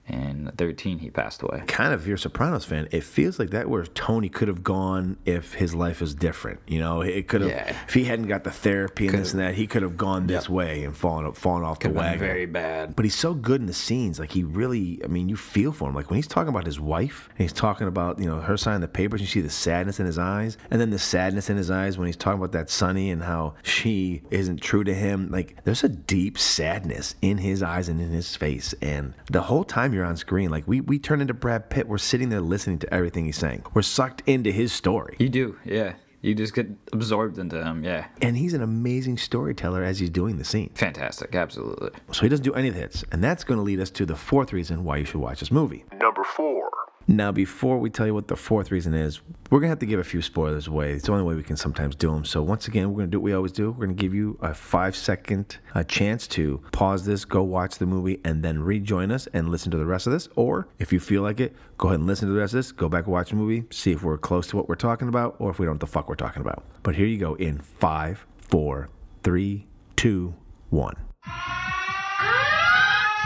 2013 0.10 1.00
he 1.00 1.10
passed 1.10 1.42
away 1.42 1.64
kind 1.68 1.94
of 1.94 2.02
if 2.02 2.08
you're 2.08 2.16
a 2.16 2.20
Sopranos 2.20 2.66
fan, 2.66 2.88
it 2.92 3.04
feels 3.04 3.40
like 3.40 3.50
that 3.52 3.70
where 3.70 3.86
Tony 3.86 4.30
could 4.30 4.48
have 4.48 4.64
gone 4.64 5.18
if 5.26 5.54
his 5.54 5.74
life 5.76 6.02
was 6.02 6.14
different. 6.16 6.60
You 6.68 6.80
know, 6.80 7.02
it 7.02 7.28
could 7.28 7.42
have 7.42 7.50
Yeah. 7.50 7.76
if 7.88 7.94
he 7.94 8.06
hadn't 8.06 8.28
got 8.28 8.44
the 8.44 8.52
therapy 8.52 9.08
and 9.08 9.18
this 9.18 9.34
and 9.34 9.42
that, 9.42 9.56
he 9.56 9.68
could 9.68 9.82
have 9.82 9.98
gone 9.98 10.28
this 10.28 10.50
way 10.50 10.84
and 10.84 10.96
fallen 10.96 11.32
fallen 11.34 11.64
off 11.64 11.80
Could 11.80 11.92
the 11.92 11.96
wagon. 11.96 12.20
very 12.20 12.46
bad. 12.46 12.96
But 12.96 13.06
he's 13.06 13.16
so 13.16 13.34
good 13.34 13.62
in 13.62 13.68
the 13.68 13.74
scenes. 13.74 14.20
Like 14.20 14.32
he 14.32 14.44
really, 14.44 15.00
I 15.04 15.08
mean, 15.08 15.30
you 15.30 15.36
feel 15.36 15.72
for 15.72 15.90
him. 15.90 15.96
Like 15.96 16.10
when 16.10 16.18
he's 16.18 16.28
talking 16.28 16.50
about 16.50 16.66
his 16.66 16.80
wife, 16.80 17.30
and 17.38 17.40
he's 17.40 17.54
talking 17.54 17.88
about 17.88 18.20
you 18.20 18.26
know 18.28 18.40
her 18.42 18.58
signing 18.58 18.82
the 18.82 18.88
papers. 18.88 19.22
You 19.22 19.28
see 19.28 19.42
the 19.42 19.50
sadness 19.50 20.00
in 20.00 20.06
his 20.06 20.18
eyes, 20.20 20.58
and 20.72 20.80
then 20.80 20.90
the 20.92 21.00
sadness 21.00 21.50
in 21.50 21.58
his 21.58 21.72
eyes 21.72 21.98
when 21.98 22.06
he's 22.08 22.18
talking 22.18 22.40
about 22.40 22.52
that 22.54 22.70
Sonny 22.70 23.10
and 23.12 23.24
how 23.24 23.56
she 23.64 24.22
isn't 24.32 24.62
true 24.62 24.84
to 24.84 24.94
him. 24.94 25.30
Like 25.32 25.58
there's 25.64 25.84
a 25.84 25.90
deep 25.90 26.38
sadness 26.38 27.16
in 27.22 27.38
his 27.40 27.55
eyes 27.64 27.90
and 27.90 28.00
in 28.02 28.10
his 28.10 28.36
face, 28.36 28.74
and 28.82 29.14
the 29.32 29.42
whole 29.42 29.64
time 29.64 29.94
you're 29.94 30.06
on 30.06 30.18
screen, 30.18 30.50
like 30.50 30.68
we 30.68 30.82
we 30.82 31.00
turn 31.00 31.22
into 31.22 31.34
Brad 31.34 31.70
Pitt. 31.70 31.88
We're 31.88 31.98
sitting 31.98 32.30
there 32.30 32.42
listening 32.42 32.80
to 32.80 32.94
everything 32.94 33.26
he's 33.26 33.38
saying. 33.38 33.64
We're 33.74 33.82
sucked 33.82 34.24
into 34.26 34.52
his 34.52 34.72
story. 34.74 35.16
you 35.20 35.30
do 35.30 35.58
yeah 35.66 35.94
you 36.22 36.34
just 36.34 36.56
get 36.56 36.68
absorbed 36.92 37.38
into 37.38 37.64
him 37.64 37.84
yeah 37.84 38.08
And 38.22 38.36
he's 38.36 38.54
an 38.56 38.64
amazing 38.64 39.18
storyteller 39.18 39.84
as 39.84 40.00
he's 40.00 40.10
doing 40.10 40.38
the 40.38 40.44
scene. 40.44 40.72
fantastic 40.74 41.36
absolutely 41.36 41.90
So 42.12 42.22
he 42.22 42.30
doesn't 42.30 42.44
do 42.44 42.54
any 42.56 42.70
of 42.70 42.74
the 42.74 42.80
hits. 42.82 43.04
And 43.12 43.24
that's 43.24 43.44
going 43.44 43.58
to 43.60 43.64
lead 43.64 43.80
us 43.80 43.92
to 43.92 44.06
the 44.08 44.16
fourth 44.16 44.52
reason 44.52 44.84
why 44.84 44.98
you 44.98 45.06
should 45.06 45.22
watch 45.22 45.40
this 45.42 45.52
movie. 45.52 45.84
Number 46.02 46.24
four. 46.24 46.70
Now, 47.08 47.32
before 47.32 47.78
we 47.78 47.92
tell 47.92 48.08
you 48.08 48.16
what 48.16 48.28
the 48.28 48.36
fourth 48.36 48.72
reason 48.72 48.96
is, 48.96 49.22
we're 49.52 49.60
going 49.60 49.68
to 49.68 49.74
have 49.74 49.80
to 49.80 49.86
give 49.86 50.00
a 50.00 50.04
few 50.04 50.24
spoilers 50.24 50.66
away. 50.68 50.94
It's 50.94 51.06
the 51.06 51.12
only 51.12 51.24
way 51.24 51.36
we 51.36 51.44
can 51.44 51.56
sometimes 51.56 51.96
do 51.96 52.12
them. 52.12 52.26
So, 52.26 52.42
once 52.42 52.68
again, 52.68 52.90
we're 52.90 52.98
going 52.98 53.08
to 53.08 53.12
do 53.12 53.20
what 53.20 53.26
we 53.26 53.34
always 53.34 53.52
do. 53.52 53.70
We're 53.70 53.86
going 53.86 53.96
to 53.96 54.02
give 54.02 54.16
you 54.16 54.40
a 54.42 54.56
five 54.56 54.96
second 54.96 55.60
uh, 55.76 55.84
chance 55.84 56.26
to 56.30 56.64
pause 56.72 57.06
this, 57.06 57.24
go 57.24 57.44
watch 57.44 57.78
the 57.78 57.86
movie, 57.86 58.20
and 58.26 58.42
then 58.44 58.60
rejoin 58.60 59.12
us 59.12 59.28
and 59.34 59.50
listen 59.50 59.70
to 59.72 59.78
the 59.78 59.86
rest 59.86 60.08
of 60.08 60.14
this. 60.14 60.28
Or 60.36 60.68
if 60.80 60.92
you 60.92 61.00
feel 61.00 61.22
like 61.22 61.40
it, 61.40 61.56
go 61.78 61.90
ahead 61.90 62.00
and 62.00 62.08
listen 62.08 62.28
to 62.28 62.34
the 62.34 62.40
rest 62.40 62.54
of 62.56 62.58
this, 62.58 62.72
go 62.72 62.90
back 62.90 63.06
and 63.06 63.14
watch 63.14 63.30
the 63.30 63.36
movie, 63.36 63.66
see 63.70 63.92
if 63.92 64.02
we're 64.02 64.18
close 64.18 64.48
to 64.48 64.58
what 64.58 64.68
we're 64.68 64.74
talking 64.76 65.08
about 65.08 65.36
or 65.38 65.52
if 65.52 65.60
we 65.60 65.66
don't 65.68 65.74
know 65.74 65.76
what 65.76 65.82
the 65.82 65.88
fuck 65.88 66.10
we're 66.10 66.16
talking 66.16 66.42
about. 66.42 66.64
But 66.82 66.96
here 66.96 67.06
you 67.06 67.20
go 67.20 67.36
in 67.36 67.60
five, 67.60 68.26
four, 68.40 68.90
three, 69.24 69.68
two, 69.96 70.34
one. 70.72 70.96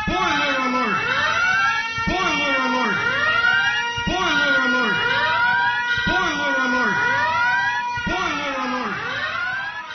Spoiler 0.04 0.56
alert! 0.68 0.98
Spoiler 2.04 2.56
alert! 2.66 2.98
Spoiler 4.04 4.56
alert! 4.66 4.96
Spoiler 6.02 6.56
alert! 6.66 6.98
Spoiler 8.02 8.56
alert! 8.66 8.96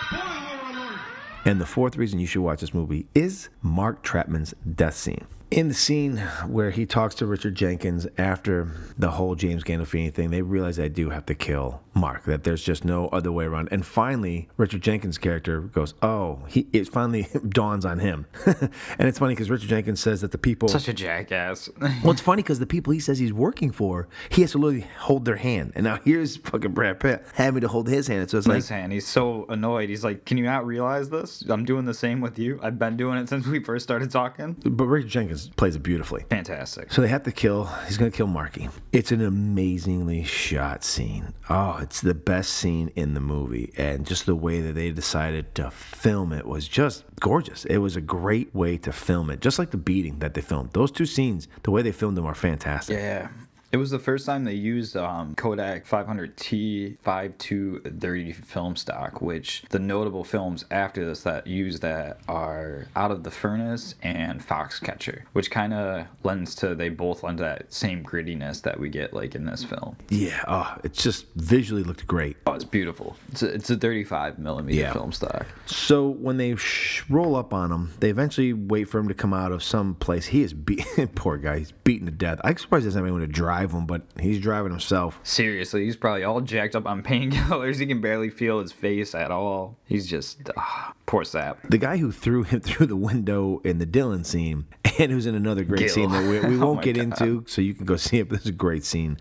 Spoiler 0.07 0.59
alert! 0.70 1.01
And 1.45 1.61
the 1.61 1.66
fourth 1.66 1.97
reason 1.97 2.20
you 2.20 2.26
should 2.26 2.42
watch 2.42 2.61
this 2.61 2.72
movie 2.72 3.07
is 3.14 3.51
Mark 3.61 4.03
Trattman's 4.03 4.55
death 4.74 4.95
scene. 4.95 5.26
In 5.51 5.68
the 5.68 5.74
scene 5.74 6.16
where 6.47 6.70
he 6.70 6.84
talks 6.84 7.14
to 7.16 7.26
Richard 7.26 7.55
Jenkins 7.55 8.07
after 8.18 8.72
the 8.99 9.12
whole 9.12 9.34
James 9.34 9.62
Gandolfini 9.62 10.12
thing, 10.12 10.30
they 10.30 10.42
realize 10.42 10.76
they 10.76 10.88
do 10.88 11.11
have 11.11 11.26
to 11.26 11.34
kill 11.34 11.80
Mark, 11.95 12.24
that 12.24 12.42
there's 12.42 12.62
just 12.62 12.84
no 12.84 13.07
other 13.09 13.30
way 13.30 13.45
around. 13.45 13.68
And 13.70 13.86
finally, 13.86 14.49
Richard 14.57 14.82
Jenkins' 14.82 15.16
character 15.16 15.61
goes, 15.61 15.95
Oh, 16.03 16.40
he 16.49 16.66
it 16.72 16.88
finally 16.88 17.28
dawns 17.49 17.84
on 17.84 18.01
him. 18.01 18.26
and 18.47 19.09
it's 19.09 19.18
funny 19.18 19.34
because 19.34 19.49
Richard 19.49 19.68
Jenkins 19.68 20.01
says 20.01 20.20
that 20.22 20.32
the 20.32 20.38
people. 20.38 20.68
such 20.68 20.88
a 20.88 20.92
jackass 20.92 21.68
well, 22.03 22.11
it's 22.11 22.20
funny 22.20 22.42
because 22.42 22.59
the 22.59 22.66
people 22.66 22.92
he 22.92 22.99
says 22.99 23.18
he's 23.18 23.32
working 23.32 23.70
for, 23.70 24.09
he 24.28 24.42
has 24.42 24.53
to 24.53 24.59
literally 24.59 24.86
hold 24.99 25.24
their 25.24 25.36
hand. 25.36 25.72
And 25.76 25.84
now 25.84 26.01
here's 26.05 26.36
fucking 26.36 26.72
Brad 26.72 26.99
Pitt 26.99 27.24
having 27.34 27.61
to 27.61 27.68
hold 27.68 27.88
his 27.88 28.09
hand. 28.09 28.28
So 28.28 28.38
it's 28.38 28.47
like, 28.47 28.57
his 28.57 28.68
hand. 28.68 28.92
He's 28.92 29.07
so 29.07 29.47
annoyed. 29.49 29.88
He's 29.88 30.03
like, 30.05 30.24
"Can 30.24 30.36
you 30.36 30.45
not 30.45 30.66
realize 30.66 31.11
this? 31.11 31.42
I'm 31.49 31.64
doing 31.64 31.84
the 31.84 31.95
same 31.95 32.20
with 32.20 32.38
you. 32.38 32.59
I've 32.62 32.78
been 32.78 32.97
doing 32.97 33.18
it 33.18 33.28
since 33.28 33.47
we 33.47 33.62
first 33.62 33.84
started 33.84 34.11
talking." 34.11 34.57
but 34.64 34.84
Richard 34.84 35.11
Jenkins 35.11 35.34
plays 35.57 35.76
it 35.76 35.82
beautifully. 35.82 36.24
Fantastic. 36.30 36.93
So 36.93 37.03
they 37.03 37.09
have 37.09 37.22
to 37.24 37.32
kill. 37.32 37.64
He's 37.87 37.97
going 37.97 38.11
to 38.11 38.16
kill 38.16 38.26
Marky. 38.26 38.68
It's 38.93 39.12
an 39.12 39.22
amazingly 39.22 40.24
shot 40.24 40.85
scene. 40.85 41.35
Oh, 41.49 41.78
it's 41.80 42.01
the 42.01 42.14
best 42.14 42.55
scene 42.55 42.91
in 42.97 43.14
the 43.14 43.20
movie, 43.20 43.72
and 43.76 44.07
just 44.07 44.26
the 44.26 44.35
way 44.35 44.61
that 44.61 44.74
they 44.74 44.91
decided 44.91 45.55
to 45.57 45.70
film 45.70 46.32
it 46.32 46.47
was 46.47 46.68
just 46.68 47.05
gorgeous. 47.20 47.64
It 47.64 47.78
was 47.78 47.97
a 47.97 48.01
great 48.01 48.55
way 48.55 48.76
to 48.78 48.93
film 48.93 49.30
it, 49.30 49.41
just 49.41 49.59
like 49.59 49.70
the 49.70 49.76
beating 49.76 50.18
that 50.20 50.35
they 50.35 50.41
filmed. 50.41 50.72
Those 50.72 50.91
two 50.91 51.07
scenes, 51.07 51.49
the 51.62 51.70
way 51.70 51.82
they 51.82 51.93
filmed 51.93 52.16
them, 52.16 52.26
are 52.26 52.35
fantastic. 52.35 52.97
Yeah. 52.97 53.28
It 53.75 53.79
was 53.79 53.91
the 53.91 53.99
first 53.99 54.25
time 54.25 54.45
they 54.45 54.55
used 54.55 54.97
um, 54.97 55.35
Kodak 55.35 55.85
500T 55.85 56.97
5230 57.03 58.33
film 58.33 58.77
stock, 58.77 59.20
which 59.20 59.64
the 59.70 59.81
notable 59.81 60.22
films 60.22 60.64
after 60.70 61.05
this 61.05 61.25
that 61.25 61.49
use 61.49 61.81
that 61.81 62.20
are 62.29 62.87
Out 62.95 63.11
of 63.11 63.25
the 63.25 63.33
Furnace 63.33 63.97
and 64.01 64.41
Foxcatcher, 64.41 65.22
which 65.33 65.51
kind 65.51 65.75
of 65.75 66.07
lends 66.22 66.55
to, 66.55 66.77
they 66.77 66.89
both 66.89 67.25
lend 67.25 67.39
to 67.39 67.43
that 67.43 67.72
same 67.72 68.05
grittiness 68.05 68.62
that 68.62 68.79
we 68.79 68.89
get 68.91 69.12
like 69.12 69.35
in 69.35 69.45
this 69.45 69.64
film. 69.64 69.97
Yeah, 70.09 70.45
oh, 70.47 70.77
it's 70.85 71.03
just 71.03 71.27
visually 71.35 71.83
looked 71.83 72.07
great. 72.07 72.37
Oh, 72.47 72.53
it's 72.53 72.62
beautiful. 72.62 73.16
It's 73.33 73.43
a, 73.43 73.55
it's 73.55 73.70
a 73.70 73.77
35 73.77 74.39
millimeter 74.39 74.79
Yeah. 74.79 74.93
film 74.93 75.11
stock. 75.11 75.47
So 75.66 76.07
when 76.11 76.37
they 76.37 76.55
sh- 76.55 77.03
roll 77.11 77.35
up 77.35 77.53
on 77.53 77.72
him, 77.72 77.91
they 77.99 78.11
eventually 78.11 78.53
wait 78.53 78.85
for 78.85 79.01
him 79.01 79.09
to 79.09 79.14
come 79.14 79.35
out 79.35 79.51
of 79.51 79.64
some 79.64 79.97
place. 79.97 80.27
He 80.27 80.43
is 80.45 80.55
beat. 80.55 80.87
poor 81.16 81.39
guy. 81.39 81.59
He's 81.59 81.72
beaten 81.72 82.07
to 82.07 82.12
death. 82.12 82.39
I'm 82.45 82.57
surprised 82.57 82.85
there's 82.85 82.97
anyone 82.97 83.20
to 83.22 83.27
drive 83.27 83.64
him, 83.73 83.87
but 83.87 84.03
he's 84.21 84.41
driving 84.41 84.71
himself. 84.73 85.19
Seriously, 85.23 85.85
he's 85.85 85.97
probably 85.97 86.25
all 86.25 86.41
jacked 86.41 86.75
up 86.77 86.87
on 86.87 87.03
painkillers. 87.05 87.79
He 87.79 87.87
can 87.87 88.01
barely 88.01 88.31
feel 88.31 88.61
his 88.61 88.73
face 88.73 89.15
at 89.15 89.31
all. 89.31 89.79
He's 89.87 90.07
just, 90.07 90.51
ah, 90.57 90.95
poor 91.07 91.25
sap. 91.25 91.59
The 91.69 91.79
guy 91.79 91.97
who 91.99 92.11
threw 92.12 92.43
him 92.43 92.61
through 92.62 92.87
the 92.87 92.97
window 92.97 93.61
in 93.65 93.79
the 93.79 93.87
Dylan 93.87 94.25
scene, 94.27 94.67
and 94.99 95.11
who's 95.11 95.27
in 95.27 95.35
another 95.35 95.65
great 95.65 95.81
Gil. 95.81 95.89
scene 95.89 96.11
that 96.12 96.23
we, 96.23 96.41
we 96.49 96.57
Oh 96.61 96.67
won't 96.67 96.77
my 96.79 96.83
get 96.85 96.95
God. 96.97 97.03
into, 97.21 97.45
so 97.49 97.61
you 97.61 97.75
can 97.75 97.85
go 97.85 97.97
see 97.97 98.19
it. 98.19 98.29
But 98.29 98.37
this 98.37 98.43
is 98.45 98.51
a 98.51 98.53
great 98.53 98.85
scene. 98.85 99.19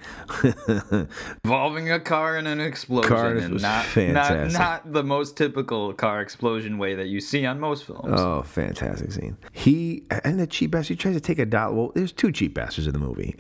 Involving 1.43 1.91
a 1.91 1.99
car 1.99 2.37
and 2.37 2.47
an 2.47 2.59
explosion, 2.59 3.09
Car 3.09 3.35
and 3.35 3.53
was 3.53 3.61
not, 3.61 3.77
not 3.77 3.85
fantastic. 3.85 4.59
not 4.59 4.93
the 4.93 5.03
most 5.03 5.35
typical 5.37 5.93
car 5.93 6.21
explosion 6.21 6.77
way 6.77 6.95
that 6.95 7.07
you 7.07 7.19
see 7.19 7.45
on 7.45 7.59
most 7.59 7.85
films. 7.85 8.19
Oh, 8.19 8.41
fantastic 8.43 9.11
scene. 9.11 9.37
He 9.51 10.03
and 10.23 10.39
the 10.39 10.47
cheap 10.47 10.71
bastard 10.71 10.97
he 10.97 11.01
tries 11.01 11.15
to 11.15 11.21
take 11.21 11.39
a 11.39 11.45
dollar. 11.45 11.73
Well, 11.73 11.91
there's 11.95 12.11
two 12.11 12.31
cheap 12.31 12.53
bastards 12.53 12.87
in 12.87 12.93
the 12.93 12.99
movie. 12.99 13.35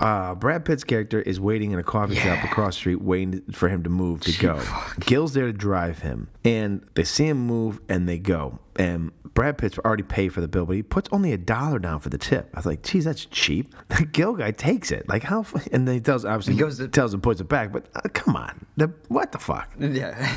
Uh, 0.00 0.34
Brad 0.34 0.64
Pitt's 0.64 0.84
character 0.84 1.20
is 1.20 1.40
waiting 1.40 1.72
in 1.72 1.78
a 1.78 1.82
coffee 1.82 2.16
shop 2.16 2.44
across 2.44 2.74
the 2.74 2.80
street, 2.80 3.02
waiting 3.02 3.42
for 3.52 3.68
him 3.68 3.82
to 3.84 3.90
move 3.90 4.20
to 4.22 4.38
go. 4.38 4.62
Gil's 5.00 5.34
there 5.34 5.46
to 5.46 5.52
drive 5.52 6.00
him, 6.00 6.28
and 6.44 6.86
they 6.94 7.04
see 7.04 7.26
him 7.26 7.46
move, 7.46 7.80
and 7.88 8.08
they 8.08 8.18
go. 8.18 8.58
And 8.78 9.12
Brad 9.36 9.58
Pitt's 9.58 9.78
already 9.78 10.02
paid 10.02 10.30
for 10.30 10.40
the 10.40 10.48
bill, 10.48 10.66
but 10.66 10.76
he 10.76 10.82
puts 10.82 11.08
only 11.12 11.32
a 11.32 11.38
dollar 11.38 11.78
down 11.78 12.00
for 12.00 12.08
the 12.08 12.18
tip. 12.18 12.50
I 12.54 12.58
was 12.58 12.66
like, 12.66 12.82
geez, 12.82 13.04
that's 13.04 13.26
cheap. 13.26 13.74
The 13.96 14.04
Gil 14.04 14.34
guy 14.34 14.50
takes 14.50 14.90
it. 14.90 15.08
Like 15.08 15.22
how? 15.22 15.46
And 15.72 15.88
then 15.88 15.94
he 15.94 16.00
tells 16.00 16.24
obviously 16.24 16.54
he 16.54 16.60
goes 16.60 16.86
tells 16.88 17.14
him 17.14 17.20
puts 17.20 17.40
it 17.40 17.48
back. 17.48 17.72
But 17.72 17.86
uh, 17.94 18.00
come 18.12 18.36
on, 18.36 18.66
the 18.76 18.92
what 19.08 19.32
the 19.32 19.38
fuck? 19.38 19.70
Yeah, 19.78 20.34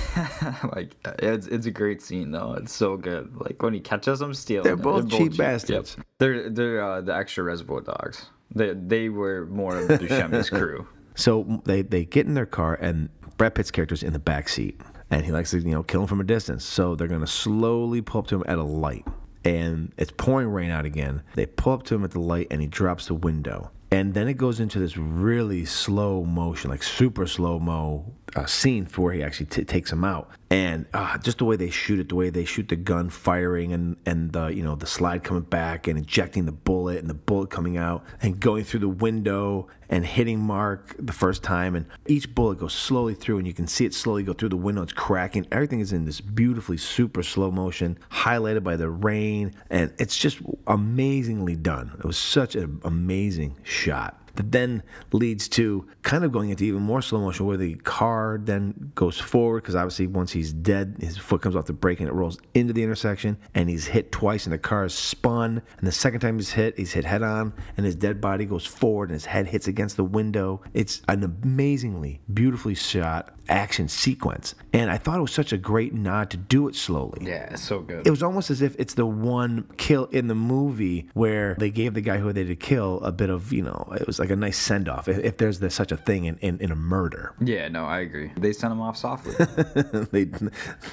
like 0.76 0.96
it's 1.20 1.48
it's 1.48 1.66
a 1.66 1.72
great 1.72 2.02
scene 2.02 2.32
though. 2.32 2.54
It's 2.54 2.74
so 2.74 2.96
good. 2.96 3.36
Like 3.36 3.62
when 3.62 3.74
he 3.74 3.82
catches 3.82 4.20
them 4.20 4.34
stealing. 4.34 4.64
They're 4.64 4.74
it. 4.74 4.82
both 4.82 5.10
cheap 5.10 5.36
bastards. 5.36 5.96
Yep. 5.98 6.06
They're 6.20 6.50
they're 6.50 6.84
uh, 6.84 7.02
the 7.02 7.16
extra 7.16 7.44
Reservoir 7.44 7.82
Dogs. 7.82 8.28
They 8.54 8.74
they 8.74 9.10
were 9.10 9.46
more 9.48 9.78
of 9.78 9.88
Buscemi's 9.88 10.50
crew. 10.60 10.88
So 11.16 11.62
they, 11.66 11.82
they 11.82 12.06
get 12.06 12.28
in 12.28 12.34
their 12.34 12.46
car, 12.46 12.76
and 12.76 13.10
Brad 13.38 13.54
Pitt's 13.54 13.72
character's 13.72 14.04
in 14.04 14.14
the 14.14 14.20
back 14.20 14.48
seat, 14.48 14.80
and 15.12 15.26
he 15.26 15.32
likes 15.32 15.52
to 15.52 15.60
you 15.60 15.72
know 15.72 15.84
kill 15.84 16.02
him 16.02 16.08
from 16.08 16.22
a 16.22 16.24
distance. 16.24 16.64
So 16.64 16.96
they're 16.96 17.08
gonna 17.08 17.28
slowly 17.28 18.02
pull 18.02 18.20
up 18.20 18.28
to 18.28 18.36
him 18.36 18.44
at 18.48 18.58
a 18.58 18.64
light, 18.64 19.06
and 19.44 19.92
it's 19.98 20.12
pouring 20.16 20.48
rain 20.48 20.72
out 20.72 20.86
again. 20.86 21.24
They 21.36 21.46
pull 21.46 21.74
up 21.74 21.84
to 21.84 21.96
him 21.96 22.04
at 22.04 22.12
the 22.12 22.22
light, 22.22 22.48
and 22.52 22.62
he 22.62 22.68
drops 22.68 23.08
the 23.08 23.16
window, 23.16 23.72
and 23.92 24.14
then 24.14 24.28
it 24.28 24.36
goes 24.36 24.60
into 24.60 24.80
this 24.80 24.98
really 24.98 25.66
slow 25.66 26.24
motion, 26.24 26.70
like 26.70 26.84
super 26.84 27.28
slow 27.28 27.60
mo 27.60 28.14
uh, 28.36 28.46
scene 28.46 28.86
where 28.96 29.14
he 29.14 29.24
actually 29.24 29.48
t- 29.48 29.64
takes 29.64 29.92
him 29.92 30.04
out, 30.04 30.30
and 30.50 30.86
uh, 30.94 31.18
just 31.20 31.40
the 31.40 31.46
way 31.46 31.56
they 31.56 31.70
shoot 31.70 32.00
it, 32.00 32.10
the 32.10 32.16
way 32.16 32.30
they 32.30 32.46
shoot 32.46 32.68
the 32.68 32.76
gun 32.76 33.10
firing, 33.10 33.74
and 33.74 33.98
and 34.06 34.32
the 34.34 34.48
you 34.48 34.64
know 34.64 34.76
the 34.76 34.86
slide 34.86 35.24
coming 35.24 35.44
back 35.44 35.88
and 35.88 35.98
injecting 35.98 36.46
the 36.46 36.52
bullet 36.52 37.00
and 37.00 37.10
the 37.10 37.14
bullet 37.14 37.50
coming 37.50 37.78
out 37.78 38.04
and 38.22 38.40
going 38.40 38.64
through 38.64 38.82
the 38.82 38.90
window 38.90 39.68
and 39.90 40.06
hitting 40.06 40.40
Mark 40.40 40.96
the 41.00 41.14
first 41.14 41.44
time, 41.44 41.76
and 41.76 41.86
each 42.08 42.34
bullet 42.36 42.60
goes 42.60 42.74
slowly 42.74 43.16
through, 43.16 43.40
and 43.40 43.48
you 43.48 43.54
can 43.54 43.68
see 43.68 43.86
it 43.86 43.94
slowly 43.94 44.24
go 44.24 44.34
through 44.34 44.50
the 44.50 44.58
window. 44.58 44.84
It's 44.84 44.94
cracking. 44.94 45.48
Everything 45.52 45.80
is 45.80 45.94
in 45.94 46.06
this 46.06 46.22
beautifully 46.22 46.78
super 46.78 47.24
slow 47.24 47.50
motion, 47.50 47.98
highlighted 48.12 48.64
by 48.64 48.76
the 48.76 48.90
rain, 48.90 49.54
and 49.70 49.92
it's 49.98 50.18
just 50.18 50.40
amazingly 50.68 51.56
done. 51.56 51.92
It 51.98 52.06
was 52.06 52.18
such 52.18 52.56
an 52.56 52.80
amazing 52.84 53.58
shot 53.64 54.19
that 54.40 54.54
then 54.54 54.82
leads 55.12 55.50
to 55.50 55.86
kind 56.02 56.24
of 56.24 56.32
going 56.32 56.50
into 56.50 56.64
even 56.64 56.82
more 56.82 57.02
slow 57.02 57.20
motion 57.20 57.46
where 57.46 57.58
the 57.58 57.76
car 57.76 58.40
then 58.42 58.94
goes 58.96 59.20
forward 59.20 59.62
because 59.62 59.76
obviously 59.76 60.08
once 60.08 60.32
he's 60.32 60.54
dead 60.54 60.96
his 61.02 61.18
foot 61.18 61.42
comes 61.42 61.58
off 61.58 61.66
the 61.66 61.74
brake 61.74 62.00
and 62.00 62.08
it 62.08 62.14
rolls 62.14 62.38
into 62.54 62.72
the 62.72 62.82
intersection 62.82 63.38
and 63.54 63.70
he's 63.70 63.86
hit 63.86 64.14
twice 64.14 64.46
and 64.46 64.54
the 64.54 64.58
car 64.58 64.86
is 64.86 64.94
spun. 64.94 65.62
And 65.78 65.86
the 65.86 65.92
second 65.92 66.22
time 66.22 66.38
he's 66.38 66.52
hit 66.52 66.78
he's 66.78 66.94
hit 66.94 67.04
head 67.04 67.22
on 67.22 67.52
and 67.76 67.86
his 67.86 67.96
dead 67.96 68.22
body 68.22 68.46
goes 68.46 68.66
forward 68.66 69.10
and 69.10 69.16
his 69.16 69.26
head 69.26 69.46
hits 69.46 69.68
against 69.68 69.98
the 69.98 70.06
window. 70.06 70.62
It's 70.74 71.02
an 71.10 71.26
amazingly 71.26 72.22
beautifully 72.34 72.76
shot 72.76 73.36
action 73.50 73.88
sequence 73.88 74.56
and 74.74 74.90
i 74.92 74.98
thought 74.98 75.18
it 75.18 75.22
was 75.22 75.34
such 75.34 75.52
a 75.52 75.58
great 75.58 75.94
nod 75.94 76.30
to 76.30 76.38
do 76.38 76.68
it 76.68 76.76
slowly 76.76 77.26
Yeah, 77.26 77.50
it's 77.52 77.62
so 77.64 77.80
good. 77.80 78.06
it 78.06 78.10
was 78.12 78.24
almost 78.24 78.50
as 78.52 78.62
if 78.62 78.76
it's 78.80 78.94
the 78.94 79.06
one 79.06 79.68
kill 79.78 80.06
in 80.06 80.28
the 80.28 80.36
movie 80.36 81.10
where 81.14 81.56
they 81.60 81.70
gave 81.72 81.94
the 81.94 82.02
guy 82.02 82.18
who 82.18 82.32
they 82.32 82.44
did 82.44 82.60
kill 82.60 83.00
a 83.04 83.12
bit 83.12 83.30
of, 83.30 83.52
you 83.52 83.62
know, 83.64 83.88
it 84.00 84.06
was 84.08 84.20
like 84.20 84.30
a 84.30 84.36
nice 84.36 84.58
send 84.58 84.88
off. 84.88 85.08
If, 85.08 85.18
if 85.20 85.38
there's 85.38 85.60
this, 85.60 85.74
such 85.76 85.92
a 85.92 85.98
thing 85.98 86.26
in, 86.26 86.38
in, 86.38 86.60
in 86.60 86.72
a 86.72 86.76
murder, 86.76 87.34
Yeah, 87.42 87.68
no, 87.68 87.86
I 87.86 88.00
agree. 88.00 88.32
They 88.38 88.54
sent 88.54 88.72
him 88.72 88.82
off 88.82 88.98
softly. 88.98 89.34
they 90.12 90.26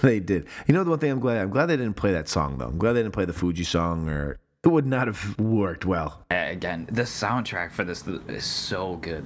they 0.02 0.20
did. 0.20 0.46
You 0.66 0.74
know 0.74 0.84
the 0.84 0.90
one 0.90 0.98
thing 0.98 1.10
I'm 1.10 1.20
glad 1.20 1.38
I'm 1.38 1.50
glad 1.50 1.66
they 1.66 1.76
didn't 1.76 1.94
play 1.96 2.12
that 2.12 2.28
song 2.28 2.58
though. 2.58 2.66
I'm 2.66 2.78
glad 2.78 2.92
they 2.94 3.02
didn't 3.02 3.14
play 3.14 3.24
the 3.24 3.32
Fugees 3.32 3.66
song 3.66 4.08
or 4.08 4.38
it 4.66 4.72
would 4.72 4.86
not 4.86 5.06
have 5.06 5.38
worked 5.38 5.86
well. 5.86 6.24
Again, 6.28 6.88
the 6.90 7.02
soundtrack 7.02 7.70
for 7.70 7.84
this 7.84 8.04
is 8.26 8.44
so 8.44 8.96
good. 8.96 9.24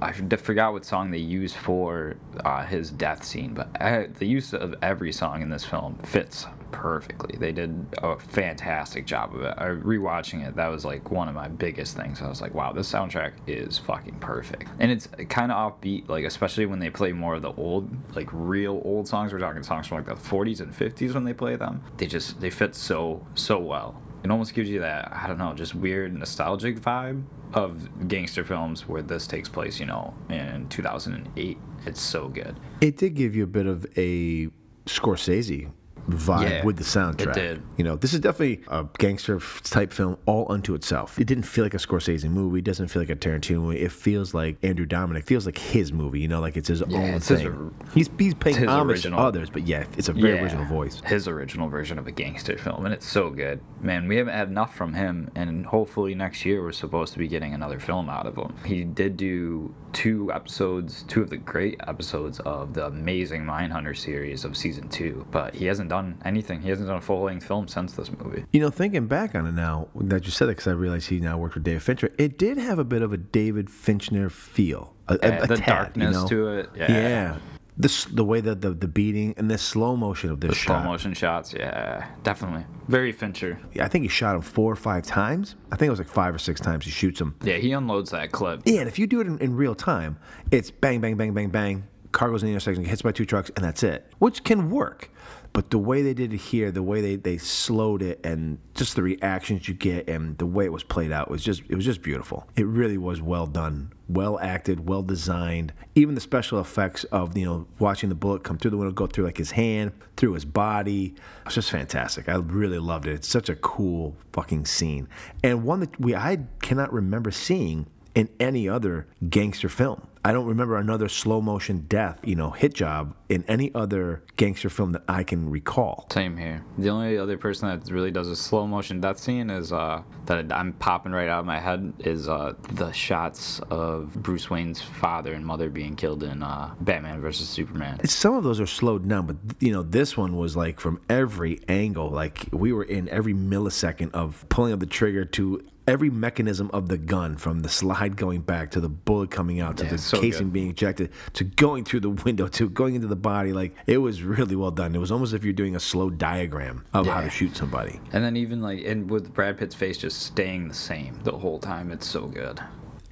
I 0.00 0.12
forgot 0.12 0.72
what 0.72 0.84
song 0.84 1.10
they 1.10 1.18
used 1.18 1.56
for 1.56 2.14
uh, 2.44 2.64
his 2.64 2.90
death 2.90 3.24
scene, 3.24 3.52
but 3.52 3.68
uh, 3.80 4.04
the 4.16 4.26
use 4.26 4.54
of 4.54 4.76
every 4.82 5.12
song 5.12 5.42
in 5.42 5.50
this 5.50 5.64
film 5.64 5.98
fits 6.04 6.46
perfectly. 6.70 7.36
They 7.36 7.50
did 7.50 7.84
a 7.98 8.16
fantastic 8.16 9.06
job 9.06 9.34
of 9.34 9.42
it. 9.42 9.54
I 9.58 9.66
rewatching 9.66 10.46
it, 10.46 10.54
that 10.54 10.68
was 10.68 10.84
like 10.84 11.10
one 11.10 11.28
of 11.28 11.34
my 11.34 11.48
biggest 11.48 11.96
things. 11.96 12.22
I 12.22 12.28
was 12.28 12.40
like, 12.40 12.54
wow, 12.54 12.72
this 12.72 12.90
soundtrack 12.90 13.32
is 13.48 13.78
fucking 13.78 14.20
perfect. 14.20 14.68
And 14.78 14.92
it's 14.92 15.08
kind 15.28 15.50
of 15.50 15.80
offbeat, 15.80 16.08
like 16.08 16.24
especially 16.24 16.66
when 16.66 16.78
they 16.78 16.90
play 16.90 17.10
more 17.12 17.34
of 17.34 17.42
the 17.42 17.52
old, 17.54 17.90
like 18.14 18.28
real 18.32 18.80
old 18.84 19.08
songs. 19.08 19.32
We're 19.32 19.40
talking 19.40 19.64
songs 19.64 19.88
from 19.88 19.98
like 19.98 20.06
the 20.06 20.14
40s 20.14 20.60
and 20.60 20.72
50s 20.72 21.14
when 21.14 21.24
they 21.24 21.34
play 21.34 21.56
them. 21.56 21.82
They 21.96 22.06
just 22.06 22.40
they 22.40 22.50
fit 22.50 22.76
so 22.76 23.26
so 23.34 23.58
well. 23.58 24.00
It 24.26 24.32
almost 24.32 24.54
gives 24.54 24.68
you 24.68 24.80
that 24.80 25.12
I 25.12 25.28
don't 25.28 25.38
know, 25.38 25.54
just 25.54 25.76
weird 25.76 26.12
nostalgic 26.12 26.80
vibe 26.80 27.22
of 27.54 28.08
gangster 28.08 28.44
films 28.44 28.88
where 28.88 29.00
this 29.00 29.24
takes 29.24 29.48
place. 29.48 29.78
You 29.78 29.86
know, 29.86 30.14
in 30.28 30.68
2008. 30.68 31.56
It's 31.86 32.00
so 32.00 32.26
good. 32.26 32.58
It 32.80 32.96
did 32.96 33.14
give 33.14 33.36
you 33.36 33.44
a 33.44 33.46
bit 33.46 33.66
of 33.66 33.86
a 33.96 34.48
Scorsese 34.86 35.70
vibe 36.08 36.42
Yeah, 36.48 36.64
with 36.64 36.76
the 36.76 36.84
soundtrack. 36.84 37.28
it 37.28 37.34
did. 37.34 37.62
You 37.76 37.84
know, 37.84 37.96
this 37.96 38.14
is 38.14 38.20
definitely 38.20 38.62
a 38.68 38.86
gangster 38.98 39.40
type 39.64 39.92
film 39.92 40.16
all 40.26 40.46
unto 40.50 40.74
itself. 40.74 41.18
It 41.18 41.26
didn't 41.26 41.44
feel 41.44 41.64
like 41.64 41.74
a 41.74 41.78
Scorsese 41.78 42.28
movie. 42.30 42.58
It 42.60 42.64
doesn't 42.64 42.88
feel 42.88 43.02
like 43.02 43.10
a 43.10 43.16
Tarantino 43.16 43.60
movie. 43.60 43.80
It 43.80 43.92
feels 43.92 44.32
like 44.34 44.56
Andrew 44.62 44.86
Dominik. 44.86 45.18
It 45.18 45.24
feels 45.26 45.46
like 45.46 45.58
his 45.58 45.92
movie. 45.92 46.20
You 46.20 46.28
know, 46.28 46.40
like 46.40 46.56
it's 46.56 46.68
his 46.68 46.82
Yeah, 46.86 46.96
own 46.98 47.04
it's 47.14 47.28
thing. 47.28 47.46
or- 47.46 47.72
he's 47.94 48.08
he's 48.18 48.34
paying 48.34 48.56
his 48.56 48.68
homage 48.68 48.96
original. 48.98 49.18
to 49.18 49.24
others, 49.24 49.50
but 49.50 49.66
yeah, 49.66 49.84
it's 49.96 50.08
a 50.08 50.12
very 50.12 50.34
Yeah, 50.34 50.42
original 50.42 50.64
voice. 50.66 51.00
His 51.04 51.26
original 51.28 51.68
version 51.68 51.98
of 51.98 52.06
a 52.06 52.12
gangster 52.12 52.56
film, 52.56 52.84
and 52.84 52.94
it's 52.94 53.06
so 53.06 53.30
good. 53.30 53.60
Man, 53.80 54.08
we 54.08 54.16
haven't 54.16 54.34
had 54.34 54.48
enough 54.48 54.74
from 54.76 54.94
him, 54.94 55.30
and 55.34 55.66
hopefully 55.66 56.14
next 56.14 56.44
year 56.44 56.62
we're 56.62 56.72
supposed 56.72 57.12
to 57.14 57.18
be 57.18 57.28
getting 57.28 57.52
another 57.54 57.78
film 57.78 58.08
out 58.08 58.26
of 58.26 58.36
him. 58.36 58.54
He 58.64 58.84
did 58.84 59.16
do 59.16 59.74
two 59.96 60.30
episodes, 60.30 61.04
two 61.08 61.22
of 61.22 61.30
the 61.30 61.38
great 61.38 61.80
episodes 61.88 62.38
of 62.40 62.74
the 62.74 62.84
amazing 62.84 63.42
Mindhunter 63.44 63.96
series 63.96 64.44
of 64.44 64.54
season 64.54 64.90
two, 64.90 65.26
but 65.30 65.54
he 65.54 65.64
hasn't 65.64 65.88
done 65.88 66.20
anything. 66.22 66.60
He 66.60 66.68
hasn't 66.68 66.86
done 66.88 66.98
a 66.98 67.00
full 67.00 67.22
length 67.22 67.46
film 67.46 67.66
since 67.66 67.94
this 67.94 68.10
movie. 68.12 68.44
You 68.52 68.60
know, 68.60 68.68
thinking 68.68 69.06
back 69.06 69.34
on 69.34 69.46
it 69.46 69.52
now 69.52 69.88
that 69.94 70.26
you 70.26 70.30
said 70.30 70.48
it, 70.48 70.52
because 70.58 70.66
I 70.66 70.72
realized 70.72 71.08
he 71.08 71.18
now 71.18 71.38
worked 71.38 71.54
with 71.54 71.64
David 71.64 71.82
Fincher, 71.82 72.12
it 72.18 72.36
did 72.36 72.58
have 72.58 72.78
a 72.78 72.84
bit 72.84 73.00
of 73.00 73.14
a 73.14 73.16
David 73.16 73.70
Fincher 73.70 74.28
feel. 74.28 74.94
A, 75.08 75.14
a- 75.14 75.18
Yeah, 75.28 75.42
a 75.44 75.46
the 75.46 75.56
tad, 75.56 75.66
darkness 75.66 76.14
you 76.14 76.20
know? 76.20 76.28
to 76.28 76.48
it, 76.58 76.70
yeah. 76.76 76.86
The, 77.32 77.40
s- 77.84 78.06
the 78.06 78.24
way 78.24 78.40
that 78.40 78.62
the, 78.62 78.70
the 78.70 78.88
beating 78.88 79.34
and 79.36 79.50
the 79.50 79.58
slow 79.58 79.96
motion 79.96 80.30
of 80.30 80.40
this 80.40 80.50
The 80.50 80.56
slow 80.56 80.82
motion 80.82 81.12
shots, 81.12 81.52
yeah, 81.52 82.06
definitely. 82.22 82.64
Very 82.88 83.12
Fincher. 83.12 83.58
Yeah, 83.74 83.84
I 83.84 83.88
think 83.88 84.02
he 84.02 84.08
shot 84.08 84.34
him 84.34 84.40
four 84.40 84.72
or 84.72 84.76
five 84.76 85.04
times. 85.04 85.56
I 85.70 85.76
think 85.76 85.88
it 85.88 85.90
was 85.90 85.98
like 86.00 86.08
five 86.08 86.34
or 86.34 86.38
six 86.38 86.60
times 86.60 86.84
he 86.86 86.90
shoots 86.90 87.20
him. 87.20 87.34
Yeah, 87.42 87.56
he 87.56 87.72
unloads 87.72 88.10
that 88.12 88.32
clip. 88.32 88.62
Yeah, 88.64 88.80
and 88.80 88.88
if 88.88 88.98
you 88.98 89.06
do 89.06 89.20
it 89.20 89.26
in, 89.26 89.38
in 89.40 89.54
real 89.54 89.74
time, 89.74 90.18
it's 90.50 90.70
bang, 90.70 91.00
bang, 91.00 91.16
bang, 91.16 91.34
bang, 91.34 91.50
bang. 91.50 91.84
Car 92.12 92.30
goes 92.30 92.42
in 92.42 92.46
the 92.46 92.52
intersection, 92.52 92.82
hits 92.84 93.02
by 93.02 93.12
two 93.12 93.26
trucks, 93.26 93.50
and 93.56 93.64
that's 93.64 93.82
it, 93.82 94.10
which 94.20 94.42
can 94.42 94.70
work. 94.70 95.10
But 95.52 95.70
the 95.70 95.78
way 95.78 96.02
they 96.02 96.14
did 96.14 96.32
it 96.32 96.38
here, 96.38 96.70
the 96.70 96.82
way 96.82 97.00
they, 97.00 97.16
they 97.16 97.36
slowed 97.38 98.00
it, 98.02 98.24
and 98.24 98.58
just 98.74 98.94
the 98.96 99.02
reactions 99.02 99.68
you 99.68 99.74
get, 99.74 100.08
and 100.08 100.36
the 100.38 100.46
way 100.46 100.64
it 100.64 100.72
was 100.72 100.82
played 100.82 101.12
out 101.12 101.30
was 101.30 101.42
just 101.42 101.62
it 101.68 101.74
was 101.74 101.84
just 101.84 102.00
beautiful. 102.02 102.46
It 102.56 102.66
really 102.66 102.96
was 102.98 103.20
well 103.20 103.46
done, 103.46 103.92
well 104.08 104.38
acted, 104.38 104.88
well 104.88 105.02
designed. 105.02 105.72
Even 105.94 106.14
the 106.14 106.20
special 106.20 106.60
effects 106.60 107.04
of 107.04 107.36
you 107.36 107.44
know 107.44 107.66
watching 107.78 108.08
the 108.08 108.14
bullet 108.14 108.44
come 108.44 108.58
through 108.58 108.70
the 108.70 108.76
window, 108.76 108.92
go 108.92 109.06
through 109.06 109.24
like 109.24 109.38
his 109.38 109.52
hand, 109.52 109.92
through 110.16 110.34
his 110.34 110.44
body, 110.44 111.06
it 111.06 111.44
was 111.44 111.54
just 111.54 111.70
fantastic. 111.70 112.28
I 112.28 112.36
really 112.36 112.78
loved 112.78 113.06
it. 113.06 113.14
It's 113.14 113.28
such 113.28 113.48
a 113.48 113.56
cool 113.56 114.16
fucking 114.32 114.66
scene, 114.66 115.08
and 115.42 115.64
one 115.64 115.80
that 115.80 116.00
we 116.00 116.14
I 116.14 116.38
cannot 116.62 116.92
remember 116.92 117.30
seeing 117.30 117.86
in 118.16 118.30
any 118.40 118.68
other 118.68 119.06
gangster 119.28 119.68
film. 119.68 120.08
I 120.24 120.32
don't 120.32 120.46
remember 120.46 120.76
another 120.76 121.08
slow 121.08 121.40
motion 121.40 121.84
death, 121.88 122.18
you 122.24 122.34
know, 122.34 122.50
hit 122.50 122.74
job 122.74 123.14
in 123.28 123.44
any 123.46 123.72
other 123.76 124.24
gangster 124.36 124.68
film 124.68 124.90
that 124.92 125.04
I 125.06 125.22
can 125.22 125.48
recall. 125.48 126.08
Same 126.10 126.36
here. 126.36 126.64
The 126.78 126.88
only 126.88 127.16
other 127.16 127.38
person 127.38 127.68
that 127.68 127.88
really 127.92 128.10
does 128.10 128.26
a 128.26 128.34
slow 128.34 128.66
motion 128.66 129.00
death 129.00 129.20
scene 129.20 129.50
is 129.50 129.72
uh, 129.72 130.02
that 130.24 130.50
I'm 130.50 130.72
popping 130.72 131.12
right 131.12 131.28
out 131.28 131.40
of 131.40 131.46
my 131.46 131.60
head 131.60 131.92
is 132.00 132.28
uh, 132.28 132.54
the 132.72 132.90
shots 132.90 133.60
of 133.70 134.14
Bruce 134.14 134.50
Wayne's 134.50 134.80
father 134.80 135.32
and 135.34 135.46
mother 135.46 135.70
being 135.70 135.94
killed 135.94 136.24
in 136.24 136.42
uh, 136.42 136.74
Batman 136.80 137.20
versus 137.20 137.48
Superman. 137.48 138.04
Some 138.08 138.34
of 138.34 138.42
those 138.42 138.58
are 138.58 138.66
slowed 138.66 139.08
down, 139.08 139.26
but 139.26 139.36
you 139.60 139.72
know, 139.72 139.82
this 139.82 140.16
one 140.16 140.36
was 140.36 140.56
like 140.56 140.80
from 140.80 141.00
every 141.08 141.60
angle. 141.68 142.10
Like 142.10 142.48
we 142.50 142.72
were 142.72 142.84
in 142.84 143.08
every 143.10 143.34
millisecond 143.34 144.12
of 144.12 144.44
pulling 144.48 144.72
of 144.72 144.80
the 144.80 144.86
trigger 144.86 145.24
to 145.24 145.62
every 145.86 146.10
mechanism 146.10 146.70
of 146.72 146.88
the 146.88 146.98
gun, 146.98 147.36
from 147.36 147.60
the 147.60 147.68
slide 147.68 148.16
going 148.16 148.40
back 148.40 148.70
to 148.72 148.80
the 148.80 148.88
bullet 148.88 149.30
coming 149.30 149.60
out 149.60 149.76
to 149.78 149.84
Yeah, 149.84 149.90
the 149.90 149.98
so 149.98 150.20
casing 150.20 150.46
good. 150.48 150.52
being 150.52 150.70
ejected 150.70 151.10
to 151.34 151.44
going 151.44 151.84
through 151.84 152.00
the 152.00 152.10
window 152.24 152.48
to 152.48 152.68
going 152.68 152.94
into 152.94 153.06
the 153.06 153.16
body. 153.16 153.52
Like 153.52 153.74
it 153.86 153.98
was 153.98 154.22
really 154.22 154.56
well 154.56 154.70
done. 154.70 154.94
It 154.94 154.98
was 154.98 155.12
almost 155.12 155.30
as 155.30 155.34
if 155.34 155.44
you're 155.44 155.52
doing 155.52 155.76
a 155.76 155.80
slow 155.80 156.10
diagram 156.10 156.84
of 156.94 157.06
how 157.06 157.20
to 157.20 157.30
shoot 157.30 157.56
somebody. 157.56 158.00
And 158.12 158.24
then 158.24 158.36
even 158.36 158.60
like, 158.62 158.84
and 158.84 159.08
with 159.10 159.32
Brad 159.32 159.58
Pitt's 159.58 159.74
face 159.74 159.98
just 159.98 160.22
staying 160.22 160.68
the 160.68 160.74
same 160.74 161.18
the 161.24 161.32
whole 161.36 161.58
time, 161.58 161.90
it's 161.92 162.06
so 162.06 162.26
good. 162.26 162.60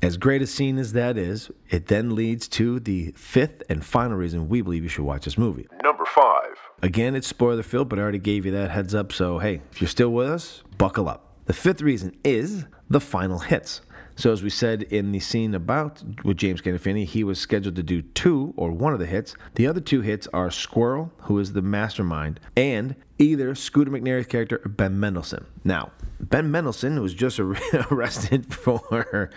As 0.03 0.18
great 0.18 0.43
a 0.43 0.47
scene 0.47 0.77
as 0.79 0.93
that 0.93 1.16
is, 1.16 1.51
it 1.70 1.87
then 1.87 2.14
leads 2.14 2.47
to 2.49 2.79
the 2.79 3.12
fifth 3.16 3.62
and 3.70 3.83
final 3.83 4.18
reason 4.18 4.51
we 4.51 4.61
believe 4.61 4.83
you 4.83 4.89
should 4.91 5.05
watch 5.05 5.25
this 5.25 5.39
movie. 5.39 5.66
Number 5.83 6.05
five. 6.05 6.57
Again, 6.83 7.14
it's 7.16 7.27
spoiler 7.27 7.62
filled, 7.62 7.89
but 7.89 7.99
I 7.99 8.03
already 8.03 8.18
gave 8.18 8.45
you 8.45 8.53
that 8.53 8.70
heads 8.70 8.95
up. 8.95 9.12
So, 9.12 9.39
hey, 9.39 9.62
if 9.72 9.81
you're 9.81 9.89
still 9.89 10.11
with 10.11 10.29
us, 10.29 10.62
buckle 10.77 11.09
up. 11.09 11.34
The 11.47 11.53
fifth 11.53 11.83
reason 11.83 12.17
is 12.25 12.65
the 12.89 13.01
final 13.01 13.41
hits. 13.41 13.83
So, 14.17 14.33
as 14.33 14.43
we 14.43 14.51
said 14.51 14.83
in 14.85 15.11
the 15.11 15.19
scene 15.19 15.55
about 15.55 16.03
with 16.25 16.37
James 16.37 16.61
Gandolfini, 16.61 17.05
he 17.05 17.25
was 17.25 17.39
scheduled 17.41 17.75
to 17.77 17.83
do 17.83 18.01
two 18.01 18.55
or 18.57 18.71
one 18.71 18.93
of 18.93 19.01
the 19.01 19.07
hits. 19.07 19.35
The 19.57 19.67
other 19.67 19.81
two 19.81 20.03
hits 20.03 20.29
are 20.33 20.51
Squirrel, 20.51 21.13
who 21.23 21.39
is 21.41 21.53
the 21.53 21.63
mastermind, 21.63 22.39
and 22.57 22.95
either 23.19 23.55
Scooter 23.55 23.91
McNairy's 23.91 24.27
character 24.27 24.61
or 24.65 24.69
Ben 24.69 24.99
Mendelsohn. 24.99 25.47
Now, 25.62 25.93
Ben 26.21 26.51
Mendelsohn 26.51 27.01
was 27.01 27.15
just 27.15 27.39
ar- 27.39 27.57
arrested 27.91 28.53
for 28.53 28.81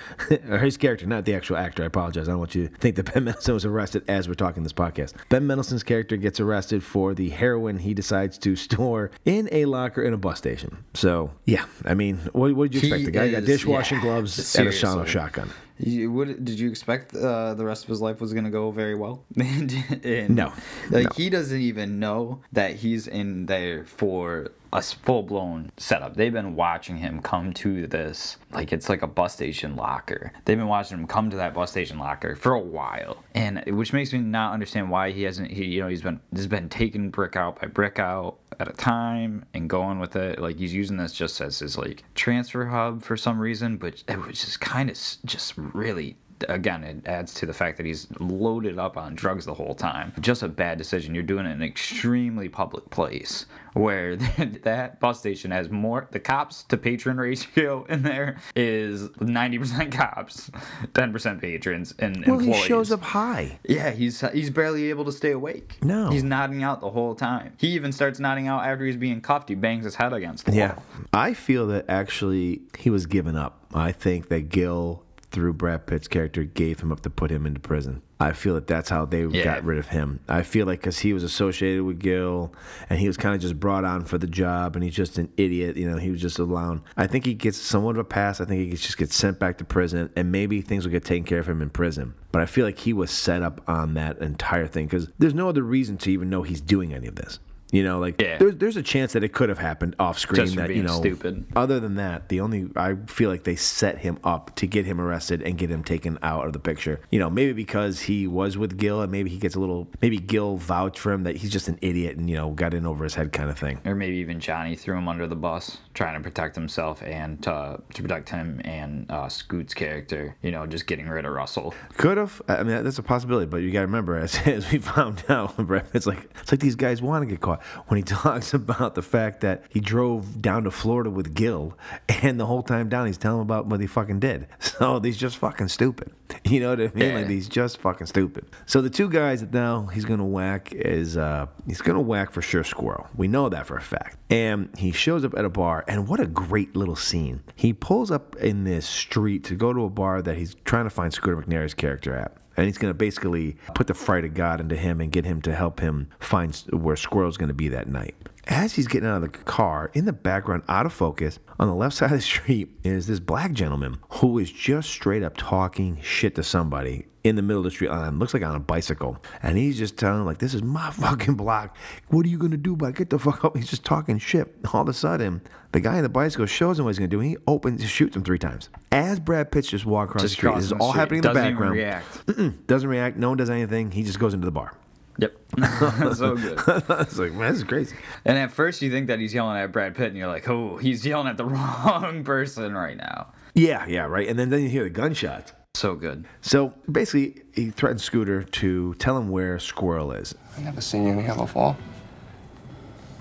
or 0.50 0.58
his 0.60 0.78
character, 0.78 1.06
not 1.06 1.26
the 1.26 1.34
actual 1.36 1.58
actor. 1.58 1.84
I 1.84 1.88
apologize. 1.88 2.28
I 2.28 2.32
don't 2.32 2.40
want 2.40 2.56
you 2.56 2.68
to 2.70 2.76
think 2.78 2.96
that 2.96 3.14
Ben 3.14 3.24
Mendelsohn 3.26 3.54
was 3.54 3.66
arrested 3.66 4.04
as 4.08 4.28
we're 4.28 4.34
talking 4.36 4.64
this 4.64 4.74
podcast. 4.74 5.14
Ben 5.30 5.46
Mendelsohn's 5.46 5.84
character 5.84 6.18
gets 6.18 6.40
arrested 6.40 6.84
for 6.84 7.14
the 7.14 7.30
heroin 7.30 7.78
he 7.80 7.94
decides 7.94 8.38
to 8.40 8.56
store 8.56 9.12
in 9.26 9.50
a 9.52 9.66
locker 9.66 10.02
in 10.02 10.14
a 10.14 10.18
bus 10.18 10.38
station. 10.38 10.78
So, 10.94 11.32
yeah, 11.46 11.66
I 11.86 11.94
mean, 11.94 12.18
what, 12.34 12.54
what 12.56 12.72
did 12.72 12.82
you 12.82 12.88
expect? 12.88 13.00
He 13.00 13.06
The 13.06 13.12
guy 13.12 13.32
got 13.32 13.46
dishwashing 13.46 13.98
yeah, 14.00 14.04
gloves 14.04 14.38
and 14.58 14.68
a 14.68 14.72
seriously. 14.72 15.08
shotgun. 15.08 15.50
You, 15.80 16.12
what, 16.12 16.44
did 16.44 16.60
you 16.60 16.70
expect 16.70 17.16
uh, 17.16 17.54
the 17.54 17.64
rest 17.66 17.84
of 17.84 17.90
his 17.90 18.02
life 18.02 18.20
was 18.20 18.34
going 18.34 18.46
to 18.46 18.50
go 18.52 18.72
very 18.72 18.96
well? 18.96 19.24
And, 19.38 20.36
No, 20.36 20.52
Like, 20.90 21.04
no. 21.06 21.10
he 21.16 21.30
doesn't 21.30 21.62
even 21.62 22.00
know 22.00 22.42
that 22.52 22.76
he's 22.78 23.08
in 23.08 23.46
there 23.46 23.86
for 23.86 24.52
a 24.74 24.82
full 24.82 25.24
blown 25.24 25.72
setup. 25.78 26.16
They've 26.16 26.34
been 26.34 26.56
watching 26.56 26.98
him 26.98 27.22
come 27.22 27.54
to 27.54 27.88
this 27.88 28.38
like 28.52 28.72
it's 28.74 28.90
like 28.90 29.02
a 29.02 29.08
bus 29.08 29.34
station 29.34 29.76
locker. 29.76 30.32
They've 30.46 30.58
been 30.58 30.68
watching 30.68 30.98
him 30.98 31.08
come 31.08 31.30
to 31.30 31.38
that 31.38 31.54
bus 31.54 31.72
station 31.72 32.00
locker 32.00 32.36
for 32.36 32.54
a 32.54 32.60
while, 32.60 33.24
and 33.34 33.64
which 33.68 33.94
makes 33.94 34.14
me 34.14 34.20
not 34.20 34.54
understand 34.54 34.90
why 34.90 35.12
he 35.12 35.24
hasn't. 35.24 35.52
He 35.52 35.66
you 35.66 35.82
know 35.82 35.88
he's 35.88 36.02
been 36.02 36.20
he's 36.34 36.48
been 36.48 36.70
taking 36.70 37.10
brick 37.10 37.36
out 37.36 37.60
by 37.62 37.68
brick 37.68 38.00
out 38.00 38.38
at 38.60 38.68
a 38.68 38.74
time 38.74 39.46
and 39.54 39.70
going 39.70 40.00
with 40.00 40.16
it. 40.16 40.40
Like 40.40 40.58
he's 40.58 40.74
using 40.74 40.98
this 40.98 41.14
just 41.14 41.40
as 41.42 41.60
his 41.60 41.78
like 41.78 42.04
transfer 42.16 42.66
hub 42.66 43.04
for 43.04 43.18
some 43.18 43.40
reason, 43.40 43.78
but 43.78 44.04
it 44.08 44.20
was 44.20 44.44
just 44.44 44.60
kind 44.60 44.90
of 44.90 44.98
just 45.26 45.54
really 45.58 46.18
again, 46.50 46.84
it 46.84 47.08
adds 47.08 47.34
to 47.36 47.46
the 47.46 47.54
fact 47.54 47.78
that 47.78 47.86
he's 47.86 48.08
loaded 48.20 48.78
up 48.80 48.98
on 48.98 49.16
drugs 49.16 49.46
the 49.46 49.54
whole 49.54 49.76
time. 49.76 50.14
Just 50.20 50.44
a 50.44 50.48
bad 50.48 50.78
decision. 50.78 51.14
You're 51.14 51.24
doing 51.24 51.46
it 51.46 51.50
in 51.52 51.62
an 51.62 51.64
extremely 51.64 52.50
public 52.50 52.90
place 52.90 53.46
where 53.74 54.16
that 54.64 55.00
bus 55.00 55.20
station 55.20 55.52
has 55.52 55.70
more, 55.70 56.08
the 56.12 56.20
cops 56.20 56.64
to 56.64 56.78
patron 56.78 57.18
ratio 57.18 57.84
in 57.86 58.02
there 58.04 58.38
is 58.56 59.10
90% 59.10 59.92
cops, 59.92 60.50
10% 60.94 61.42
patrons, 61.42 61.94
and 62.00 62.26
Well, 62.26 62.40
employees. 62.40 62.62
he 62.64 62.68
shows 62.68 62.92
up 62.92 63.02
high. 63.02 63.60
Yeah, 63.68 63.92
he's 63.92 64.22
he's 64.32 64.50
barely 64.50 64.90
able 64.90 65.06
to 65.06 65.12
stay 65.12 65.32
awake. 65.32 65.78
No. 65.84 66.10
He's 66.10 66.24
nodding 66.24 66.64
out 66.64 66.82
the 66.82 66.90
whole 66.90 67.14
time. 67.16 67.54
He 67.58 67.68
even 67.70 67.92
starts 67.92 68.20
nodding 68.20 68.48
out 68.48 68.66
after 68.66 68.86
he's 68.86 68.96
being 68.98 69.22
cuffed. 69.22 69.50
He 69.50 69.56
bangs 69.56 69.84
his 69.86 69.96
head 69.96 70.14
against 70.14 70.46
the 70.46 70.54
Yeah. 70.54 70.74
wall. 70.76 70.84
I 71.14 71.34
feel 71.34 71.68
that 71.68 71.86
actually 71.88 72.62
he 72.78 72.90
was 72.90 73.06
given 73.06 73.36
up. 73.36 73.64
I 73.74 73.92
think 73.92 74.30
that 74.30 74.50
Gil, 74.50 75.04
through 75.32 75.54
Brad 75.54 75.86
Pitt's 75.86 76.08
character, 76.08 76.44
gave 76.44 76.80
him 76.80 76.92
up 76.92 77.02
to 77.02 77.10
put 77.10 77.30
him 77.32 77.46
into 77.46 77.60
prison. 77.60 78.02
I 78.20 78.32
feel 78.32 78.56
that 78.56 78.66
that's 78.66 78.90
how 78.90 79.06
they 79.06 79.26
Yeah. 79.26 79.44
got 79.44 79.64
rid 79.64 79.78
of 79.78 79.90
him. 79.90 80.22
I 80.28 80.42
feel 80.42 80.66
like 80.66 80.80
because 80.80 81.00
he 81.00 81.14
was 81.14 81.22
associated 81.24 81.84
with 81.84 82.00
Gil 82.00 82.52
and 82.90 83.00
he 83.00 83.06
was 83.08 83.16
kind 83.18 83.36
of 83.36 83.42
just 83.42 83.60
brought 83.60 83.86
on 83.86 84.06
for 84.06 84.18
the 84.18 84.26
job 84.26 84.76
and 84.76 84.84
he's 84.84 84.96
just 84.96 85.18
an 85.20 85.30
idiot. 85.38 85.78
You 85.78 85.88
know, 85.92 85.98
he 85.98 86.10
was 86.10 86.22
just 86.22 86.40
allowed. 86.40 86.82
I 86.96 87.06
think 87.06 87.26
he 87.26 87.34
gets 87.36 87.58
somewhat 87.58 87.92
of 87.92 88.00
a 88.00 88.04
pass. 88.04 88.42
I 88.42 88.46
think 88.46 88.62
he 88.62 88.76
just 88.76 88.98
gets 88.98 89.16
sent 89.16 89.38
back 89.38 89.58
to 89.60 89.66
prison 89.66 90.10
and 90.16 90.32
maybe 90.32 90.62
things 90.62 90.86
will 90.86 90.92
get 90.92 91.04
taken 91.06 91.26
care 91.26 91.40
of 91.40 91.48
him 91.48 91.62
in 91.62 91.70
prison. 91.70 92.14
But 92.32 92.42
I 92.42 92.46
feel 92.48 92.66
like 92.66 92.80
he 92.80 92.94
was 92.94 93.12
set 93.12 93.44
up 93.44 93.62
on 93.68 93.94
that 93.96 94.18
entire 94.20 94.66
thing 94.68 94.88
because 94.88 95.10
there's 95.20 95.36
no 95.36 95.48
other 95.50 95.62
reason 95.64 95.98
to 95.98 96.12
even 96.12 96.30
know 96.30 96.42
he's 96.42 96.62
doing 96.62 96.94
any 96.94 97.08
of 97.08 97.16
this. 97.16 97.40
You 97.72 97.84
know, 97.84 98.00
like 98.00 98.22
Yeah. 98.22 98.38
there's 98.38 98.56
there's 98.56 98.78
a 98.78 98.84
chance 98.84 99.14
that 99.14 99.24
it 99.24 99.34
could 99.34 99.50
have 99.50 99.58
happened 99.58 99.96
off 100.00 100.18
screen. 100.20 100.56
That 100.56 100.74
you 100.74 100.84
know, 100.84 101.00
stupid. 101.00 101.46
other 101.56 101.80
than 101.80 101.96
that, 101.96 102.30
the 102.30 102.40
only 102.40 102.70
I 102.76 102.96
feel 103.08 103.30
like 103.30 103.44
they 103.44 103.56
set 103.58 103.98
him 104.00 104.20
up 104.24 104.56
to 104.56 104.68
get 104.68 104.86
him 104.86 105.02
arrested 105.02 105.42
and 105.42 105.58
get 105.58 105.70
him 105.70 105.84
taken 105.84 106.18
out 106.24 106.46
of 106.48 106.54
the 106.54 106.60
picture. 106.60 107.02
You 107.12 107.20
know, 107.20 107.30
maybe 107.30 107.52
because 107.54 108.02
he 108.02 108.26
was 108.28 108.58
with 108.58 108.78
Gil 108.78 109.02
and 109.02 109.12
maybe 109.12 109.30
he 109.30 109.38
gets 109.38 109.56
a 109.56 109.60
little 109.60 109.90
maybe 110.02 110.18
Gil 110.18 110.56
vouched 110.58 111.00
for 111.00 111.12
him 111.12 111.24
that 111.24 111.36
he's 111.38 111.52
just 111.52 111.68
an 111.68 111.78
idiot 111.82 112.16
and 112.18 112.30
you 112.30 112.38
know 112.38 112.52
got 112.52 112.74
in 112.74 112.86
over 112.86 113.04
his 113.04 113.16
head 113.16 113.34
kind 113.34 113.50
of 113.50 113.58
thing. 113.60 113.80
Or 113.86 113.96
maybe 113.96 114.16
even 114.18 114.40
Johnny 114.40 114.76
threw 114.76 114.98
him 114.98 115.08
under 115.10 115.28
the 115.28 115.36
bus, 115.36 115.78
trying 115.98 116.14
to 116.14 116.22
protect 116.22 116.56
himself 116.56 117.02
and 117.02 117.46
uh, 117.48 117.78
to 117.92 118.02
protect 118.04 118.30
him 118.30 118.62
and 118.64 119.10
uh, 119.10 119.28
Scoot's 119.28 119.74
character. 119.74 120.38
You 120.44 120.52
know, 120.52 120.68
just 120.68 120.86
getting 120.86 121.08
rid 121.10 121.26
of 121.26 121.34
Russell. 121.34 121.74
Could 121.98 122.18
have. 122.18 122.40
I 122.48 122.64
mean, 122.64 122.84
that's 122.84 123.00
a 123.00 123.04
possibility. 123.04 123.48
But 123.48 123.58
you 123.58 123.72
got 123.72 123.80
to 123.80 123.88
remember, 123.88 124.16
as, 124.16 124.36
as 124.46 124.72
we 124.72 124.78
found 124.78 125.24
out, 125.28 125.58
Pitt's 125.92 126.06
like 126.06 126.30
it's 126.42 126.52
like 126.52 126.62
these 126.62 126.76
guys 126.76 127.02
want 127.02 127.24
to 127.24 127.26
get 127.26 127.42
caught. 127.42 127.64
When 127.88 127.98
he 127.98 128.04
talks 128.04 128.54
about 128.54 128.94
the 128.96 129.02
fact 129.02 129.42
that 129.42 129.64
he 129.70 129.80
drove 129.80 130.42
down 130.42 130.64
to 130.66 130.72
Florida 130.72 131.10
with 131.10 131.34
Gil, 131.34 131.76
and 132.08 132.40
the 132.40 132.46
whole 132.46 132.62
time 132.62 132.90
down 132.90 133.08
he's 133.08 133.18
telling 133.18 133.42
him 133.42 133.48
about 133.48 133.66
what 133.66 133.82
he 133.82 133.88
fucking 133.88 134.20
did. 134.20 134.48
So 134.60 135.00
he's 135.00 135.18
just 135.18 135.38
fucking 135.38 135.70
stupid. 135.70 136.12
You 136.44 136.60
know 136.60 136.70
what 136.70 136.80
I 136.80 136.92
mean? 136.94 137.10
Yeah. 137.10 137.16
Like 137.16 137.30
he's 137.30 137.50
just 137.50 137.80
fucking 137.80 138.08
stupid. 138.08 138.46
So 138.68 138.82
the 138.82 138.90
two 138.90 139.10
guys 139.10 139.42
that 139.42 139.54
now 139.54 139.88
he's 139.88 140.06
gonna 140.06 140.26
whack 140.26 140.72
is 140.74 141.18
uh 141.18 141.48
he's 141.66 141.82
gonna 141.82 142.02
whack 142.02 142.32
for 142.32 142.42
sure 142.42 142.64
Squirrel. 142.64 143.08
We 143.16 143.28
know 143.28 143.50
that 143.50 143.66
for 143.66 143.76
a 143.76 143.82
fact. 143.82 144.18
And 144.30 144.70
he 144.78 144.92
shows 144.92 145.26
up 145.26 145.34
at 145.38 145.46
a 145.46 145.50
bar, 145.50 145.84
and 145.88 146.08
what 146.08 146.20
a 146.20 146.28
great 146.28 146.76
little 146.76 146.96
scene. 146.96 147.44
He 147.56 147.74
pulls 147.74 148.12
up 148.12 148.36
in 148.38 148.64
this 148.66 148.86
street 148.86 149.44
to 149.46 149.56
go 149.56 149.74
to 149.74 149.86
a 149.86 149.90
bar 149.90 150.22
that 150.22 150.38
he's 150.38 150.56
trying 150.66 150.86
to 150.86 150.90
find 150.90 151.14
Scooter 151.14 151.42
McNairy's 151.42 151.74
character 151.74 152.16
at. 152.16 152.36
And 152.56 152.66
he's 152.66 152.80
going 152.80 152.90
to 152.90 152.98
basically 152.98 153.56
put 153.76 153.86
the 153.86 153.94
fright 153.94 154.26
of 154.26 154.34
God 154.34 154.60
into 154.60 154.76
him 154.76 155.00
and 155.00 155.12
get 155.12 155.26
him 155.26 155.42
to 155.44 155.54
help 155.54 155.80
him 155.80 156.10
find 156.20 156.56
where 156.72 156.96
Squirrel's 156.96 157.38
going 157.38 157.50
to 157.50 157.54
be 157.54 157.70
that 157.70 157.88
night. 157.88 158.16
As 158.48 158.74
he's 158.74 158.88
getting 158.88 159.08
out 159.08 159.18
of 159.18 159.22
the 159.22 159.30
car, 159.30 159.92
in 159.94 160.06
the 160.06 160.14
background, 160.14 160.64
out 160.68 160.86
of 160.88 160.94
focus, 160.94 161.38
on 161.60 161.68
the 161.68 161.76
left 161.76 161.96
side 161.98 162.12
of 162.12 162.18
the 162.18 162.22
street 162.22 162.70
is 162.84 163.06
this 163.06 163.20
black 163.20 163.52
gentleman 163.52 163.98
who 164.10 164.40
is 164.40 164.52
just 164.52 164.90
straight 164.90 165.22
up 165.22 165.38
talking 165.38 166.00
shit 166.02 166.34
to 166.36 166.44
somebody 166.44 167.06
in 167.28 167.36
the 167.36 167.42
middle 167.42 167.60
of 167.60 167.64
the 167.66 167.72
street 167.72 167.90
on 167.90 168.18
looks 168.20 168.34
like 168.34 168.44
on 168.44 168.56
a 168.56 168.60
bicycle. 168.60 169.18
And 169.44 169.58
he's 169.58 169.78
just 169.78 169.98
telling 169.98 170.26
like, 170.26 170.38
this 170.40 170.54
is 170.54 170.64
my 170.64 170.90
fucking 170.92 171.36
block. 171.36 171.76
What 172.10 172.26
are 172.26 172.30
you 172.30 172.38
gonna 172.38 172.58
do 172.58 172.74
about 172.74 172.90
it? 172.90 172.96
get 172.96 173.10
the 173.10 173.20
fuck 173.20 173.44
up? 173.46 173.56
He's 173.56 173.68
just 173.70 173.84
talking 173.86 174.18
shit. 174.18 174.56
All 174.74 174.82
of 174.82 174.90
a 174.90 174.94
sudden, 174.94 175.42
the 175.72 175.80
guy 175.80 175.98
in 175.98 176.04
the 176.04 176.10
bicycle 176.10 176.46
shows 176.46 176.80
him 176.80 176.86
what 176.86 176.92
he's 176.92 177.00
gonna 177.00 177.08
do. 177.10 177.20
And 177.20 177.30
he 177.30 177.38
opens 177.48 177.84
shoots 177.88 178.16
him 178.16 178.24
three 178.24 178.40
times. 178.40 178.70
As 178.92 179.20
Brad 179.20 179.52
Pitt 179.52 179.66
just 179.66 179.86
walks 179.86 180.10
across 180.10 180.22
Just 180.24 180.34
the 180.36 180.38
street, 180.38 180.56
this 180.56 180.66
is 180.66 180.72
all 180.74 180.90
street. 180.92 181.00
happening 181.00 181.18
in 181.20 181.22
the 181.24 181.28
Doesn't 181.30 181.44
even 181.44 181.54
background. 181.54 181.76
react. 181.76 182.68
Doesn't 182.68 182.90
react. 182.90 183.18
No 183.18 183.30
one 183.30 183.38
does 183.38 183.50
anything. 183.50 183.92
He 183.92 184.04
just 184.04 184.20
goes 184.20 184.34
into 184.34 184.46
the 184.46 184.52
bar. 184.52 184.74
Yep. 185.20 185.36
so 186.16 186.36
good. 186.36 186.60
it's 186.68 187.18
like, 187.18 187.34
man, 187.34 187.50
this 187.52 187.58
is 187.58 187.64
crazy. 187.64 187.96
And 188.24 188.38
at 188.38 188.52
first 188.52 188.82
you 188.84 188.92
think 188.92 189.08
that 189.08 189.20
he's 189.20 189.34
yelling 189.34 189.58
at 189.58 189.72
Brad 189.72 189.96
Pitt, 189.96 190.08
and 190.10 190.16
you're 190.18 190.28
like, 190.28 190.48
oh, 190.48 190.78
he's 190.78 191.04
yelling 191.06 191.28
at 191.28 191.38
the 191.38 191.46
wrong 191.46 192.24
person 192.24 192.74
right 192.76 192.96
now. 192.98 193.34
Yeah, 193.56 193.86
yeah, 193.88 194.06
right. 194.06 194.28
And 194.28 194.38
then, 194.38 194.50
then 194.50 194.62
you 194.62 194.70
hear 194.70 194.84
the 194.84 194.92
gunshots. 194.92 195.54
So 195.78 195.94
good. 195.94 196.26
So 196.42 196.74
basically, 196.92 197.44
he 197.54 197.70
threatens 197.70 198.02
Scooter 198.02 198.42
to 198.42 198.96
tell 198.96 199.16
him 199.16 199.30
where 199.30 199.60
Squirrel 199.60 200.12
is. 200.12 200.34
I've 200.56 200.64
never 200.64 200.82
seen 200.82 201.06
you 201.06 201.14
in 201.14 201.24
here 201.24 201.36
before. 201.36 201.78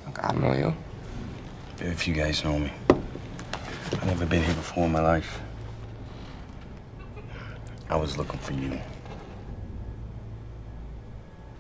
Look, 0.06 0.24
I 0.24 0.32
don't 0.32 0.40
know 0.40 0.54
you. 0.54 0.74
Very 1.76 1.94
few 1.94 2.14
guys 2.14 2.42
know 2.44 2.58
me. 2.58 2.72
I've 2.88 4.06
never 4.06 4.24
been 4.24 4.42
here 4.42 4.54
before 4.54 4.86
in 4.86 4.92
my 4.92 5.02
life. 5.02 5.38
I 7.90 7.96
was 7.96 8.16
looking 8.16 8.38
for 8.38 8.54
you. 8.54 8.80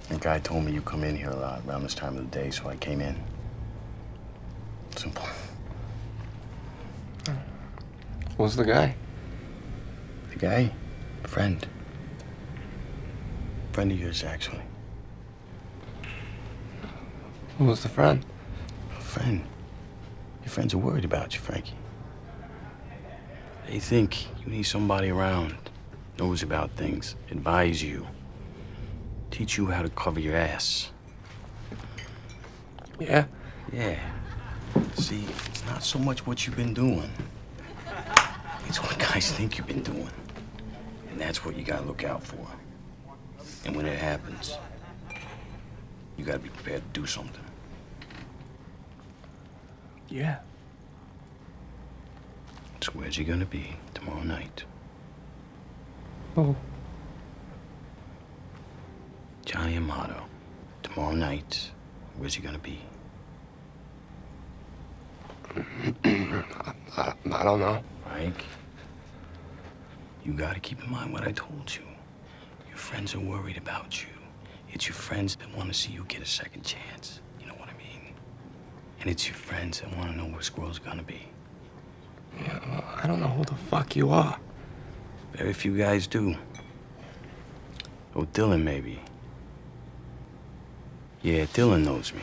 A 0.08 0.16
guy 0.16 0.38
told 0.38 0.64
me 0.64 0.72
you 0.72 0.80
come 0.80 1.04
in 1.04 1.14
here 1.14 1.28
a 1.28 1.36
lot 1.36 1.60
around 1.68 1.82
this 1.82 1.94
time 1.94 2.16
of 2.16 2.30
the 2.30 2.38
day, 2.38 2.48
so 2.48 2.70
I 2.70 2.76
came 2.76 3.02
in. 3.02 3.22
Simple. 4.96 5.28
Who's 8.38 8.56
the 8.56 8.64
guy? 8.64 8.94
The 10.30 10.36
guy? 10.36 10.72
Friend. 11.26 11.66
Friend 13.72 13.92
of 13.92 14.00
yours, 14.00 14.24
actually. 14.24 14.62
Who's 17.58 17.82
the 17.82 17.88
friend? 17.88 18.24
A 18.96 19.00
friend. 19.00 19.44
Your 20.42 20.50
friends 20.50 20.72
are 20.74 20.78
worried 20.78 21.04
about 21.04 21.34
you, 21.34 21.40
Frankie. 21.40 21.74
They 23.66 23.80
think 23.80 24.28
you 24.44 24.52
need 24.52 24.62
somebody 24.62 25.10
around, 25.10 25.56
knows 26.18 26.42
about 26.42 26.70
things, 26.76 27.16
advise 27.30 27.82
you, 27.82 28.06
teach 29.30 29.58
you 29.58 29.66
how 29.66 29.82
to 29.82 29.90
cover 29.90 30.20
your 30.20 30.36
ass. 30.36 30.90
Yeah. 33.00 33.24
Yeah. 33.72 33.98
See, 34.94 35.24
it's 35.50 35.64
not 35.66 35.82
so 35.82 35.98
much 35.98 36.26
what 36.26 36.46
you've 36.46 36.56
been 36.56 36.74
doing. 36.74 37.10
It's 38.68 38.82
what 38.82 38.98
guys 38.98 39.32
think 39.32 39.58
you've 39.58 39.66
been 39.66 39.82
doing. 39.82 40.10
And 41.16 41.22
that's 41.22 41.42
what 41.46 41.56
you 41.56 41.64
gotta 41.64 41.86
look 41.86 42.04
out 42.04 42.22
for. 42.22 42.46
And 43.64 43.74
when 43.74 43.86
it 43.86 43.98
happens, 43.98 44.58
you 46.18 46.26
gotta 46.26 46.40
be 46.40 46.50
prepared 46.50 46.82
to 46.92 47.00
do 47.00 47.06
something. 47.06 47.42
Yeah. 50.10 50.40
So 52.82 52.92
where's 52.92 53.16
he 53.16 53.24
gonna 53.24 53.46
be 53.46 53.76
tomorrow 53.94 54.24
night? 54.24 54.64
Oh. 56.36 56.54
Johnny 59.46 59.76
Amato. 59.76 60.22
Tomorrow 60.82 61.14
night, 61.14 61.70
where's 62.18 62.34
he 62.34 62.42
gonna 62.42 62.58
be? 62.58 62.78
I, 66.04 67.14
I 67.32 67.42
don't 67.42 67.60
know. 67.60 67.82
Frank, 68.02 68.34
you 70.26 70.32
gotta 70.32 70.58
keep 70.58 70.82
in 70.82 70.90
mind 70.90 71.12
what 71.12 71.22
I 71.22 71.30
told 71.30 71.72
you. 71.72 71.82
Your 72.68 72.76
friends 72.76 73.14
are 73.14 73.20
worried 73.20 73.56
about 73.56 74.02
you. 74.02 74.08
It's 74.72 74.88
your 74.88 74.94
friends 74.94 75.36
that 75.36 75.56
want 75.56 75.72
to 75.72 75.74
see 75.74 75.92
you 75.92 76.04
get 76.08 76.20
a 76.20 76.26
second 76.26 76.64
chance. 76.64 77.20
You 77.40 77.46
know 77.46 77.54
what 77.54 77.68
I 77.68 77.78
mean? 77.78 78.12
And 79.00 79.08
it's 79.08 79.28
your 79.28 79.36
friends 79.36 79.80
that 79.80 79.96
want 79.96 80.10
to 80.10 80.16
know 80.16 80.24
where 80.24 80.42
Squirrel's 80.42 80.80
gonna 80.80 81.04
be. 81.04 81.28
Yeah, 82.40 82.58
well, 82.68 82.84
I 82.96 83.06
don't 83.06 83.20
know 83.20 83.28
who 83.28 83.44
the 83.44 83.54
fuck 83.54 83.94
you 83.94 84.10
are. 84.10 84.38
Very 85.32 85.52
few 85.52 85.76
guys 85.78 86.08
do. 86.08 86.34
Oh, 88.16 88.24
Dillon, 88.32 88.64
maybe. 88.64 89.00
Yeah, 91.22 91.46
Dillon 91.52 91.84
knows 91.84 92.12
me. 92.12 92.20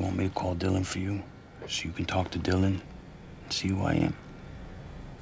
You 0.00 0.06
want 0.06 0.16
me 0.16 0.28
to 0.28 0.34
call 0.34 0.54
Dillon 0.54 0.82
for 0.82 0.98
you? 0.98 1.22
So 1.68 1.84
you 1.84 1.90
can 1.90 2.06
talk 2.06 2.30
to 2.30 2.38
Dillon 2.38 2.80
and 3.44 3.52
see 3.52 3.68
who 3.68 3.84
I 3.84 3.92
am? 3.92 4.16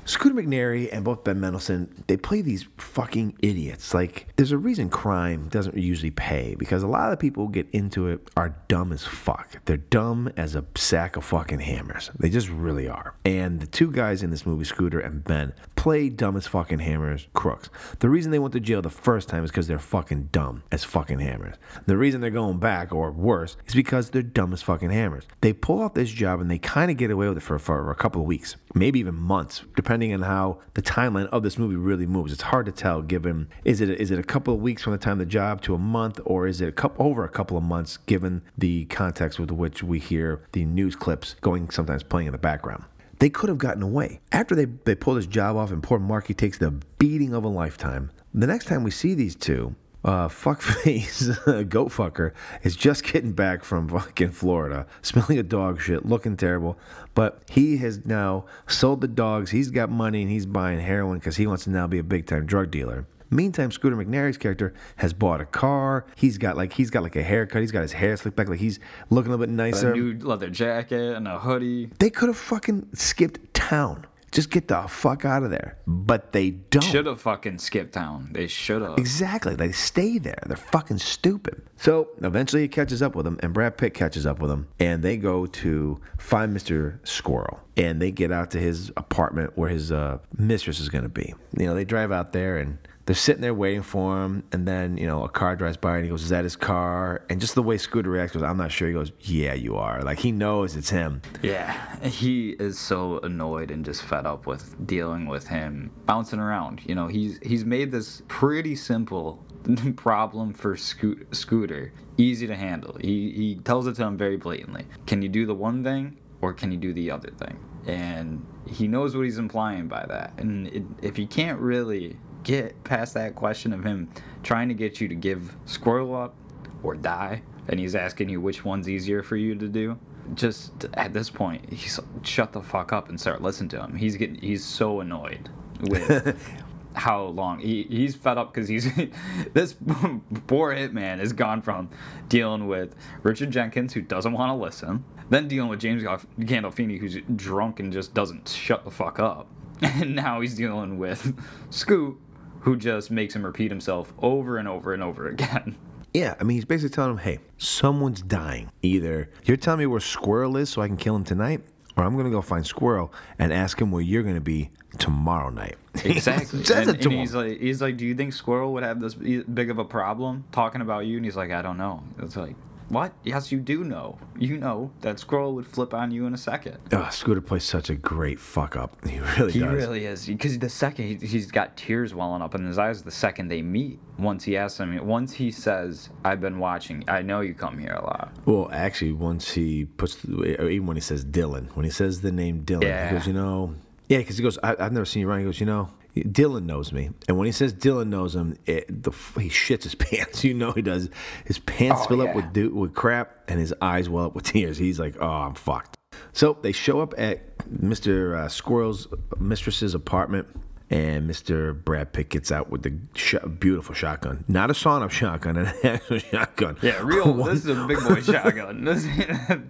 Scooter 0.04 0.36
McNairy 0.36 0.88
and 0.92 1.04
both 1.04 1.24
Ben 1.24 1.40
Mendelsohn, 1.40 1.92
they 2.06 2.16
play 2.16 2.42
these 2.42 2.66
fucking 2.78 3.36
idiots. 3.42 3.92
Like, 3.92 4.28
there's 4.36 4.52
a 4.52 4.56
reason 4.56 4.88
crime 4.88 5.48
doesn't 5.48 5.76
usually 5.76 6.12
pay 6.12 6.54
because 6.54 6.84
a 6.84 6.86
lot 6.86 7.06
of 7.06 7.10
the 7.10 7.16
people 7.16 7.46
who 7.46 7.52
get 7.52 7.68
into 7.72 8.06
it 8.06 8.30
are 8.36 8.54
dumb 8.68 8.92
as 8.92 9.04
fuck. 9.04 9.62
They're 9.64 9.76
dumb 9.76 10.32
as 10.36 10.54
a 10.54 10.64
sack 10.76 11.16
of 11.16 11.24
fucking 11.24 11.58
hammers. 11.58 12.12
They 12.16 12.30
just 12.30 12.48
really 12.48 12.88
are. 12.88 13.14
And 13.24 13.60
the 13.60 13.66
two 13.66 13.90
guys 13.90 14.22
in 14.22 14.30
this 14.30 14.46
movie, 14.46 14.64
Scooter 14.64 15.00
and 15.00 15.24
Ben, 15.24 15.52
play 15.78 16.08
dumb 16.08 16.36
as 16.36 16.44
fucking 16.44 16.80
hammers 16.80 17.28
crooks. 17.34 17.70
The 18.00 18.08
reason 18.08 18.32
they 18.32 18.40
went 18.40 18.52
to 18.54 18.60
jail 18.60 18.82
the 18.82 18.90
first 18.90 19.28
time 19.28 19.44
is 19.44 19.52
because 19.52 19.68
they're 19.68 19.78
fucking 19.78 20.30
dumb 20.32 20.64
as 20.72 20.82
fucking 20.82 21.20
hammers. 21.20 21.54
The 21.86 21.96
reason 21.96 22.20
they're 22.20 22.30
going 22.30 22.58
back, 22.58 22.92
or 22.92 23.12
worse, 23.12 23.56
is 23.64 23.76
because 23.76 24.10
they're 24.10 24.22
dumb 24.22 24.52
as 24.52 24.60
fucking 24.60 24.90
hammers. 24.90 25.22
They 25.40 25.52
pull 25.52 25.80
off 25.80 25.94
this 25.94 26.10
job 26.10 26.40
and 26.40 26.50
they 26.50 26.58
kind 26.58 26.90
of 26.90 26.96
get 26.96 27.12
away 27.12 27.28
with 27.28 27.36
it 27.36 27.44
for, 27.44 27.60
for 27.60 27.92
a 27.92 27.94
couple 27.94 28.20
of 28.20 28.26
weeks, 28.26 28.56
maybe 28.74 28.98
even 28.98 29.14
months, 29.14 29.62
depending 29.76 30.12
on 30.12 30.22
how 30.22 30.58
the 30.74 30.82
timeline 30.82 31.28
of 31.28 31.44
this 31.44 31.58
movie 31.58 31.76
really 31.76 32.06
moves. 32.06 32.32
It's 32.32 32.42
hard 32.42 32.66
to 32.66 32.72
tell 32.72 33.00
given 33.00 33.48
is 33.64 33.80
it 33.80 33.88
is 33.88 34.10
it 34.10 34.18
a 34.18 34.24
couple 34.24 34.52
of 34.52 34.60
weeks 34.60 34.82
from 34.82 34.94
the 34.94 34.98
time 34.98 35.18
the 35.18 35.26
job 35.26 35.62
to 35.62 35.76
a 35.76 35.78
month, 35.78 36.18
or 36.24 36.48
is 36.48 36.60
it 36.60 36.68
a 36.68 36.72
couple 36.72 37.06
over 37.06 37.22
a 37.22 37.28
couple 37.28 37.56
of 37.56 37.62
months 37.62 37.98
given 37.98 38.42
the 38.58 38.86
context 38.86 39.38
with 39.38 39.52
which 39.52 39.84
we 39.84 40.00
hear 40.00 40.42
the 40.52 40.64
news 40.64 40.96
clips 40.96 41.36
going 41.40 41.70
sometimes 41.70 42.02
playing 42.02 42.26
in 42.26 42.32
the 42.32 42.38
background. 42.38 42.82
They 43.18 43.30
could 43.30 43.48
have 43.48 43.58
gotten 43.58 43.82
away. 43.82 44.20
After 44.32 44.54
they, 44.54 44.66
they 44.66 44.94
pull 44.94 45.14
this 45.14 45.26
job 45.26 45.56
off 45.56 45.70
and 45.70 45.82
poor 45.82 45.98
Marky 45.98 46.34
takes 46.34 46.58
the 46.58 46.70
beating 46.98 47.34
of 47.34 47.44
a 47.44 47.48
lifetime, 47.48 48.10
the 48.32 48.46
next 48.46 48.66
time 48.66 48.84
we 48.84 48.90
see 48.90 49.14
these 49.14 49.34
two, 49.34 49.74
uh, 50.04 50.28
fuckface 50.28 51.68
goat 51.68 51.88
fucker 51.88 52.32
is 52.62 52.76
just 52.76 53.04
getting 53.04 53.32
back 53.32 53.64
from 53.64 53.88
fucking 53.88 54.30
Florida, 54.30 54.86
smelling 55.02 55.38
a 55.38 55.42
dog 55.42 55.80
shit, 55.80 56.06
looking 56.06 56.36
terrible. 56.36 56.78
But 57.14 57.42
he 57.50 57.78
has 57.78 58.04
now 58.04 58.44
sold 58.66 59.00
the 59.00 59.08
dogs. 59.08 59.50
He's 59.50 59.70
got 59.70 59.90
money 59.90 60.22
and 60.22 60.30
he's 60.30 60.46
buying 60.46 60.80
heroin 60.80 61.18
because 61.18 61.36
he 61.36 61.46
wants 61.46 61.64
to 61.64 61.70
now 61.70 61.86
be 61.86 61.98
a 61.98 62.04
big 62.04 62.26
time 62.26 62.46
drug 62.46 62.70
dealer. 62.70 63.06
Meantime, 63.30 63.70
Scooter 63.70 63.96
McNairy's 63.96 64.38
character 64.38 64.74
has 64.96 65.12
bought 65.12 65.40
a 65.40 65.44
car. 65.44 66.06
He's 66.16 66.38
got 66.38 66.56
like 66.56 66.72
he's 66.72 66.90
got 66.90 67.02
like 67.02 67.16
a 67.16 67.22
haircut. 67.22 67.60
He's 67.60 67.72
got 67.72 67.82
his 67.82 67.92
hair 67.92 68.16
slicked 68.16 68.36
back. 68.36 68.48
Like 68.48 68.60
he's 68.60 68.80
looking 69.10 69.32
a 69.32 69.36
little 69.36 69.46
bit 69.46 69.52
nicer. 69.54 69.92
A 69.92 69.96
new 69.96 70.18
leather 70.18 70.50
jacket 70.50 71.16
and 71.16 71.28
a 71.28 71.38
hoodie. 71.38 71.90
They 71.98 72.10
could 72.10 72.28
have 72.28 72.38
fucking 72.38 72.88
skipped 72.94 73.52
town. 73.54 74.06
Just 74.30 74.50
get 74.50 74.68
the 74.68 74.82
fuck 74.88 75.24
out 75.24 75.42
of 75.42 75.50
there. 75.50 75.78
But 75.86 76.32
they 76.32 76.50
don't. 76.50 76.82
Should 76.82 77.06
have 77.06 77.20
fucking 77.20 77.58
skipped 77.58 77.94
town. 77.94 78.28
They 78.32 78.46
should 78.46 78.82
have. 78.82 78.98
Exactly. 78.98 79.54
They 79.54 79.72
stay 79.72 80.18
there. 80.18 80.38
They're 80.46 80.56
fucking 80.56 80.98
stupid. 80.98 81.62
So 81.76 82.08
eventually 82.22 82.62
he 82.62 82.68
catches 82.68 83.00
up 83.00 83.14
with 83.14 83.24
them, 83.24 83.38
and 83.42 83.54
Brad 83.54 83.78
Pitt 83.78 83.94
catches 83.94 84.26
up 84.26 84.40
with 84.40 84.50
them, 84.50 84.68
and 84.80 85.02
they 85.02 85.16
go 85.16 85.46
to 85.46 85.98
find 86.18 86.54
Mr. 86.54 86.98
Squirrel. 87.08 87.60
And 87.76 88.02
they 88.02 88.10
get 88.10 88.30
out 88.30 88.50
to 88.50 88.58
his 88.58 88.90
apartment 88.96 89.56
where 89.56 89.70
his 89.70 89.92
uh, 89.92 90.18
mistress 90.36 90.78
is 90.80 90.88
going 90.88 91.04
to 91.04 91.08
be. 91.08 91.34
You 91.56 91.66
know, 91.66 91.74
they 91.74 91.84
drive 91.84 92.12
out 92.12 92.32
there, 92.32 92.58
and 92.58 92.76
they're 93.08 93.14
sitting 93.14 93.40
there 93.40 93.54
waiting 93.54 93.80
for 93.80 94.22
him, 94.22 94.44
and 94.52 94.68
then 94.68 94.98
you 94.98 95.06
know 95.06 95.24
a 95.24 95.30
car 95.30 95.56
drives 95.56 95.78
by, 95.78 95.96
and 95.96 96.04
he 96.04 96.10
goes, 96.10 96.24
"Is 96.24 96.28
that 96.28 96.44
his 96.44 96.56
car?" 96.56 97.22
And 97.30 97.40
just 97.40 97.54
the 97.54 97.62
way 97.62 97.78
Scooter 97.78 98.10
reacts, 98.10 98.34
goes, 98.34 98.42
"I'm 98.42 98.58
not 98.58 98.70
sure." 98.70 98.86
He 98.86 98.92
goes, 98.92 99.12
"Yeah, 99.22 99.54
you 99.54 99.76
are." 99.76 100.02
Like 100.02 100.18
he 100.18 100.30
knows 100.30 100.76
it's 100.76 100.90
him. 100.90 101.22
Yeah, 101.40 101.72
he 102.06 102.50
is 102.50 102.78
so 102.78 103.18
annoyed 103.20 103.70
and 103.70 103.82
just 103.82 104.02
fed 104.02 104.26
up 104.26 104.46
with 104.46 104.76
dealing 104.86 105.24
with 105.24 105.48
him 105.48 105.90
bouncing 106.04 106.38
around. 106.38 106.82
You 106.84 106.94
know, 106.96 107.06
he's 107.06 107.38
he's 107.42 107.64
made 107.64 107.90
this 107.90 108.20
pretty 108.28 108.76
simple 108.76 109.42
problem 109.96 110.52
for 110.52 110.76
Sco- 110.76 111.16
Scooter 111.32 111.94
easy 112.18 112.46
to 112.46 112.56
handle. 112.56 112.94
He 113.00 113.30
he 113.30 113.54
tells 113.54 113.86
it 113.86 113.96
to 113.96 114.04
him 114.04 114.18
very 114.18 114.36
blatantly. 114.36 114.84
Can 115.06 115.22
you 115.22 115.30
do 115.30 115.46
the 115.46 115.54
one 115.54 115.82
thing 115.82 116.18
or 116.42 116.52
can 116.52 116.70
you 116.70 116.76
do 116.76 116.92
the 116.92 117.10
other 117.10 117.30
thing? 117.30 117.58
And 117.86 118.46
he 118.66 118.86
knows 118.86 119.16
what 119.16 119.24
he's 119.24 119.38
implying 119.38 119.88
by 119.88 120.04
that. 120.06 120.34
And 120.36 120.66
it, 120.66 120.82
if 121.00 121.18
you 121.18 121.26
can't 121.26 121.58
really 121.58 122.18
get 122.48 122.82
past 122.82 123.12
that 123.12 123.34
question 123.34 123.74
of 123.74 123.84
him 123.84 124.08
trying 124.42 124.68
to 124.68 124.74
get 124.74 125.02
you 125.02 125.06
to 125.06 125.14
give 125.14 125.54
Squirrel 125.66 126.16
up 126.16 126.34
or 126.82 126.94
die, 126.94 127.42
and 127.68 127.78
he's 127.78 127.94
asking 127.94 128.30
you 128.30 128.40
which 128.40 128.64
one's 128.64 128.88
easier 128.88 129.22
for 129.22 129.36
you 129.36 129.54
to 129.54 129.68
do, 129.68 129.98
just 130.34 130.86
at 130.94 131.12
this 131.12 131.28
point, 131.28 131.70
he's 131.70 132.00
shut 132.22 132.54
the 132.54 132.62
fuck 132.62 132.90
up 132.90 133.10
and 133.10 133.20
start 133.20 133.42
listening 133.42 133.68
to 133.68 133.82
him. 133.82 133.94
He's 133.94 134.16
getting 134.16 134.36
he's 134.36 134.64
so 134.64 135.00
annoyed 135.00 135.50
with 135.82 136.40
how 136.94 137.24
long 137.24 137.58
he, 137.58 137.82
he's 137.82 138.14
fed 138.14 138.38
up 138.38 138.54
because 138.54 138.66
he's 138.66 138.90
this 139.52 139.74
poor 140.46 140.74
hitman 140.74 141.18
has 141.18 141.34
gone 141.34 141.60
from 141.60 141.90
dealing 142.30 142.66
with 142.66 142.94
Richard 143.22 143.50
Jenkins 143.50 143.92
who 143.92 144.00
doesn't 144.00 144.32
want 144.32 144.48
to 144.48 144.54
listen, 144.54 145.04
then 145.28 145.48
dealing 145.48 145.68
with 145.68 145.80
James 145.80 146.02
Gandolfini 146.02 146.98
who's 146.98 147.18
drunk 147.36 147.78
and 147.80 147.92
just 147.92 148.14
doesn't 148.14 148.48
shut 148.48 148.84
the 148.84 148.90
fuck 148.90 149.18
up, 149.18 149.48
and 149.82 150.14
now 150.14 150.40
he's 150.40 150.54
dealing 150.54 150.96
with 150.96 151.38
Scoot 151.68 152.18
who 152.60 152.76
just 152.76 153.10
makes 153.10 153.34
him 153.34 153.44
repeat 153.44 153.70
himself 153.70 154.12
over 154.18 154.58
and 154.58 154.68
over 154.68 154.94
and 154.94 155.02
over 155.02 155.28
again. 155.30 155.76
Yeah, 156.14 156.34
I 156.40 156.44
mean, 156.44 156.56
he's 156.56 156.64
basically 156.64 156.94
telling 156.94 157.12
him, 157.12 157.18
hey, 157.18 157.38
someone's 157.58 158.22
dying. 158.22 158.70
Either 158.82 159.30
you're 159.44 159.56
telling 159.56 159.80
me 159.80 159.86
where 159.86 160.00
Squirrel 160.00 160.56
is 160.56 160.70
so 160.70 160.80
I 160.80 160.86
can 160.86 160.96
kill 160.96 161.14
him 161.14 161.24
tonight, 161.24 161.60
or 161.96 162.04
I'm 162.04 162.14
going 162.14 162.24
to 162.24 162.30
go 162.30 162.40
find 162.40 162.66
Squirrel 162.66 163.12
and 163.38 163.52
ask 163.52 163.80
him 163.80 163.90
where 163.90 164.02
you're 164.02 164.22
going 164.22 164.34
to 164.34 164.40
be 164.40 164.70
tomorrow 164.98 165.50
night. 165.50 165.76
Exactly. 166.04 166.60
And, 166.60 166.88
and 166.90 167.12
he's 167.12 167.34
like, 167.34 167.58
he's 167.58 167.82
like, 167.82 167.96
do 167.96 168.06
you 168.06 168.14
think 168.14 168.32
Squirrel 168.32 168.72
would 168.74 168.84
have 168.84 169.00
this 169.00 169.14
big 169.14 169.68
of 169.68 169.78
a 169.78 169.84
problem 169.84 170.44
talking 170.52 170.80
about 170.80 171.06
you? 171.06 171.16
And 171.16 171.24
he's 171.24 171.34
like, 171.34 171.50
I 171.50 171.60
don't 171.60 171.76
know. 171.76 172.04
It's 172.20 172.36
like, 172.36 172.54
what? 172.88 173.12
Yes, 173.24 173.52
you 173.52 173.58
do 173.60 173.84
know. 173.84 174.18
You 174.38 174.56
know 174.58 174.90
that 175.02 175.18
Squirrel 175.20 175.54
would 175.54 175.66
flip 175.66 175.92
on 175.92 176.10
you 176.10 176.26
in 176.26 176.34
a 176.34 176.38
second. 176.38 176.78
Oh, 176.92 177.08
Scooter 177.10 177.40
plays 177.40 177.64
such 177.64 177.90
a 177.90 177.94
great 177.94 178.40
fuck 178.40 178.76
up. 178.76 178.96
He 179.08 179.18
really 179.20 179.52
he 179.52 179.58
does. 179.60 179.70
He 179.70 179.76
really 179.76 180.04
is 180.06 180.26
because 180.26 180.58
the 180.58 180.68
second 180.68 181.06
he, 181.20 181.26
he's 181.26 181.50
got 181.50 181.76
tears 181.76 182.14
welling 182.14 182.42
up 182.42 182.54
in 182.54 182.64
his 182.66 182.78
eyes 182.78 183.02
the 183.02 183.10
second 183.10 183.48
they 183.48 183.62
meet 183.62 183.98
once 184.18 184.44
he 184.44 184.56
asks 184.56 184.78
him 184.80 185.06
once 185.06 185.32
he 185.32 185.50
says 185.50 186.08
i've 186.24 186.40
been 186.40 186.58
watching 186.58 187.04
i 187.08 187.22
know 187.22 187.40
you 187.40 187.54
come 187.54 187.78
here 187.78 187.92
a 187.92 188.02
lot 188.04 188.32
Well, 188.46 188.68
actually, 188.72 189.12
once 189.12 189.50
he 189.50 189.84
puts, 189.84 190.24
even 190.24 190.86
when 190.86 190.96
he 190.96 191.00
says 191.00 191.22
Dillon, 191.24 191.68
when 191.74 191.84
he 191.84 191.90
says 191.90 192.20
the 192.20 192.32
name 192.32 192.60
Dillon, 192.64 192.86
Yeah. 192.88 193.08
he 193.10 193.16
goes, 193.16 193.26
you 193.26 193.32
know, 193.32 193.74
yeah, 194.08 194.18
because 194.18 194.36
he 194.38 194.42
goes, 194.42 194.58
I, 194.62 194.74
I've 194.78 194.92
never 194.92 195.04
seen 195.04 195.20
you 195.22 195.28
around. 195.28 195.40
He 195.40 195.44
goes, 195.44 195.60
you 195.60 195.66
know, 195.66 195.90
Dillon 196.22 196.66
knows 196.66 196.92
me, 196.92 197.10
and 197.28 197.36
when 197.38 197.46
he 197.46 197.52
says 197.52 197.72
Dillon 197.72 198.10
knows 198.10 198.34
him, 198.34 198.56
it, 198.66 199.02
the 199.02 199.10
he 199.40 199.48
shits 199.48 199.84
his 199.84 199.94
pants. 199.96 200.44
You 200.44 200.54
know 200.54 200.72
he 200.72 200.82
does. 200.82 201.08
His 201.44 201.58
pants 201.58 202.02
Oh, 202.04 202.08
fill 202.08 202.18
yeah. 202.24 202.30
up 202.30 202.36
with 202.36 202.52
do, 202.52 202.74
with 202.74 202.94
crap, 202.94 203.36
and 203.48 203.58
his 203.58 203.74
eyes 203.80 204.08
well 204.08 204.26
up 204.26 204.34
with 204.34 204.44
tears. 204.44 204.78
He's 204.78 204.98
like, 205.00 205.16
oh, 205.20 205.26
I'm 205.26 205.54
fucked. 205.54 205.96
So 206.32 206.58
they 206.62 206.72
show 206.72 207.00
up 207.00 207.14
at 207.18 207.56
Mr. 207.68 208.36
Uh, 208.36 208.48
Squirrel's 208.48 209.08
mistress's 209.38 209.94
apartment. 209.94 210.46
And 210.90 211.28
Mr. 211.28 211.74
Brad 211.84 212.12
Pitt 212.14 212.30
gets 212.30 212.50
out 212.50 212.70
with 212.70 212.82
the 212.82 212.94
sh- 213.14 213.34
beautiful 213.58 213.94
shotgun. 213.94 214.44
Not 214.48 214.70
a 214.70 214.74
sawn 214.74 215.02
up 215.02 215.10
shotgun, 215.10 215.56
an 215.58 215.66
actual 215.84 216.18
shotgun. 216.18 216.76
yeah 216.80 217.00
real 217.02 217.32
One- 217.34 217.50
this 217.54 217.66
is 217.66 217.76
a 217.78 217.86
big 217.86 217.98
boy 218.02 218.22
shotgun 218.22 218.84
this, 218.86 219.04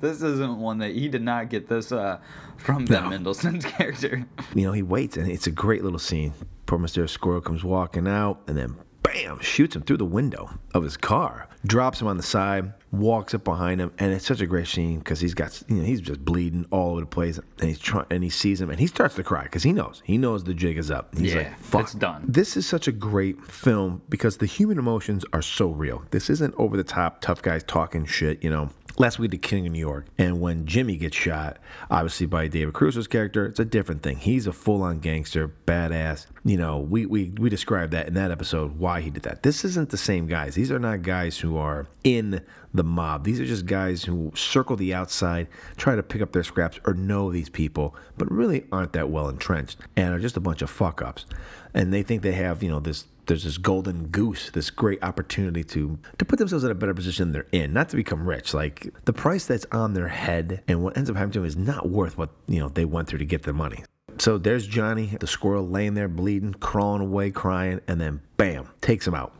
this 0.01 0.23
isn't 0.23 0.59
one 0.59 0.78
that 0.78 0.93
he 0.95 1.09
did 1.09 1.23
not 1.23 1.51
get 1.51 1.66
this 1.69 1.90
uh, 1.90 2.19
from 2.57 2.85
Ben 2.85 3.05
No. 3.05 3.11
Mendelsohn's 3.11 3.65
character 3.65 4.24
you 4.55 4.62
know, 4.65 4.73
he 4.73 4.82
waits, 4.82 5.16
and 5.16 5.28
it's 5.31 5.47
a 5.49 5.51
great 5.51 5.82
little 5.82 5.99
scene. 5.99 6.32
Poor 6.66 6.78
Mr. 6.78 7.09
Squirrel 7.09 7.40
comes 7.40 7.65
walking 7.65 8.07
out, 8.07 8.40
and 8.47 8.57
then 8.57 8.77
bam, 9.03 9.40
shoots 9.40 9.74
him 9.74 9.82
through 9.82 9.97
the 9.97 10.05
window 10.05 10.51
of 10.74 10.85
his 10.85 10.97
car, 10.97 11.49
drops 11.66 12.01
him 12.01 12.07
on 12.07 12.16
the 12.16 12.23
side, 12.23 12.73
walks 12.90 13.35
up 13.35 13.44
behind 13.44 13.81
him, 13.81 13.93
and 13.98 14.12
it's 14.12 14.27
such 14.27 14.40
a 14.40 14.47
great 14.47 14.66
scene 14.66 14.98
because 14.98 15.20
he's 15.20 15.35
got, 15.35 15.62
you 15.69 15.77
know, 15.77 15.85
he's 15.85 16.01
just 16.01 16.24
bleeding 16.24 16.66
all 16.70 16.93
over 16.93 17.01
the 17.01 17.06
place, 17.06 17.39
and 17.59 17.69
he's 17.69 17.78
trying, 17.78 18.06
and 18.10 18.24
he 18.24 18.31
sees 18.31 18.60
him, 18.60 18.70
and 18.70 18.81
he 18.81 18.86
starts 18.86 19.15
to 19.16 19.23
cry 19.23 19.43
because 19.44 19.62
he 19.62 19.73
knows, 19.73 20.02
he 20.05 20.16
knows 20.19 20.44
the 20.44 20.55
jig 20.55 20.78
is 20.78 20.90
up. 20.90 21.15
He's 21.16 21.35
Yeah, 21.35 21.43
like, 21.43 21.59
fuck, 21.60 21.82
it's 21.82 21.94
done. 21.94 22.24
This 22.27 22.56
is 22.56 22.66
such 22.66 22.89
a 22.89 22.93
great 22.93 23.44
film 23.44 24.02
because 24.09 24.39
the 24.39 24.47
human 24.47 24.78
emotions 24.78 25.24
are 25.32 25.43
so 25.43 25.69
real. 25.70 26.05
This 26.10 26.31
isn't 26.31 26.55
over 26.56 26.77
the 26.77 26.85
top, 26.85 27.20
tough 27.20 27.43
guys 27.43 27.62
talking 27.65 28.05
shit, 28.06 28.43
you 28.43 28.51
know. 28.51 28.70
Last 29.01 29.20
week, 29.20 29.31
The 29.31 29.39
King 29.39 29.65
of 29.65 29.73
New 29.73 29.79
York, 29.79 30.07
and 30.19 30.41
when 30.41 30.66
Jimmy 30.66 30.97
gets 30.97 31.16
shot, 31.16 31.59
obviously 31.89 32.27
by 32.27 32.49
David 32.49 32.75
Caruso's 32.75 33.07
character, 33.07 33.47
it's 33.47 33.61
a 33.61 33.65
different 33.65 34.03
thing. 34.03 34.16
He's 34.16 34.49
a 34.49 34.53
full-on 34.53 34.99
gangster, 34.99 35.55
badass. 35.69 36.27
You 36.45 36.57
know, 36.57 36.79
we 36.79 37.07
we 37.07 37.31
we 37.39 37.49
described 37.49 37.93
that 37.93 38.09
in 38.09 38.15
that 38.15 38.33
episode 38.33 38.77
why 38.77 39.01
he 39.01 39.11
did 39.11 39.23
that. 39.23 39.45
This 39.45 39.65
isn't 39.65 39.91
the 39.91 39.97
same 39.97 40.27
guys. 40.27 40.57
These 40.57 40.73
are 40.73 40.81
not 40.81 41.03
guys 41.03 41.39
who 41.39 41.57
are 41.57 41.87
in 42.03 42.45
the 42.75 42.83
mob. 42.83 43.23
These 43.23 43.39
are 43.39 43.47
just 43.47 43.66
guys 43.66 44.03
who 44.03 44.33
circle 44.35 44.75
the 44.75 44.93
outside, 44.95 45.47
try 45.77 45.95
to 45.95 46.03
pick 46.03 46.20
up 46.20 46.33
their 46.33 46.43
scraps, 46.43 46.81
or 46.85 46.93
know 46.93 47.31
these 47.31 47.49
people, 47.49 47.95
but 48.16 48.29
really 48.33 48.66
aren't 48.73 48.95
that 48.95 49.11
well 49.11 49.29
entrenched, 49.29 49.79
and 49.95 50.12
are 50.12 50.19
just 50.19 50.37
a 50.37 50.41
bunch 50.41 50.61
of 50.61 50.70
fuck 50.70 51.03
ups. 51.03 51.25
And 51.73 51.93
they 51.93 52.03
think 52.03 52.23
they 52.23 52.33
have, 52.33 52.65
you 52.65 52.69
know, 52.69 52.81
this 52.81 53.05
there's 53.29 53.45
this 53.45 53.59
golden 53.59 54.09
goose, 54.09 54.51
this 54.51 54.71
great 54.71 55.03
opportunity 55.05 55.63
to 55.63 55.99
to 56.19 56.25
put 56.25 56.39
themselves 56.39 56.65
in 56.65 56.71
a 56.71 56.75
better 56.75 56.95
position 56.95 57.31
than 57.31 57.33
they're 57.33 57.63
in, 57.63 57.73
not 57.73 57.91
to 57.91 57.97
become 57.97 58.29
rich. 58.29 58.53
Like 58.53 58.93
the 59.05 59.13
price 59.13 59.47
that's 59.47 59.67
on 59.71 59.95
their 59.95 60.09
head 60.09 60.65
and 60.67 60.83
what 60.83 60.97
ends 60.97 61.09
up 61.09 61.17
happening 61.17 61.33
to 61.35 61.39
them 61.41 61.47
is 61.47 61.57
not 61.57 61.89
worth 61.89 62.19
what 62.19 62.31
you 62.49 62.59
know 62.59 62.69
they 62.69 62.85
went 62.85 63.07
through 63.07 63.21
to 63.21 63.27
get 63.27 63.45
the 63.45 63.53
money. 63.53 63.85
So 64.19 64.37
there's 64.37 64.67
Johnny, 64.67 65.17
the 65.21 65.29
squirrel, 65.29 65.69
laying 65.69 65.95
there 65.95 66.09
bleeding, 66.09 66.55
crawling 66.55 67.03
away, 67.03 67.31
crying, 67.31 67.81
and 67.87 68.01
then 68.01 68.21
bam, 68.37 68.69
takes 68.81 69.07
him 69.07 69.15
out. 69.15 69.33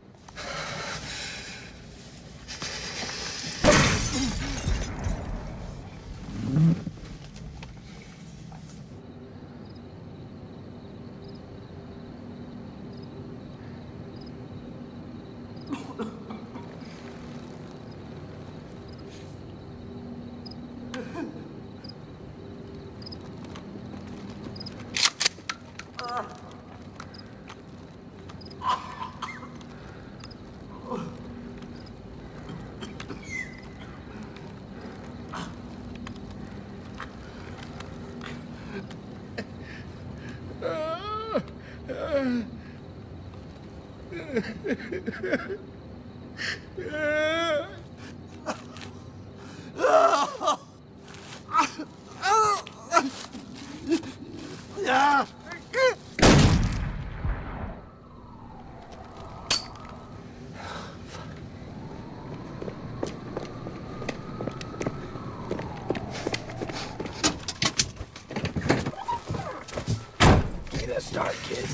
a 70.99 71.01
start, 71.01 71.35
kid. 71.43 71.65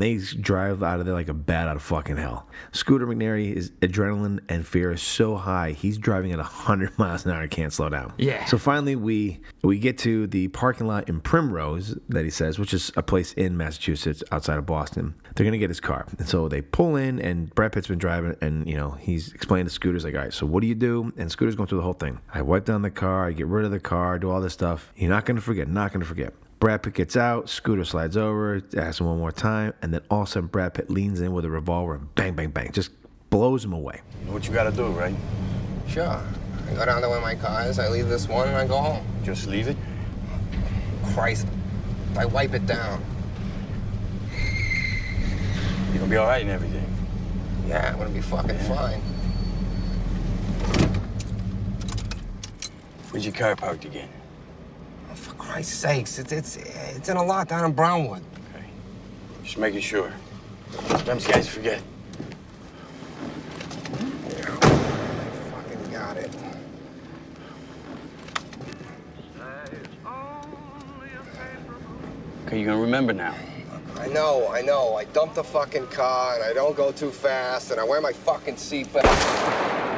And 0.00 0.18
they 0.18 0.24
drive 0.40 0.82
out 0.82 1.00
of 1.00 1.06
there 1.06 1.14
like 1.14 1.28
a 1.28 1.34
bat 1.34 1.68
out 1.68 1.76
of 1.76 1.82
fucking 1.82 2.16
hell. 2.16 2.48
Scooter 2.72 3.06
McNairy 3.06 3.52
is 3.52 3.70
adrenaline 3.82 4.40
and 4.48 4.66
fear 4.66 4.92
is 4.92 5.02
so 5.02 5.36
high, 5.36 5.72
he's 5.72 5.98
driving 5.98 6.32
at 6.32 6.38
100 6.38 6.98
miles 6.98 7.26
an 7.26 7.32
hour, 7.32 7.46
can't 7.46 7.72
slow 7.72 7.88
down. 7.88 8.14
Yeah. 8.16 8.44
So 8.46 8.56
finally, 8.56 8.96
we 8.96 9.40
we 9.62 9.78
get 9.78 9.98
to 9.98 10.26
the 10.26 10.48
parking 10.48 10.86
lot 10.86 11.08
in 11.08 11.20
Primrose 11.20 11.98
that 12.08 12.24
he 12.24 12.30
says, 12.30 12.58
which 12.58 12.72
is 12.72 12.90
a 12.96 13.02
place 13.02 13.34
in 13.34 13.56
Massachusetts 13.56 14.22
outside 14.32 14.58
of 14.58 14.66
Boston. 14.66 15.14
They're 15.34 15.44
gonna 15.44 15.58
get 15.58 15.70
his 15.70 15.80
car, 15.80 16.06
and 16.18 16.28
so 16.28 16.48
they 16.48 16.62
pull 16.62 16.96
in, 16.96 17.20
and 17.20 17.54
Brad 17.54 17.72
Pitt's 17.72 17.88
been 17.88 17.98
driving, 17.98 18.36
and 18.40 18.66
you 18.68 18.76
know 18.76 18.92
he's 18.92 19.32
explaining 19.32 19.66
to 19.66 19.72
Scooter's 19.72 20.04
like, 20.04 20.14
all 20.14 20.20
right, 20.20 20.32
so 20.32 20.46
what 20.46 20.62
do 20.62 20.66
you 20.66 20.74
do? 20.74 21.12
And 21.16 21.30
Scooter's 21.30 21.56
going 21.56 21.66
through 21.66 21.78
the 21.78 21.84
whole 21.84 21.92
thing. 21.92 22.20
I 22.32 22.42
wipe 22.42 22.64
down 22.64 22.82
the 22.82 22.90
car, 22.90 23.26
I 23.26 23.32
get 23.32 23.46
rid 23.46 23.64
of 23.64 23.70
the 23.70 23.80
car, 23.80 24.18
do 24.18 24.30
all 24.30 24.40
this 24.40 24.54
stuff. 24.54 24.92
You're 24.96 25.10
not 25.10 25.26
gonna 25.26 25.40
forget, 25.40 25.68
not 25.68 25.92
gonna 25.92 26.04
forget. 26.06 26.32
Brad 26.60 26.82
Pitt 26.82 26.92
gets 26.92 27.16
out, 27.16 27.48
Scooter 27.48 27.86
slides 27.86 28.18
over, 28.18 28.62
asks 28.76 29.00
him 29.00 29.06
one 29.06 29.18
more 29.18 29.32
time, 29.32 29.72
and 29.80 29.94
then 29.94 30.02
all 30.10 30.22
of 30.22 30.28
a 30.28 30.30
sudden 30.30 30.46
Brad 30.46 30.74
Pitt 30.74 30.90
leans 30.90 31.22
in 31.22 31.32
with 31.32 31.46
a 31.46 31.50
revolver 31.50 31.94
and 31.94 32.14
bang, 32.14 32.34
bang, 32.34 32.50
bang, 32.50 32.70
just 32.70 32.90
blows 33.30 33.64
him 33.64 33.72
away. 33.72 34.02
Know 34.26 34.34
what 34.34 34.46
you 34.46 34.52
gotta 34.52 34.70
do, 34.70 34.88
right? 34.88 35.14
Sure. 35.88 36.04
I 36.04 36.74
go 36.74 36.84
down 36.84 37.00
to 37.00 37.08
where 37.08 37.20
my 37.22 37.34
car 37.34 37.62
is, 37.62 37.78
I 37.78 37.88
leave 37.88 38.08
this 38.08 38.28
one, 38.28 38.46
and 38.46 38.58
I 38.58 38.66
go 38.66 38.76
home. 38.76 39.06
Just 39.24 39.46
leave 39.46 39.68
it? 39.68 39.76
Christ. 41.14 41.46
I 42.18 42.26
wipe 42.26 42.52
it 42.52 42.66
down. 42.66 43.02
You're 45.88 46.00
gonna 46.00 46.10
be 46.10 46.16
all 46.18 46.26
right 46.26 46.42
and 46.42 46.50
everything. 46.50 46.86
Yeah, 47.66 47.90
I'm 47.90 47.98
gonna 47.98 48.10
be 48.10 48.20
fucking 48.20 48.58
fine. 48.58 49.00
Where's 53.10 53.24
your 53.24 53.34
car 53.34 53.56
parked 53.56 53.86
again? 53.86 54.10
Christ's 55.50 55.74
sakes, 55.74 56.18
it's, 56.20 56.30
it's, 56.30 56.56
it's 56.56 57.08
in 57.08 57.16
a 57.16 57.22
lot 57.22 57.48
down 57.48 57.64
in 57.64 57.72
Brownwood. 57.72 58.22
Okay. 58.54 58.64
Just 59.42 59.58
making 59.58 59.80
sure. 59.80 60.12
Sometimes 60.86 61.26
guys 61.26 61.48
forget. 61.48 61.82
Fucking 65.50 65.90
got 65.90 66.16
it. 66.18 66.30
Okay, 72.46 72.60
you 72.60 72.64
gonna 72.66 72.80
remember 72.80 73.12
now. 73.12 73.34
I 73.96 74.06
know, 74.06 74.46
I 74.52 74.62
know. 74.62 74.94
I 74.94 75.04
dump 75.06 75.34
the 75.34 75.42
fucking 75.42 75.88
car, 75.88 76.36
and 76.36 76.44
I 76.44 76.52
don't 76.54 76.76
go 76.76 76.92
too 76.92 77.10
fast, 77.10 77.72
and 77.72 77.80
I 77.80 77.84
wear 77.84 78.00
my 78.00 78.12
fucking 78.12 78.54
seatbelt. 78.54 79.89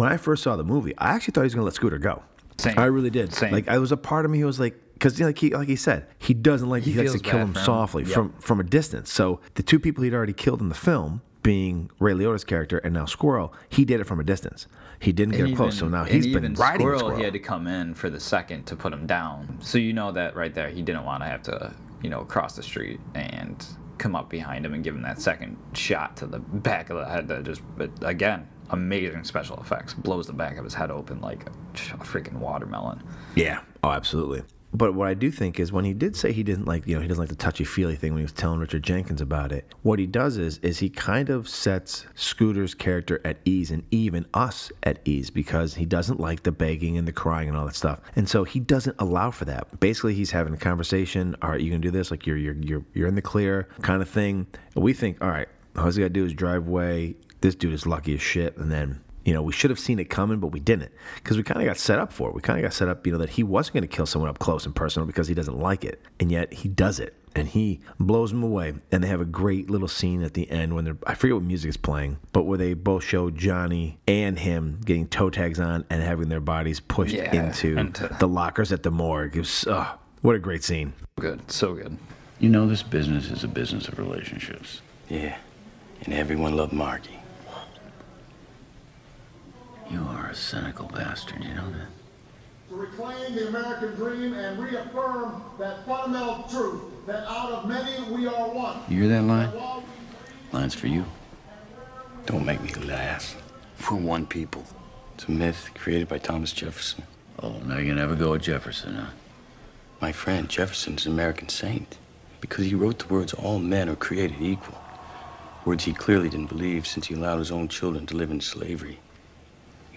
When 0.00 0.10
I 0.10 0.16
first 0.16 0.42
saw 0.42 0.56
the 0.56 0.64
movie, 0.64 0.96
I 0.96 1.10
actually 1.10 1.32
thought 1.32 1.42
he 1.42 1.44
was 1.44 1.54
gonna 1.54 1.66
let 1.66 1.74
Scooter 1.74 1.98
go. 1.98 2.22
Same. 2.56 2.78
I 2.78 2.86
really 2.86 3.10
did. 3.10 3.34
Same. 3.34 3.52
Like 3.52 3.68
I 3.68 3.76
was 3.76 3.92
a 3.92 3.98
part 3.98 4.24
of 4.24 4.30
me 4.30 4.38
who 4.38 4.46
was 4.46 4.58
like, 4.58 4.74
because 4.94 5.20
like 5.20 5.36
he 5.38 5.50
like 5.50 5.68
he 5.68 5.76
said, 5.76 6.06
he 6.18 6.32
doesn't 6.32 6.70
like 6.70 6.84
He 6.84 6.92
he, 6.92 6.98
likes 7.00 7.12
to 7.12 7.18
kill 7.18 7.40
him 7.40 7.48
him. 7.54 7.62
softly 7.62 8.04
Yep. 8.04 8.12
from 8.14 8.32
from 8.40 8.60
a 8.60 8.64
distance. 8.64 9.12
So 9.12 9.40
the 9.56 9.62
two 9.62 9.78
people 9.78 10.02
he'd 10.02 10.14
already 10.14 10.32
killed 10.32 10.62
in 10.62 10.70
the 10.70 10.74
film, 10.74 11.20
being 11.42 11.90
Ray 11.98 12.14
Liotta's 12.14 12.44
character 12.44 12.78
and 12.78 12.94
now 12.94 13.04
Squirrel, 13.04 13.52
he 13.68 13.84
did 13.84 14.00
it 14.00 14.04
from 14.04 14.18
a 14.20 14.24
distance. 14.24 14.66
He 15.00 15.12
didn't 15.12 15.36
get 15.36 15.48
And 15.48 15.54
close. 15.54 15.76
So 15.76 15.86
now 15.86 16.04
he's 16.04 16.26
been 16.26 16.54
riding 16.54 16.80
Squirrel, 16.80 16.98
Squirrel. 17.00 17.16
He 17.18 17.22
had 17.24 17.34
to 17.34 17.38
come 17.38 17.66
in 17.66 17.92
for 17.92 18.08
the 18.08 18.20
second 18.20 18.64
to 18.68 18.76
put 18.76 18.94
him 18.94 19.06
down. 19.06 19.58
So 19.60 19.76
you 19.76 19.92
know 19.92 20.12
that 20.12 20.34
right 20.34 20.54
there, 20.54 20.70
he 20.70 20.80
didn't 20.80 21.04
want 21.04 21.22
to 21.24 21.26
have 21.26 21.42
to, 21.42 21.74
you 22.02 22.08
know, 22.08 22.24
cross 22.24 22.56
the 22.56 22.62
street 22.62 23.00
and 23.14 23.62
come 23.98 24.16
up 24.16 24.30
behind 24.30 24.64
him 24.64 24.72
and 24.72 24.82
give 24.82 24.94
him 24.94 25.02
that 25.02 25.20
second 25.20 25.58
shot 25.74 26.16
to 26.16 26.26
the 26.26 26.38
back 26.38 26.88
of 26.88 26.96
the 26.96 27.04
head. 27.04 27.28
That 27.28 27.42
just, 27.44 27.60
but 27.76 27.90
again, 28.00 28.48
amazing 28.70 29.24
special 29.24 29.58
effects. 29.58 29.94
Blows 29.94 30.26
the 30.26 30.32
back 30.32 30.56
of 30.56 30.64
his 30.64 30.74
head 30.74 30.90
open 30.90 31.20
like 31.20 31.46
a 31.46 32.04
freaking 32.04 32.34
watermelon. 32.34 33.02
Yeah. 33.34 33.60
Oh, 33.82 33.90
absolutely. 33.90 34.42
But 34.72 34.94
what 34.94 35.08
I 35.08 35.14
do 35.14 35.32
think 35.32 35.58
is 35.58 35.72
when 35.72 35.84
he 35.84 35.92
did 35.92 36.14
say 36.14 36.32
he 36.32 36.44
didn't 36.44 36.66
like, 36.66 36.86
you 36.86 36.94
know, 36.94 37.02
he 37.02 37.08
doesn't 37.08 37.20
like 37.20 37.28
the 37.28 37.34
touchy 37.34 37.64
feely 37.64 37.96
thing 37.96 38.12
when 38.12 38.20
he 38.20 38.24
was 38.24 38.32
telling 38.32 38.60
Richard 38.60 38.84
Jenkins 38.84 39.20
about 39.20 39.50
it. 39.50 39.66
What 39.82 39.98
he 39.98 40.06
does 40.06 40.36
is, 40.36 40.58
is 40.58 40.78
he 40.78 40.88
kind 40.88 41.28
of 41.28 41.48
sets 41.48 42.06
Scooter's 42.14 42.72
character 42.72 43.20
at 43.24 43.38
ease 43.44 43.72
and 43.72 43.82
even 43.90 44.26
us 44.32 44.70
at 44.84 45.00
ease 45.04 45.28
because 45.28 45.74
he 45.74 45.84
doesn't 45.84 46.20
like 46.20 46.44
the 46.44 46.52
begging 46.52 46.96
and 46.96 47.08
the 47.08 47.12
crying 47.12 47.48
and 47.48 47.58
all 47.58 47.66
that 47.66 47.74
stuff. 47.74 48.00
And 48.14 48.28
so 48.28 48.44
he 48.44 48.60
doesn't 48.60 48.94
allow 49.00 49.32
for 49.32 49.44
that. 49.46 49.80
Basically, 49.80 50.14
he's 50.14 50.30
having 50.30 50.54
a 50.54 50.58
conversation. 50.58 51.34
All 51.42 51.50
right, 51.50 51.60
you 51.60 51.70
can 51.72 51.80
do 51.80 51.90
this. 51.90 52.12
Like 52.12 52.24
you're 52.26 52.36
you're 52.36 52.54
you're 52.54 52.84
you're 52.94 53.08
in 53.08 53.16
the 53.16 53.22
clear, 53.22 53.68
kind 53.82 54.00
of 54.00 54.08
thing. 54.08 54.46
And 54.76 54.84
we 54.84 54.92
think, 54.92 55.20
all 55.20 55.30
right, 55.30 55.48
all 55.76 55.86
he's 55.86 55.98
got 55.98 56.04
to 56.04 56.10
do 56.10 56.24
is 56.24 56.32
drive 56.32 56.68
away. 56.68 57.16
This 57.40 57.54
dude 57.54 57.72
is 57.74 57.86
lucky 57.86 58.14
as 58.14 58.22
shit, 58.22 58.56
and 58.56 58.70
then 58.70 59.00
you 59.22 59.34
know, 59.34 59.42
we 59.42 59.52
should 59.52 59.68
have 59.70 59.78
seen 59.78 59.98
it 59.98 60.06
coming, 60.08 60.40
but 60.40 60.46
we 60.48 60.60
didn't 60.60 60.90
because 61.16 61.36
we 61.36 61.42
kind 61.42 61.60
of 61.60 61.66
got 61.66 61.76
set 61.76 61.98
up 61.98 62.10
for 62.10 62.30
it. 62.30 62.34
We 62.34 62.40
kind 62.40 62.58
of 62.58 62.62
got 62.62 62.72
set 62.72 62.88
up, 62.88 63.06
you 63.06 63.12
know, 63.12 63.18
that 63.18 63.28
he 63.28 63.42
wasn't 63.42 63.74
going 63.74 63.82
to 63.82 63.88
kill 63.94 64.06
someone 64.06 64.30
up 64.30 64.38
close 64.38 64.64
and 64.64 64.74
personal 64.74 65.06
because 65.06 65.28
he 65.28 65.34
doesn't 65.34 65.58
like 65.58 65.84
it. 65.84 66.00
And 66.18 66.32
yet 66.32 66.54
he 66.54 66.70
does 66.70 66.98
it 66.98 67.14
and 67.36 67.46
he 67.46 67.80
blows 68.00 68.32
him 68.32 68.42
away. 68.42 68.72
And 68.90 69.04
they 69.04 69.08
have 69.08 69.20
a 69.20 69.26
great 69.26 69.68
little 69.68 69.88
scene 69.88 70.22
at 70.22 70.32
the 70.32 70.50
end 70.50 70.74
when 70.74 70.86
they're, 70.86 70.96
I 71.06 71.14
forget 71.14 71.34
what 71.34 71.42
music 71.44 71.68
is 71.68 71.76
playing, 71.76 72.16
but 72.32 72.44
where 72.44 72.56
they 72.56 72.72
both 72.72 73.04
show 73.04 73.28
Johnny 73.28 74.00
and 74.08 74.38
him 74.38 74.80
getting 74.86 75.06
toe 75.06 75.28
tags 75.28 75.60
on 75.60 75.84
and 75.90 76.02
having 76.02 76.30
their 76.30 76.40
bodies 76.40 76.80
pushed 76.80 77.12
Yeah, 77.14 77.30
into 77.30 77.76
into- 77.76 78.16
the 78.18 78.26
lockers 78.26 78.72
at 78.72 78.82
the 78.84 78.90
morgue. 78.90 79.36
It 79.36 79.40
was, 79.40 79.66
oh, 79.68 79.98
what 80.22 80.34
a 80.34 80.38
great 80.38 80.64
scene. 80.64 80.94
Good. 81.20 81.52
So 81.52 81.74
good. 81.74 81.98
You 82.38 82.48
know, 82.48 82.66
this 82.66 82.82
business 82.82 83.30
is 83.30 83.44
a 83.44 83.48
business 83.48 83.86
of 83.86 83.98
relationships. 83.98 84.80
Yeah. 85.10 85.36
And 86.04 86.14
everyone 86.14 86.56
loved 86.56 86.72
Marky. 86.72 87.18
You 89.90 90.06
are 90.08 90.28
a 90.28 90.34
cynical 90.34 90.86
bastard, 90.86 91.42
you 91.42 91.54
know 91.54 91.70
that? 91.70 91.88
to 92.70 92.76
reclaim 92.76 93.34
the 93.34 93.48
American 93.48 93.96
dream 93.96 94.32
and 94.32 94.58
reaffirm 94.62 95.42
that 95.58 95.84
fundamental 95.84 96.44
truth 96.48 96.82
that 97.04 97.26
out 97.28 97.50
of 97.50 97.68
many 97.68 98.12
we 98.12 98.28
are 98.28 98.48
one. 98.48 98.78
You 98.88 99.00
hear 99.00 99.08
that 99.08 99.22
line? 99.24 99.50
Line's 100.52 100.74
for 100.74 100.86
you. 100.86 101.04
Don't 102.26 102.46
make 102.46 102.62
me 102.62 102.72
laugh. 102.86 103.36
We're 103.90 103.96
one 103.96 104.24
people. 104.24 104.64
It's 105.14 105.24
a 105.24 105.32
myth 105.32 105.70
created 105.74 106.06
by 106.06 106.18
Thomas 106.18 106.52
Jefferson. 106.52 107.02
Oh, 107.42 107.58
now 107.66 107.78
you're 107.78 107.88
gonna 107.88 108.02
have 108.02 108.12
a 108.12 108.16
go 108.16 108.34
at 108.34 108.42
Jefferson, 108.42 108.94
huh? 108.94 109.10
My 110.00 110.12
friend, 110.12 110.48
Jefferson's 110.48 111.06
an 111.06 111.12
American 111.12 111.48
saint 111.48 111.98
because 112.40 112.66
he 112.66 112.74
wrote 112.76 113.00
the 113.00 113.12
words, 113.12 113.34
all 113.34 113.58
men 113.58 113.88
are 113.88 113.96
created 113.96 114.40
equal. 114.40 114.80
Words 115.64 115.84
he 115.84 115.92
clearly 115.92 116.28
didn't 116.28 116.48
believe 116.48 116.86
since 116.86 117.08
he 117.08 117.14
allowed 117.14 117.38
his 117.38 117.50
own 117.50 117.66
children 117.66 118.06
to 118.06 118.16
live 118.16 118.30
in 118.30 118.40
slavery. 118.40 119.00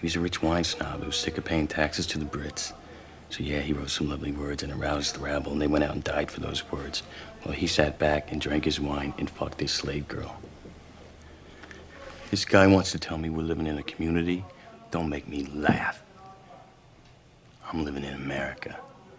He 0.04 0.06
was 0.06 0.16
a 0.16 0.20
rich 0.20 0.42
wine 0.42 0.64
snob 0.64 1.00
who 1.00 1.06
was 1.06 1.16
sick 1.16 1.38
of 1.38 1.46
paying 1.46 1.66
taxes 1.66 2.06
to 2.08 2.18
the 2.18 2.26
Brits. 2.26 2.74
So 3.30 3.42
yeah, 3.42 3.60
he 3.60 3.72
wrote 3.72 3.88
some 3.88 4.10
lovely 4.10 4.32
words 4.32 4.62
and 4.62 4.70
aroused 4.70 5.14
the 5.14 5.20
rabble, 5.20 5.52
and 5.52 5.62
they 5.62 5.66
went 5.66 5.82
out 5.82 5.94
and 5.94 6.04
died 6.04 6.30
for 6.30 6.40
those 6.40 6.70
words. 6.70 7.02
Well, 7.42 7.54
he 7.54 7.66
sat 7.66 7.98
back 7.98 8.30
and 8.30 8.38
drank 8.38 8.66
his 8.66 8.78
wine 8.78 9.14
and 9.16 9.30
fucked 9.30 9.58
his 9.62 9.70
slave 9.70 10.06
girl. 10.06 10.36
This 12.30 12.44
guy 12.44 12.66
wants 12.66 12.92
to 12.92 12.98
tell 12.98 13.16
me 13.16 13.30
we're 13.30 13.44
living 13.44 13.66
in 13.66 13.78
a 13.78 13.82
community. 13.82 14.44
Don't 14.90 15.08
make 15.08 15.26
me 15.26 15.46
laugh. 15.54 16.02
I'm 17.66 17.82
living 17.82 18.04
in 18.04 18.12
America, 18.12 18.76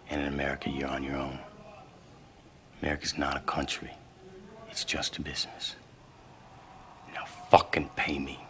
and 0.08 0.22
in 0.22 0.28
America, 0.28 0.70
you're 0.70 0.86
on 0.88 1.02
your 1.02 1.16
own. 1.16 1.40
America's 2.80 3.18
not 3.18 3.36
a 3.36 3.40
country. 3.40 3.90
It's 4.70 4.84
just 4.84 5.16
a 5.16 5.20
business. 5.20 5.74
Now 7.12 7.24
fucking 7.50 7.90
pay 7.96 8.20
me. 8.20 8.45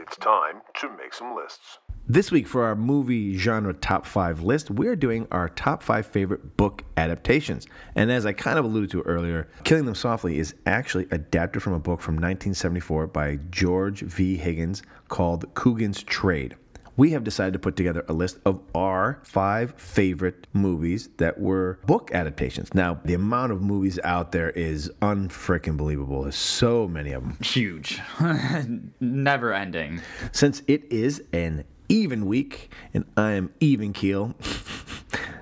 It's 0.00 0.16
time 0.18 0.62
to 0.76 0.88
make 0.90 1.12
some 1.12 1.34
lists. 1.34 1.78
This 2.06 2.30
week, 2.30 2.46
for 2.46 2.64
our 2.64 2.76
movie 2.76 3.36
genre 3.36 3.74
top 3.74 4.06
five 4.06 4.42
list, 4.42 4.70
we're 4.70 4.94
doing 4.94 5.26
our 5.32 5.48
top 5.48 5.82
five 5.82 6.06
favorite 6.06 6.56
book 6.56 6.84
adaptations. 6.96 7.66
And 7.96 8.10
as 8.10 8.24
I 8.24 8.32
kind 8.32 8.60
of 8.60 8.64
alluded 8.64 8.90
to 8.92 9.02
earlier, 9.02 9.48
Killing 9.64 9.86
Them 9.86 9.96
Softly 9.96 10.38
is 10.38 10.54
actually 10.66 11.08
adapted 11.10 11.64
from 11.64 11.72
a 11.72 11.80
book 11.80 12.00
from 12.00 12.14
1974 12.14 13.08
by 13.08 13.40
George 13.50 14.02
V. 14.02 14.36
Higgins 14.36 14.84
called 15.08 15.52
Coogan's 15.54 16.04
Trade. 16.04 16.54
We 16.98 17.12
have 17.12 17.22
decided 17.22 17.52
to 17.52 17.60
put 17.60 17.76
together 17.76 18.04
a 18.08 18.12
list 18.12 18.40
of 18.44 18.60
our 18.74 19.20
five 19.22 19.72
favorite 19.76 20.48
movies 20.52 21.08
that 21.18 21.38
were 21.38 21.78
book 21.86 22.10
adaptations. 22.12 22.74
Now, 22.74 22.98
the 23.04 23.14
amount 23.14 23.52
of 23.52 23.62
movies 23.62 24.00
out 24.02 24.32
there 24.32 24.50
is 24.50 24.90
unfreaking 25.00 25.76
believable. 25.76 26.24
There's 26.24 26.34
so 26.34 26.88
many 26.88 27.12
of 27.12 27.22
them. 27.22 27.36
Huge. 27.40 28.00
Never 29.00 29.54
ending. 29.54 30.00
Since 30.32 30.64
it 30.66 30.90
is 30.90 31.22
an 31.32 31.62
even 31.88 32.26
week 32.26 32.72
and 32.92 33.04
I 33.16 33.30
am 33.30 33.52
even 33.60 33.92
keel, 33.92 34.34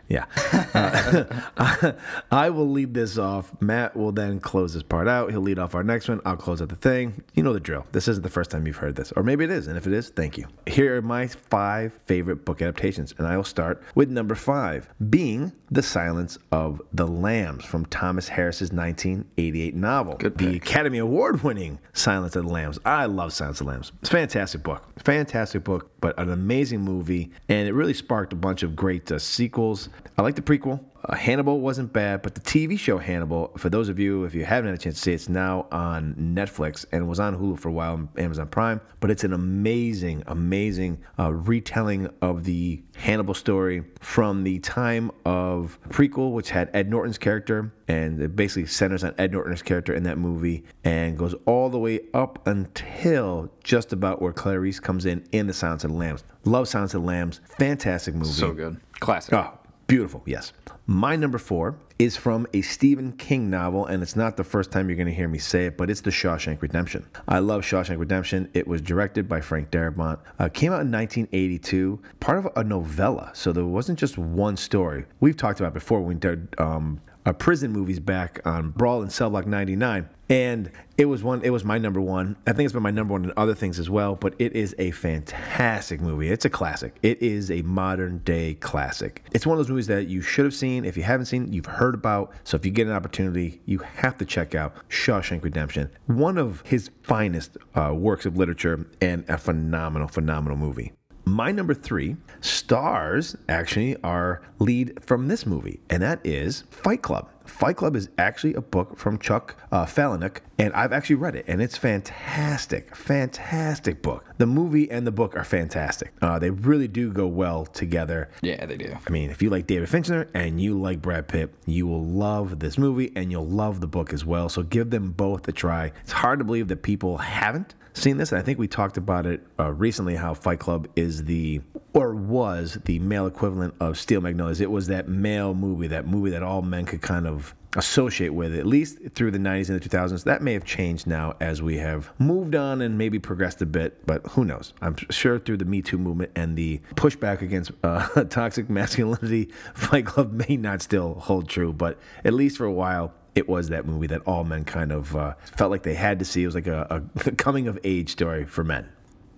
Yeah. 0.08 0.26
Uh, 0.74 1.92
I 2.30 2.50
will 2.50 2.68
lead 2.70 2.94
this 2.94 3.18
off. 3.18 3.60
Matt 3.60 3.96
will 3.96 4.12
then 4.12 4.40
close 4.40 4.74
this 4.74 4.82
part 4.82 5.08
out. 5.08 5.30
He'll 5.30 5.40
lead 5.40 5.58
off 5.58 5.74
our 5.74 5.82
next 5.82 6.08
one. 6.08 6.20
I'll 6.24 6.36
close 6.36 6.62
out 6.62 6.68
the 6.68 6.76
thing. 6.76 7.22
You 7.34 7.42
know 7.42 7.52
the 7.52 7.60
drill. 7.60 7.86
This 7.92 8.08
isn't 8.08 8.22
the 8.22 8.30
first 8.30 8.50
time 8.50 8.66
you've 8.66 8.76
heard 8.76 8.94
this, 8.96 9.12
or 9.12 9.22
maybe 9.22 9.44
it 9.44 9.50
is. 9.50 9.66
And 9.66 9.76
if 9.76 9.86
it 9.86 9.92
is, 9.92 10.10
thank 10.10 10.38
you. 10.38 10.46
Here 10.66 10.96
are 10.96 11.02
my 11.02 11.26
five 11.26 11.92
favorite 12.06 12.44
book 12.44 12.62
adaptations, 12.62 13.14
and 13.18 13.26
I 13.26 13.36
will 13.36 13.44
start 13.44 13.82
with 13.94 14.10
number 14.10 14.34
five, 14.34 14.88
being 15.10 15.52
The 15.70 15.82
Silence 15.82 16.38
of 16.52 16.80
the 16.92 17.06
Lambs 17.06 17.64
from 17.64 17.86
Thomas 17.86 18.28
Harris's 18.28 18.72
1988 18.72 19.74
novel. 19.74 20.16
the 20.18 20.56
Academy 20.56 20.98
Award 20.98 21.42
winning 21.42 21.78
Silence 21.92 22.36
of 22.36 22.44
the 22.44 22.50
Lambs. 22.52 22.78
I 22.84 23.06
love 23.06 23.32
Silence 23.32 23.60
of 23.60 23.66
the 23.66 23.72
Lambs. 23.72 23.92
It's 24.00 24.10
a 24.10 24.12
fantastic 24.12 24.62
book. 24.62 24.84
Fantastic 25.02 25.64
book, 25.64 25.90
but 26.00 26.18
an 26.18 26.30
amazing 26.30 26.80
movie, 26.80 27.30
and 27.48 27.68
it 27.68 27.72
really 27.72 27.94
sparked 27.94 28.32
a 28.32 28.36
bunch 28.36 28.62
of 28.62 28.76
great 28.76 29.10
uh, 29.10 29.18
sequels. 29.18 29.88
I 30.18 30.22
like 30.22 30.34
the 30.34 30.42
prequel. 30.42 30.82
Uh, 31.04 31.14
Hannibal 31.14 31.60
wasn't 31.60 31.92
bad, 31.92 32.22
but 32.22 32.34
the 32.34 32.40
TV 32.40 32.78
show 32.78 32.98
Hannibal, 32.98 33.52
for 33.58 33.68
those 33.68 33.88
of 33.88 33.98
you, 33.98 34.24
if 34.24 34.34
you 34.34 34.44
haven't 34.44 34.70
had 34.70 34.74
a 34.74 34.82
chance 34.82 34.96
to 34.96 35.02
see 35.02 35.12
it, 35.12 35.16
it's 35.16 35.28
now 35.28 35.66
on 35.70 36.14
Netflix 36.14 36.84
and 36.90 37.06
was 37.08 37.20
on 37.20 37.36
Hulu 37.36 37.58
for 37.58 37.68
a 37.68 37.72
while 37.72 37.92
on 37.92 38.08
Amazon 38.16 38.48
Prime. 38.48 38.80
But 39.00 39.10
it's 39.10 39.22
an 39.24 39.32
amazing, 39.32 40.24
amazing 40.26 40.98
uh, 41.18 41.32
retelling 41.32 42.08
of 42.22 42.44
the 42.44 42.82
Hannibal 42.96 43.34
story 43.34 43.84
from 44.00 44.42
the 44.42 44.58
time 44.60 45.10
of 45.24 45.78
prequel, 45.90 46.32
which 46.32 46.50
had 46.50 46.70
Ed 46.72 46.88
Norton's 46.90 47.18
character, 47.18 47.72
and 47.86 48.20
it 48.20 48.34
basically 48.34 48.66
centers 48.66 49.04
on 49.04 49.14
Ed 49.18 49.32
Norton's 49.32 49.62
character 49.62 49.92
in 49.94 50.02
that 50.04 50.18
movie 50.18 50.64
and 50.82 51.18
goes 51.18 51.34
all 51.44 51.68
the 51.68 51.78
way 51.78 52.00
up 52.14 52.44
until 52.46 53.52
just 53.62 53.92
about 53.92 54.22
where 54.22 54.32
Clarice 54.32 54.80
comes 54.80 55.06
in 55.06 55.24
in 55.32 55.46
The 55.46 55.52
Silence 55.52 55.84
of 55.84 55.90
the 55.90 55.96
Lambs. 55.96 56.24
Love 56.44 56.68
Silence 56.68 56.94
of 56.94 57.02
the 57.02 57.06
Lambs. 57.06 57.40
Fantastic 57.58 58.14
movie. 58.14 58.30
So 58.30 58.52
good. 58.52 58.80
Classic. 58.98 59.34
Oh, 59.34 59.52
beautiful. 59.86 60.22
Yes. 60.26 60.52
My 60.86 61.16
number 61.16 61.38
four 61.38 61.78
is 61.98 62.16
from 62.16 62.46
a 62.52 62.62
Stephen 62.62 63.12
King 63.12 63.50
novel, 63.50 63.86
and 63.86 64.02
it's 64.02 64.14
not 64.16 64.36
the 64.36 64.44
first 64.44 64.70
time 64.70 64.88
you're 64.88 64.96
going 64.96 65.08
to 65.08 65.14
hear 65.14 65.28
me 65.28 65.38
say 65.38 65.66
it, 65.66 65.76
but 65.76 65.90
it's 65.90 66.00
The 66.00 66.10
Shawshank 66.10 66.62
Redemption. 66.62 67.04
I 67.26 67.38
love 67.40 67.62
Shawshank 67.62 67.98
Redemption. 67.98 68.48
It 68.54 68.68
was 68.68 68.80
directed 68.80 69.28
by 69.28 69.40
Frank 69.40 69.70
Darabont. 69.70 70.18
Uh, 70.38 70.48
came 70.48 70.72
out 70.72 70.82
in 70.82 70.92
1982, 70.92 72.00
part 72.20 72.38
of 72.38 72.48
a 72.56 72.62
novella, 72.62 73.30
so 73.34 73.52
there 73.52 73.64
wasn't 73.64 73.98
just 73.98 74.18
one 74.18 74.56
story. 74.56 75.06
We've 75.20 75.36
talked 75.36 75.60
about 75.60 75.74
before 75.74 76.00
when 76.00 76.08
we 76.08 76.14
did 76.14 76.54
um, 76.58 77.00
uh, 77.26 77.32
prison 77.32 77.72
movies 77.72 78.00
back 78.00 78.40
on 78.46 78.70
Brawl 78.70 79.02
in 79.02 79.10
Cell 79.10 79.30
Block 79.30 79.46
99. 79.46 80.08
And 80.28 80.72
it 80.96 81.04
was 81.04 81.22
one. 81.22 81.42
It 81.42 81.50
was 81.50 81.64
my 81.64 81.78
number 81.78 82.00
one. 82.00 82.36
I 82.46 82.52
think 82.52 82.66
it's 82.66 82.72
been 82.72 82.82
my 82.82 82.90
number 82.90 83.12
one 83.12 83.24
in 83.24 83.32
other 83.36 83.54
things 83.54 83.78
as 83.78 83.88
well. 83.88 84.16
But 84.16 84.34
it 84.40 84.54
is 84.54 84.74
a 84.78 84.90
fantastic 84.90 86.00
movie. 86.00 86.30
It's 86.30 86.44
a 86.44 86.50
classic. 86.50 86.96
It 87.02 87.22
is 87.22 87.50
a 87.50 87.62
modern 87.62 88.18
day 88.18 88.54
classic. 88.54 89.22
It's 89.32 89.46
one 89.46 89.56
of 89.56 89.58
those 89.58 89.70
movies 89.70 89.86
that 89.86 90.08
you 90.08 90.22
should 90.22 90.44
have 90.44 90.54
seen. 90.54 90.84
If 90.84 90.96
you 90.96 91.04
haven't 91.04 91.26
seen, 91.26 91.52
you've 91.52 91.66
heard 91.66 91.94
about. 91.94 92.32
So 92.42 92.56
if 92.56 92.64
you 92.64 92.72
get 92.72 92.88
an 92.88 92.92
opportunity, 92.92 93.60
you 93.66 93.78
have 93.78 94.18
to 94.18 94.24
check 94.24 94.56
out 94.56 94.74
Shawshank 94.88 95.44
Redemption. 95.44 95.90
One 96.06 96.38
of 96.38 96.62
his 96.62 96.90
finest 97.02 97.56
uh, 97.74 97.94
works 97.94 98.26
of 98.26 98.36
literature 98.36 98.84
and 99.00 99.24
a 99.28 99.38
phenomenal, 99.38 100.08
phenomenal 100.08 100.56
movie. 100.56 100.92
My 101.28 101.50
number 101.50 101.74
three 101.74 102.14
stars 102.40 103.34
actually 103.48 103.96
are 104.04 104.42
lead 104.60 105.04
from 105.04 105.26
this 105.26 105.44
movie, 105.44 105.80
and 105.90 106.00
that 106.00 106.20
is 106.22 106.62
Fight 106.70 107.02
Club. 107.02 107.28
Fight 107.44 107.76
Club 107.76 107.96
is 107.96 108.08
actually 108.16 108.54
a 108.54 108.60
book 108.60 108.96
from 108.96 109.18
Chuck 109.18 109.56
uh, 109.72 109.86
Palahniuk, 109.86 110.38
and 110.60 110.72
I've 110.72 110.92
actually 110.92 111.16
read 111.16 111.34
it, 111.34 111.44
and 111.48 111.60
it's 111.60 111.76
fantastic, 111.76 112.94
fantastic 112.94 114.02
book. 114.02 114.24
The 114.38 114.46
movie 114.46 114.88
and 114.88 115.04
the 115.04 115.10
book 115.10 115.34
are 115.34 115.42
fantastic. 115.42 116.12
Uh, 116.22 116.38
they 116.38 116.50
really 116.50 116.86
do 116.86 117.12
go 117.12 117.26
well 117.26 117.66
together. 117.66 118.30
Yeah, 118.42 118.64
they 118.64 118.76
do. 118.76 118.96
I 119.04 119.10
mean, 119.10 119.28
if 119.30 119.42
you 119.42 119.50
like 119.50 119.66
David 119.66 119.88
Fincher 119.88 120.30
and 120.32 120.60
you 120.60 120.78
like 120.80 121.02
Brad 121.02 121.26
Pitt, 121.26 121.52
you 121.66 121.88
will 121.88 122.04
love 122.04 122.60
this 122.60 122.78
movie, 122.78 123.10
and 123.16 123.32
you'll 123.32 123.48
love 123.48 123.80
the 123.80 123.88
book 123.88 124.12
as 124.12 124.24
well. 124.24 124.48
So 124.48 124.62
give 124.62 124.90
them 124.90 125.10
both 125.10 125.48
a 125.48 125.52
try. 125.52 125.90
It's 126.02 126.12
hard 126.12 126.38
to 126.38 126.44
believe 126.44 126.68
that 126.68 126.84
people 126.84 127.16
haven't 127.18 127.74
seen 127.96 128.16
this. 128.16 128.32
And 128.32 128.40
I 128.40 128.42
think 128.42 128.58
we 128.58 128.68
talked 128.68 128.96
about 128.96 129.26
it 129.26 129.44
uh, 129.58 129.72
recently 129.72 130.14
how 130.14 130.34
Fight 130.34 130.58
Club 130.58 130.88
is 130.96 131.24
the, 131.24 131.60
or 131.92 132.14
was 132.14 132.78
the 132.84 132.98
male 133.00 133.26
equivalent 133.26 133.74
of 133.80 133.98
Steel 133.98 134.20
Magnolias. 134.20 134.60
It 134.60 134.70
was 134.70 134.86
that 134.88 135.08
male 135.08 135.54
movie, 135.54 135.88
that 135.88 136.06
movie 136.06 136.30
that 136.30 136.42
all 136.42 136.62
men 136.62 136.84
could 136.84 137.02
kind 137.02 137.26
of 137.26 137.54
associate 137.76 138.30
with, 138.30 138.54
at 138.54 138.66
least 138.66 138.98
through 139.14 139.30
the 139.30 139.38
90s 139.38 139.68
and 139.68 139.80
the 139.80 139.88
2000s. 139.88 140.24
That 140.24 140.42
may 140.42 140.54
have 140.54 140.64
changed 140.64 141.06
now 141.06 141.36
as 141.40 141.62
we 141.62 141.76
have 141.78 142.10
moved 142.18 142.54
on 142.54 142.80
and 142.80 142.96
maybe 142.96 143.18
progressed 143.18 143.60
a 143.62 143.66
bit, 143.66 144.04
but 144.06 144.26
who 144.28 144.44
knows? 144.44 144.72
I'm 144.80 144.96
sure 145.10 145.38
through 145.38 145.58
the 145.58 145.64
Me 145.64 145.82
Too 145.82 145.98
movement 145.98 146.32
and 146.36 146.56
the 146.56 146.80
pushback 146.94 147.42
against 147.42 147.72
uh, 147.82 148.24
toxic 148.30 148.70
masculinity, 148.70 149.50
Fight 149.74 150.06
Club 150.06 150.32
may 150.32 150.56
not 150.56 150.82
still 150.82 151.14
hold 151.14 151.48
true, 151.48 151.72
but 151.72 151.98
at 152.24 152.32
least 152.32 152.56
for 152.56 152.64
a 152.64 152.72
while, 152.72 153.12
it 153.36 153.48
was 153.48 153.68
that 153.68 153.86
movie 153.86 154.06
that 154.08 154.22
all 154.26 154.42
men 154.42 154.64
kind 154.64 154.90
of 154.90 155.14
uh, 155.14 155.34
felt 155.56 155.70
like 155.70 155.82
they 155.82 155.94
had 155.94 156.18
to 156.18 156.24
see. 156.24 156.42
It 156.42 156.46
was 156.46 156.54
like 156.56 156.66
a, 156.66 157.04
a 157.24 157.30
coming 157.36 157.68
of 157.68 157.78
age 157.84 158.10
story 158.10 158.46
for 158.46 158.64
men. 158.64 158.88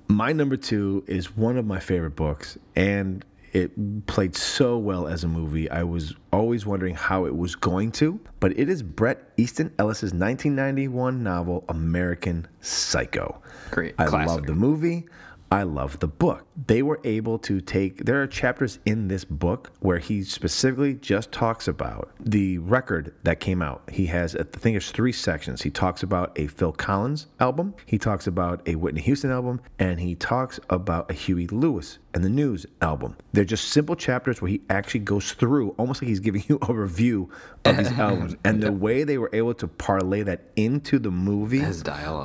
My 0.07 0.33
number 0.33 0.57
two 0.57 1.05
is 1.07 1.37
one 1.37 1.59
of 1.59 1.67
my 1.67 1.81
favorite 1.81 2.17
books, 2.17 2.57
and 2.77 3.25
it 3.53 4.07
played 4.07 4.37
so 4.37 4.79
well 4.79 5.07
as 5.09 5.25
a 5.25 5.29
movie. 5.29 5.69
I 5.71 5.83
was 5.83 6.15
always 6.33 6.65
wondering 6.65 6.95
how 6.95 7.27
it 7.27 7.37
was 7.37 7.57
going 7.57 7.93
to, 7.93 8.21
but 8.41 8.59
it 8.59 8.69
is 8.71 8.83
Bret 8.83 9.33
Easton 9.37 9.75
Ellis's 9.79 10.13
1991 10.15 11.23
novel 11.23 11.65
American 11.69 12.47
Psycho. 12.61 13.43
Great. 13.71 13.95
I 13.99 14.07
Classic. 14.07 14.29
love 14.29 14.47
the 14.47 14.55
movie. 14.55 15.07
I 15.51 15.65
love 15.65 15.99
the 15.99 16.09
book. 16.09 16.47
They 16.67 16.83
were 16.83 17.01
able 17.05 17.39
to 17.41 17.61
take, 17.61 18.05
there 18.05 18.21
are 18.23 18.27
chapters 18.27 18.79
in 18.85 19.09
this 19.09 19.25
book 19.25 19.71
where 19.81 19.99
he 19.99 20.25
specifically 20.25 20.95
just 20.95 21.31
talks 21.31 21.69
about 21.69 22.11
the 22.19 22.59
record 22.59 23.15
that 23.23 23.39
came 23.39 23.63
out. 23.63 23.83
He 23.91 24.07
has, 24.07 24.35
I 24.35 24.43
think 24.43 24.77
it's 24.77 24.91
three 24.91 25.13
sections. 25.13 25.63
He 25.63 25.71
talks 25.71 26.03
about 26.03 26.37
a 26.37 26.49
Phil 26.49 26.73
Collins 26.73 27.27
album, 27.39 27.75
he 27.87 27.99
talks 27.99 28.27
about 28.27 28.67
a 28.67 28.75
Whitney 28.75 29.03
Houston 29.03 29.31
album, 29.31 29.61
and 29.79 30.01
he 30.01 30.15
talks 30.15 30.59
about 30.69 31.11
a 31.11 31.15
Huey 31.15 31.47
Lewis 31.47 31.99
and 32.15 32.25
the 32.25 32.29
News 32.29 32.67
album. 32.83 33.17
They're 33.33 33.45
just 33.45 33.69
simple 33.69 33.95
chapters 33.95 34.43
where 34.43 34.51
he 34.51 34.61
actually 34.71 35.01
goes 35.01 35.33
through, 35.33 35.71
almost 35.79 36.03
like 36.03 36.09
he's 36.09 36.21
giving 36.21 36.43
you 36.49 36.59
a 36.69 36.73
review 36.75 37.31
of 37.65 37.77
these 37.77 37.93
albums. 37.99 38.35
And 38.45 38.63
the 38.63 38.73
way 38.73 39.05
they 39.05 39.19
were 39.19 39.31
able 39.33 39.55
to 39.55 39.69
parlay 39.69 40.23
that 40.25 40.51
into 40.57 40.99
the 40.99 41.11
movie 41.11 41.61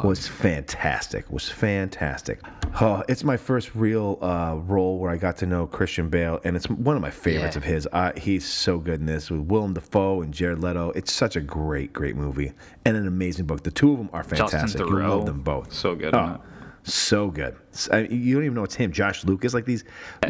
was 0.04 0.28
fantastic. 0.28 1.30
Was 1.32 1.50
fantastic. 1.50 2.40
Oh, 2.82 3.04
it's 3.08 3.24
my 3.24 3.38
first 3.38 3.76
real 3.76 4.18
uh, 4.24 4.56
role 4.56 4.98
where 5.00 5.12
I 5.12 5.18
got 5.18 5.38
to 5.38 5.46
know 5.46 5.68
Christian 5.68 6.10
Bale, 6.10 6.40
and 6.44 6.56
it's 6.56 6.70
one 6.70 6.96
of 6.96 7.02
my 7.02 7.10
favorites 7.12 7.56
Yeah. 7.56 7.60
of 7.60 7.64
his. 7.64 7.88
Uh, 7.92 8.12
he's 8.18 8.46
so 8.48 8.78
good 8.80 9.00
in 9.02 9.06
this 9.06 9.30
with 9.30 9.42
Willem 9.42 9.74
Dafoe 9.74 10.22
and 10.22 10.34
Jared 10.34 10.60
Leto. 10.60 10.92
It's 10.92 11.12
such 11.12 11.36
a 11.36 11.42
great, 11.42 11.92
great 11.94 12.16
movie 12.16 12.54
and 12.86 12.96
an 12.98 13.08
amazing 13.08 13.46
book. 13.46 13.64
The 13.64 13.72
two 13.72 13.92
of 13.92 13.98
them 13.98 14.10
are 14.14 14.24
fantastic. 14.24 14.80
You 14.82 15.00
love 15.00 15.26
them 15.26 15.42
both. 15.42 15.74
so 15.74 15.94
good 15.96 16.16
Oh, 16.16 16.40
so 16.84 17.30
good. 17.30 17.56
I- 17.92 18.00
you 18.10 18.36
don't 18.36 18.44
even 18.44 18.56
know 18.56 18.64
it's 18.64 18.76
him. 18.76 18.92
Josh 18.92 19.24
Lucas, 19.24 19.54
like 19.54 19.66
these 19.66 19.84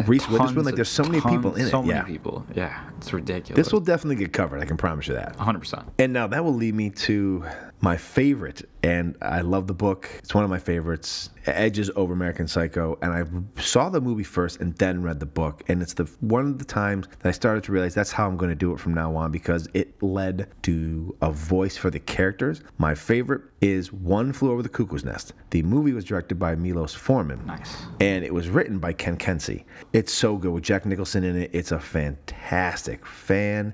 Reese 0.06 0.28
Witherspoon. 0.30 0.64
Like 0.66 0.76
there's 0.76 0.90
so 0.90 1.04
many 1.04 1.20
tons- 1.20 1.36
people 1.36 1.56
in 1.56 1.66
it. 1.68 1.70
So 1.70 1.82
many 1.82 1.94
yeah. 2.00 2.04
people. 2.04 2.46
Yeah, 2.56 2.80
it's 2.98 3.12
ridiculous. 3.14 3.56
This 3.66 3.74
will 3.74 3.80
definitely 3.80 4.18
get 4.18 4.34
covered. 4.34 4.62
I 4.62 4.66
can 4.66 4.78
promise 4.78 5.08
you 5.08 5.16
that. 5.16 5.36
100%. 5.38 5.84
And 6.00 6.14
now 6.14 6.28
that 6.28 6.44
will 6.44 6.54
lead 6.54 6.76
me 6.76 6.90
to 6.92 7.44
my 7.84 7.98
favorite, 7.98 8.68
and 8.82 9.18
I 9.22 9.42
love 9.42 9.68
the 9.68 9.74
book. 9.74 10.10
It's 10.20 10.34
one 10.34 10.46
of 10.46 10.50
my 10.50 10.58
favorites. 10.58 11.32
Edges 11.46 11.92
over 11.98 12.14
American 12.14 12.48
Psycho, 12.48 12.98
and 13.02 13.12
I 13.12 13.26
saw 13.62 13.90
the 13.90 14.00
movie 14.00 14.24
first 14.24 14.62
and 14.62 14.74
then 14.76 15.02
read 15.04 15.20
the 15.20 15.26
book, 15.26 15.64
and 15.68 15.82
it's 15.82 15.94
the 15.94 16.06
one 16.22 16.46
of 16.46 16.60
the 16.60 16.64
times 16.66 17.10
that 17.20 17.28
I 17.28 17.32
started 17.32 17.62
to 17.66 17.74
realize 17.74 17.94
that's 17.94 18.14
how 18.14 18.26
I'm 18.26 18.38
going 18.38 18.52
to 18.52 18.56
do 18.56 18.72
it 18.72 18.80
from 18.80 18.94
now 18.94 19.14
on 19.18 19.34
because 19.34 19.68
it 19.74 20.02
led 20.02 20.48
to 20.64 21.14
a 21.22 21.30
voice 21.30 21.76
for 21.76 21.90
the 21.90 22.00
characters. 22.00 22.62
My 22.78 22.96
favorite 22.96 23.42
is 23.60 23.92
One 23.92 24.32
Flew 24.32 24.52
Over 24.54 24.64
the 24.64 24.70
Cuckoo's 24.70 25.04
Nest. 25.04 25.34
The 25.50 25.62
movie 25.64 25.92
was 25.92 26.06
directed 26.06 26.40
by 26.40 26.56
Milos 26.56 26.96
Forman, 26.96 27.46
Nice. 27.46 27.76
and 28.00 28.24
it 28.24 28.34
was 28.34 28.48
written 28.48 28.80
by 28.80 28.94
Ken 28.94 29.18
Kesey. 29.18 29.66
It's 29.92 30.14
so 30.14 30.38
good 30.38 30.54
with 30.54 30.64
Jack 30.64 30.86
Nicholson 30.86 31.26
in 31.26 31.36
it. 31.36 31.50
It's 31.52 31.74
a 31.74 31.80
fantastic, 31.80 33.06
fantastic 33.06 33.74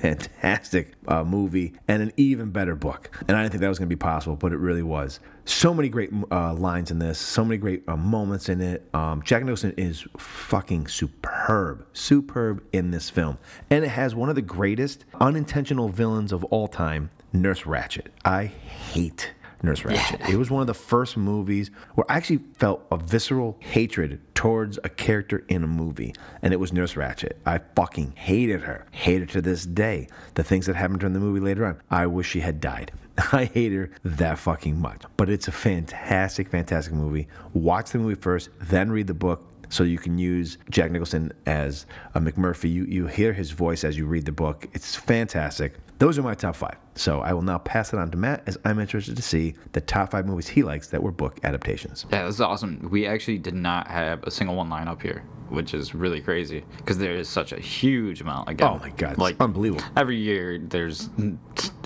fantastic 0.00 0.94
uh, 1.08 1.22
movie 1.24 1.74
and 1.88 2.02
an 2.02 2.12
even 2.16 2.50
better 2.50 2.74
book. 2.74 3.10
And 3.28 3.36
I 3.36 3.42
didn't 3.42 3.52
think 3.52 3.60
that 3.60 3.68
was 3.68 3.78
going 3.78 3.88
to 3.88 3.94
be 3.94 3.98
possible, 3.98 4.36
but 4.36 4.52
it 4.52 4.58
really 4.58 4.82
was. 4.82 5.20
So 5.44 5.74
many 5.74 5.88
great 5.88 6.10
uh, 6.30 6.54
lines 6.54 6.90
in 6.90 6.98
this, 6.98 7.18
so 7.18 7.44
many 7.44 7.58
great 7.58 7.82
uh, 7.88 7.96
moments 7.96 8.48
in 8.48 8.60
it. 8.60 8.88
Um, 8.94 9.22
Jack 9.22 9.42
Nicholson 9.42 9.74
is 9.76 10.04
fucking 10.16 10.86
superb, 10.86 11.86
superb 11.92 12.62
in 12.72 12.90
this 12.90 13.10
film. 13.10 13.38
And 13.70 13.84
it 13.84 13.88
has 13.88 14.14
one 14.14 14.28
of 14.28 14.36
the 14.36 14.42
greatest 14.42 15.04
unintentional 15.20 15.88
villains 15.88 16.32
of 16.32 16.44
all 16.44 16.68
time, 16.68 17.10
Nurse 17.32 17.62
Ratched. 17.62 18.06
I 18.24 18.46
hate 18.46 19.32
Nurse 19.62 19.82
Ratched. 19.82 20.28
It 20.28 20.36
was 20.36 20.50
one 20.50 20.60
of 20.62 20.66
the 20.66 20.74
first 20.74 21.16
movies 21.16 21.70
where 21.94 22.10
I 22.10 22.16
actually 22.16 22.40
felt 22.56 22.86
a 22.90 22.96
visceral 22.96 23.56
hatred 23.60 24.20
towards 24.34 24.78
a 24.84 24.88
character 24.88 25.44
in 25.48 25.62
a 25.62 25.66
movie, 25.66 26.14
and 26.42 26.52
it 26.52 26.60
was 26.60 26.72
Nurse 26.72 26.94
Ratched. 26.94 27.32
I 27.44 27.60
fucking 27.76 28.12
hated 28.16 28.62
her. 28.62 28.86
Hate 28.90 29.20
her 29.20 29.26
to 29.26 29.42
this 29.42 29.66
day. 29.66 30.08
The 30.34 30.42
things 30.44 30.66
that 30.66 30.76
happened 30.76 31.00
during 31.00 31.12
the 31.12 31.20
movie 31.20 31.40
later 31.40 31.66
on, 31.66 31.80
I 31.90 32.06
wish 32.06 32.28
she 32.30 32.40
had 32.40 32.60
died. 32.60 32.92
I 33.32 33.44
hate 33.44 33.72
her 33.72 33.90
that 34.04 34.38
fucking 34.38 34.80
much. 34.80 35.02
But 35.16 35.28
it's 35.28 35.48
a 35.48 35.52
fantastic, 35.52 36.48
fantastic 36.48 36.94
movie. 36.94 37.28
Watch 37.52 37.90
the 37.90 37.98
movie 37.98 38.14
first, 38.20 38.48
then 38.60 38.90
read 38.90 39.06
the 39.08 39.14
book. 39.14 39.46
so 39.68 39.84
you 39.84 39.98
can 39.98 40.18
use 40.18 40.58
Jack 40.70 40.90
Nicholson 40.90 41.32
as 41.46 41.86
a 42.14 42.20
McMurphy. 42.20 42.72
You 42.72 42.84
you 42.86 43.06
hear 43.06 43.32
his 43.32 43.50
voice 43.52 43.84
as 43.84 43.96
you 43.96 44.06
read 44.06 44.24
the 44.24 44.32
book. 44.32 44.66
It's 44.72 44.96
fantastic. 44.96 45.74
Those 45.98 46.18
are 46.18 46.22
my 46.22 46.34
top 46.34 46.56
five. 46.56 46.76
So 46.94 47.20
I 47.20 47.32
will 47.32 47.42
now 47.42 47.58
pass 47.58 47.92
it 47.92 47.98
on 47.98 48.10
to 48.10 48.16
Matt 48.16 48.42
as 48.46 48.58
I'm 48.64 48.78
interested 48.78 49.16
to 49.16 49.22
see 49.22 49.54
the 49.72 49.80
top 49.80 50.10
five 50.10 50.26
movies 50.26 50.48
he 50.48 50.62
likes 50.62 50.88
that 50.88 51.02
were 51.02 51.12
book 51.12 51.38
adaptations. 51.44 52.06
Yeah, 52.10 52.24
this 52.26 52.34
is 52.36 52.40
awesome. 52.40 52.88
We 52.90 53.06
actually 53.06 53.38
did 53.38 53.54
not 53.54 53.86
have 53.88 54.22
a 54.24 54.30
single 54.30 54.56
one 54.56 54.68
line 54.68 54.88
up 54.88 55.00
here, 55.00 55.22
which 55.48 55.72
is 55.72 55.94
really 55.94 56.20
crazy 56.20 56.64
because 56.78 56.98
there 56.98 57.14
is 57.14 57.28
such 57.28 57.52
a 57.52 57.60
huge 57.60 58.20
amount. 58.20 58.48
Again, 58.48 58.68
Oh 58.68 58.78
my 58.78 58.90
God, 58.90 59.12
it's 59.12 59.18
like 59.18 59.36
unbelievable. 59.40 59.84
Every 59.96 60.16
year 60.16 60.58
there's 60.58 61.08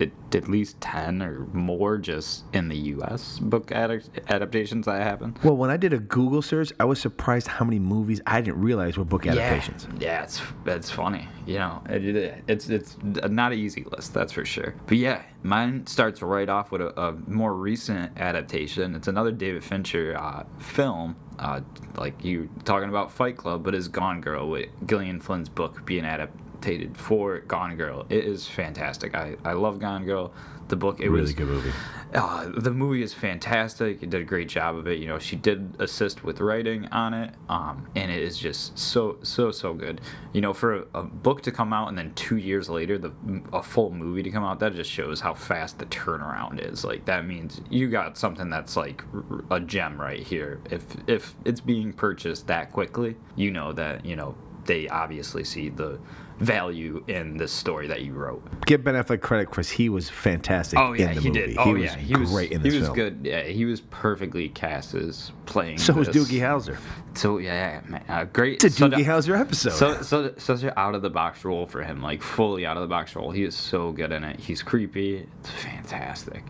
at 0.00 0.10
at 0.34 0.48
least 0.48 0.80
ten 0.80 1.22
or 1.22 1.46
more 1.52 1.96
just 1.96 2.44
in 2.52 2.68
the 2.68 2.76
U.S. 2.76 3.38
book 3.38 3.70
ad- 3.70 4.02
adaptations 4.28 4.86
that 4.86 5.00
happen. 5.02 5.36
Well, 5.44 5.56
when 5.56 5.70
I 5.70 5.76
did 5.76 5.92
a 5.92 5.98
Google 5.98 6.42
search, 6.42 6.72
I 6.80 6.84
was 6.84 7.00
surprised 7.00 7.46
how 7.46 7.64
many 7.64 7.78
movies 7.78 8.20
I 8.26 8.40
didn't 8.40 8.60
realize 8.60 8.96
were 8.98 9.04
book 9.04 9.26
adaptations. 9.26 9.86
Yeah, 9.98 10.08
yeah 10.08 10.22
it's 10.24 10.42
it's 10.66 10.90
funny. 10.90 11.28
You 11.46 11.58
know, 11.58 11.82
it, 11.88 12.04
it, 12.04 12.44
it's 12.48 12.68
it's 12.68 12.96
not 13.02 13.52
an 13.52 13.58
easy 13.58 13.84
list, 13.84 14.12
that's 14.14 14.32
for 14.32 14.44
sure. 14.44 14.74
But 14.86 14.93
yeah, 14.96 15.22
mine 15.42 15.86
starts 15.86 16.20
right 16.22 16.48
off 16.48 16.70
with 16.70 16.80
a, 16.80 17.00
a 17.00 17.12
more 17.26 17.54
recent 17.54 18.18
adaptation. 18.18 18.94
It's 18.94 19.08
another 19.08 19.32
David 19.32 19.64
Fincher 19.64 20.16
uh, 20.18 20.44
film. 20.58 21.16
Uh, 21.38 21.60
like 21.96 22.24
you 22.24 22.48
talking 22.64 22.88
about 22.88 23.10
Fight 23.10 23.36
Club, 23.36 23.64
but 23.64 23.74
is 23.74 23.88
Gone 23.88 24.20
Girl 24.20 24.48
with 24.48 24.68
Gillian 24.86 25.20
Flynn's 25.20 25.48
book 25.48 25.84
being 25.84 26.04
adapted 26.04 26.96
for 26.96 27.40
Gone 27.40 27.76
Girl. 27.76 28.06
It 28.08 28.24
is 28.24 28.46
fantastic. 28.46 29.14
I, 29.14 29.36
I 29.44 29.52
love 29.52 29.78
Gone 29.78 30.04
Girl. 30.04 30.32
The 30.68 30.76
book, 30.76 31.00
it 31.00 31.08
was 31.08 31.10
really 31.10 31.22
was 31.22 31.32
good 31.34 31.48
movie. 31.48 31.72
uh, 32.14 32.50
the 32.56 32.70
movie 32.70 33.02
is 33.02 33.12
fantastic. 33.12 34.02
It 34.02 34.10
did 34.10 34.22
a 34.22 34.24
great 34.24 34.48
job 34.48 34.76
of 34.76 34.86
it. 34.86 34.98
You 34.98 35.06
know, 35.06 35.18
she 35.18 35.36
did 35.36 35.74
assist 35.78 36.24
with 36.24 36.40
writing 36.40 36.86
on 36.86 37.12
it, 37.12 37.34
um, 37.48 37.86
and 37.94 38.10
it 38.10 38.22
is 38.22 38.38
just 38.38 38.78
so 38.78 39.18
so 39.22 39.50
so 39.50 39.74
good. 39.74 40.00
You 40.32 40.40
know, 40.40 40.54
for 40.54 40.74
a, 40.74 40.84
a 40.94 41.02
book 41.02 41.42
to 41.42 41.52
come 41.52 41.72
out 41.72 41.88
and 41.88 41.98
then 41.98 42.14
two 42.14 42.36
years 42.36 42.70
later, 42.70 42.96
the 42.98 43.12
a 43.52 43.62
full 43.62 43.90
movie 43.90 44.22
to 44.22 44.30
come 44.30 44.44
out, 44.44 44.58
that 44.60 44.74
just 44.74 44.90
shows 44.90 45.20
how 45.20 45.34
fast 45.34 45.78
the 45.78 45.86
turnaround 45.86 46.66
is. 46.66 46.84
Like 46.84 47.04
that 47.04 47.26
means 47.26 47.60
you 47.68 47.88
got 47.90 48.16
something 48.16 48.48
that's 48.48 48.76
like 48.76 49.02
a 49.50 49.60
gem 49.60 50.00
right 50.00 50.20
here. 50.20 50.60
If 50.70 50.84
if 51.06 51.34
it's 51.44 51.60
being 51.60 51.92
purchased 51.92 52.46
that 52.46 52.72
quickly, 52.72 53.16
you 53.36 53.50
know 53.50 53.72
that 53.72 54.04
you 54.06 54.16
know 54.16 54.34
they 54.64 54.88
obviously 54.88 55.44
see 55.44 55.68
the 55.68 55.98
value 56.40 57.04
in 57.08 57.36
this 57.36 57.52
story 57.52 57.86
that 57.86 58.02
you 58.02 58.12
wrote. 58.12 58.42
Give 58.66 58.82
Ben 58.82 58.94
Affleck 58.94 59.20
credit 59.20 59.48
because 59.50 59.70
he 59.70 59.88
was 59.88 60.10
fantastic 60.10 60.78
Oh 60.78 60.92
yeah, 60.92 61.10
in 61.10 61.14
the 61.14 61.20
he 61.20 61.28
movie. 61.28 61.46
did. 61.48 61.58
Oh 61.58 61.64
he 61.64 61.72
was 61.74 61.82
yeah, 61.84 61.96
he 61.96 62.16
was 62.16 62.30
great 62.30 62.50
in 62.52 62.62
this 62.62 62.72
He 62.72 62.78
was 62.80 62.88
film. 62.88 62.96
good. 62.96 63.20
Yeah, 63.22 63.42
he 63.42 63.64
was 63.64 63.80
perfectly 63.82 64.48
cast 64.48 64.94
as 64.94 65.30
playing. 65.46 65.78
So 65.78 65.94
was. 65.94 66.08
Doogie 66.08 66.40
Howser. 66.40 66.76
So 67.14 67.38
yeah, 67.38 67.80
yeah, 67.84 67.90
man, 67.90 68.04
uh, 68.08 68.24
great. 68.24 68.64
It's 68.64 68.74
a 68.76 68.78
such 68.78 68.92
Doogie 68.92 69.04
Howser 69.04 69.38
episode. 69.38 69.72
So, 69.74 70.02
so 70.02 70.34
such 70.36 70.62
an 70.64 70.72
out 70.76 70.94
of 70.96 71.02
the 71.02 71.10
box 71.10 71.44
role 71.44 71.66
for 71.66 71.82
him, 71.82 72.02
like 72.02 72.20
fully 72.22 72.66
out 72.66 72.76
of 72.76 72.82
the 72.82 72.88
box 72.88 73.14
role. 73.14 73.30
He 73.30 73.44
is 73.44 73.54
so 73.54 73.92
good 73.92 74.10
in 74.10 74.24
it. 74.24 74.40
He's 74.40 74.62
creepy. 74.62 75.26
It's 75.40 75.50
fantastic. 75.50 76.42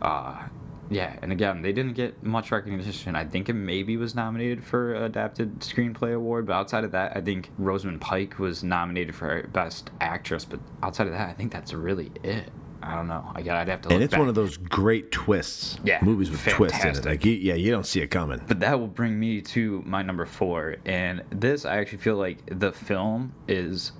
Uh, 0.00 0.42
yeah, 0.90 1.16
and 1.22 1.32
again, 1.32 1.62
they 1.62 1.72
didn't 1.72 1.94
get 1.94 2.22
much 2.22 2.50
recognition. 2.50 3.14
I 3.14 3.24
think 3.24 3.48
it 3.48 3.54
maybe 3.54 3.96
was 3.96 4.14
nominated 4.14 4.64
for 4.64 4.94
adapted 4.94 5.60
screenplay 5.60 6.14
award, 6.14 6.46
but 6.46 6.54
outside 6.54 6.84
of 6.84 6.92
that, 6.92 7.16
I 7.16 7.20
think 7.20 7.50
Rosamund 7.58 8.00
Pike 8.00 8.38
was 8.38 8.64
nominated 8.64 9.14
for 9.14 9.46
best 9.48 9.90
actress. 10.00 10.44
But 10.44 10.60
outside 10.82 11.06
of 11.06 11.12
that, 11.12 11.28
I 11.28 11.32
think 11.32 11.52
that's 11.52 11.74
really 11.74 12.10
it. 12.22 12.50
I 12.82 12.94
don't 12.94 13.08
know. 13.08 13.30
Again, 13.34 13.56
I'd 13.56 13.68
have 13.68 13.82
to. 13.82 13.88
Look 13.88 13.94
and 13.94 14.02
it's 14.04 14.12
back. 14.12 14.20
one 14.20 14.28
of 14.28 14.34
those 14.34 14.56
great 14.56 15.10
twists. 15.10 15.78
Yeah, 15.84 15.98
movies 16.00 16.30
with 16.30 16.40
twists 16.46 16.78
in 16.78 16.90
it. 16.90 16.94
fantastic. 16.94 17.04
Like, 17.04 17.24
you, 17.24 17.32
yeah, 17.32 17.54
you 17.54 17.70
don't 17.70 17.84
see 17.84 18.00
it 18.00 18.06
coming. 18.06 18.40
But 18.46 18.60
that 18.60 18.78
will 18.78 18.86
bring 18.86 19.18
me 19.18 19.40
to 19.42 19.82
my 19.84 20.02
number 20.02 20.24
four. 20.24 20.76
And 20.86 21.22
this, 21.30 21.64
I 21.64 21.78
actually 21.78 21.98
feel 21.98 22.16
like 22.16 22.38
the 22.46 22.72
film 22.72 23.34
is 23.46 23.92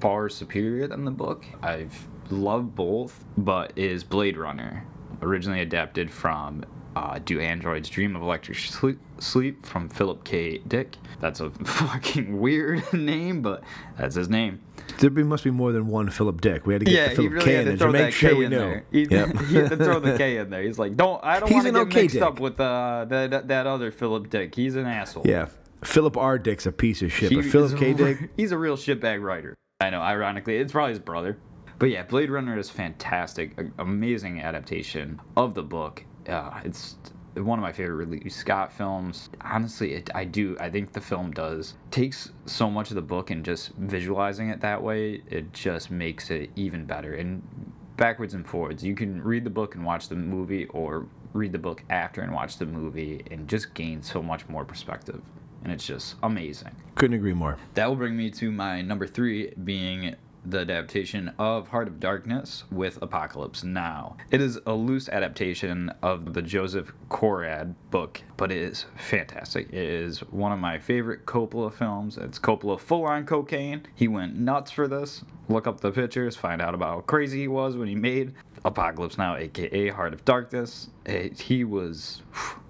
far 0.00 0.28
superior 0.28 0.88
than 0.88 1.04
the 1.04 1.10
book. 1.10 1.44
I've 1.62 2.06
loved 2.30 2.74
both, 2.74 3.24
but 3.38 3.72
is 3.76 4.02
Blade 4.04 4.36
Runner, 4.36 4.84
originally 5.22 5.60
adapted 5.60 6.10
from 6.10 6.64
uh, 6.96 7.18
Do 7.24 7.40
Androids 7.40 7.88
Dream 7.88 8.14
of 8.16 8.22
Electric 8.22 8.56
Sheep, 8.56 9.64
from 9.66 9.88
Philip 9.88 10.24
K. 10.24 10.58
Dick. 10.58 10.96
That's 11.20 11.40
a 11.40 11.50
fucking 11.64 12.40
weird 12.40 12.82
name, 12.92 13.42
but 13.42 13.62
that's 13.98 14.14
his 14.14 14.28
name. 14.28 14.60
There 14.98 15.10
be, 15.10 15.22
must 15.22 15.44
be 15.44 15.50
more 15.50 15.72
than 15.72 15.86
one 15.86 16.10
Philip 16.10 16.40
Dick. 16.40 16.66
We 16.66 16.74
had 16.74 16.80
to 16.80 16.84
get 16.84 16.94
Yeah, 16.94 17.08
the 17.08 17.14
Philip 17.16 17.32
really 17.32 17.44
K 17.44 17.56
in 17.58 17.64
there 17.64 17.76
to 17.78 17.92
make 17.92 18.12
sure 18.14 18.30
K 18.30 18.36
we 18.36 18.48
know. 18.48 18.80
He, 18.92 19.04
Yep. 19.04 19.38
he 19.46 19.54
had 19.56 19.70
to 19.70 19.76
throw 19.76 19.98
the 19.98 20.16
K 20.16 20.36
in 20.36 20.50
there. 20.50 20.62
He's 20.62 20.78
like, 20.78 20.96
don't 20.96 21.22
I 21.24 21.40
don't 21.40 21.50
want 21.52 21.66
to 21.66 21.72
get 21.72 21.80
okay 21.82 22.02
mixed 22.02 22.14
Dick. 22.14 22.22
up 22.22 22.38
with 22.38 22.60
uh, 22.60 23.06
that 23.08 23.48
that 23.48 23.66
other 23.66 23.90
Philip 23.90 24.30
Dick. 24.30 24.54
He's 24.54 24.76
an 24.76 24.86
asshole. 24.86 25.24
Yeah. 25.26 25.48
Philip 25.82 26.16
R. 26.16 26.38
Dick's 26.38 26.64
a 26.66 26.72
piece 26.72 27.02
of 27.02 27.12
shit, 27.12 27.30
He 27.30 27.36
but 27.36 27.44
Philip 27.44 27.78
K. 27.78 27.92
Dick, 27.92 28.30
He's 28.36 28.52
a 28.52 28.58
real 28.58 28.76
shitbag 28.76 29.22
writer. 29.22 29.54
I 29.80 29.90
know, 29.90 30.00
ironically. 30.00 30.56
It's 30.56 30.72
probably 30.72 30.92
his 30.92 30.98
brother. 30.98 31.38
But 31.78 31.90
yeah, 31.90 32.02
Blade 32.02 32.30
Runner 32.30 32.58
is 32.58 32.70
fantastic. 32.70 33.58
A- 33.58 33.82
amazing 33.82 34.40
adaptation 34.40 35.20
of 35.36 35.54
the 35.54 35.62
book. 35.62 36.04
Uh, 36.28 36.60
it's 36.64 36.96
one 37.34 37.58
of 37.58 37.62
my 37.62 37.72
favorite 37.72 37.96
Ridley 37.96 38.30
Scott 38.30 38.72
films. 38.72 39.28
Honestly, 39.40 39.94
it, 39.94 40.10
I 40.14 40.24
do. 40.24 40.56
I 40.60 40.70
think 40.70 40.92
the 40.92 41.00
film 41.00 41.32
does 41.32 41.74
takes 41.90 42.30
so 42.46 42.70
much 42.70 42.90
of 42.90 42.94
the 42.94 43.02
book 43.02 43.30
and 43.30 43.44
just 43.44 43.70
visualizing 43.72 44.50
it 44.50 44.60
that 44.60 44.82
way, 44.82 45.22
it 45.28 45.52
just 45.52 45.90
makes 45.90 46.30
it 46.30 46.50
even 46.56 46.84
better. 46.84 47.14
And 47.14 47.42
backwards 47.96 48.34
and 48.34 48.46
forwards, 48.46 48.84
you 48.84 48.94
can 48.94 49.22
read 49.22 49.44
the 49.44 49.50
book 49.50 49.74
and 49.74 49.84
watch 49.84 50.08
the 50.08 50.16
movie, 50.16 50.66
or 50.66 51.06
read 51.32 51.52
the 51.52 51.58
book 51.58 51.82
after 51.90 52.22
and 52.22 52.32
watch 52.32 52.58
the 52.58 52.66
movie, 52.66 53.24
and 53.30 53.48
just 53.48 53.74
gain 53.74 54.02
so 54.02 54.22
much 54.22 54.48
more 54.48 54.64
perspective. 54.64 55.20
And 55.64 55.72
it's 55.72 55.86
just 55.86 56.16
amazing. 56.22 56.72
couldn't 56.94 57.16
agree 57.16 57.32
more. 57.32 57.56
That 57.74 57.88
will 57.88 57.96
bring 57.96 58.16
me 58.16 58.30
to 58.32 58.52
my 58.52 58.82
number 58.82 59.06
three, 59.06 59.52
being 59.64 60.14
the 60.44 60.58
adaptation 60.60 61.32
of 61.38 61.68
Heart 61.68 61.88
of 61.88 62.00
Darkness 62.00 62.64
with 62.70 63.00
Apocalypse 63.00 63.64
Now. 63.64 64.16
It 64.30 64.40
is 64.40 64.58
a 64.66 64.74
loose 64.74 65.08
adaptation 65.08 65.90
of 66.02 66.34
the 66.34 66.42
Joseph 66.42 66.92
Conrad 67.08 67.74
book, 67.90 68.22
but 68.36 68.52
it 68.52 68.58
is 68.58 68.84
fantastic. 68.96 69.68
It 69.68 69.74
is 69.74 70.18
one 70.30 70.52
of 70.52 70.58
my 70.58 70.78
favorite 70.78 71.24
Coppola 71.24 71.72
films. 71.72 72.18
It's 72.18 72.38
Coppola 72.38 72.78
full 72.78 73.04
on 73.04 73.24
cocaine. 73.24 73.82
He 73.94 74.06
went 74.08 74.36
nuts 74.36 74.70
for 74.70 74.86
this. 74.86 75.24
Look 75.48 75.66
up 75.66 75.80
the 75.80 75.90
pictures, 75.90 76.36
find 76.36 76.60
out 76.60 76.74
about 76.74 76.94
how 76.94 77.00
crazy 77.00 77.40
he 77.40 77.48
was 77.48 77.76
when 77.76 77.88
he 77.88 77.94
made 77.94 78.34
Apocalypse 78.64 79.18
Now, 79.18 79.36
aka 79.36 79.88
Heart 79.88 80.14
of 80.14 80.24
Darkness. 80.24 80.88
It- 81.06 81.40
he 81.40 81.64
was 81.64 82.22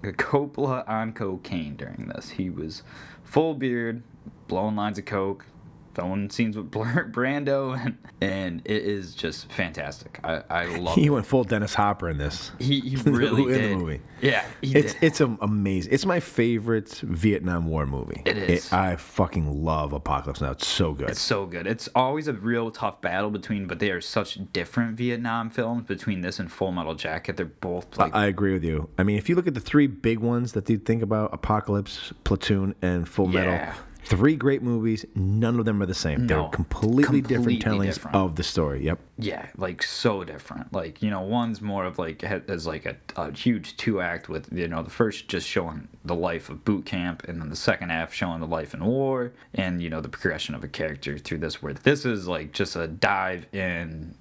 Coppola 0.03 0.87
on 0.87 1.13
cocaine 1.13 1.75
during 1.75 2.07
this. 2.13 2.29
He 2.29 2.49
was 2.49 2.83
full 3.23 3.53
beard, 3.53 4.03
blowing 4.47 4.75
lines 4.75 4.97
of 4.97 5.05
coke, 5.05 5.45
filming 5.95 6.29
scenes 6.29 6.55
with 6.57 6.69
Blur- 6.69 7.09
Brando, 7.11 7.77
and, 7.83 7.97
and 8.21 8.61
it 8.65 8.83
is 8.83 9.15
just 9.15 9.51
fantastic. 9.51 10.19
I, 10.23 10.43
I 10.49 10.65
love 10.77 10.95
He 10.95 11.05
it. 11.07 11.09
went 11.09 11.25
full 11.25 11.43
Dennis 11.43 11.73
Hopper 11.73 12.09
in 12.09 12.17
this. 12.17 12.51
He, 12.59 12.79
he 12.81 12.95
really 13.09 13.43
in 13.43 13.61
did. 13.61 13.71
the 13.71 13.75
movie. 13.77 14.01
Yeah, 14.21 14.45
he 14.61 14.75
it's 14.75 14.93
did. 14.93 15.03
it's 15.03 15.21
am- 15.21 15.37
amazing. 15.41 15.93
It's 15.93 16.05
my 16.05 16.19
favorite 16.19 16.89
Vietnam 17.03 17.67
War 17.67 17.85
movie. 17.85 18.21
It 18.25 18.37
is. 18.37 18.71
I 18.73 18.95
fucking 18.95 19.63
love 19.63 19.93
Apocalypse 19.93 20.41
Now. 20.41 20.51
It's 20.51 20.67
so 20.67 20.93
good. 20.93 21.09
It's 21.09 21.21
so 21.21 21.45
good. 21.45 21.67
It's 21.67 21.87
always 21.95 22.27
a 22.27 22.33
real 22.33 22.71
tough 22.71 23.01
battle 23.01 23.29
between, 23.29 23.67
but 23.67 23.79
they 23.79 23.91
are 23.91 24.01
such 24.01 24.39
different 24.53 24.97
Vietnam 24.97 25.49
films 25.49 25.85
between 25.85 26.21
this 26.21 26.39
and 26.39 26.51
Full 26.51 26.71
Metal 26.71 26.95
Jacket. 26.95 27.37
They're 27.37 27.45
both 27.45 27.97
like 27.97 28.13
I 28.15 28.25
agree 28.27 28.53
with 28.53 28.63
you. 28.63 28.89
I 28.97 29.03
mean, 29.03 29.17
if 29.17 29.29
you 29.29 29.35
look 29.35 29.47
at 29.47 29.53
the 29.53 29.59
three 29.59 29.87
big 29.87 30.19
ones 30.19 30.53
that 30.53 30.69
you 30.69 30.77
think 30.77 31.01
about 31.03 31.33
Apocalypse, 31.33 32.11
Platoon, 32.23 32.73
and 32.81 33.07
Full 33.07 33.27
Metal, 33.27 33.53
Yeah. 33.53 33.73
Three 34.05 34.35
great 34.35 34.61
movies. 34.61 35.05
None 35.15 35.59
of 35.59 35.65
them 35.65 35.81
are 35.81 35.85
the 35.85 35.93
same. 35.93 36.27
They're 36.27 36.37
No, 36.37 36.47
completely, 36.49 37.21
different 37.21 37.61
tellings 37.61 37.95
different. 37.95 38.15
of 38.15 38.35
the 38.35 38.43
story. 38.43 38.83
Yep. 38.85 38.99
Yeah, 39.17 39.47
like 39.57 39.81
so 39.83 40.23
different. 40.23 40.71
Like 40.71 41.01
you 41.01 41.09
know, 41.09 41.21
one's 41.21 41.61
more 41.61 41.85
of 41.85 41.97
like 41.97 42.23
as 42.23 42.67
like 42.67 42.85
a, 42.85 42.95
a 43.15 43.31
huge 43.31 43.77
two 43.77 44.01
act 44.01 44.29
with 44.29 44.51
you 44.53 44.67
know 44.67 44.83
the 44.83 44.89
first 44.89 45.27
just 45.27 45.47
showing 45.47 45.87
the 46.03 46.15
life 46.15 46.49
of 46.49 46.63
boot 46.65 46.85
camp, 46.85 47.23
and 47.27 47.41
then 47.41 47.49
the 47.49 47.55
second 47.55 47.89
half 47.89 48.13
showing 48.13 48.39
the 48.39 48.47
life 48.47 48.73
in 48.73 48.83
war, 48.85 49.31
and 49.53 49.81
you 49.81 49.89
know 49.89 50.01
the 50.01 50.09
progression 50.09 50.53
of 50.55 50.63
a 50.63 50.67
character 50.67 51.17
through 51.17 51.39
this. 51.39 51.61
Where 51.61 51.73
this 51.73 52.05
is 52.05 52.27
like 52.27 52.51
just 52.51 52.75
a 52.75 52.87
dive 52.87 53.47
in 53.53 54.15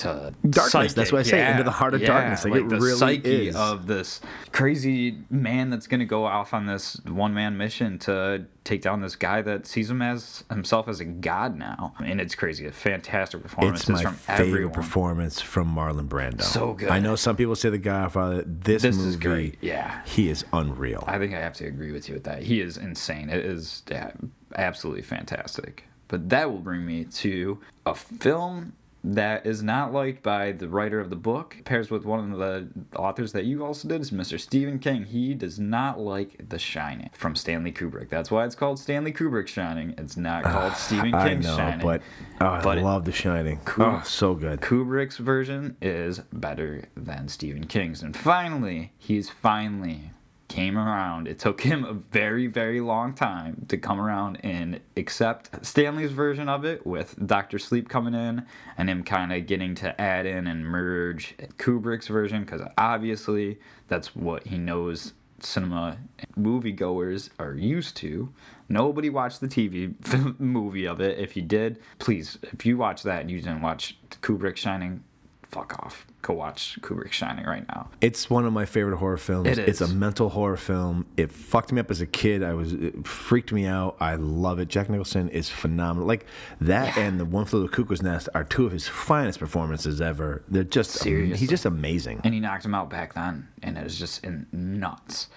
to 0.00 0.34
Darkness, 0.48 0.70
psyche. 0.72 0.92
that's 0.94 1.12
what 1.12 1.20
I 1.20 1.22
say, 1.22 1.50
into 1.50 1.62
the 1.62 1.70
heart 1.70 1.94
of 1.94 2.02
darkness. 2.02 2.44
Like, 2.44 2.54
it 2.54 2.68
the 2.68 2.76
really 2.76 2.98
psyche 2.98 3.48
is. 3.48 3.56
of 3.56 3.86
this 3.86 4.20
crazy 4.52 5.18
man 5.30 5.70
that's 5.70 5.86
gonna 5.86 6.04
go 6.04 6.24
off 6.24 6.52
on 6.54 6.66
this 6.66 7.00
one 7.06 7.32
man 7.34 7.56
mission 7.56 7.98
to 8.00 8.46
take 8.64 8.82
down 8.82 9.00
this 9.00 9.16
guy 9.16 9.40
that 9.42 9.66
sees 9.66 9.90
him 9.90 10.02
as 10.02 10.44
himself 10.50 10.86
as 10.88 11.00
a 11.00 11.04
god 11.04 11.56
now, 11.58 11.94
and 12.04 12.20
it's 12.20 12.34
crazy. 12.34 12.66
A 12.66 12.72
fantastic 12.72 13.42
performance 13.42 13.80
It's 13.80 13.88
my 13.88 14.02
from 14.02 14.14
favorite 14.14 14.48
everyone. 14.48 14.74
performance 14.74 15.40
from 15.40 15.74
Marlon 15.74 16.08
Brando. 16.08 16.42
So 16.42 16.74
good. 16.74 16.88
I 16.90 16.98
know 17.00 17.16
some 17.16 17.36
people 17.36 17.56
say 17.56 17.70
The 17.70 17.78
Godfather. 17.78 18.42
This, 18.46 18.82
This 18.82 18.96
movie, 18.96 19.08
is 19.08 19.16
great, 19.16 19.58
yeah. 19.60 20.02
he 20.04 20.28
is 20.28 20.44
unreal. 20.52 21.04
I 21.06 21.18
think 21.18 21.34
I 21.34 21.40
have 21.40 21.54
to 21.54 21.66
agree 21.66 21.92
with 21.92 22.08
you 22.08 22.14
with 22.14 22.24
that. 22.24 22.42
He 22.42 22.60
is 22.60 22.76
insane. 22.76 23.30
It 23.30 23.44
is 23.44 23.82
yeah, 23.90 24.12
absolutely 24.56 25.02
fantastic. 25.02 25.84
But 26.08 26.28
that 26.30 26.50
will 26.50 26.58
bring 26.58 26.84
me 26.84 27.04
to 27.04 27.60
a 27.86 27.94
film 27.94 28.72
that 29.02 29.46
is 29.46 29.62
not 29.62 29.92
liked 29.92 30.22
by 30.22 30.52
the 30.52 30.68
writer 30.68 31.00
of 31.00 31.08
the 31.10 31.16
book. 31.16 31.56
Pairs 31.64 31.90
with 31.90 32.04
one 32.04 32.32
of 32.32 32.38
the 32.38 32.68
authors 32.96 33.32
that 33.32 33.44
you 33.44 33.64
also 33.64 33.88
did 33.88 34.00
is 34.00 34.10
Mr. 34.10 34.38
Stephen 34.38 34.78
King. 34.78 35.04
He 35.04 35.32
does 35.34 35.58
not 35.58 35.98
like 35.98 36.48
The 36.48 36.58
Shining 36.58 37.08
from 37.14 37.34
Stanley 37.34 37.72
Kubrick. 37.72 38.10
That's 38.10 38.30
why 38.30 38.44
it's 38.44 38.54
called 38.54 38.78
Stanley 38.78 39.12
Kubrick 39.12 39.46
Shining. 39.48 39.94
It's 39.96 40.16
not 40.16 40.44
called 40.44 40.74
Stephen 40.74 41.14
I 41.14 41.28
King's 41.30 41.46
know, 41.46 41.56
Shining. 41.56 41.86
but 41.86 42.02
oh, 42.40 42.46
I 42.46 42.62
But 42.62 42.78
it- 42.78 42.84
love 42.84 43.04
The 43.06 43.12
Shining. 43.12 43.58
Kub- 43.64 44.00
oh, 44.00 44.04
so 44.04 44.34
good. 44.34 44.60
Kubrick's 44.60 45.16
version 45.16 45.76
is 45.80 46.18
better 46.32 46.84
than 46.96 47.28
Stephen 47.28 47.66
King's. 47.66 48.02
And 48.02 48.16
finally, 48.16 48.92
he's 48.98 49.30
finally 49.30 50.10
came 50.50 50.76
around. 50.76 51.28
It 51.28 51.38
took 51.38 51.60
him 51.60 51.84
a 51.84 51.92
very, 51.92 52.48
very 52.48 52.80
long 52.80 53.14
time 53.14 53.64
to 53.68 53.78
come 53.78 54.00
around 54.00 54.38
and 54.42 54.80
accept 54.96 55.64
Stanley's 55.64 56.10
version 56.10 56.48
of 56.48 56.64
it 56.64 56.84
with 56.84 57.14
Dr. 57.24 57.60
Sleep 57.60 57.88
coming 57.88 58.14
in 58.14 58.44
and 58.76 58.90
him 58.90 59.04
kind 59.04 59.32
of 59.32 59.46
getting 59.46 59.76
to 59.76 59.98
add 59.98 60.26
in 60.26 60.48
and 60.48 60.66
merge 60.66 61.36
Kubrick's 61.56 62.08
version 62.08 62.42
because 62.42 62.62
obviously 62.76 63.60
that's 63.86 64.16
what 64.16 64.44
he 64.44 64.58
knows 64.58 65.12
cinema 65.38 65.96
moviegoers 66.36 67.30
are 67.38 67.54
used 67.54 67.96
to. 67.98 68.32
Nobody 68.68 69.08
watched 69.08 69.40
the 69.40 69.48
TV 69.48 69.94
movie 70.40 70.86
of 70.86 71.00
it. 71.00 71.16
If 71.18 71.36
you 71.36 71.42
did, 71.42 71.78
please, 72.00 72.38
if 72.42 72.66
you 72.66 72.76
watch 72.76 73.04
that 73.04 73.20
and 73.20 73.30
you 73.30 73.38
didn't 73.38 73.62
watch 73.62 73.96
Kubrick 74.20 74.56
Shining, 74.56 75.04
fuck 75.50 75.78
off. 75.80 76.06
Go 76.22 76.34
watch 76.34 76.78
Kubrick 76.82 77.12
Shining 77.12 77.44
right 77.44 77.66
now. 77.68 77.88
It's 78.00 78.28
one 78.28 78.44
of 78.44 78.52
my 78.52 78.64
favorite 78.64 78.96
horror 78.98 79.16
films. 79.16 79.48
It 79.48 79.58
It's 79.58 79.80
a 79.80 79.88
mental 79.88 80.28
horror 80.28 80.56
film. 80.56 81.06
It 81.16 81.32
fucked 81.32 81.72
me 81.72 81.80
up 81.80 81.90
as 81.90 82.00
a 82.00 82.06
kid. 82.06 82.42
I 82.42 82.54
was 82.54 82.72
it 82.72 83.06
freaked 83.06 83.52
me 83.52 83.66
out. 83.66 83.96
I 84.00 84.14
love 84.16 84.58
it. 84.58 84.68
Jack 84.68 84.88
Nicholson 84.90 85.28
is 85.30 85.48
phenomenal. 85.48 86.06
Like 86.06 86.26
that 86.60 86.96
and 86.96 87.18
the 87.18 87.24
One 87.24 87.46
Flew 87.46 87.60
Over 87.60 87.68
the 87.68 87.76
Cuckoo's 87.76 88.02
Nest 88.02 88.28
are 88.34 88.44
two 88.44 88.66
of 88.66 88.72
his 88.72 88.86
finest 88.86 89.38
performances 89.38 90.00
ever. 90.00 90.42
They're 90.48 90.64
just 90.64 90.90
Seriously. 90.92 91.38
he's 91.38 91.48
just 91.50 91.64
amazing. 91.64 92.20
And 92.24 92.34
he 92.34 92.40
knocked 92.40 92.64
him 92.64 92.74
out 92.74 92.90
back 92.90 93.14
then, 93.14 93.48
and 93.62 93.76
it 93.78 93.84
was 93.84 93.98
just 93.98 94.24
in 94.24 94.46
nuts. 94.52 95.28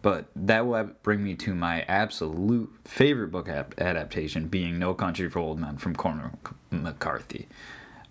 But 0.00 0.26
that 0.36 0.66
will 0.66 0.90
bring 1.02 1.24
me 1.24 1.34
to 1.36 1.54
my 1.54 1.82
absolute 1.82 2.72
favorite 2.84 3.32
book 3.32 3.48
adaptation, 3.48 4.46
being 4.46 4.78
No 4.78 4.94
Country 4.94 5.28
for 5.28 5.40
Old 5.40 5.58
Men 5.58 5.76
from 5.76 5.96
Cormac 5.96 6.32
McCarthy. 6.70 7.48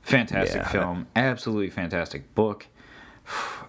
Fantastic 0.08 0.62
Yeah. 0.62 0.68
film, 0.70 1.08
absolutely 1.18 1.70
fantastic 1.70 2.34
book. 2.34 2.68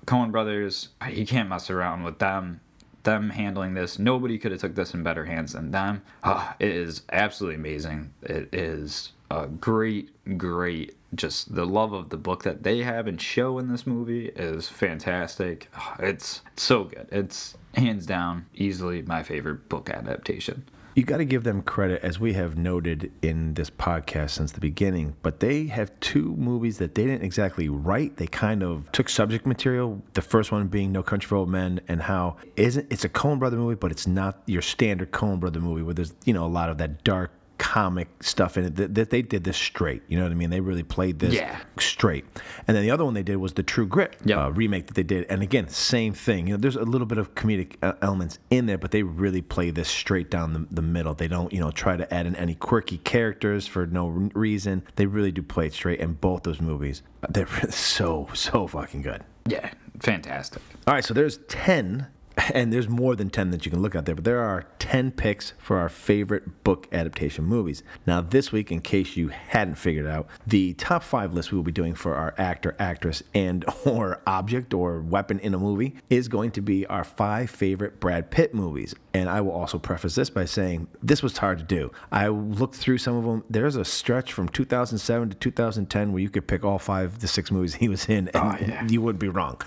Coen 0.06 0.30
Brothers, 0.30 0.90
you 1.10 1.26
can't 1.26 1.48
mess 1.48 1.68
around 1.68 2.04
with 2.04 2.20
them. 2.20 2.60
Them 3.02 3.30
handling 3.30 3.74
this, 3.74 3.98
nobody 3.98 4.38
could 4.38 4.52
have 4.52 4.60
took 4.60 4.76
this 4.76 4.94
in 4.94 5.02
better 5.02 5.24
hands 5.24 5.54
than 5.54 5.72
them. 5.72 6.02
Ah, 6.22 6.54
it 6.60 6.68
is 6.70 7.02
absolutely 7.10 7.56
amazing. 7.56 8.12
It 8.22 8.54
is 8.54 9.12
a 9.32 9.48
great, 9.48 10.10
great. 10.38 10.94
Just 11.12 11.54
the 11.56 11.64
love 11.64 11.92
of 11.92 12.10
the 12.10 12.16
book 12.16 12.44
that 12.44 12.62
they 12.62 12.84
have 12.84 13.08
and 13.08 13.20
show 13.20 13.58
in 13.58 13.66
this 13.68 13.84
movie 13.86 14.26
is 14.28 14.68
fantastic. 14.68 15.68
Ah, 15.74 15.96
It's 15.98 16.42
so 16.56 16.84
good. 16.84 17.08
It's 17.10 17.56
hands 17.74 18.06
down, 18.06 18.46
easily 18.54 19.02
my 19.02 19.24
favorite 19.24 19.68
book 19.68 19.90
adaptation. 19.90 20.64
You 20.98 21.04
got 21.04 21.18
to 21.18 21.24
give 21.24 21.44
them 21.44 21.62
credit, 21.62 22.02
as 22.02 22.18
we 22.18 22.32
have 22.32 22.58
noted 22.58 23.12
in 23.22 23.54
this 23.54 23.70
podcast 23.70 24.30
since 24.30 24.50
the 24.50 24.58
beginning. 24.58 25.14
But 25.22 25.38
they 25.38 25.66
have 25.66 25.92
two 26.00 26.34
movies 26.34 26.78
that 26.78 26.96
they 26.96 27.04
didn't 27.04 27.22
exactly 27.22 27.68
write. 27.68 28.16
They 28.16 28.26
kind 28.26 28.64
of 28.64 28.90
took 28.90 29.08
subject 29.08 29.46
material. 29.46 30.02
The 30.14 30.22
first 30.22 30.50
one 30.50 30.66
being 30.66 30.90
No 30.90 31.04
Country 31.04 31.28
for 31.28 31.36
Old 31.36 31.50
Men, 31.50 31.80
and 31.86 32.02
how 32.02 32.38
isn't 32.56 32.88
it's 32.90 33.04
a 33.04 33.08
Coen 33.08 33.38
Brother 33.38 33.56
movie, 33.56 33.76
but 33.76 33.92
it's 33.92 34.08
not 34.08 34.42
your 34.46 34.60
standard 34.60 35.12
Coen 35.12 35.38
Brother 35.38 35.60
movie 35.60 35.82
where 35.82 35.94
there's 35.94 36.16
you 36.24 36.32
know 36.32 36.44
a 36.44 36.48
lot 36.50 36.68
of 36.68 36.78
that 36.78 37.04
dark 37.04 37.30
comic 37.58 38.08
stuff 38.22 38.56
in 38.56 38.64
it. 38.64 38.76
That, 38.76 38.94
that 38.94 39.10
they 39.10 39.20
did 39.22 39.44
this 39.44 39.56
straight. 39.56 40.02
You 40.08 40.16
know 40.16 40.22
what 40.24 40.32
I 40.32 40.36
mean? 40.36 40.50
They 40.50 40.60
really 40.60 40.82
played 40.82 41.18
this 41.18 41.34
Yeah. 41.34 41.58
straight. 41.78 42.24
And 42.66 42.76
then 42.76 42.82
the 42.84 42.90
other 42.90 43.04
one 43.04 43.14
they 43.14 43.22
did 43.22 43.36
was 43.36 43.52
the 43.52 43.62
True 43.62 43.86
Grit 43.86 44.16
uh, 44.30 44.50
remake 44.52 44.86
that 44.86 44.94
they 44.94 45.02
did. 45.02 45.26
And 45.28 45.42
again, 45.42 45.68
same 45.68 46.12
thing. 46.12 46.46
You 46.46 46.54
know, 46.54 46.58
there's 46.60 46.76
a 46.76 46.82
little 46.84 47.06
bit 47.06 47.18
of 47.18 47.34
comedic 47.34 47.76
uh, 47.82 47.94
elements 48.02 48.38
in 48.50 48.66
there, 48.66 48.78
but 48.78 48.90
they 48.92 49.02
really 49.02 49.42
play 49.42 49.70
this 49.70 49.88
straight 49.88 50.30
down 50.30 50.52
the, 50.52 50.66
the 50.70 50.82
middle. 50.82 51.14
They 51.14 51.28
don't, 51.28 51.52
you 51.52 51.60
know, 51.60 51.70
try 51.70 51.96
to 51.96 52.12
add 52.14 52.26
in 52.26 52.36
any 52.36 52.54
quirky 52.54 52.98
characters 52.98 53.66
for 53.66 53.86
no 53.86 54.08
reason. 54.34 54.82
They 54.96 55.06
really 55.06 55.32
do 55.32 55.42
play 55.42 55.66
it 55.66 55.72
straight. 55.74 56.00
And 56.00 56.20
both 56.20 56.44
those 56.44 56.60
movies, 56.60 57.02
they're 57.28 57.46
so 57.70 58.28
so 58.34 58.66
fucking 58.66 59.02
good. 59.02 59.22
Yeah, 59.46 59.70
fantastic. 60.00 60.62
All 60.86 60.94
right, 60.94 61.04
so 61.04 61.14
there's 61.14 61.38
10, 61.48 62.06
and 62.54 62.72
there's 62.72 62.88
more 62.88 63.16
than 63.16 63.30
10 63.30 63.50
that 63.50 63.64
you 63.64 63.70
can 63.70 63.82
look 63.82 63.94
at 63.94 64.06
there, 64.06 64.14
but 64.14 64.24
there 64.24 64.40
are 64.40 64.66
10 64.78 65.12
picks 65.12 65.52
for 65.58 65.78
our 65.78 65.88
favorite 65.88 66.64
book 66.64 66.86
adaptation 66.92 67.44
movies. 67.44 67.82
Now, 68.06 68.20
this 68.20 68.52
week, 68.52 68.70
in 68.70 68.80
case 68.80 69.16
you 69.16 69.28
hadn't 69.28 69.76
figured 69.76 70.06
it 70.06 70.10
out, 70.10 70.28
the 70.46 70.74
top 70.74 71.02
five 71.02 71.32
list 71.32 71.52
we 71.52 71.56
will 71.56 71.64
be 71.64 71.72
doing 71.72 71.94
for 71.94 72.14
our 72.14 72.34
actor, 72.38 72.76
actress, 72.78 73.22
and 73.34 73.64
or 73.84 74.22
object 74.26 74.74
or 74.74 75.00
weapon 75.00 75.38
in 75.40 75.54
a 75.54 75.58
movie 75.58 75.96
is 76.10 76.28
going 76.28 76.50
to 76.52 76.60
be 76.60 76.86
our 76.86 77.04
five 77.04 77.50
favorite 77.50 78.00
Brad 78.00 78.30
Pitt 78.30 78.54
movies. 78.54 78.94
And 79.14 79.28
I 79.28 79.40
will 79.40 79.52
also 79.52 79.78
preface 79.78 80.14
this 80.14 80.30
by 80.30 80.44
saying 80.44 80.86
this 81.02 81.22
was 81.22 81.36
hard 81.36 81.58
to 81.58 81.64
do. 81.64 81.90
I 82.12 82.28
looked 82.28 82.76
through 82.76 82.98
some 82.98 83.16
of 83.16 83.24
them. 83.24 83.44
There's 83.50 83.76
a 83.76 83.84
stretch 83.84 84.32
from 84.32 84.48
2007 84.48 85.30
to 85.30 85.36
2010 85.36 86.12
where 86.12 86.22
you 86.22 86.30
could 86.30 86.46
pick 86.46 86.64
all 86.64 86.78
five 86.78 87.18
to 87.18 87.26
six 87.26 87.50
movies 87.50 87.74
he 87.74 87.88
was 87.88 88.08
in, 88.08 88.28
and 88.28 88.36
oh, 88.36 88.86
you 88.88 89.00
wouldn't 89.00 89.20
be 89.20 89.28
wrong. 89.28 89.60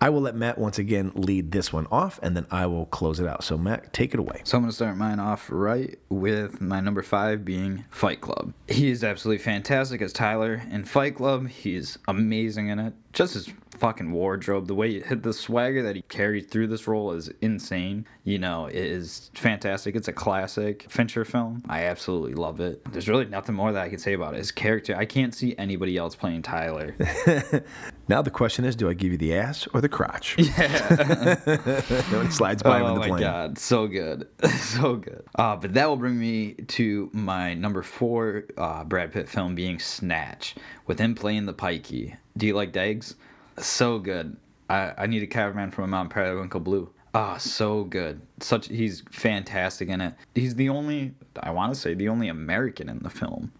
I 0.00 0.10
will 0.10 0.20
let 0.20 0.34
Matt 0.34 0.58
once 0.58 0.78
again 0.78 1.12
lead 1.14 1.52
this 1.52 1.72
one 1.72 1.86
off, 1.90 2.20
and 2.22 2.36
then 2.36 2.46
I 2.50 2.66
will 2.66 2.86
close 2.86 3.18
it 3.20 3.26
out. 3.26 3.44
So, 3.44 3.56
Matt, 3.56 3.92
take 3.92 4.12
it 4.12 4.20
away. 4.20 4.42
So 4.44 4.56
I'm 4.56 4.62
going 4.62 4.70
to 4.70 4.74
start 4.74 4.96
mine 4.96 5.18
off 5.18 5.48
right 5.50 5.98
with 6.08 6.60
my 6.60 6.80
number 6.80 7.02
five 7.02 7.44
being 7.44 7.84
Fight 7.90 8.20
Club. 8.20 8.52
He 8.68 8.90
is 8.90 9.02
absolutely 9.02 9.42
fantastic 9.42 10.02
as 10.02 10.12
Tyler 10.12 10.62
in 10.70 10.84
Fight 10.84 11.14
Club. 11.14 11.48
He's 11.48 11.98
amazing 12.08 12.68
in 12.68 12.78
it. 12.78 12.94
Just 13.12 13.34
his 13.34 13.50
fucking 13.78 14.12
wardrobe, 14.12 14.66
the 14.66 14.74
way 14.74 14.88
you 14.88 15.02
hit 15.02 15.22
the 15.22 15.32
swagger 15.32 15.82
that 15.82 15.96
he 15.96 16.02
carried 16.02 16.50
through 16.50 16.68
this 16.68 16.86
role 16.86 17.12
is 17.12 17.30
insane. 17.40 18.06
You 18.24 18.38
know, 18.38 18.66
it 18.66 18.74
is 18.74 19.30
fantastic. 19.34 19.94
It's 19.94 20.08
a 20.08 20.12
classic 20.12 20.86
Fincher 20.88 21.24
film. 21.24 21.62
I 21.68 21.84
absolutely 21.84 22.34
love 22.34 22.60
it. 22.60 22.82
There's 22.92 23.08
really 23.08 23.26
nothing 23.26 23.54
more 23.54 23.72
that 23.72 23.82
I 23.82 23.88
can 23.88 23.98
say 23.98 24.14
about 24.14 24.34
it. 24.34 24.38
His 24.38 24.52
character, 24.52 24.96
I 24.96 25.04
can't 25.04 25.34
see 25.34 25.54
anybody 25.58 25.96
else 25.96 26.14
playing 26.16 26.42
Tyler. 26.42 26.94
Now 28.08 28.22
the 28.22 28.30
question 28.30 28.64
is, 28.64 28.76
do 28.76 28.88
I 28.88 28.94
give 28.94 29.10
you 29.10 29.18
the 29.18 29.34
ass 29.34 29.66
or 29.74 29.80
the 29.80 29.88
crotch? 29.88 30.36
Yeah. 30.46 31.34
when 32.10 32.26
he 32.26 32.32
slides 32.32 32.62
by 32.62 32.78
him 32.78 32.84
oh 32.84 32.94
in 32.94 33.00
the 33.00 33.08
my 33.08 33.20
god, 33.20 33.58
so 33.58 33.88
good, 33.88 34.28
so 34.58 34.94
good. 34.94 35.24
Uh, 35.34 35.56
but 35.56 35.74
that 35.74 35.88
will 35.88 35.96
bring 35.96 36.18
me 36.18 36.52
to 36.68 37.10
my 37.12 37.52
number 37.54 37.82
four 37.82 38.44
uh, 38.56 38.84
Brad 38.84 39.12
Pitt 39.12 39.28
film 39.28 39.54
being 39.54 39.80
Snatch, 39.80 40.54
with 40.86 41.00
him 41.00 41.14
playing 41.14 41.46
the 41.46 41.52
pikey. 41.52 42.16
Do 42.36 42.46
you 42.46 42.54
like 42.54 42.72
Dags? 42.72 43.16
So 43.58 43.98
good. 43.98 44.36
I, 44.68 44.92
I 44.98 45.06
need 45.06 45.22
a 45.22 45.26
caveman 45.26 45.70
from 45.70 45.84
a 45.84 45.88
Mount 45.88 46.10
Periwinkle 46.10 46.60
Blue. 46.60 46.90
Ah, 47.14 47.38
so 47.38 47.84
good. 47.84 48.20
Such 48.40 48.68
he's 48.68 49.02
fantastic 49.10 49.88
in 49.88 50.00
it. 50.00 50.14
He's 50.34 50.54
the 50.54 50.68
only 50.68 51.14
I 51.40 51.50
want 51.50 51.72
to 51.72 51.80
say 51.80 51.94
the 51.94 52.08
only 52.08 52.28
American 52.28 52.88
in 52.88 52.98
the 52.98 53.10
film 53.10 53.52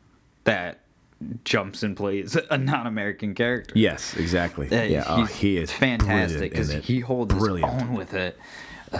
that 0.44 0.80
jumps 1.44 1.82
and 1.82 1.96
plays 1.96 2.36
a 2.50 2.58
non-American 2.58 3.34
character. 3.34 3.72
Yes, 3.76 4.14
exactly. 4.16 4.70
Uh, 4.70 4.82
yeah, 4.82 5.04
oh, 5.06 5.24
he 5.24 5.56
is 5.56 5.72
fantastic 5.72 6.50
because 6.50 6.72
he 6.72 7.00
holds 7.00 7.34
Brilliant. 7.34 7.72
his 7.72 7.82
own 7.82 7.94
with 7.94 8.14
it. 8.14 8.38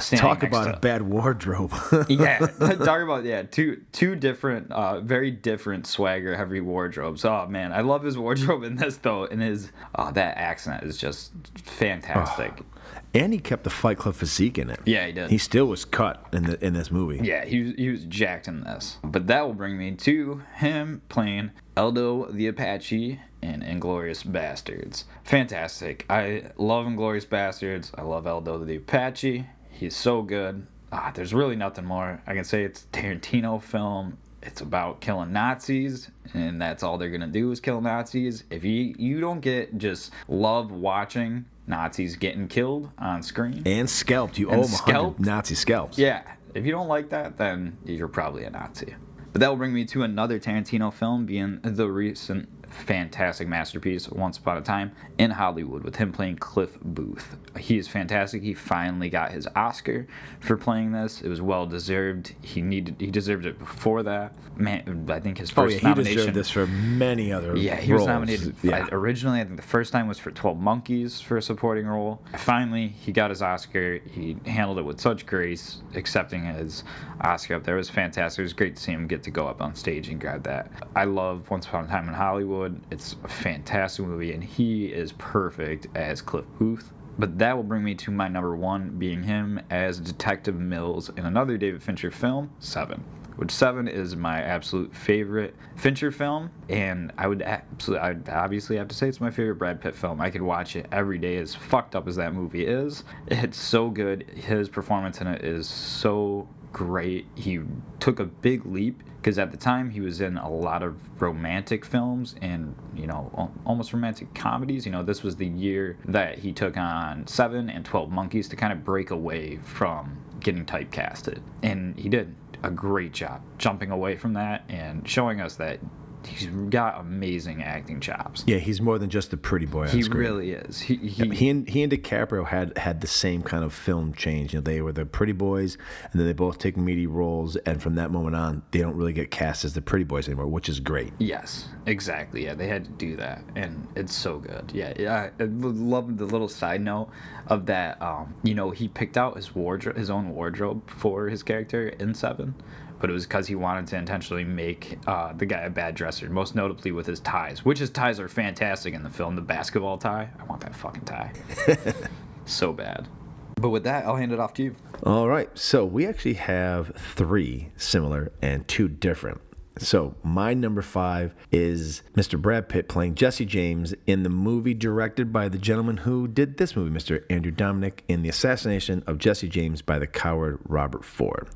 Talk 0.00 0.42
about 0.42 0.64
to- 0.64 0.76
a 0.76 0.80
bad 0.80 1.02
wardrobe. 1.02 1.72
yeah, 2.08 2.38
talk 2.58 3.00
about 3.02 3.24
yeah, 3.24 3.42
two 3.42 3.82
two 3.92 4.16
different, 4.16 4.70
uh, 4.72 5.00
very 5.00 5.30
different 5.30 5.86
swagger 5.86 6.36
heavy 6.36 6.60
wardrobes. 6.60 7.24
Oh 7.24 7.46
man, 7.46 7.72
I 7.72 7.80
love 7.80 8.02
his 8.02 8.16
wardrobe 8.18 8.62
in 8.64 8.76
this 8.76 8.96
though, 8.98 9.24
and 9.26 9.40
his 9.40 9.70
uh, 9.94 10.10
that 10.12 10.36
accent 10.36 10.84
is 10.84 10.96
just 10.96 11.32
fantastic. 11.64 12.60
and 13.14 13.32
he 13.32 13.38
kept 13.38 13.64
the 13.64 13.70
Fight 13.70 13.98
Club 13.98 14.14
physique 14.14 14.58
in 14.58 14.70
it. 14.70 14.80
Yeah, 14.84 15.06
he 15.06 15.12
did. 15.12 15.30
He 15.30 15.38
still 15.38 15.66
was 15.66 15.84
cut 15.84 16.26
in 16.32 16.44
the 16.44 16.64
in 16.64 16.74
this 16.74 16.90
movie. 16.90 17.20
Yeah, 17.22 17.44
he 17.44 17.62
was, 17.62 17.72
he 17.76 17.88
was 17.90 18.04
jacked 18.04 18.48
in 18.48 18.62
this. 18.62 18.98
But 19.02 19.26
that 19.28 19.46
will 19.46 19.54
bring 19.54 19.78
me 19.78 19.92
to 19.96 20.42
him 20.56 21.02
playing 21.08 21.50
Aldo 21.76 22.30
the 22.32 22.46
Apache 22.48 23.20
in 23.42 23.60
Inglourious 23.62 24.24
Basterds. 24.26 25.04
Fantastic. 25.24 26.04
I 26.10 26.50
love 26.56 26.86
Inglourious 26.86 27.26
Basterds. 27.26 27.90
I 27.96 28.02
love 28.02 28.26
Aldo 28.26 28.64
the 28.64 28.76
Apache. 28.76 29.46
He's 29.76 29.94
so 29.96 30.22
good. 30.22 30.66
Ah, 30.92 31.10
there's 31.14 31.34
really 31.34 31.56
nothing 31.56 31.84
more. 31.84 32.22
I 32.26 32.34
can 32.34 32.44
say 32.44 32.64
it's 32.64 32.84
a 32.84 32.86
Tarantino 32.96 33.60
film. 33.62 34.18
It's 34.42 34.60
about 34.60 35.00
killing 35.00 35.32
Nazis, 35.32 36.10
and 36.32 36.60
that's 36.62 36.82
all 36.84 36.98
they're 36.98 37.10
gonna 37.10 37.26
do 37.26 37.50
is 37.50 37.58
kill 37.60 37.80
Nazis. 37.80 38.44
If 38.50 38.64
you 38.64 38.94
you 38.98 39.20
don't 39.20 39.40
get 39.40 39.76
just 39.78 40.12
love 40.28 40.70
watching 40.70 41.44
Nazis 41.66 42.14
getting 42.16 42.46
killed 42.46 42.90
on 42.98 43.22
screen, 43.24 43.62
And 43.66 43.90
scalped. 43.90 44.38
You 44.38 44.50
And 44.50 44.60
owe 44.60 44.66
scalped? 44.66 45.18
Nazi 45.18 45.56
scalps. 45.56 45.98
yeah, 45.98 46.22
if 46.54 46.64
you 46.64 46.70
don't 46.70 46.86
like 46.88 47.08
that, 47.10 47.36
then 47.36 47.76
you're 47.84 48.06
probably 48.08 48.44
a 48.44 48.50
Nazi. 48.50 48.94
But 49.32 49.40
that 49.40 49.48
will 49.48 49.56
bring 49.56 49.74
me 49.74 49.84
to 49.86 50.02
another 50.04 50.38
Tarantino 50.38 50.92
film, 50.92 51.26
being 51.26 51.58
the 51.62 51.90
recent 51.90 52.48
fantastic 52.76 53.48
masterpiece, 53.48 54.08
Once 54.08 54.38
Upon 54.38 54.56
a 54.56 54.60
Time 54.60 54.92
in 55.18 55.30
Hollywood, 55.30 55.82
with 55.82 55.96
him 55.96 56.12
playing 56.12 56.36
Cliff 56.36 56.78
Booth. 56.82 57.36
He 57.58 57.78
is 57.78 57.88
fantastic. 57.88 58.42
He 58.42 58.54
finally 58.54 59.08
got 59.10 59.32
his 59.32 59.48
Oscar 59.56 60.06
for 60.40 60.56
playing 60.56 60.92
this. 60.92 61.22
It 61.22 61.28
was 61.28 61.40
well 61.40 61.66
deserved. 61.66 62.34
He 62.42 62.60
needed 62.62 62.96
he 62.98 63.10
deserved 63.10 63.46
it 63.46 63.58
before 63.58 64.02
that. 64.04 64.34
Man, 64.58 65.06
I 65.10 65.20
think 65.20 65.38
his 65.38 65.50
first 65.50 65.58
Oh 65.58 65.62
first 65.64 65.74
yeah, 65.74 65.80
he 65.80 65.86
nomination. 65.88 66.16
deserved 66.16 66.36
this 66.36 66.50
for 66.50 66.66
many 66.66 67.32
other. 67.32 67.56
Yeah, 67.56 67.76
he 67.76 67.92
roles. 67.92 68.02
was 68.02 68.06
nominated 68.08 68.54
Yeah. 68.62 68.86
Originally. 68.92 69.40
I 69.40 69.44
think 69.44 69.56
the 69.56 69.62
first 69.62 69.92
time 69.92 70.06
was 70.08 70.18
for 70.18 70.30
Twelve 70.30 70.58
Monkeys 70.58 71.20
for 71.20 71.36
a 71.36 71.42
supporting 71.42 71.86
role. 71.86 72.22
Finally, 72.36 72.88
he 72.88 73.12
got 73.12 73.30
his 73.30 73.42
Oscar. 73.42 73.98
He 74.10 74.36
handled 74.46 74.78
it 74.78 74.82
with 74.84 75.00
such 75.00 75.26
grace, 75.26 75.82
accepting 75.94 76.44
his 76.44 76.84
Oscar 77.20 77.54
up 77.56 77.64
there. 77.64 77.74
It 77.74 77.78
was 77.78 77.90
fantastic. 77.90 78.38
It 78.40 78.42
was 78.44 78.52
great 78.52 78.76
to 78.76 78.82
see 78.82 78.92
him 78.92 79.06
get 79.06 79.22
to 79.24 79.30
go 79.30 79.46
up 79.46 79.60
on 79.60 79.74
stage 79.74 80.08
and 80.08 80.20
grab 80.20 80.42
that. 80.44 80.70
I 80.94 81.04
love 81.04 81.50
Once 81.50 81.66
Upon 81.66 81.84
a 81.84 81.88
Time 81.88 82.08
in 82.08 82.14
Hollywood. 82.14 82.65
It's 82.90 83.16
a 83.24 83.28
fantastic 83.28 84.04
movie, 84.04 84.32
and 84.32 84.42
he 84.42 84.86
is 84.86 85.12
perfect 85.12 85.86
as 85.94 86.22
Cliff 86.22 86.44
Booth. 86.58 86.92
But 87.18 87.38
that 87.38 87.56
will 87.56 87.64
bring 87.64 87.82
me 87.82 87.94
to 87.96 88.10
my 88.10 88.28
number 88.28 88.54
one, 88.54 88.90
being 88.98 89.22
him 89.22 89.60
as 89.70 89.98
Detective 89.98 90.56
Mills 90.56 91.08
in 91.16 91.24
another 91.24 91.56
David 91.56 91.82
Fincher 91.82 92.10
film, 92.10 92.50
Seven 92.58 93.04
which 93.36 93.50
Seven 93.50 93.86
is 93.86 94.16
my 94.16 94.40
absolute 94.40 94.94
favorite 94.94 95.54
Fincher 95.76 96.10
film, 96.10 96.50
and 96.68 97.12
I 97.18 97.26
would 97.26 97.42
absolutely, 97.42 98.04
I 98.04 98.12
would 98.12 98.28
obviously 98.28 98.76
have 98.76 98.88
to 98.88 98.94
say 98.94 99.08
it's 99.08 99.20
my 99.20 99.30
favorite 99.30 99.56
Brad 99.56 99.80
Pitt 99.80 99.94
film. 99.94 100.20
I 100.20 100.30
could 100.30 100.42
watch 100.42 100.74
it 100.74 100.86
every 100.90 101.18
day. 101.18 101.36
As 101.36 101.54
fucked 101.54 101.94
up 101.94 102.08
as 102.08 102.16
that 102.16 102.34
movie 102.34 102.66
is, 102.66 103.04
it's 103.28 103.58
so 103.58 103.90
good. 103.90 104.22
His 104.30 104.68
performance 104.68 105.20
in 105.20 105.26
it 105.26 105.44
is 105.44 105.68
so 105.68 106.48
great. 106.72 107.26
He 107.34 107.60
took 108.00 108.20
a 108.20 108.24
big 108.24 108.64
leap 108.64 109.02
because 109.26 109.40
at 109.40 109.50
the 109.50 109.56
time 109.56 109.90
he 109.90 110.00
was 110.00 110.20
in 110.20 110.36
a 110.36 110.48
lot 110.48 110.84
of 110.84 110.94
romantic 111.20 111.84
films 111.84 112.36
and 112.42 112.76
you 112.94 113.08
know 113.08 113.50
almost 113.64 113.92
romantic 113.92 114.32
comedies. 114.34 114.86
You 114.86 114.92
know, 114.92 115.02
this 115.02 115.24
was 115.24 115.34
the 115.34 115.48
year 115.48 115.98
that 116.04 116.38
he 116.38 116.52
took 116.52 116.76
on 116.76 117.26
Seven 117.26 117.68
and 117.68 117.84
Twelve 117.84 118.08
Monkeys 118.08 118.48
to 118.50 118.54
kind 118.54 118.72
of 118.72 118.84
break 118.84 119.10
away 119.10 119.56
from 119.64 120.16
getting 120.38 120.64
typecasted, 120.64 121.40
and 121.60 121.98
he 121.98 122.08
did 122.08 122.36
a 122.62 122.70
great 122.70 123.12
job 123.12 123.42
jumping 123.58 123.90
away 123.90 124.14
from 124.14 124.34
that 124.34 124.64
and 124.68 125.08
showing 125.08 125.40
us 125.40 125.56
that 125.56 125.80
he's 126.26 126.46
got 126.70 127.00
amazing 127.00 127.62
acting 127.62 128.00
chops. 128.00 128.44
Yeah, 128.46 128.58
he's 128.58 128.80
more 128.80 128.98
than 128.98 129.10
just 129.10 129.32
a 129.32 129.36
pretty 129.36 129.66
boy. 129.66 129.82
On 129.82 129.88
He 129.88 130.02
screen. 130.02 130.20
really 130.20 130.50
is. 130.52 130.80
He, 130.80 130.96
he, 130.96 131.22
mean, 131.22 131.32
he 131.32 131.48
and 131.50 131.68
he 131.68 131.82
and 131.82 131.92
DiCaprio 131.92 132.46
had 132.46 132.76
had 132.78 133.00
the 133.00 133.06
same 133.06 133.42
kind 133.42 133.64
of 133.64 133.72
film 133.72 134.14
change. 134.14 134.52
You 134.52 134.58
know, 134.58 134.64
they 134.64 134.80
were 134.80 134.92
the 134.92 135.06
pretty 135.06 135.32
boys, 135.32 135.78
and 136.10 136.20
then 136.20 136.26
they 136.26 136.32
both 136.32 136.58
take 136.58 136.76
meaty 136.76 137.06
roles, 137.06 137.56
and 137.56 137.82
from 137.82 137.94
that 137.96 138.10
moment 138.10 138.36
on, 138.36 138.62
they 138.70 138.80
don't 138.80 138.96
really 138.96 139.12
get 139.12 139.30
cast 139.30 139.64
as 139.64 139.74
the 139.74 139.82
pretty 139.82 140.04
boys 140.04 140.28
anymore, 140.28 140.46
which 140.46 140.68
is 140.68 140.80
great. 140.80 141.12
Yes, 141.18 141.68
exactly. 141.86 142.44
Yeah, 142.44 142.54
they 142.54 142.68
had 142.68 142.84
to 142.84 142.90
do 142.92 143.16
that, 143.16 143.42
and 143.54 143.86
it's 143.96 144.14
so 144.14 144.38
good. 144.38 144.70
Yeah, 144.74 144.92
yeah. 144.98 145.30
I 145.38 145.44
love 145.44 146.16
the 146.18 146.26
little 146.26 146.48
side 146.48 146.80
note 146.80 147.08
of 147.46 147.66
that. 147.66 148.00
Um, 148.02 148.34
you 148.42 148.54
know, 148.54 148.70
he 148.70 148.88
picked 148.88 149.16
out 149.16 149.36
his 149.36 149.54
wardrobe, 149.54 149.96
his 149.96 150.10
own 150.10 150.30
wardrobe 150.34 150.88
for 150.90 151.28
his 151.28 151.42
character 151.42 151.88
in 151.88 152.14
Seven, 152.14 152.54
but 153.00 153.10
it 153.10 153.12
was 153.12 153.26
because 153.26 153.46
he 153.46 153.54
wanted 153.54 153.86
to 153.88 153.96
intentionally 153.96 154.44
make 154.44 154.98
uh, 155.06 155.32
the 155.32 155.46
guy 155.46 155.62
a 155.62 155.70
bad 155.70 155.94
dresser. 155.94 156.28
Most 156.30 156.54
notably 156.54 156.92
with 156.92 157.06
his 157.06 157.20
ties, 157.20 157.64
which 157.64 157.78
his 157.78 157.90
ties 157.90 158.18
are 158.20 158.28
fantastic 158.28 158.94
in 158.94 159.02
the 159.02 159.10
film. 159.10 159.36
The 159.36 159.42
basketball 159.42 159.98
tie, 159.98 160.30
I 160.38 160.44
want 160.44 160.60
that 160.62 160.74
fucking 160.74 161.04
tie. 161.04 161.32
so 162.46 162.72
bad. 162.72 163.08
But 163.56 163.70
with 163.70 163.84
that, 163.84 164.04
I'll 164.04 164.16
hand 164.16 164.32
it 164.32 164.38
off 164.38 164.52
to 164.54 164.62
you. 164.62 164.76
All 165.02 165.28
right, 165.28 165.48
so 165.56 165.84
we 165.84 166.06
actually 166.06 166.34
have 166.34 166.92
three 166.96 167.70
similar 167.76 168.32
and 168.42 168.66
two 168.68 168.88
different. 168.88 169.40
So 169.78 170.14
my 170.22 170.54
number 170.54 170.80
five 170.80 171.34
is 171.52 172.02
Mr. 172.14 172.40
Brad 172.40 172.68
Pitt 172.68 172.88
playing 172.88 173.14
Jesse 173.14 173.44
James 173.44 173.94
in 174.06 174.22
the 174.22 174.30
movie 174.30 174.72
directed 174.72 175.32
by 175.32 175.48
the 175.50 175.58
gentleman 175.58 175.98
who 175.98 176.26
did 176.28 176.56
this 176.56 176.74
movie, 176.74 176.90
Mr. 176.90 177.24
Andrew 177.28 177.52
Dominik, 177.52 178.00
in 178.08 178.22
the 178.22 178.30
assassination 178.30 179.02
of 179.06 179.18
Jesse 179.18 179.48
James 179.48 179.82
by 179.82 179.98
the 179.98 180.06
coward 180.06 180.58
Robert 180.66 181.04
Ford. 181.04 181.48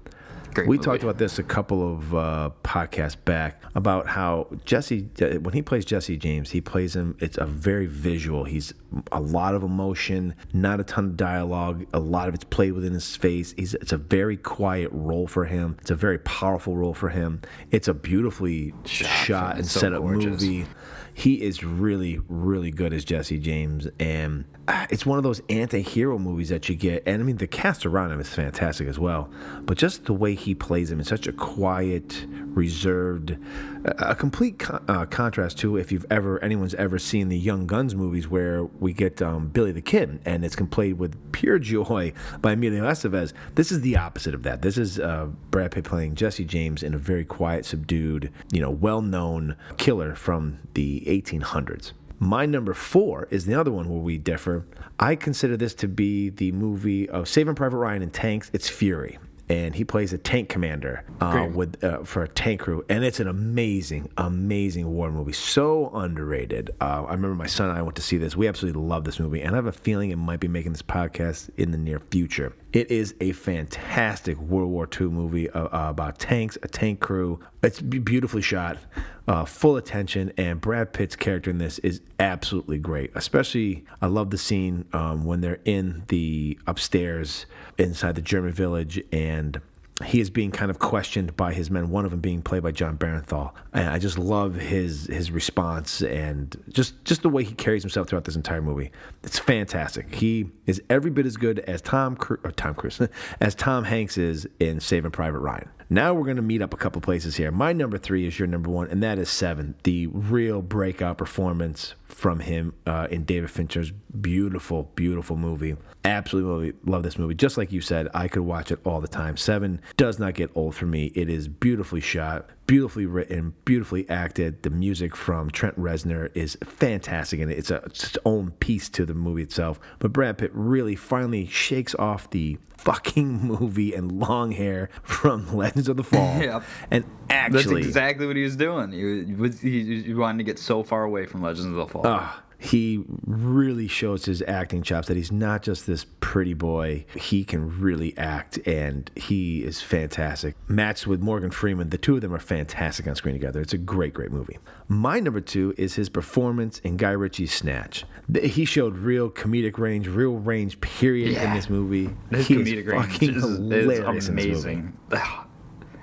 Great 0.54 0.68
we 0.68 0.76
movie. 0.76 0.84
talked 0.84 1.02
about 1.02 1.18
this 1.18 1.38
a 1.38 1.42
couple 1.42 1.94
of 1.94 2.14
uh, 2.14 2.50
podcasts 2.64 3.16
back 3.24 3.62
about 3.74 4.06
how 4.08 4.48
Jesse, 4.64 5.08
uh, 5.22 5.38
when 5.40 5.54
he 5.54 5.62
plays 5.62 5.84
Jesse 5.84 6.16
James, 6.16 6.50
he 6.50 6.60
plays 6.60 6.96
him. 6.96 7.16
It's 7.20 7.38
a 7.38 7.46
very 7.46 7.86
visual. 7.86 8.44
He's 8.44 8.74
a 9.12 9.20
lot 9.20 9.54
of 9.54 9.62
emotion, 9.62 10.34
not 10.52 10.80
a 10.80 10.84
ton 10.84 11.04
of 11.06 11.16
dialogue. 11.16 11.86
A 11.92 12.00
lot 12.00 12.28
of 12.28 12.34
it's 12.34 12.44
played 12.44 12.72
within 12.72 12.92
his 12.92 13.16
face. 13.16 13.54
He's, 13.56 13.74
it's 13.74 13.92
a 13.92 13.96
very 13.96 14.36
quiet 14.36 14.90
role 14.92 15.26
for 15.26 15.44
him. 15.44 15.76
It's 15.80 15.90
a 15.90 15.96
very 15.96 16.18
powerful 16.18 16.76
role 16.76 16.94
for 16.94 17.10
him. 17.10 17.40
It's 17.70 17.88
a 17.88 17.94
beautifully 17.94 18.74
shot, 18.84 19.56
and 19.56 19.66
so 19.66 19.80
set 19.80 19.92
up 19.92 20.02
gorgeous. 20.02 20.42
movie. 20.42 20.66
He 21.12 21.42
is 21.42 21.62
really, 21.62 22.20
really 22.28 22.70
good 22.70 22.92
as 22.92 23.04
Jesse 23.04 23.38
James, 23.38 23.86
and 23.98 24.44
it's 24.90 25.06
one 25.06 25.18
of 25.18 25.24
those 25.24 25.40
anti-hero 25.48 26.18
movies 26.18 26.48
that 26.50 26.68
you 26.68 26.74
get. 26.74 27.02
And 27.06 27.22
I 27.22 27.24
mean, 27.24 27.36
the 27.36 27.46
cast 27.46 27.86
around 27.86 28.12
him 28.12 28.20
is 28.20 28.28
fantastic 28.28 28.88
as 28.88 28.98
well. 28.98 29.30
But 29.62 29.78
just 29.78 30.04
the 30.04 30.12
way 30.12 30.34
he 30.34 30.54
plays 30.54 30.90
him 30.90 30.98
in 30.98 31.04
such 31.04 31.26
a 31.26 31.32
quiet, 31.32 32.26
reserved, 32.30 33.36
a 33.84 34.14
complete 34.14 34.58
con- 34.58 34.84
uh, 34.88 35.06
contrast 35.06 35.58
to 35.58 35.76
if 35.76 35.90
you've 35.90 36.06
ever 36.10 36.42
anyone's 36.44 36.74
ever 36.74 36.98
seen 36.98 37.28
the 37.28 37.38
Young 37.38 37.66
Guns 37.66 37.94
movies, 37.94 38.28
where 38.28 38.64
we 38.64 38.92
get 38.92 39.22
um, 39.22 39.48
Billy 39.48 39.72
the 39.72 39.80
Kid, 39.80 40.20
and 40.24 40.44
it's 40.44 40.56
played 40.70 40.98
with 40.98 41.32
pure 41.32 41.58
joy 41.58 42.12
by 42.40 42.52
Emilio 42.52 42.84
Estevez. 42.84 43.32
This 43.54 43.72
is 43.72 43.80
the 43.80 43.96
opposite 43.96 44.34
of 44.34 44.42
that. 44.42 44.62
This 44.62 44.76
is 44.76 45.00
uh, 45.00 45.28
Brad 45.50 45.72
Pitt 45.72 45.84
playing 45.84 46.14
Jesse 46.14 46.44
James 46.44 46.82
in 46.82 46.94
a 46.94 46.98
very 46.98 47.24
quiet, 47.24 47.64
subdued, 47.64 48.30
you 48.52 48.60
know, 48.60 48.70
well-known 48.70 49.56
killer 49.78 50.14
from 50.14 50.58
the 50.74 51.02
1800s. 51.06 51.92
My 52.22 52.44
number 52.44 52.74
four 52.74 53.28
is 53.30 53.46
the 53.46 53.54
other 53.54 53.72
one 53.72 53.88
where 53.88 53.98
we 53.98 54.18
differ. 54.18 54.66
I 54.98 55.16
consider 55.16 55.56
this 55.56 55.72
to 55.76 55.88
be 55.88 56.28
the 56.28 56.52
movie 56.52 57.08
of 57.08 57.26
Saving 57.26 57.54
Private 57.54 57.78
Ryan 57.78 58.02
and 58.02 58.12
Tanks. 58.12 58.50
It's 58.52 58.68
Fury. 58.68 59.18
And 59.50 59.74
he 59.74 59.84
plays 59.84 60.12
a 60.12 60.18
tank 60.18 60.48
commander 60.48 61.04
uh, 61.20 61.48
with 61.52 61.82
uh, 61.82 62.04
for 62.04 62.22
a 62.22 62.28
tank 62.28 62.60
crew, 62.60 62.84
and 62.88 63.04
it's 63.04 63.18
an 63.18 63.26
amazing, 63.26 64.08
amazing 64.16 64.86
war 64.86 65.10
movie. 65.10 65.32
So 65.32 65.90
underrated. 65.92 66.70
Uh, 66.80 67.04
I 67.08 67.12
remember 67.14 67.34
my 67.34 67.48
son 67.48 67.68
and 67.68 67.76
I 67.76 67.82
went 67.82 67.96
to 67.96 68.02
see 68.02 68.16
this. 68.16 68.36
We 68.36 68.46
absolutely 68.46 68.80
love 68.80 69.04
this 69.04 69.18
movie, 69.18 69.42
and 69.42 69.50
I 69.52 69.56
have 69.56 69.66
a 69.66 69.72
feeling 69.72 70.10
it 70.10 70.16
might 70.16 70.38
be 70.40 70.46
making 70.46 70.72
this 70.72 70.82
podcast 70.82 71.50
in 71.56 71.72
the 71.72 71.78
near 71.78 71.98
future. 71.98 72.54
It 72.72 72.92
is 72.92 73.16
a 73.20 73.32
fantastic 73.32 74.38
World 74.38 74.70
War 74.70 74.88
II 74.98 75.08
movie 75.08 75.50
uh, 75.50 75.64
uh, 75.64 75.90
about 75.90 76.20
tanks, 76.20 76.56
a 76.62 76.68
tank 76.68 77.00
crew. 77.00 77.40
It's 77.64 77.80
beautifully 77.80 78.42
shot, 78.42 78.78
uh, 79.26 79.44
full 79.44 79.76
attention, 79.76 80.32
and 80.36 80.60
Brad 80.60 80.92
Pitt's 80.92 81.16
character 81.16 81.50
in 81.50 81.58
this 81.58 81.80
is 81.80 82.00
absolutely 82.20 82.78
great. 82.78 83.10
Especially, 83.16 83.84
I 84.00 84.06
love 84.06 84.30
the 84.30 84.38
scene 84.38 84.84
um, 84.92 85.24
when 85.24 85.40
they're 85.40 85.60
in 85.64 86.04
the 86.06 86.58
upstairs 86.68 87.46
inside 87.80 88.14
the 88.14 88.22
German 88.22 88.52
village 88.52 89.02
and 89.12 89.60
he 90.04 90.20
is 90.20 90.30
being 90.30 90.50
kind 90.50 90.70
of 90.70 90.78
questioned 90.78 91.36
by 91.36 91.52
his 91.52 91.70
men. 91.70 91.90
One 91.90 92.04
of 92.04 92.10
them 92.10 92.20
being 92.20 92.42
played 92.42 92.62
by 92.62 92.70
Jon 92.70 92.96
Bernthal, 92.96 93.52
and 93.72 93.88
I 93.88 93.98
just 93.98 94.18
love 94.18 94.54
his 94.54 95.06
his 95.06 95.30
response 95.30 96.02
and 96.02 96.56
just 96.70 97.04
just 97.04 97.22
the 97.22 97.28
way 97.28 97.44
he 97.44 97.54
carries 97.54 97.82
himself 97.82 98.08
throughout 98.08 98.24
this 98.24 98.36
entire 98.36 98.62
movie. 98.62 98.92
It's 99.22 99.38
fantastic. 99.38 100.14
He 100.14 100.50
is 100.66 100.82
every 100.88 101.10
bit 101.10 101.26
as 101.26 101.36
good 101.36 101.60
as 101.60 101.82
Tom 101.82 102.16
Tom 102.56 102.74
Cruise 102.74 103.00
as 103.40 103.54
Tom 103.54 103.84
Hanks 103.84 104.16
is 104.16 104.48
in 104.58 104.80
Saving 104.80 105.10
Private 105.10 105.40
Ryan. 105.40 105.68
Now 105.92 106.14
we're 106.14 106.24
going 106.24 106.36
to 106.36 106.42
meet 106.42 106.62
up 106.62 106.72
a 106.72 106.76
couple 106.76 107.00
places 107.00 107.34
here. 107.36 107.50
My 107.50 107.72
number 107.72 107.98
three 107.98 108.24
is 108.24 108.38
your 108.38 108.46
number 108.46 108.70
one, 108.70 108.88
and 108.88 109.02
that 109.02 109.18
is 109.18 109.28
Seven, 109.28 109.74
the 109.82 110.06
real 110.06 110.62
breakout 110.62 111.18
performance 111.18 111.94
from 112.04 112.38
him 112.38 112.74
uh, 112.86 113.08
in 113.10 113.24
David 113.24 113.50
Fincher's 113.50 113.90
beautiful, 114.20 114.84
beautiful 114.94 115.36
movie. 115.36 115.76
Absolutely 116.04 116.74
love 116.84 117.02
this 117.02 117.18
movie. 117.18 117.34
Just 117.34 117.58
like 117.58 117.72
you 117.72 117.80
said, 117.80 118.08
I 118.14 118.28
could 118.28 118.42
watch 118.42 118.70
it 118.70 118.78
all 118.84 119.00
the 119.00 119.08
time. 119.08 119.36
Seven 119.36 119.80
does 119.96 120.20
not 120.20 120.34
get 120.34 120.50
old 120.54 120.76
for 120.76 120.86
me. 120.86 121.06
It 121.16 121.28
is 121.28 121.48
beautifully 121.48 122.00
shot, 122.00 122.48
beautifully 122.70 123.04
written, 123.04 123.52
beautifully 123.64 124.08
acted. 124.08 124.62
The 124.62 124.70
music 124.70 125.16
from 125.16 125.50
Trent 125.50 125.76
Reznor 125.76 126.30
is 126.36 126.56
fantastic, 126.62 127.40
and 127.40 127.50
it's, 127.50 127.68
a, 127.68 127.82
it's 127.86 128.16
own 128.24 128.52
piece 128.60 128.88
to 128.90 129.04
the 129.04 129.12
movie 129.12 129.42
itself. 129.42 129.80
But 129.98 130.12
Brad 130.12 130.38
Pitt 130.38 130.52
really 130.54 130.94
finally 130.94 131.46
shakes 131.46 131.96
off 131.96 132.30
the 132.30 132.58
fucking 132.76 133.38
movie 133.42 133.92
and 133.92 134.12
long 134.12 134.52
hair 134.52 134.88
from 135.02 135.52
Legends 135.56 135.88
of 135.88 135.96
the 135.96 136.04
Fall. 136.04 136.40
Yep. 136.40 136.62
And 136.92 137.04
actually, 137.28 137.82
That's 137.82 137.86
exactly 137.88 138.28
what 138.28 138.36
he 138.36 138.44
was 138.44 138.54
doing. 138.54 138.92
He 138.92 139.34
was 139.34 139.60
he, 139.60 140.02
he 140.02 140.14
wanted 140.14 140.38
to 140.38 140.44
get 140.44 140.60
so 140.60 140.84
far 140.84 141.02
away 141.02 141.26
from 141.26 141.42
Legends 141.42 141.66
of 141.66 141.74
the 141.74 141.88
Fall. 141.88 142.02
Ah, 142.06 142.40
he 142.60 143.02
really 143.24 143.88
shows 143.88 144.26
his 144.26 144.42
acting 144.46 144.82
chops 144.82 145.08
that 145.08 145.16
he's 145.16 145.32
not 145.32 145.62
just 145.62 145.86
this 145.86 146.04
pretty 146.20 146.52
boy. 146.52 147.06
He 147.16 147.42
can 147.42 147.80
really 147.80 148.16
act, 148.18 148.58
and 148.66 149.10
he 149.16 149.64
is 149.64 149.80
fantastic. 149.80 150.56
Matched 150.68 151.06
with 151.06 151.20
Morgan 151.20 151.50
Freeman, 151.50 151.88
the 151.88 151.96
two 151.96 152.16
of 152.16 152.20
them 152.20 152.34
are 152.34 152.38
fantastic 152.38 153.06
on 153.08 153.16
screen 153.16 153.34
together. 153.34 153.62
It's 153.62 153.72
a 153.72 153.78
great, 153.78 154.12
great 154.12 154.30
movie. 154.30 154.58
My 154.88 155.20
number 155.20 155.40
two 155.40 155.74
is 155.78 155.94
his 155.94 156.10
performance 156.10 156.80
in 156.80 156.98
Guy 156.98 157.12
Ritchie's 157.12 157.52
Snatch. 157.52 158.04
He 158.42 158.66
showed 158.66 158.98
real 158.98 159.30
comedic 159.30 159.78
range, 159.78 160.06
real 160.06 160.36
range, 160.36 160.78
period, 160.82 161.38
in 161.42 161.54
this 161.54 161.70
movie. 161.70 162.10
His 162.30 162.46
he 162.46 162.56
comedic 162.56 162.86
range 162.86 163.22
is, 163.22 163.36
is 163.36 163.42
hilarious 163.42 163.98
in 163.98 164.14
this 164.14 164.28
movie. 164.28 164.50
amazing. 164.50 164.98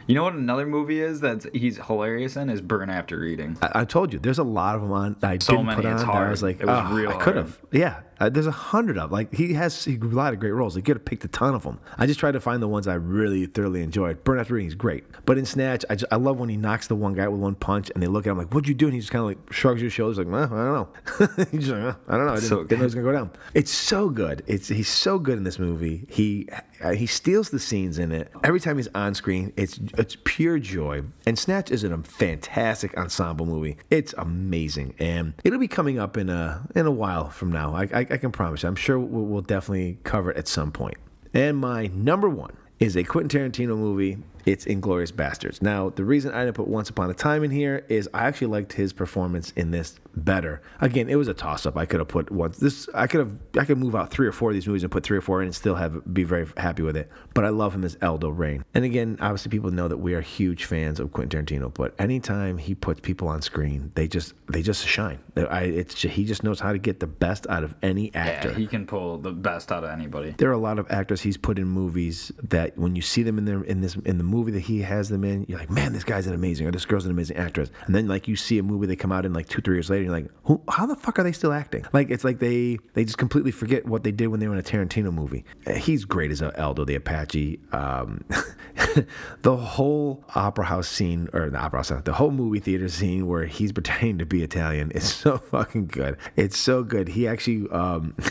You 0.07 0.15
know 0.15 0.23
what 0.23 0.33
another 0.35 0.65
movie 0.65 1.01
is 1.01 1.19
that 1.19 1.45
he's 1.53 1.77
hilarious 1.77 2.37
in 2.37 2.49
is 2.49 2.61
Burn 2.61 2.89
After 2.89 3.19
Reading. 3.19 3.57
I, 3.61 3.81
I 3.81 3.85
told 3.85 4.13
you, 4.13 4.19
there's 4.19 4.39
a 4.39 4.43
lot 4.43 4.75
of 4.75 4.81
them 4.81 4.91
on 4.93 5.17
I 5.21 5.37
So 5.37 5.53
didn't 5.53 5.65
many, 5.65 5.75
put 5.81 5.85
on. 5.85 5.93
it's 5.95 6.03
that 6.03 6.09
I 6.15 6.29
was 6.29 6.41
like, 6.41 6.61
It 6.61 6.65
was 6.65 6.85
oh, 6.89 6.95
real 6.95 7.09
I 7.11 7.15
could 7.17 7.35
have. 7.35 7.59
Yeah, 7.73 7.99
uh, 8.19 8.29
there's 8.29 8.47
a 8.47 8.51
hundred 8.51 8.97
of 8.97 9.11
like 9.11 9.33
he 9.33 9.53
has 9.53 9.83
he, 9.83 9.95
a 9.95 9.99
lot 10.05 10.31
of 10.33 10.39
great 10.39 10.51
roles. 10.51 10.75
He 10.75 10.81
could 10.81 10.95
have 10.95 11.05
picked 11.05 11.25
a 11.25 11.27
ton 11.27 11.53
of 11.53 11.63
them. 11.63 11.79
I 11.97 12.05
just 12.07 12.19
tried 12.21 12.31
to 12.31 12.39
find 12.39 12.63
the 12.63 12.67
ones 12.69 12.87
I 12.87 12.93
really 12.93 13.45
thoroughly 13.47 13.83
enjoyed. 13.83 14.23
Burn 14.23 14.39
After 14.39 14.53
Reading 14.53 14.69
is 14.69 14.75
great, 14.75 15.03
but 15.25 15.37
in 15.37 15.45
Snatch, 15.45 15.83
I, 15.89 15.95
just, 15.95 16.11
I 16.11 16.15
love 16.15 16.39
when 16.39 16.47
he 16.49 16.55
knocks 16.57 16.87
the 16.87 16.95
one 16.95 17.13
guy 17.13 17.27
with 17.27 17.41
one 17.41 17.55
punch, 17.55 17.91
and 17.93 18.01
they 18.01 18.07
look 18.07 18.25
at 18.25 18.31
him 18.31 18.37
like, 18.37 18.53
"What'd 18.53 18.67
you 18.69 18.73
do?" 18.75 18.85
And 18.85 18.93
he 18.93 19.01
just 19.01 19.11
kind 19.11 19.21
of 19.21 19.27
like 19.27 19.51
shrugs 19.53 19.81
his 19.81 19.91
shoulders, 19.91 20.17
like, 20.17 20.27
well, 20.27 20.43
"I 20.45 20.47
don't 20.47 20.73
know." 20.73 21.45
he's 21.51 21.67
just 21.67 21.71
like, 21.73 21.83
"Uh, 21.83 21.93
"I 22.07 22.15
don't 22.17 22.25
know. 22.27 22.31
I 22.31 22.35
didn't, 22.35 22.47
So 22.49 22.63
didn't 22.63 22.79
know 22.79 22.83
it 22.83 22.85
was 22.85 22.95
gonna 22.95 23.05
go 23.07 23.11
down." 23.11 23.31
It's 23.53 23.71
so 23.71 24.09
good. 24.09 24.41
It's 24.47 24.69
he's 24.69 24.89
so 24.89 25.19
good 25.19 25.37
in 25.37 25.43
this 25.43 25.59
movie. 25.59 26.05
He 26.09 26.47
uh, 26.81 26.91
he 26.93 27.05
steals 27.07 27.49
the 27.49 27.59
scenes 27.59 27.99
in 27.99 28.11
it. 28.11 28.31
Every 28.43 28.59
time 28.61 28.77
he's 28.77 28.87
on 28.95 29.13
screen, 29.13 29.51
it's 29.57 29.79
it's 29.97 30.17
pure 30.23 30.59
joy. 30.59 31.03
And 31.25 31.37
Snatch 31.37 31.71
is 31.71 31.83
a 31.83 31.97
fantastic 31.97 32.97
ensemble 32.97 33.45
movie. 33.45 33.77
It's 33.89 34.13
amazing, 34.17 34.93
and 34.99 35.33
it'll 35.43 35.59
be 35.59 35.67
coming 35.67 35.99
up 35.99 36.17
in 36.17 36.29
a 36.29 36.67
in 36.75 36.85
a 36.85 36.91
while 36.91 37.29
from 37.29 37.51
now. 37.51 37.73
I 37.75 37.83
I, 37.83 37.99
I 37.99 38.17
can 38.17 38.31
promise. 38.31 38.63
you. 38.63 38.69
I'm 38.69 38.75
sure 38.75 38.99
we'll, 38.99 39.25
we'll 39.25 39.41
definitely 39.41 39.97
cover 40.03 40.31
it 40.31 40.37
at 40.37 40.47
some 40.47 40.71
point. 40.71 40.97
And 41.33 41.57
my 41.57 41.87
number 41.87 42.29
one 42.29 42.55
is 42.79 42.95
a 42.95 43.03
Quentin 43.03 43.51
Tarantino 43.51 43.77
movie. 43.77 44.17
It's 44.47 44.63
Inglourious 44.63 45.11
Basterds. 45.11 45.61
Now, 45.61 45.89
the 45.89 46.05
reason 46.05 46.31
I 46.33 46.45
didn't 46.45 46.55
put 46.55 46.69
Once 46.69 46.89
Upon 46.89 47.09
a 47.09 47.13
Time 47.13 47.43
in 47.43 47.51
here 47.51 47.83
is 47.89 48.09
I 48.13 48.27
actually 48.27 48.47
liked 48.47 48.71
his 48.71 48.93
performance 48.93 49.51
in 49.57 49.71
this 49.71 49.99
better. 50.15 50.61
Again, 50.79 51.09
it 51.09 51.15
was 51.15 51.27
a 51.27 51.33
toss 51.33 51.65
up. 51.65 51.75
I 51.75 51.85
could 51.85 51.99
have 51.99 52.07
put 52.07 52.31
once 52.31 52.57
this. 52.57 52.87
I 52.93 53.07
could 53.07 53.19
have. 53.19 53.31
I 53.59 53.65
could 53.65 53.77
move 53.77 53.93
out 53.93 54.09
three 54.09 54.25
or 54.25 54.31
four 54.31 54.51
of 54.51 54.53
these 54.53 54.65
movies 54.65 54.83
and 54.83 54.91
put 54.91 55.03
three 55.03 55.17
or 55.17 55.21
four 55.21 55.41
in 55.41 55.47
and 55.47 55.55
still 55.55 55.75
have 55.75 56.01
be 56.13 56.23
very 56.23 56.47
happy 56.55 56.81
with 56.81 56.95
it. 56.95 57.09
But 57.33 57.43
I 57.43 57.49
love 57.49 57.75
him 57.75 57.83
as 57.83 57.97
Aldo 58.01 58.29
Raine. 58.29 58.63
And 58.73 58.85
again, 58.85 59.17
obviously, 59.19 59.49
people 59.49 59.71
know 59.71 59.89
that 59.89 59.97
we 59.97 60.13
are 60.13 60.21
huge 60.21 60.63
fans 60.63 61.01
of 61.01 61.11
Quentin 61.11 61.45
Tarantino. 61.45 61.73
But 61.73 61.93
anytime 61.99 62.57
he 62.57 62.73
puts 62.73 63.01
people 63.01 63.27
on 63.27 63.41
screen, 63.41 63.91
they 63.95 64.07
just 64.07 64.33
they 64.47 64.61
just 64.61 64.87
shine. 64.87 65.19
I, 65.35 65.63
it's 65.63 65.93
ju- 65.93 66.07
he 66.07 66.23
just 66.23 66.43
knows 66.43 66.61
how 66.61 66.71
to 66.71 66.79
get 66.79 67.01
the 67.01 67.07
best 67.07 67.45
out 67.47 67.65
of 67.65 67.75
any 67.83 68.15
actor. 68.15 68.49
Yeah, 68.49 68.55
he 68.55 68.65
can 68.65 68.87
pull 68.87 69.17
the 69.17 69.31
best 69.31 69.73
out 69.73 69.83
of 69.83 69.89
anybody. 69.89 70.35
There 70.37 70.49
are 70.49 70.53
a 70.53 70.57
lot 70.57 70.79
of 70.79 70.89
actors 70.89 71.21
he's 71.21 71.37
put 71.37 71.59
in 71.59 71.67
movies 71.67 72.31
that 72.43 72.77
when 72.77 72.95
you 72.95 73.01
see 73.01 73.23
them 73.23 73.37
in 73.37 73.43
their 73.45 73.61
in 73.63 73.81
this 73.81 73.95
in 73.97 74.17
the 74.17 74.23
movie 74.23 74.36
that 74.45 74.61
he 74.61 74.81
has 74.81 75.09
them 75.09 75.23
in, 75.23 75.45
you're 75.47 75.59
like, 75.59 75.69
man, 75.69 75.93
this 75.93 76.03
guy's 76.03 76.27
an 76.27 76.33
amazing 76.33 76.67
or 76.67 76.71
this 76.71 76.85
girl's 76.85 77.05
an 77.05 77.11
amazing 77.11 77.37
actress. 77.37 77.69
And 77.85 77.95
then 77.95 78.07
like 78.07 78.27
you 78.27 78.35
see 78.35 78.57
a 78.59 78.63
movie 78.63 78.87
they 78.87 78.95
come 78.95 79.11
out 79.11 79.25
in 79.25 79.33
like 79.33 79.47
two 79.47 79.61
three 79.61 79.75
years 79.75 79.89
later, 79.89 80.03
and 80.03 80.05
you're 80.05 80.19
like, 80.21 80.31
Who, 80.43 80.61
how 80.69 80.85
the 80.85 80.95
fuck 80.95 81.19
are 81.19 81.23
they 81.23 81.31
still 81.31 81.53
acting? 81.53 81.85
Like 81.93 82.09
it's 82.09 82.23
like 82.23 82.39
they 82.39 82.77
they 82.93 83.03
just 83.03 83.17
completely 83.17 83.51
forget 83.51 83.85
what 83.85 84.03
they 84.03 84.11
did 84.11 84.27
when 84.27 84.39
they 84.39 84.47
were 84.47 84.53
in 84.53 84.59
a 84.59 84.63
Tarantino 84.63 85.13
movie. 85.13 85.45
Uh, 85.65 85.73
He's 85.73 86.05
great 86.05 86.31
as 86.31 86.41
Aldo 86.41 86.85
the 86.85 86.95
Apache. 86.95 87.59
Um, 87.71 88.23
the 89.41 89.55
whole 89.55 90.23
opera 90.35 90.65
house 90.65 90.87
scene 90.87 91.29
or 91.33 91.49
the 91.49 91.57
opera 91.57 91.79
house, 91.79 91.91
the 92.03 92.13
whole 92.13 92.31
movie 92.31 92.59
theater 92.59 92.89
scene 92.89 93.27
where 93.27 93.45
he's 93.45 93.71
pretending 93.71 94.17
to 94.19 94.25
be 94.25 94.43
Italian 94.43 94.91
is 94.91 95.03
so 95.13 95.37
fucking 95.37 95.87
good. 95.87 96.17
It's 96.35 96.57
so 96.57 96.83
good. 96.83 97.09
He 97.09 97.27
actually. 97.27 97.69
Um, 97.69 98.15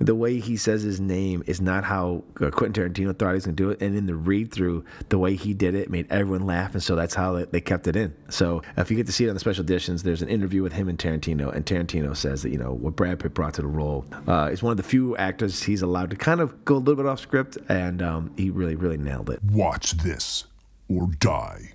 the 0.00 0.14
way 0.14 0.40
he 0.40 0.56
says 0.56 0.82
his 0.82 1.00
name 1.00 1.44
is 1.46 1.60
not 1.60 1.84
how 1.84 2.24
uh, 2.40 2.50
Quentin 2.50 2.92
Tarantino 2.92 3.16
thought 3.16 3.28
he 3.28 3.34
was 3.34 3.46
going 3.46 3.56
to 3.56 3.62
do 3.62 3.70
it. 3.70 3.80
And 3.80 3.96
in 3.96 4.06
the 4.06 4.14
read 4.44 4.52
through, 4.52 4.84
the 5.08 5.18
way 5.18 5.34
he 5.36 5.54
did 5.54 5.74
it 5.74 5.90
made 5.90 6.06
everyone 6.10 6.46
laugh. 6.46 6.74
And 6.74 6.82
so 6.82 6.94
that's 6.94 7.14
how 7.14 7.44
they, 7.44 7.60
kept 7.60 7.86
it 7.86 7.96
in. 7.96 8.14
So 8.28 8.62
if 8.76 8.90
you 8.90 8.96
get 8.96 9.06
to 9.06 9.12
see 9.12 9.24
it 9.24 9.28
on 9.28 9.34
the 9.34 9.40
special 9.40 9.64
editions, 9.64 10.02
there's 10.02 10.20
an 10.20 10.28
interview 10.28 10.62
with 10.62 10.74
him 10.74 10.88
and 10.88 10.98
Tarantino. 10.98 11.54
And 11.54 11.64
Tarantino 11.64 12.14
says 12.14 12.42
that, 12.42 12.50
you 12.50 12.58
know, 12.58 12.74
what 12.74 12.94
Brad 12.94 13.20
Pitt 13.20 13.32
brought 13.32 13.54
to 13.54 13.62
the 13.62 13.68
role 13.68 14.04
uh, 14.28 14.50
is 14.52 14.62
one 14.62 14.72
of 14.72 14.76
the 14.76 14.82
few 14.82 15.16
actors 15.16 15.62
he's 15.62 15.80
allowed 15.80 16.10
to 16.10 16.16
kind 16.16 16.40
of 16.40 16.64
go 16.64 16.76
a 16.76 16.78
little 16.78 16.96
bit 16.96 17.06
off 17.06 17.20
script. 17.20 17.56
And 17.68 18.02
um, 18.02 18.34
he 18.36 18.50
really, 18.50 18.76
really 18.76 18.98
nailed 18.98 19.30
it. 19.30 19.42
Watch 19.42 19.92
this 19.92 20.44
or 20.88 21.08
die. 21.18 21.70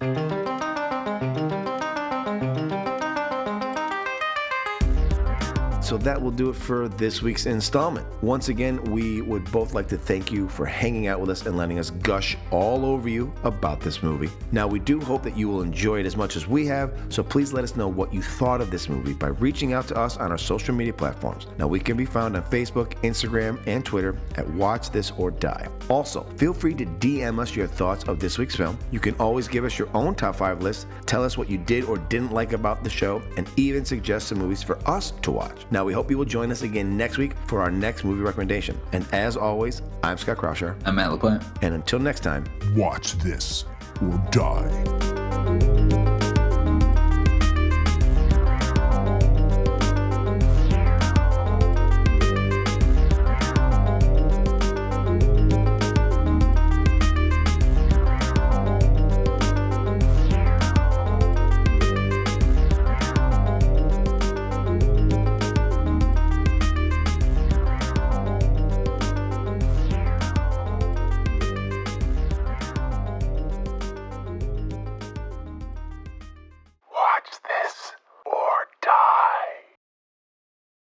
So 5.90 5.98
that 5.98 6.22
will 6.22 6.30
do 6.30 6.52
it 6.52 6.56
for 6.56 6.88
this 6.88 7.24
week's 7.24 7.48
installment. 7.48 8.06
Once 8.22 8.50
again, 8.50 8.80
we 8.92 9.24
would 9.24 9.52
both 9.52 9.74
like 9.74 9.88
to 9.88 9.98
thank 9.98 10.32
you 10.32 10.48
for 10.48 10.64
hanging 10.64 11.08
out 11.08 11.20
with 11.20 11.32
us 11.32 11.48
and 11.48 11.58
letting 11.58 11.80
us 11.80 11.90
gush 11.90 12.38
all 12.52 12.86
over 12.86 13.10
you 13.10 13.34
about 13.44 13.82
this 13.82 14.04
movie. 14.04 14.30
Now, 14.52 14.68
we 14.68 14.78
do 14.78 15.00
hope 15.00 15.24
that 15.24 15.36
you 15.36 15.50
will 15.50 15.64
enjoy 15.64 16.02
it 16.02 16.06
as 16.06 16.16
much 16.16 16.36
as 16.36 16.46
we 16.46 16.68
have, 16.68 16.94
so 17.10 17.24
please 17.24 17.54
let 17.54 17.64
us 17.64 17.76
know 17.76 17.88
what 17.88 18.14
you 18.14 18.22
thought 18.22 18.62
of 18.62 18.70
this 18.70 18.88
movie 18.88 19.14
by 19.14 19.30
reaching 19.30 19.74
out 19.74 19.88
to 19.88 19.98
us 19.98 20.18
on 20.18 20.30
our 20.30 20.38
social 20.38 20.76
media 20.76 20.94
platforms. 20.94 21.48
Now, 21.58 21.68
we 21.68 21.80
can 21.80 21.98
be 21.98 22.06
found 22.06 22.38
on 22.38 22.44
Facebook, 22.44 22.94
Instagram, 23.02 23.60
and 23.66 23.84
Twitter 23.84 24.16
at 24.36 24.48
Watch 24.52 24.92
This 24.92 25.12
or 25.18 25.32
Die. 25.32 25.68
Also, 25.90 26.22
feel 26.38 26.54
free 26.54 26.76
to 26.76 26.86
DM 26.86 27.40
us 27.40 27.56
your 27.56 27.66
thoughts 27.66 28.04
of 28.04 28.20
this 28.20 28.38
week's 28.38 28.56
film. 28.56 28.78
You 28.92 29.00
can 29.00 29.16
always 29.16 29.48
give 29.48 29.66
us 29.66 29.80
your 29.80 29.90
own 29.96 30.14
top 30.14 30.36
five 30.36 30.62
list, 30.62 30.86
tell 31.08 31.24
us 31.24 31.36
what 31.36 31.50
you 31.50 31.58
did 31.58 31.86
or 31.86 31.98
didn't 31.98 32.32
like 32.32 32.54
about 32.54 32.84
the 32.84 32.92
show, 32.92 33.24
and 33.38 33.50
even 33.58 33.84
suggest 33.84 34.28
some 34.28 34.38
movies 34.38 34.62
for 34.62 34.78
us 34.88 35.14
to 35.24 35.32
watch. 35.32 35.66
Now, 35.72 35.79
we 35.84 35.94
hope 35.94 36.10
you 36.10 36.18
will 36.18 36.26
join 36.26 36.52
us 36.52 36.62
again 36.62 36.96
next 36.98 37.18
week 37.18 37.34
for 37.48 37.62
our 37.62 37.72
next 37.72 38.04
movie 38.04 38.22
recommendation. 38.22 38.80
And 38.94 39.06
as 39.14 39.36
always, 39.36 39.82
I'm 40.04 40.18
Scott 40.18 40.38
Krauscher. 40.38 40.76
I'm 40.86 40.96
Matt 40.96 41.12
LaPlante. 41.12 41.46
And 41.62 41.74
until 41.74 42.00
next 42.00 42.22
time, 42.22 42.46
Watch 42.76 43.14
this 43.18 43.66
or 44.02 44.18
die. 44.32 45.19